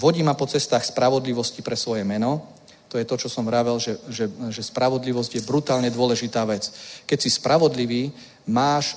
Vodí 0.00 0.24
ma 0.24 0.32
po 0.32 0.48
cestách 0.48 0.88
spravodlivosti 0.88 1.60
pre 1.60 1.76
svoje 1.76 2.08
meno. 2.08 2.56
To 2.88 2.96
je 2.96 3.04
to, 3.04 3.20
čo 3.20 3.28
som 3.28 3.44
vravel, 3.44 3.76
že, 3.76 4.00
že, 4.08 4.32
že 4.48 4.62
spravodlivosť 4.64 5.36
je 5.36 5.44
brutálne 5.44 5.92
dôležitá 5.92 6.48
vec. 6.48 6.72
Keď 7.04 7.18
si 7.20 7.28
spravodlivý, 7.28 8.08
máš 8.48 8.96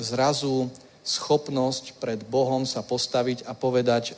zrazu 0.00 0.72
schopnosť 1.04 2.00
pred 2.00 2.24
Bohom 2.24 2.64
sa 2.64 2.80
postaviť 2.80 3.44
a 3.44 3.52
povedať, 3.52 4.16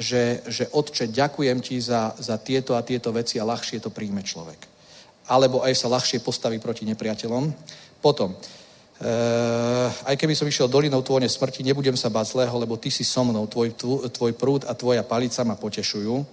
že, 0.00 0.40
že 0.48 0.64
Otče, 0.72 1.12
ďakujem 1.12 1.60
ti 1.60 1.76
za, 1.76 2.16
za 2.16 2.40
tieto 2.40 2.72
a 2.72 2.86
tieto 2.86 3.12
veci 3.12 3.36
a 3.36 3.44
ľahšie 3.44 3.84
to 3.84 3.92
príjme 3.92 4.24
človek. 4.24 4.69
Alebo 5.30 5.62
aj 5.62 5.78
sa 5.78 5.86
ľahšie 5.86 6.18
postaví 6.26 6.58
proti 6.58 6.82
nepriateľom. 6.90 7.54
Potom, 8.02 8.34
e, 8.34 8.36
aj 10.10 10.18
keby 10.18 10.34
som 10.34 10.50
išiel 10.50 10.66
dolinou 10.66 11.06
tvojne 11.06 11.30
smrti, 11.30 11.62
nebudem 11.62 11.94
sa 11.94 12.10
báť 12.10 12.34
zlého, 12.34 12.56
lebo 12.58 12.74
ty 12.74 12.90
si 12.90 13.06
so 13.06 13.22
mnou, 13.22 13.46
tvoj, 13.46 13.78
tvoj 14.10 14.32
prúd 14.34 14.66
a 14.66 14.74
tvoja 14.74 15.06
palica 15.06 15.46
ma 15.46 15.54
potešujú. 15.54 16.26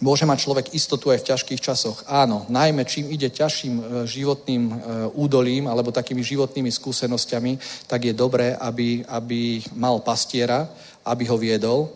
Môže 0.00 0.24
mať 0.24 0.48
človek 0.48 0.66
istotu 0.72 1.12
aj 1.12 1.20
v 1.20 1.28
ťažkých 1.28 1.60
časoch. 1.60 2.08
Áno, 2.08 2.48
najmä 2.48 2.88
čím 2.88 3.12
ide 3.12 3.28
ťažším 3.28 3.74
e, 3.76 3.82
životným 4.08 4.62
e, 4.72 4.74
údolím 5.12 5.68
alebo 5.68 5.92
takými 5.92 6.24
životnými 6.24 6.72
skúsenosťami, 6.72 7.84
tak 7.84 8.08
je 8.08 8.16
dobré, 8.16 8.56
aby, 8.56 9.04
aby 9.04 9.60
mal 9.76 10.00
pastiera, 10.00 10.64
aby 11.04 11.28
ho 11.28 11.36
viedol. 11.36 11.92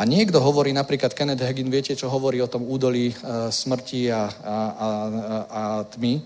A 0.00 0.08
niekto 0.08 0.40
hovorí, 0.40 0.72
napríklad 0.72 1.12
Kenneth 1.12 1.44
Hagin, 1.44 1.68
viete, 1.68 1.92
čo 1.92 2.08
hovorí 2.08 2.40
o 2.40 2.48
tom 2.48 2.64
údolí 2.64 3.12
e, 3.12 3.14
smrti 3.52 4.08
a, 4.08 4.32
a, 4.32 4.56
a, 4.56 4.88
a 5.44 5.62
tmy, 5.84 6.24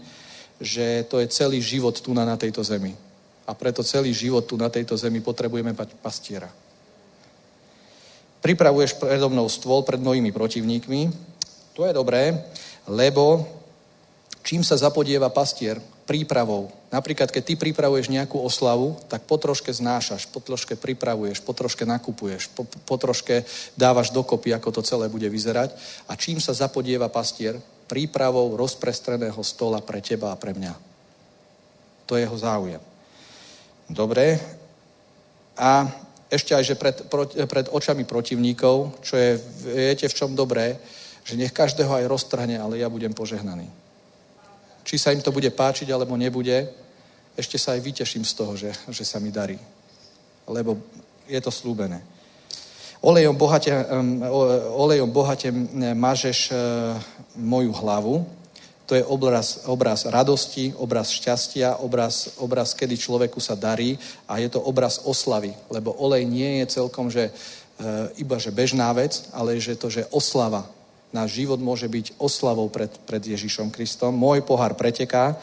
že 0.62 1.02
to 1.10 1.18
je 1.18 1.26
celý 1.26 1.58
život 1.58 1.98
tu 1.98 2.14
na, 2.14 2.22
na 2.22 2.38
tejto 2.38 2.62
zemi. 2.62 2.94
A 3.42 3.52
preto 3.58 3.82
celý 3.82 4.14
život 4.14 4.46
tu 4.46 4.54
na 4.54 4.70
tejto 4.70 4.94
zemi 4.94 5.18
potrebujeme 5.18 5.74
mať 5.74 5.90
pastiera. 5.98 6.46
Pripravuješ 8.46 8.94
predo 8.94 9.26
mnou 9.26 9.50
stôl 9.50 9.82
pred 9.82 9.98
mojimi 9.98 10.30
protivníkmi. 10.30 11.10
To 11.74 11.82
je 11.82 11.90
dobré, 11.90 12.46
lebo 12.86 13.42
čím 14.46 14.62
sa 14.62 14.78
zapodieva 14.78 15.34
pastier? 15.34 15.82
Prípravou. 16.04 16.68
Napríklad, 16.92 17.32
keď 17.32 17.42
ty 17.42 17.54
pripravuješ 17.56 18.12
nejakú 18.12 18.36
oslavu, 18.36 19.00
tak 19.08 19.24
po 19.24 19.40
troške 19.40 19.72
znášaš, 19.72 20.28
po 20.28 20.38
troške 20.38 20.76
pripravuješ, 20.76 21.40
po 21.40 21.56
troške 21.56 21.88
nakupuješ, 21.88 22.52
po, 22.52 22.68
po 22.68 22.96
troške 23.00 23.48
dávaš 23.72 24.12
dokopy, 24.12 24.52
ako 24.52 24.68
to 24.68 24.82
celé 24.84 25.08
bude 25.08 25.24
vyzerať. 25.24 25.72
A 26.06 26.12
čím 26.14 26.44
sa 26.44 26.52
zapodieva 26.52 27.08
pastier? 27.08 27.56
Prípravou 27.88 28.52
rozprestreného 28.52 29.40
stola 29.40 29.80
pre 29.80 30.04
teba 30.04 30.32
a 30.32 30.36
pre 30.36 30.52
mňa. 30.52 30.76
To 32.04 32.20
je 32.20 32.28
jeho 32.28 32.36
záujem. 32.36 32.82
Dobre. 33.88 34.40
A 35.56 35.88
ešte 36.28 36.52
aj, 36.52 36.64
že 36.64 36.74
pred, 36.76 36.96
pred 37.48 37.66
očami 37.72 38.04
protivníkov, 38.04 39.00
čo 39.00 39.14
je, 39.16 39.40
viete 39.72 40.08
v 40.08 40.16
čom 40.16 40.36
dobré, 40.36 40.76
že 41.24 41.40
nech 41.40 41.54
každého 41.54 41.88
aj 41.88 42.10
roztrhne, 42.10 42.60
ale 42.60 42.82
ja 42.82 42.92
budem 42.92 43.16
požehnaný. 43.16 43.83
Či 44.84 45.00
sa 45.00 45.10
im 45.10 45.24
to 45.24 45.32
bude 45.32 45.48
páčiť, 45.48 45.88
alebo 45.90 46.14
nebude, 46.14 46.68
ešte 47.34 47.58
sa 47.58 47.74
aj 47.74 47.80
vyteším 47.82 48.22
z 48.22 48.32
toho, 48.36 48.52
že, 48.54 48.70
že 48.92 49.02
sa 49.02 49.18
mi 49.18 49.34
darí. 49.34 49.58
Lebo 50.46 50.78
je 51.26 51.40
to 51.40 51.50
slúbené. 51.50 52.04
Olejom 53.04 53.36
bohate, 53.36 53.72
olejom 54.72 55.10
bohate 55.12 55.52
mažeš 55.92 56.48
e, 56.48 56.54
moju 57.36 57.72
hlavu, 57.76 58.24
to 58.84 58.94
je 58.94 59.04
obraz, 59.04 59.64
obraz 59.64 60.04
radosti, 60.04 60.72
obraz 60.76 61.08
šťastia, 61.12 61.80
obraz, 61.80 62.36
obraz, 62.36 62.76
kedy 62.76 62.96
človeku 62.96 63.40
sa 63.40 63.56
darí 63.56 63.96
a 64.28 64.40
je 64.40 64.48
to 64.52 64.60
obraz 64.60 65.00
oslavy, 65.04 65.56
lebo 65.72 65.96
olej 65.96 66.24
nie 66.28 66.60
je 66.64 66.80
celkom, 66.80 67.08
že 67.08 67.28
e, 67.28 67.32
iba 68.20 68.36
že 68.36 68.52
bežná 68.52 68.92
vec, 68.92 69.24
ale 69.32 69.56
že 69.60 69.76
to, 69.76 69.88
že 69.88 70.08
oslava. 70.12 70.68
Náš 71.14 71.38
život 71.38 71.62
môže 71.62 71.86
byť 71.86 72.18
oslavou 72.18 72.66
pred, 72.66 72.90
pred 73.06 73.22
Ježišom 73.22 73.70
Kristom. 73.70 74.10
Môj 74.18 74.42
pohár 74.42 74.74
preteká, 74.74 75.38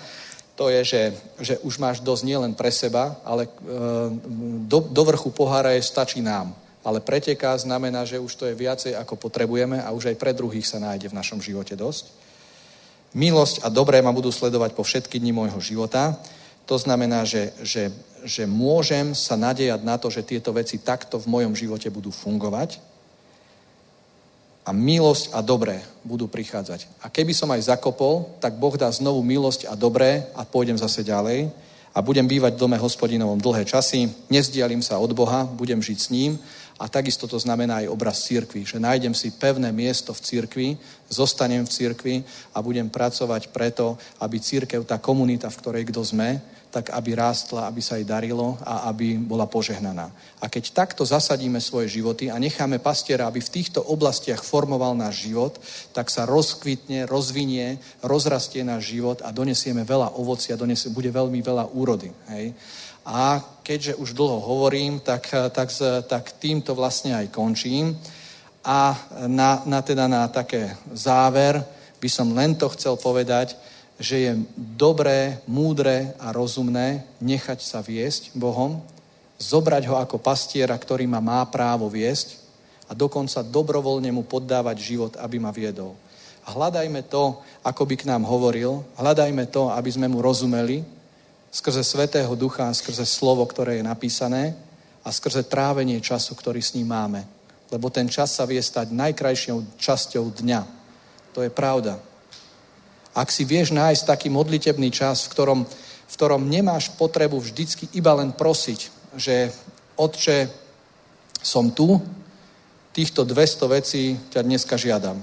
to 0.60 0.68
je, 0.68 0.84
že, 0.84 1.02
že 1.39 1.56
už 1.64 1.80
máš 1.80 2.03
dosť 2.03 2.27
nielen 2.27 2.52
pre 2.52 2.68
seba, 2.68 3.15
ale 3.23 3.48
e, 3.48 3.52
do, 4.68 4.84
do 4.84 5.03
vrchu 5.07 5.31
pohára 5.31 5.72
je 5.72 5.81
stačí 5.81 6.19
nám. 6.19 6.52
Ale 6.84 6.99
preteká 6.99 7.56
znamená, 7.56 8.03
že 8.03 8.19
už 8.19 8.35
to 8.35 8.45
je 8.52 8.60
viacej, 8.60 8.99
ako 8.99 9.15
potrebujeme 9.15 9.80
a 9.80 9.95
už 9.95 10.11
aj 10.11 10.19
pre 10.19 10.35
druhých 10.35 10.68
sa 10.68 10.84
nájde 10.84 11.07
v 11.07 11.18
našom 11.18 11.39
živote 11.39 11.80
dosť. 11.80 12.11
Milosť 13.15 13.64
a 13.64 13.72
dobré 13.72 14.03
ma 14.03 14.11
budú 14.11 14.27
sledovať 14.27 14.76
po 14.76 14.84
všetky 14.84 15.23
dni 15.23 15.31
môjho 15.31 15.64
života. 15.64 16.19
To 16.68 16.76
znamená, 16.76 17.23
že, 17.23 17.56
že, 17.64 17.95
že 18.27 18.43
môžem 18.43 19.15
sa 19.15 19.39
nadejať 19.39 19.81
na 19.88 19.95
to, 19.95 20.11
že 20.11 20.27
tieto 20.27 20.52
veci 20.52 20.84
takto 20.84 21.15
v 21.15 21.31
mojom 21.31 21.56
živote 21.56 21.88
budú 21.88 22.11
fungovať 22.11 22.90
a 24.65 24.69
milosť 24.69 25.33
a 25.33 25.41
dobré 25.41 25.81
budú 26.05 26.29
prichádzať. 26.29 26.85
A 27.01 27.09
keby 27.09 27.33
som 27.33 27.49
aj 27.49 27.73
zakopol, 27.73 28.29
tak 28.38 28.57
Boh 28.57 28.73
dá 28.77 28.89
znovu 28.93 29.21
milosť 29.25 29.69
a 29.69 29.73
dobré 29.73 30.25
a 30.38 30.45
pôjdem 30.45 30.77
zase 30.77 31.01
ďalej 31.05 31.49
a 31.91 31.99
budem 31.99 32.23
bývať 32.23 32.55
v 32.55 32.61
dome 32.61 32.77
hospodinovom 32.79 33.41
dlhé 33.41 33.67
časy, 33.67 34.07
nezdialím 34.31 34.79
sa 34.79 35.01
od 35.01 35.11
Boha, 35.11 35.43
budem 35.43 35.81
žiť 35.81 35.97
s 35.99 36.11
ním 36.13 36.39
a 36.81 36.89
takisto 36.89 37.29
to 37.29 37.38
znamená 37.38 37.85
aj 37.85 37.93
obraz 37.93 38.25
církvy, 38.25 38.65
že 38.65 38.81
nájdem 38.81 39.13
si 39.13 39.29
pevné 39.38 39.69
miesto 39.69 40.17
v 40.17 40.23
církvi, 40.25 40.67
zostanem 41.13 41.61
v 41.61 41.69
církvi 41.69 42.15
a 42.55 42.61
budem 42.63 42.89
pracovať 42.89 43.53
preto, 43.53 43.99
aby 44.17 44.41
církev, 44.41 44.81
tá 44.89 44.97
komunita, 44.97 45.53
v 45.53 45.59
ktorej 45.61 45.83
kto 45.93 46.01
sme, 46.01 46.41
tak 46.72 46.89
aby 46.95 47.11
rástla, 47.14 47.68
aby 47.68 47.84
sa 47.84 47.99
jej 47.99 48.07
darilo 48.07 48.56
a 48.64 48.88
aby 48.88 49.19
bola 49.19 49.43
požehnaná. 49.43 50.07
A 50.39 50.48
keď 50.48 50.72
takto 50.72 51.03
zasadíme 51.03 51.60
svoje 51.60 51.99
životy 51.99 52.31
a 52.31 52.39
necháme 52.39 52.80
pastiera, 52.80 53.27
aby 53.27 53.43
v 53.43 53.53
týchto 53.60 53.84
oblastiach 53.84 54.39
formoval 54.39 54.95
náš 54.95 55.27
život, 55.27 55.60
tak 55.91 56.07
sa 56.07 56.23
rozkvitne, 56.23 57.06
rozvinie, 57.11 57.76
rozrastie 57.99 58.64
náš 58.64 58.95
život 58.95 59.19
a 59.19 59.35
donesieme 59.35 59.84
veľa 59.84 60.15
ovocia, 60.15 60.56
donesie, 60.56 60.95
bude 60.95 61.11
veľmi 61.11 61.43
veľa 61.43 61.76
úrody. 61.76 62.07
Hej? 62.31 62.56
A 63.06 63.43
keďže 63.61 63.99
už 63.99 64.15
dlho 64.15 64.39
hovorím, 64.39 65.03
tak, 65.03 65.27
tak, 65.52 65.69
tak 66.07 66.23
týmto 66.39 66.72
vlastne 66.72 67.19
aj 67.19 67.34
končím. 67.34 67.99
A 68.64 68.93
na, 69.27 69.60
na, 69.65 69.81
teda 69.81 70.06
na 70.07 70.30
také 70.30 70.77
záver 70.93 71.60
by 71.98 72.10
som 72.10 72.30
len 72.31 72.53
to 72.56 72.69
chcel 72.77 72.98
povedať, 72.98 73.57
že 74.02 74.18
je 74.18 74.32
dobré, 74.57 75.38
múdre 75.45 76.18
a 76.18 76.34
rozumné 76.34 77.06
nechať 77.22 77.61
sa 77.61 77.86
viesť 77.86 78.34
Bohom, 78.34 78.82
zobrať 79.38 79.86
ho 79.86 79.95
ako 80.02 80.18
pastiera, 80.18 80.73
ktorý 80.73 81.06
ma 81.06 81.22
má 81.22 81.45
právo 81.45 81.86
viesť 81.86 82.41
a 82.90 82.98
dokonca 82.98 83.45
dobrovoľne 83.45 84.10
mu 84.10 84.26
poddávať 84.26 84.78
život, 84.82 85.14
aby 85.22 85.38
ma 85.38 85.53
viedol. 85.53 85.94
A 86.49 86.57
hľadajme 86.57 87.06
to, 87.06 87.38
ako 87.61 87.86
by 87.86 87.95
k 88.02 88.10
nám 88.10 88.26
hovoril, 88.26 88.82
hľadajme 88.98 89.45
to, 89.53 89.69
aby 89.69 89.90
sme 89.94 90.10
mu 90.10 90.26
rozumeli, 90.26 90.82
skrze 91.53 91.86
Svetého 91.86 92.34
Ducha, 92.34 92.73
skrze 92.73 93.06
slovo, 93.06 93.45
ktoré 93.45 93.78
je 93.78 93.86
napísané 93.86 94.57
a 95.06 95.14
skrze 95.14 95.45
trávenie 95.45 96.02
času, 96.02 96.34
ktorý 96.34 96.57
s 96.57 96.73
ním 96.73 96.90
máme. 96.90 97.22
Lebo 97.69 97.94
ten 97.94 98.10
čas 98.10 98.34
sa 98.34 98.49
vie 98.49 98.57
stať 98.57 98.90
najkrajšou 98.90 99.78
časťou 99.78 100.34
dňa. 100.41 100.61
To 101.38 101.45
je 101.45 101.53
pravda. 101.53 102.10
Ak 103.11 103.27
si 103.27 103.43
vieš 103.43 103.75
nájsť 103.75 104.07
taký 104.07 104.27
modlitebný 104.31 104.88
čas, 104.91 105.27
v 105.27 105.31
ktorom, 105.35 105.59
v 106.07 106.13
ktorom 106.15 106.47
nemáš 106.47 106.91
potrebu 106.95 107.39
vždycky 107.43 107.91
iba 107.91 108.15
len 108.15 108.31
prosiť, 108.31 108.79
že 109.19 109.51
Otče, 109.99 110.47
som 111.41 111.73
tu, 111.75 111.99
týchto 112.95 113.27
200 113.27 113.75
vecí 113.75 114.03
ťa 114.31 114.41
dneska 114.43 114.75
žiadam. 114.79 115.19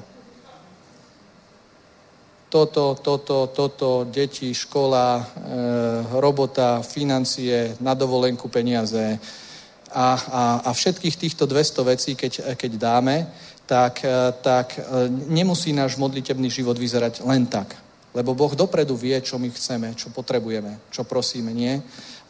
Toto, 2.48 2.96
toto, 2.96 3.52
toto, 3.52 4.08
deti, 4.08 4.56
škola, 4.56 5.20
e, 5.20 5.22
robota, 6.16 6.80
financie, 6.80 7.76
na 7.84 7.92
dovolenku 7.92 8.48
peniaze 8.48 9.20
a, 9.92 10.08
a, 10.14 10.42
a 10.64 10.70
všetkých 10.72 11.16
týchto 11.16 11.46
200 11.46 11.84
vecí, 11.84 12.10
keď, 12.14 12.54
keď 12.56 12.72
dáme, 12.76 13.26
tak, 13.68 14.00
tak 14.40 14.80
nemusí 15.28 15.76
náš 15.76 16.00
modlitebný 16.00 16.48
život 16.48 16.78
vyzerať 16.80 17.20
len 17.24 17.44
tak. 17.44 17.76
Lebo 18.16 18.32
Boh 18.32 18.56
dopredu 18.56 18.96
vie, 18.96 19.20
čo 19.20 19.36
my 19.36 19.52
chceme, 19.52 19.92
čo 19.92 20.08
potrebujeme, 20.08 20.80
čo 20.88 21.04
prosíme, 21.04 21.52
nie? 21.52 21.76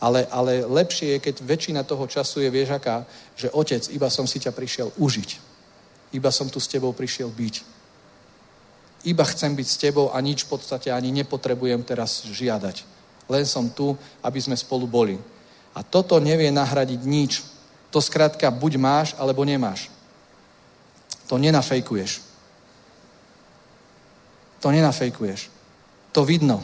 Ale, 0.02 0.26
ale 0.30 0.66
lepšie 0.66 1.14
je, 1.14 1.18
keď 1.18 1.36
väčšina 1.42 1.82
toho 1.86 2.06
času 2.06 2.42
je, 2.42 2.50
vieš 2.50 2.74
že 3.38 3.48
otec, 3.50 3.82
iba 3.94 4.10
som 4.10 4.26
si 4.26 4.42
ťa 4.42 4.50
prišiel 4.50 4.90
užiť. 4.98 5.30
Iba 6.12 6.30
som 6.34 6.50
tu 6.50 6.58
s 6.58 6.70
tebou 6.70 6.90
prišiel 6.92 7.30
byť. 7.30 7.54
Iba 9.06 9.24
chcem 9.30 9.54
byť 9.54 9.68
s 9.68 9.80
tebou 9.80 10.10
a 10.10 10.18
nič 10.18 10.44
v 10.44 10.58
podstate 10.58 10.90
ani 10.90 11.14
nepotrebujem 11.14 11.82
teraz 11.86 12.26
žiadať. 12.26 12.82
Len 13.30 13.44
som 13.46 13.70
tu, 13.70 13.94
aby 14.24 14.40
sme 14.42 14.58
spolu 14.58 14.90
boli. 14.90 15.14
A 15.78 15.86
toto 15.86 16.18
nevie 16.18 16.50
nahradiť 16.50 17.00
nič. 17.06 17.46
To 17.94 18.02
skrátka 18.02 18.50
buď 18.50 18.82
máš, 18.82 19.08
alebo 19.14 19.46
nemáš. 19.46 19.86
To 21.30 21.38
nenafejkuješ. 21.38 22.18
To 24.58 24.74
nenafejkuješ. 24.74 25.46
To 26.10 26.26
vidno. 26.26 26.58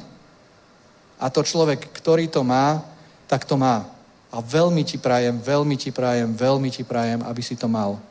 A 1.22 1.30
to 1.30 1.46
človek, 1.46 1.94
ktorý 1.94 2.26
to 2.26 2.42
má, 2.42 2.82
tak 3.30 3.46
to 3.46 3.54
má. 3.54 3.86
A 4.34 4.42
veľmi 4.42 4.82
ti 4.82 4.98
prajem, 4.98 5.38
veľmi 5.38 5.78
ti 5.78 5.94
prajem, 5.94 6.34
veľmi 6.34 6.74
ti 6.74 6.82
prajem, 6.82 7.22
aby 7.22 7.38
si 7.38 7.54
to 7.54 7.70
mal. 7.70 8.02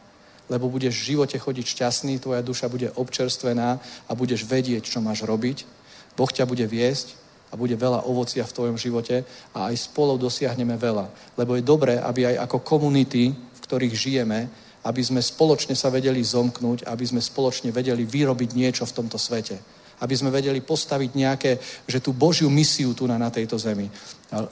Lebo 0.48 0.72
budeš 0.72 1.04
v 1.04 1.20
živote 1.20 1.36
chodiť 1.36 1.66
šťastný, 1.68 2.24
tvoja 2.24 2.40
duša 2.40 2.72
bude 2.72 2.88
občerstvená 2.96 3.76
a 4.08 4.12
budeš 4.16 4.48
vedieť, 4.48 4.88
čo 4.88 5.04
máš 5.04 5.28
robiť. 5.28 5.68
Boh 6.16 6.32
ťa 6.32 6.48
bude 6.48 6.64
viesť 6.64 7.23
a 7.54 7.60
bude 7.60 7.78
veľa 7.78 8.10
ovocia 8.10 8.42
v 8.42 8.56
tvojom 8.58 8.78
živote 8.82 9.22
a 9.54 9.70
aj 9.70 9.94
spolu 9.94 10.18
dosiahneme 10.18 10.74
veľa. 10.74 11.38
Lebo 11.38 11.54
je 11.54 11.62
dobré, 11.62 12.02
aby 12.02 12.34
aj 12.34 12.50
ako 12.50 12.66
komunity, 12.66 13.30
v 13.30 13.60
ktorých 13.62 13.94
žijeme, 13.94 14.50
aby 14.84 15.02
sme 15.06 15.22
spoločne 15.22 15.78
sa 15.78 15.94
vedeli 15.94 16.26
zomknúť, 16.26 16.90
aby 16.90 17.06
sme 17.06 17.22
spoločne 17.22 17.70
vedeli 17.70 18.04
vyrobiť 18.04 18.50
niečo 18.58 18.84
v 18.90 18.96
tomto 18.98 19.22
svete 19.22 19.84
aby 20.04 20.20
sme 20.20 20.36
vedeli 20.36 20.60
postaviť 20.60 21.12
nejaké, 21.16 21.52
že 21.88 22.04
tú 22.04 22.12
Božiu 22.12 22.52
misiu 22.52 22.92
tu 22.92 23.08
na, 23.08 23.16
na 23.16 23.32
tejto 23.32 23.56
zemi. 23.56 23.88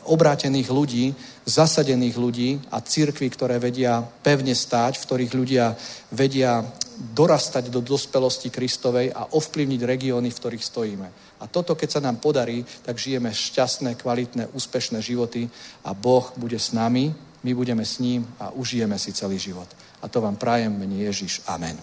Obrátených 0.07 0.69
ľudí, 0.71 1.11
zasadených 1.43 2.15
ľudí 2.15 2.49
a 2.71 2.79
církvy, 2.79 3.27
ktoré 3.27 3.59
vedia 3.59 3.99
pevne 3.99 4.55
stáť, 4.55 4.95
v 4.95 5.05
ktorých 5.09 5.33
ľudia 5.35 5.75
vedia 6.15 6.63
dorastať 7.01 7.67
do 7.67 7.83
dospelosti 7.83 8.47
Kristovej 8.47 9.11
a 9.11 9.35
ovplyvniť 9.35 9.81
regióny, 9.83 10.29
v 10.31 10.39
ktorých 10.39 10.63
stojíme. 10.63 11.07
A 11.41 11.49
toto, 11.49 11.73
keď 11.73 11.97
sa 11.97 12.01
nám 12.05 12.21
podarí, 12.21 12.61
tak 12.85 13.01
žijeme 13.01 13.33
šťastné, 13.33 13.97
kvalitné, 13.97 14.53
úspešné 14.53 15.01
životy 15.01 15.49
a 15.81 15.97
Boh 15.97 16.29
bude 16.37 16.61
s 16.61 16.69
nami, 16.69 17.09
my 17.41 17.51
budeme 17.57 17.81
s 17.81 17.97
ním 17.97 18.21
a 18.37 18.53
užijeme 18.53 18.93
si 19.01 19.09
celý 19.09 19.41
život. 19.41 19.65
A 20.01 20.07
to 20.07 20.21
vám 20.21 20.37
prajem 20.37 20.69
mene 20.69 21.01
Ježiš. 21.01 21.41
Amen. 21.49 21.73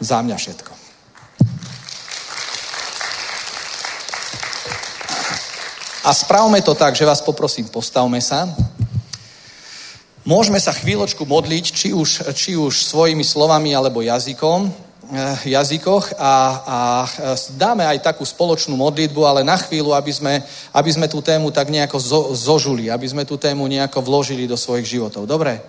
Za 0.00 0.20
mňa 0.20 0.36
všetko. 0.36 0.72
A 6.04 6.10
spravme 6.12 6.60
to 6.60 6.74
tak, 6.74 6.92
že 6.98 7.08
vás 7.08 7.22
poprosím, 7.22 7.70
postavme 7.72 8.20
sa. 8.20 8.50
Môžeme 10.28 10.60
sa 10.60 10.74
chvíľočku 10.74 11.24
modliť, 11.24 11.64
či 11.72 11.88
už, 11.94 12.34
či 12.36 12.58
už 12.58 12.84
svojimi 12.84 13.24
slovami 13.24 13.72
alebo 13.72 14.02
jazykom, 14.02 14.91
jazykoch 15.44 16.16
a, 16.16 16.34
a 16.64 16.78
dáme 17.52 17.84
aj 17.84 18.00
takú 18.00 18.24
spoločnú 18.24 18.72
modlitbu, 18.80 19.20
ale 19.28 19.40
na 19.44 19.60
chvíľu, 19.60 19.92
aby 19.92 20.12
sme, 20.12 20.34
aby 20.72 20.90
sme 20.92 21.06
tú 21.08 21.20
tému 21.20 21.52
tak 21.52 21.68
nejako 21.68 21.98
zo, 22.00 22.20
zožuli, 22.32 22.88
aby 22.88 23.04
sme 23.04 23.28
tú 23.28 23.36
tému 23.36 23.68
nejako 23.68 24.00
vložili 24.00 24.48
do 24.48 24.56
svojich 24.56 24.88
životov. 24.88 25.28
Dobre? 25.28 25.60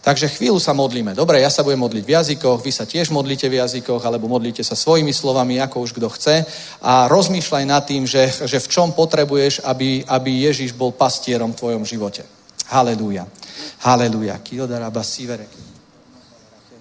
Takže 0.00 0.32
chvíľu 0.32 0.56
sa 0.56 0.72
modlíme. 0.72 1.12
Dobre, 1.12 1.44
ja 1.44 1.52
sa 1.52 1.60
budem 1.60 1.84
modliť 1.84 2.04
v 2.08 2.14
jazykoch, 2.16 2.64
vy 2.64 2.72
sa 2.72 2.88
tiež 2.88 3.12
modlíte 3.12 3.52
v 3.52 3.60
jazykoch, 3.60 4.00
alebo 4.00 4.32
modlíte 4.32 4.64
sa 4.64 4.72
svojimi 4.72 5.12
slovami, 5.12 5.60
ako 5.60 5.84
už 5.84 5.92
kto 5.92 6.08
chce. 6.08 6.40
A 6.80 7.04
rozmýšľaj 7.12 7.64
nad 7.68 7.84
tým, 7.84 8.08
že, 8.08 8.32
že 8.48 8.64
v 8.64 8.70
čom 8.70 8.96
potrebuješ, 8.96 9.60
aby, 9.60 10.00
aby 10.08 10.48
Ježiš 10.48 10.72
bol 10.72 10.96
pastierom 10.96 11.52
v 11.52 11.60
tvojom 11.60 11.84
živote. 11.84 12.24
Halelúja. 12.72 13.28
Halelúja. 13.84 14.40
Kildara 14.40 14.88
basivere 14.88 15.69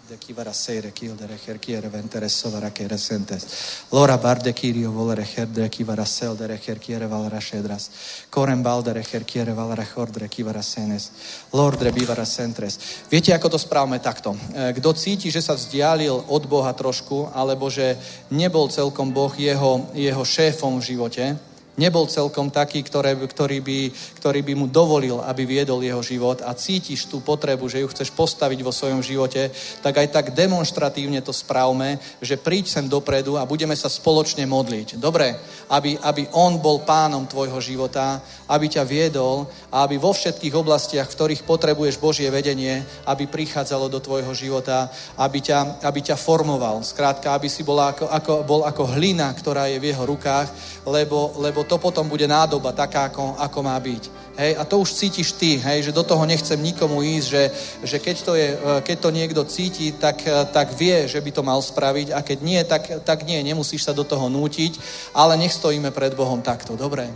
de 0.10 0.18
kivara 0.18 0.53
seire 0.53 0.90
kildere 0.90 1.36
her 1.45 1.57
kiere 1.61 1.90
ventere 1.90 2.27
kere 2.73 2.98
sentes. 2.98 3.45
Lora 3.91 4.18
barde 4.18 4.53
kirio 4.53 4.91
volere 4.91 5.23
her 5.36 5.45
de 5.45 5.69
kivara 5.69 6.06
seldere 6.06 6.60
her 6.65 6.80
kiere 6.80 7.06
valera 7.06 7.40
šedras. 7.40 7.90
Korem 8.30 8.64
baldere 8.64 9.03
her 9.03 9.23
kiere 9.23 9.53
valera 9.53 9.86
hordre 9.95 10.27
kivara 10.27 10.64
senes. 10.64 11.11
Lordre 11.53 11.91
bivara 11.91 12.26
sentres. 12.26 12.80
Viete, 13.11 13.34
ako 13.34 13.49
to 13.49 13.60
správame 13.60 13.99
takto? 13.99 14.36
Kto 14.76 14.94
cíti, 14.94 15.30
že 15.30 15.41
sa 15.41 15.53
vzdialil 15.53 16.26
od 16.27 16.48
Boha 16.49 16.73
trošku, 16.73 17.30
alebo 17.30 17.69
že 17.69 17.94
nebol 18.34 18.65
celkom 18.69 19.14
Boh 19.14 19.34
jeho, 19.38 19.94
jeho 19.94 20.26
šéfom 20.26 20.81
v 20.81 20.86
živote, 20.90 21.38
nebol 21.80 22.03
celkom 22.11 22.51
taký, 22.51 22.84
ktoré, 22.84 23.15
ktorý, 23.15 23.64
by, 23.64 23.80
ktorý 24.19 24.43
by 24.43 24.53
mu 24.60 24.68
dovolil, 24.68 25.23
aby 25.23 25.47
viedol 25.47 25.80
jeho 25.80 26.03
život 26.03 26.43
a 26.43 26.51
cítiš 26.51 27.07
tú 27.07 27.23
potrebu, 27.23 27.72
že 27.72 27.80
ju 27.80 27.88
chceš 27.88 28.11
postaviť 28.11 28.60
vo 28.60 28.76
svojom 28.76 28.99
živote, 28.99 29.47
tak 29.80 29.95
aj 29.95 30.07
tak 30.11 30.26
demonstratívne 30.35 31.23
to 31.23 31.31
správme, 31.31 31.95
že 32.19 32.35
príď 32.35 32.68
sem 32.68 32.85
dopredu 32.91 33.39
a 33.39 33.47
budeme 33.47 33.80
sa 33.80 33.88
spoločne 33.88 34.43
modliť. 34.43 34.99
Dobre, 34.99 35.39
aby, 35.72 35.95
aby 36.03 36.27
on 36.35 36.60
bol 36.60 36.84
pánom 36.84 37.23
tvojho 37.23 37.64
života, 37.64 38.19
aby 38.51 38.68
ťa 38.68 38.84
viedol 38.84 39.47
a 39.72 39.88
aby 39.88 39.95
vo 39.95 40.11
všetkých 40.11 40.57
oblastiach, 40.57 41.07
v 41.07 41.15
ktorých 41.15 41.45
potrebuješ 41.45 42.01
Božie 42.01 42.27
vedenie, 42.27 42.84
aby 43.06 43.30
prichádzalo 43.30 43.88
do 43.88 44.01
tvojho 44.01 44.34
života, 44.34 44.89
aby 45.15 45.39
ťa, 45.39 45.85
aby 45.85 45.99
ťa 46.01 46.18
formoval. 46.18 46.81
Skrátka, 46.81 47.38
aby 47.38 47.47
si 47.47 47.61
bol 47.61 47.77
ako, 47.77 48.10
ako, 48.10 48.34
bol 48.43 48.61
ako 48.65 48.97
hlina, 48.97 49.30
ktorá 49.38 49.69
je 49.69 49.77
v 49.77 49.93
jeho 49.93 50.03
rukách, 50.03 50.49
lebo, 50.89 51.37
lebo 51.37 51.61
to 51.63 51.77
potom 51.77 52.09
bude 52.09 52.25
nádoba 52.25 52.73
taká, 52.73 53.13
ako, 53.13 53.37
ako 53.37 53.59
má 53.61 53.77
byť. 53.77 54.03
Hej, 54.39 54.55
a 54.55 54.63
to 54.63 54.79
už 54.79 54.95
cítiš 54.95 55.35
ty, 55.35 55.59
hej, 55.59 55.91
že 55.91 55.91
do 55.91 56.03
toho 56.03 56.23
nechcem 56.23 56.55
nikomu 56.55 57.03
ísť, 57.03 57.27
že, 57.27 57.43
že 57.83 57.97
keď, 57.99 58.15
to 58.23 58.33
je, 58.39 58.47
keď 58.87 58.97
to 58.99 59.09
niekto 59.11 59.41
cíti, 59.43 59.91
tak, 59.91 60.23
tak 60.55 60.71
vie, 60.79 61.11
že 61.11 61.19
by 61.19 61.31
to 61.31 61.43
mal 61.43 61.59
spraviť 61.59 62.15
a 62.15 62.23
keď 62.23 62.37
nie, 62.39 62.61
tak, 62.63 63.03
tak 63.03 63.27
nie, 63.27 63.43
nemusíš 63.43 63.83
sa 63.83 63.93
do 63.93 64.07
toho 64.07 64.31
nútiť, 64.31 64.79
ale 65.11 65.35
nech 65.35 65.51
stojíme 65.51 65.91
pred 65.91 66.15
Bohom 66.15 66.39
takto, 66.39 66.79
dobre? 66.79 67.11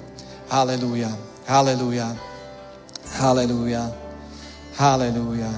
Halelúja, 0.51 1.15
halelúja, 1.47 2.11
halelúja, 3.23 3.87
halelúja, 4.75 5.53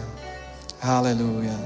halelúja. 0.86 1.58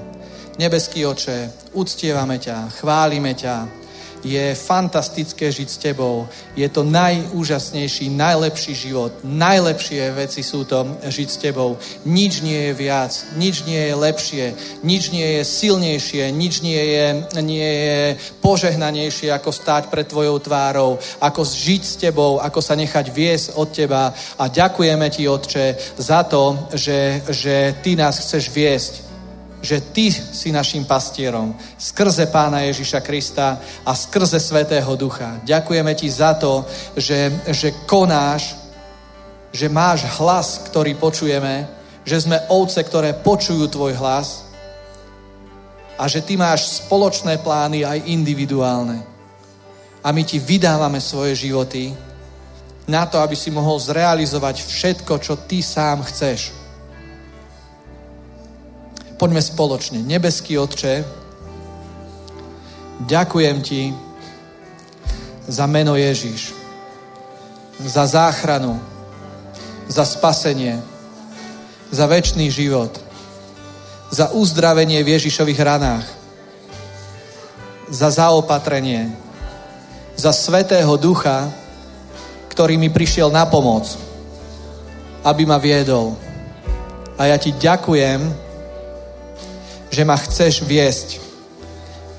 Nebeský 0.60 1.04
oče, 1.08 1.72
uctievame 1.76 2.40
ťa, 2.40 2.72
chválime 2.80 3.36
ťa, 3.36 3.80
je 4.24 4.56
fantastické 4.56 5.52
žiť 5.52 5.70
s 5.70 5.78
tebou. 5.78 6.28
Je 6.56 6.68
to 6.70 6.84
najúžasnejší, 6.84 8.12
najlepší 8.12 8.74
život. 8.76 9.12
Najlepšie 9.24 10.12
veci 10.12 10.44
sú 10.44 10.64
to 10.64 11.00
žiť 11.04 11.30
s 11.30 11.38
tebou. 11.38 11.78
Nič 12.06 12.42
nie 12.42 12.70
je 12.70 12.74
viac, 12.74 13.12
nič 13.36 13.64
nie 13.64 13.80
je 13.80 13.96
lepšie, 13.96 14.46
nič 14.84 15.04
nie 15.12 15.40
je 15.40 15.44
silnejšie, 15.44 16.24
nič 16.32 16.54
nie 16.62 16.80
je, 16.80 17.06
nie 17.42 17.72
je 17.72 18.00
požehnanejšie, 18.44 19.32
ako 19.32 19.52
stáť 19.52 19.88
pred 19.88 20.08
tvojou 20.08 20.40
tvárou, 20.40 21.00
ako 21.20 21.42
žiť 21.44 21.82
s 21.84 21.96
tebou, 21.96 22.40
ako 22.40 22.60
sa 22.62 22.76
nechať 22.76 23.06
viesť 23.12 23.48
od 23.56 23.68
teba. 23.72 24.14
A 24.40 24.48
ďakujeme 24.48 25.08
ti, 25.10 25.28
Otče, 25.28 25.98
za 25.98 26.24
to, 26.24 26.70
že, 26.74 27.24
že 27.30 27.76
ty 27.82 27.96
nás 27.96 28.20
chceš 28.20 28.52
viesť 28.52 29.09
že 29.60 29.84
Ty 29.92 30.12
si 30.12 30.50
našim 30.56 30.88
pastierom 30.88 31.52
skrze 31.76 32.32
Pána 32.32 32.64
Ježiša 32.64 33.04
Krista 33.04 33.60
a 33.84 33.92
skrze 33.92 34.40
Svetého 34.40 34.96
Ducha. 34.96 35.44
Ďakujeme 35.44 35.92
Ti 35.96 36.08
za 36.08 36.34
to, 36.40 36.64
že, 36.96 37.44
že 37.52 37.84
konáš, 37.84 38.56
že 39.52 39.68
máš 39.68 40.08
hlas, 40.20 40.64
ktorý 40.72 40.96
počujeme, 40.96 41.68
že 42.08 42.24
sme 42.24 42.40
ovce, 42.48 42.80
ktoré 42.84 43.14
počujú 43.20 43.68
Tvoj 43.68 43.94
hlas 44.00 44.48
a 46.00 46.08
že 46.08 46.24
Ty 46.24 46.40
máš 46.40 46.80
spoločné 46.80 47.44
plány 47.44 47.84
aj 47.84 48.08
individuálne. 48.08 49.04
A 50.00 50.16
my 50.16 50.24
Ti 50.24 50.40
vydávame 50.40 51.04
svoje 51.04 51.36
životy 51.36 51.92
na 52.88 53.04
to, 53.04 53.20
aby 53.20 53.36
si 53.36 53.52
mohol 53.52 53.76
zrealizovať 53.76 54.64
všetko, 54.64 55.14
čo 55.20 55.44
Ty 55.44 55.60
sám 55.60 56.00
chceš 56.08 56.69
Poďme 59.20 59.44
spoločne. 59.44 60.00
Nebeský 60.00 60.56
Otče, 60.56 61.04
ďakujem 63.04 63.58
Ti 63.60 63.92
za 65.44 65.68
meno 65.68 66.00
Ježíš, 66.00 66.56
za 67.84 68.08
záchranu, 68.08 68.80
za 69.92 70.08
spasenie, 70.08 70.80
za 71.92 72.08
väčší 72.08 72.48
život, 72.48 72.96
za 74.08 74.32
uzdravenie 74.32 75.04
v 75.04 75.20
Ježišových 75.20 75.68
ranách, 75.68 76.08
za 77.92 78.08
zaopatrenie, 78.16 79.12
za 80.16 80.32
Svetého 80.32 80.96
Ducha, 80.96 81.52
ktorý 82.56 82.80
mi 82.80 82.88
prišiel 82.88 83.28
na 83.36 83.44
pomoc, 83.44 83.84
aby 85.28 85.44
ma 85.44 85.60
viedol. 85.60 86.16
A 87.20 87.28
ja 87.28 87.36
ti 87.36 87.52
ďakujem, 87.52 88.48
že 89.90 90.06
ma 90.06 90.18
chceš 90.18 90.62
viesť. 90.66 91.22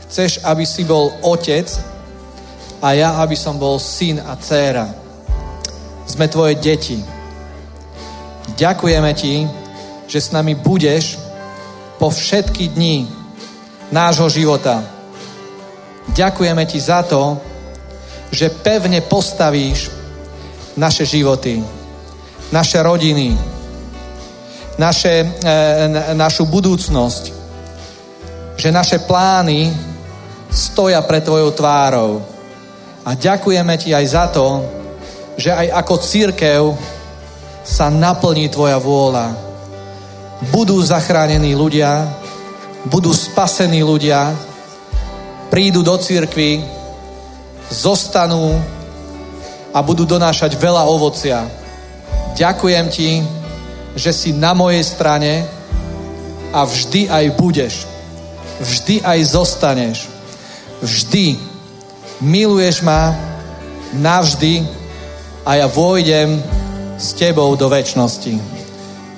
Chceš, 0.06 0.42
aby 0.42 0.66
si 0.66 0.82
bol 0.82 1.14
otec, 1.22 1.70
a 2.80 2.96
ja, 2.96 3.20
aby 3.20 3.36
som 3.36 3.60
bol 3.60 3.76
syn 3.76 4.24
a 4.24 4.36
dcéra. 4.40 4.88
Sme 6.08 6.26
tvoje 6.32 6.56
deti. 6.56 6.96
Ďakujeme 8.56 9.12
ti, 9.14 9.44
že 10.08 10.18
s 10.18 10.32
nami 10.32 10.56
budeš 10.56 11.20
po 12.00 12.08
všetky 12.08 12.72
dni 12.72 13.04
nášho 13.92 14.26
života. 14.32 14.80
Ďakujeme 16.16 16.64
ti 16.66 16.80
za 16.80 17.04
to, 17.04 17.36
že 18.32 18.50
pevne 18.64 19.04
postavíš 19.04 19.92
naše 20.74 21.04
životy, 21.04 21.60
naše 22.48 22.80
rodiny, 22.80 23.36
naše, 24.80 25.28
e, 25.44 26.14
našu 26.16 26.48
budúcnosť, 26.48 27.39
že 28.60 28.68
naše 28.68 29.00
plány 29.00 29.72
stoja 30.52 31.00
pred 31.00 31.24
tvojou 31.24 31.56
tvárou. 31.56 32.20
A 33.08 33.16
ďakujeme 33.16 33.72
ti 33.80 33.96
aj 33.96 34.04
za 34.04 34.28
to, 34.28 34.60
že 35.40 35.48
aj 35.48 35.80
ako 35.80 35.94
církev 35.96 36.62
sa 37.64 37.88
naplní 37.88 38.52
tvoja 38.52 38.76
vôľa. 38.76 39.32
Budú 40.52 40.76
zachránení 40.84 41.56
ľudia, 41.56 42.04
budú 42.84 43.16
spasení 43.16 43.80
ľudia, 43.80 44.36
prídu 45.48 45.80
do 45.80 45.96
církvy, 45.96 46.60
zostanú 47.72 48.60
a 49.72 49.78
budú 49.80 50.04
donášať 50.04 50.60
veľa 50.60 50.84
ovocia. 50.84 51.48
Ďakujem 52.36 52.86
ti, 52.92 53.24
že 53.96 54.12
si 54.12 54.36
na 54.36 54.52
mojej 54.52 54.84
strane 54.84 55.48
a 56.52 56.60
vždy 56.68 57.08
aj 57.08 57.24
budeš. 57.40 57.99
Vždy 58.60 59.00
aj 59.00 59.18
zostaneš. 59.24 60.06
Vždy 60.84 61.40
miluješ 62.20 62.84
ma 62.84 63.16
navždy 63.96 64.64
a 65.44 65.56
ja 65.56 65.66
vôjdem 65.66 66.40
s 67.00 67.16
tebou 67.16 67.56
do 67.56 67.66
väčšnosti. 67.72 68.34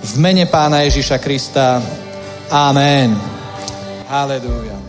V 0.02 0.12
mene 0.18 0.46
pána 0.46 0.86
Ježiša 0.86 1.18
Krista. 1.18 1.82
Amen. 2.50 3.14
Halleluja. 4.06 4.81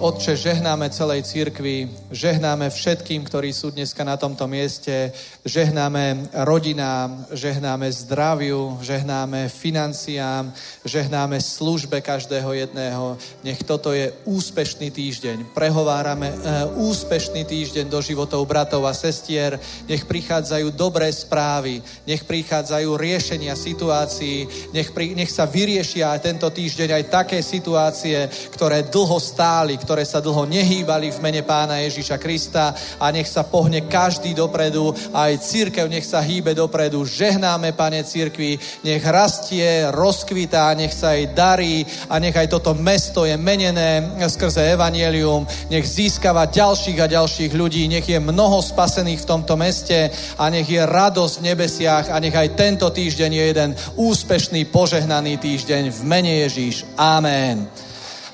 Otče, 0.00 0.32
žehnáme 0.32 0.88
celej 0.88 1.28
církvi, 1.28 1.84
žehnáme 2.08 2.72
všetkým, 2.72 3.20
ktorí 3.20 3.52
sú 3.52 3.68
dneska 3.68 4.00
na 4.00 4.16
tomto 4.16 4.48
mieste, 4.48 5.12
žehnáme 5.44 6.32
rodinám, 6.40 7.28
žehnáme 7.36 7.92
zdraviu, 7.92 8.80
žehnáme 8.80 9.52
financiám, 9.52 10.56
žehnáme 10.90 11.38
službe 11.38 12.02
každého 12.02 12.50
jedného. 12.50 13.14
Nech 13.46 13.62
toto 13.62 13.94
je 13.94 14.10
úspešný 14.26 14.90
týždeň. 14.90 15.54
Prehovárame 15.54 16.34
e, 16.34 16.36
úspešný 16.82 17.46
týždeň 17.46 17.86
do 17.86 18.02
životov 18.02 18.42
bratov 18.50 18.82
a 18.90 18.94
sestier. 18.96 19.54
Nech 19.86 20.02
prichádzajú 20.02 20.74
dobré 20.74 21.06
správy, 21.14 21.78
nech 22.10 22.26
prichádzajú 22.26 22.90
riešenia 22.98 23.54
situácií, 23.54 24.70
nech, 24.74 24.90
pri, 24.90 25.14
nech 25.14 25.30
sa 25.30 25.46
vyriešia 25.46 26.10
aj 26.10 26.26
tento 26.26 26.50
týždeň 26.50 26.98
aj 26.98 27.04
také 27.06 27.38
situácie, 27.38 28.26
ktoré 28.50 28.90
dlho 28.90 29.22
stáli, 29.22 29.78
ktoré 29.78 30.02
sa 30.02 30.18
dlho 30.18 30.42
nehýbali 30.50 31.14
v 31.14 31.22
mene 31.22 31.46
pána 31.46 31.78
Ježíša 31.86 32.18
Krista 32.18 32.74
a 32.98 33.06
nech 33.14 33.30
sa 33.30 33.46
pohne 33.46 33.86
každý 33.86 34.34
dopredu 34.34 34.90
aj 35.14 35.38
církev 35.38 35.86
nech 35.86 36.06
sa 36.06 36.24
hýbe 36.24 36.56
dopredu. 36.56 37.04
Žehnáme, 37.04 37.76
pane 37.76 38.00
církvi, 38.04 38.56
nech 38.86 39.04
rastie, 39.04 39.84
rozkvitá, 39.90 40.72
nech 40.80 40.96
sa 40.96 41.12
jej 41.12 41.28
darí 41.36 41.84
a 42.08 42.16
nech 42.16 42.32
aj 42.32 42.48
toto 42.48 42.72
mesto 42.72 43.28
je 43.28 43.36
menené 43.36 44.16
skrze 44.24 44.72
evanielium, 44.72 45.44
nech 45.68 45.84
získava 45.84 46.48
ďalších 46.48 46.98
a 47.04 47.12
ďalších 47.12 47.52
ľudí, 47.52 47.84
nech 47.92 48.08
je 48.08 48.16
mnoho 48.16 48.64
spasených 48.64 49.20
v 49.20 49.28
tomto 49.28 49.60
meste 49.60 50.08
a 50.40 50.44
nech 50.48 50.64
je 50.64 50.80
radosť 50.80 51.34
v 51.36 51.46
nebesiach 51.52 52.06
a 52.08 52.16
nech 52.16 52.32
aj 52.32 52.56
tento 52.56 52.88
týždeň 52.88 53.30
je 53.36 53.44
jeden 53.44 53.70
úspešný, 54.00 54.64
požehnaný 54.72 55.36
týždeň 55.36 55.92
v 55.92 56.00
mene 56.08 56.32
Ježíš. 56.48 56.88
Amen. 56.96 57.68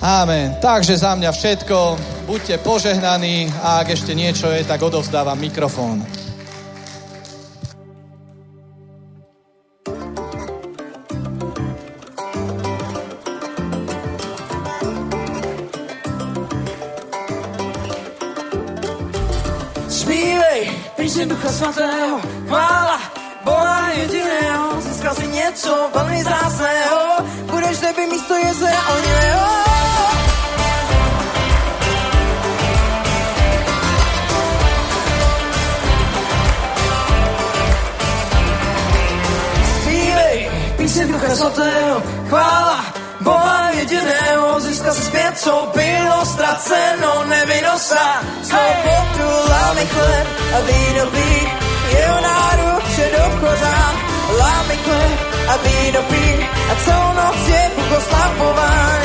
Amen. 0.00 0.60
Takže 0.60 1.00
za 1.00 1.16
mňa 1.16 1.32
všetko. 1.32 1.76
Buďte 2.28 2.60
požehnaní 2.60 3.48
a 3.64 3.80
ak 3.80 3.96
ešte 3.96 4.12
niečo 4.12 4.52
je, 4.52 4.60
tak 4.60 4.84
odovzdávam 4.84 5.40
mikrofón. 5.40 6.25
Ducha 21.28 21.52
Svatého, 21.52 22.20
chvála 22.46 23.00
Boha 23.44 23.90
jediného, 23.90 24.80
získal 24.80 25.14
si 25.14 25.26
něco 25.26 25.90
velmi 25.94 26.24
zásného, 26.24 27.00
budeš 27.50 27.80
neby 27.80 28.06
místo 28.06 28.34
jezera 28.34 28.82
onivého. 28.88 29.46
Zpívej, 39.82 40.50
píseň 40.76 41.08
Ducha 41.12 41.34
Svatého, 41.36 42.02
chvála 42.28 42.95
Boha 43.26 43.70
jediného, 43.74 44.60
získal 44.60 44.94
si 44.94 45.02
zpět, 45.02 45.38
co 45.38 45.68
bylo 45.74 46.24
ztraceno, 46.24 47.24
nevinnost 47.24 47.92
a 47.92 48.22
svobodu, 48.42 49.30
láme 49.50 49.86
chleb 49.86 50.26
a 50.56 50.58
víno 50.60 51.06
pí, 51.10 51.32
jeho 51.98 52.20
náruče 52.20 53.06
do 53.16 53.24
kořán, 53.40 53.94
láme 54.38 54.74
chleb 54.84 55.18
a 55.48 55.54
víno 55.56 56.02
pí, 56.02 56.48
a 56.70 56.74
celou 56.84 57.12
noc 57.18 57.48
je 57.48 57.70
Bůh 57.76 57.98
oslavován. 57.98 59.02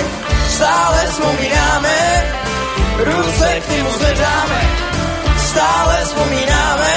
Stále 0.50 1.08
vzpomínáme, 1.12 1.98
ruce 2.98 3.62
k 3.66 3.70
němu 3.70 3.90
zvedáme, 3.92 4.62
stále 5.38 6.06
vzpomínáme, 6.06 6.94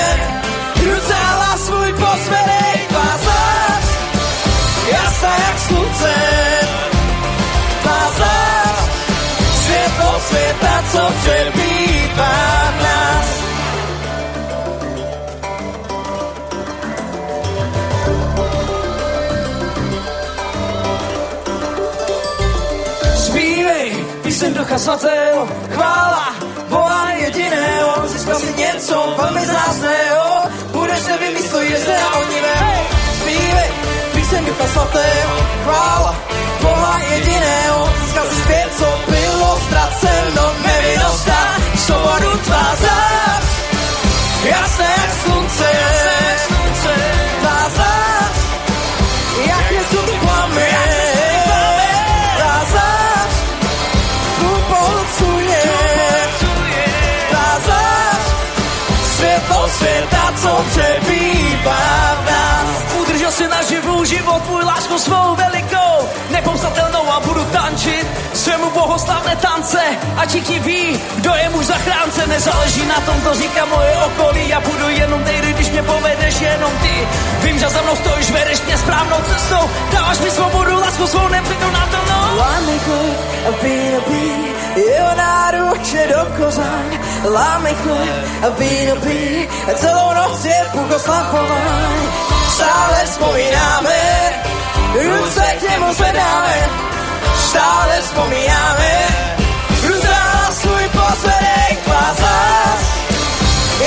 světa, 10.35 10.85
co 10.93 11.13
přebývá 11.23 12.35
v 12.71 12.83
nás. 12.83 13.27
Zpívej, 23.17 24.05
píseň 24.23 24.55
Ducha 24.55 24.79
Svatého, 24.79 25.49
chvála 25.71 26.35
Boha 26.69 27.11
jediného, 27.13 28.09
získal 28.09 28.41
si 28.41 28.53
něco 28.53 29.15
velmi 29.19 29.47
zásného, 29.47 30.43
budeš 30.73 31.07
neby 31.07 31.29
místo 31.35 31.61
jezera 31.61 32.09
onivého. 32.15 32.83
Zpívej, 33.21 33.71
píseň 34.15 34.45
Ducha 34.45 34.67
Svatého, 34.67 35.37
chvála 35.65 36.15
Boha 36.63 36.99
jediného, 37.11 37.91
získal 38.05 38.27
si 38.27 38.43
zpět, 38.43 38.69
co 38.79 39.15
bylo 39.69 39.91
ztraceno, 39.91 40.53
nevinnost 40.67 41.29
a 41.29 41.57
svobodu 41.77 42.39
tvá 42.39 42.77
zás, 42.77 43.45
jasné 44.45 44.95
jak 44.97 45.13
slunce, 45.15 45.71
tvá 47.41 47.71
zás, 47.77 48.37
jak 49.47 49.71
je 49.71 49.85
tu 49.85 50.03
plamen, 50.21 50.75
tvá 52.37 52.61
zás, 52.73 53.35
tvůj 54.39 54.61
polcuje, 54.69 55.63
tvá 57.31 57.59
zás, 57.67 58.25
světlo 59.17 59.69
světa, 59.69 60.33
co 60.43 60.65
přebývá 60.71 62.34
Udržel 63.25 63.49
si 63.49 63.49
naživu 63.49 64.05
život 64.05 64.43
tvůj 64.43 64.65
lásku 64.65 64.99
svou 64.99 65.37
velikou, 65.37 66.09
nepomstatelnou 66.31 67.13
a 67.13 67.21
budu 67.21 67.45
tančit 67.45 68.07
svému 68.35 68.71
bohoslavné 68.71 69.37
tance. 69.37 69.81
A 70.17 70.27
všichni 70.27 70.59
ví, 70.59 71.01
kdo 71.17 71.35
je 71.35 71.49
muž 71.49 71.67
zachránce, 71.67 72.27
nezáleží 72.27 72.87
na 72.87 73.01
tom, 73.01 73.23
co 73.23 73.35
říká 73.35 73.65
moje 73.65 73.97
okolí. 73.97 74.49
Já 74.49 74.61
budu 74.61 74.89
jenom 74.89 75.25
nejdy, 75.25 75.53
když 75.53 75.71
mě 75.71 75.83
povedeš 75.83 76.41
jenom 76.41 76.73
ty. 76.83 77.09
Vím, 77.43 77.59
že 77.59 77.69
za 77.69 77.83
mnou 77.83 77.97
stojíš, 77.97 78.31
vedeš 78.31 78.63
mě 78.63 78.79
správnou 78.79 79.17
cestou, 79.33 79.71
dáváš 79.93 80.19
mi 80.19 80.31
svobodu, 80.31 80.81
lásku 80.81 81.07
svou 81.07 81.29
nepřekonatelnou. 81.29 82.37
Láme 82.37 82.79
chleb 82.79 83.63
víno 83.63 84.01
pí, 84.01 84.33
jeho 84.81 85.15
náruče 85.17 86.09
do 86.13 86.45
kořán. 86.45 86.91
Láme 87.33 87.71
chleb 87.75 88.59
víno 88.59 88.97
pí, 88.97 89.49
celou 89.77 90.15
noc 90.15 90.45
je 90.45 90.67
Bůh. 90.73 92.34
Stále 92.55 92.99
vzpomínáme, 93.05 94.01
ruce 94.95 95.43
k 95.59 95.63
němu 95.71 95.95
zvedáme. 95.95 96.71
Stále 97.49 98.01
vzpomínáme, 98.03 98.93
ruce 99.83 100.17
svůj 100.51 100.89
posledek 100.89 101.87
vázás. 101.87 102.81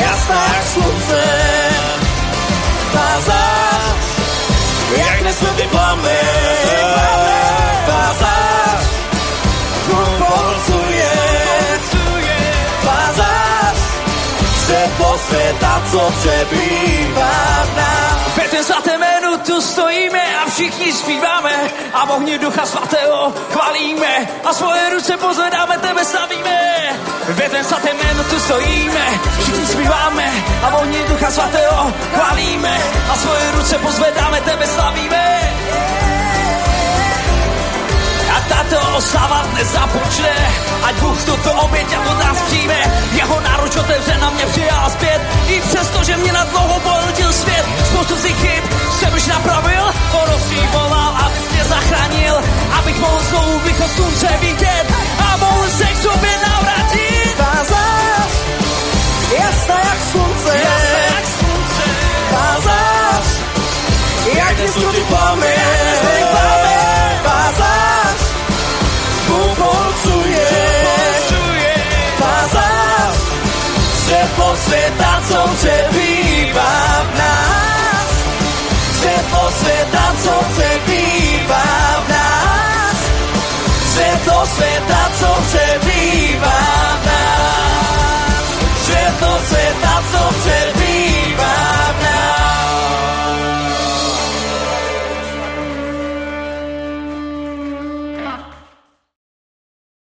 Jasná 0.02 0.46
jak 0.56 0.68
slunce, 0.68 1.24
vázás. 2.94 3.96
Jak 4.98 5.22
nesmutný 5.22 5.68
plamen, 5.68 6.84
vázás. 6.96 7.87
Světa, 15.18 15.82
co 15.92 16.14
přebývá 16.20 17.66
v 17.66 17.78
nás. 17.78 18.38
Ve 18.38 18.48
ten 18.48 18.64
svatém 18.64 19.00
jménu 19.00 19.38
tu 19.38 19.62
stojíme 19.62 20.22
a 20.38 20.50
všichni 20.50 20.94
zpíváme 20.94 21.52
a 21.94 22.06
v 22.06 22.12
ohni 22.12 22.38
ducha 22.38 22.66
svatého 22.66 23.34
chválíme 23.52 24.28
a 24.46 24.54
svoje 24.54 24.90
ruce 24.90 25.18
pozvedáme, 25.18 25.78
tebe 25.78 26.06
slavíme. 26.06 26.60
Ve 27.30 27.50
ten 27.50 27.64
svatém 27.64 27.98
jménu 27.98 28.24
tu 28.24 28.40
stojíme, 28.40 29.06
všichni 29.40 29.66
zpíváme 29.66 30.32
a 30.64 30.70
v 30.70 30.76
ohni 30.76 31.04
ducha 31.10 31.32
svatého 31.32 31.94
chválíme 32.16 32.78
a 33.10 33.16
svoje 33.16 33.52
ruce 33.52 33.78
pozvedáme, 33.78 34.42
tebe 34.42 34.68
slavíme. 34.68 35.54
A 35.72 36.07
tato 38.50 38.80
oslava 38.98 39.44
dnes 39.52 39.68
započne, 39.72 40.36
ať 40.84 40.96
Bůh 40.96 41.20
tuto 41.24 41.52
oběť 41.52 41.88
od 42.10 42.18
nás 42.24 42.42
přijme. 42.42 42.80
Jeho 43.12 43.40
náruč 43.40 43.76
otevře 43.76 44.18
na 44.18 44.30
mě 44.30 44.46
přijal 44.46 44.90
zpět, 44.90 45.22
i 45.48 45.62
přesto, 45.62 46.04
že 46.04 46.18
mě 46.18 46.32
na 46.34 46.44
dlouho 46.44 46.80
pohltil 46.80 47.34
svět. 47.34 47.66
Spoustu 47.90 48.16
si 48.16 48.34
chyb 48.34 48.64
jsem 49.00 49.14
už 49.14 49.26
napravil, 49.26 49.84
porosí 50.12 50.60
volal, 50.74 51.18
abys 51.26 51.52
mě 51.52 51.64
zachránil, 51.64 52.36
abych 52.80 53.00
mohl 53.00 53.20
znovu 53.30 53.60
východ 53.60 53.92
slunce 53.92 54.28
vidět 54.42 54.86
a 55.20 55.38
mohl 55.38 55.70
se 55.70 55.86
k 55.86 55.98
sobě 55.98 56.34
navrátit. 56.48 57.36
Vázás, 57.40 58.32
jasná 59.40 59.78
jak 59.80 60.00
slunce, 60.12 60.52
Jasné 60.58 61.02
jak 61.16 61.26
slunce, 61.26 61.86
vázás, 62.32 63.28
jak 64.36 64.60
nesmutný 64.60 65.04
plamen, 65.10 66.67
posvetacom, 74.38 75.50
že 75.62 75.76
býva 75.92 76.74
v 77.04 77.10
nás. 77.18 78.10
Svet 79.02 79.26
posvetacom, 79.34 80.44
že 80.58 80.70
býva 80.86 81.68
v 81.98 82.06
nás. 82.14 82.98
Svetlo 83.98 84.40
svetacom, 84.46 85.40
že 85.52 85.66
býva 85.86 86.60
v 87.02 87.04
nás. 87.10 88.44
Svetlo 88.86 89.34
co 89.42 90.24
že 90.46 90.58
býva 90.62 90.62
v 90.62 90.72
nás. 90.72 90.77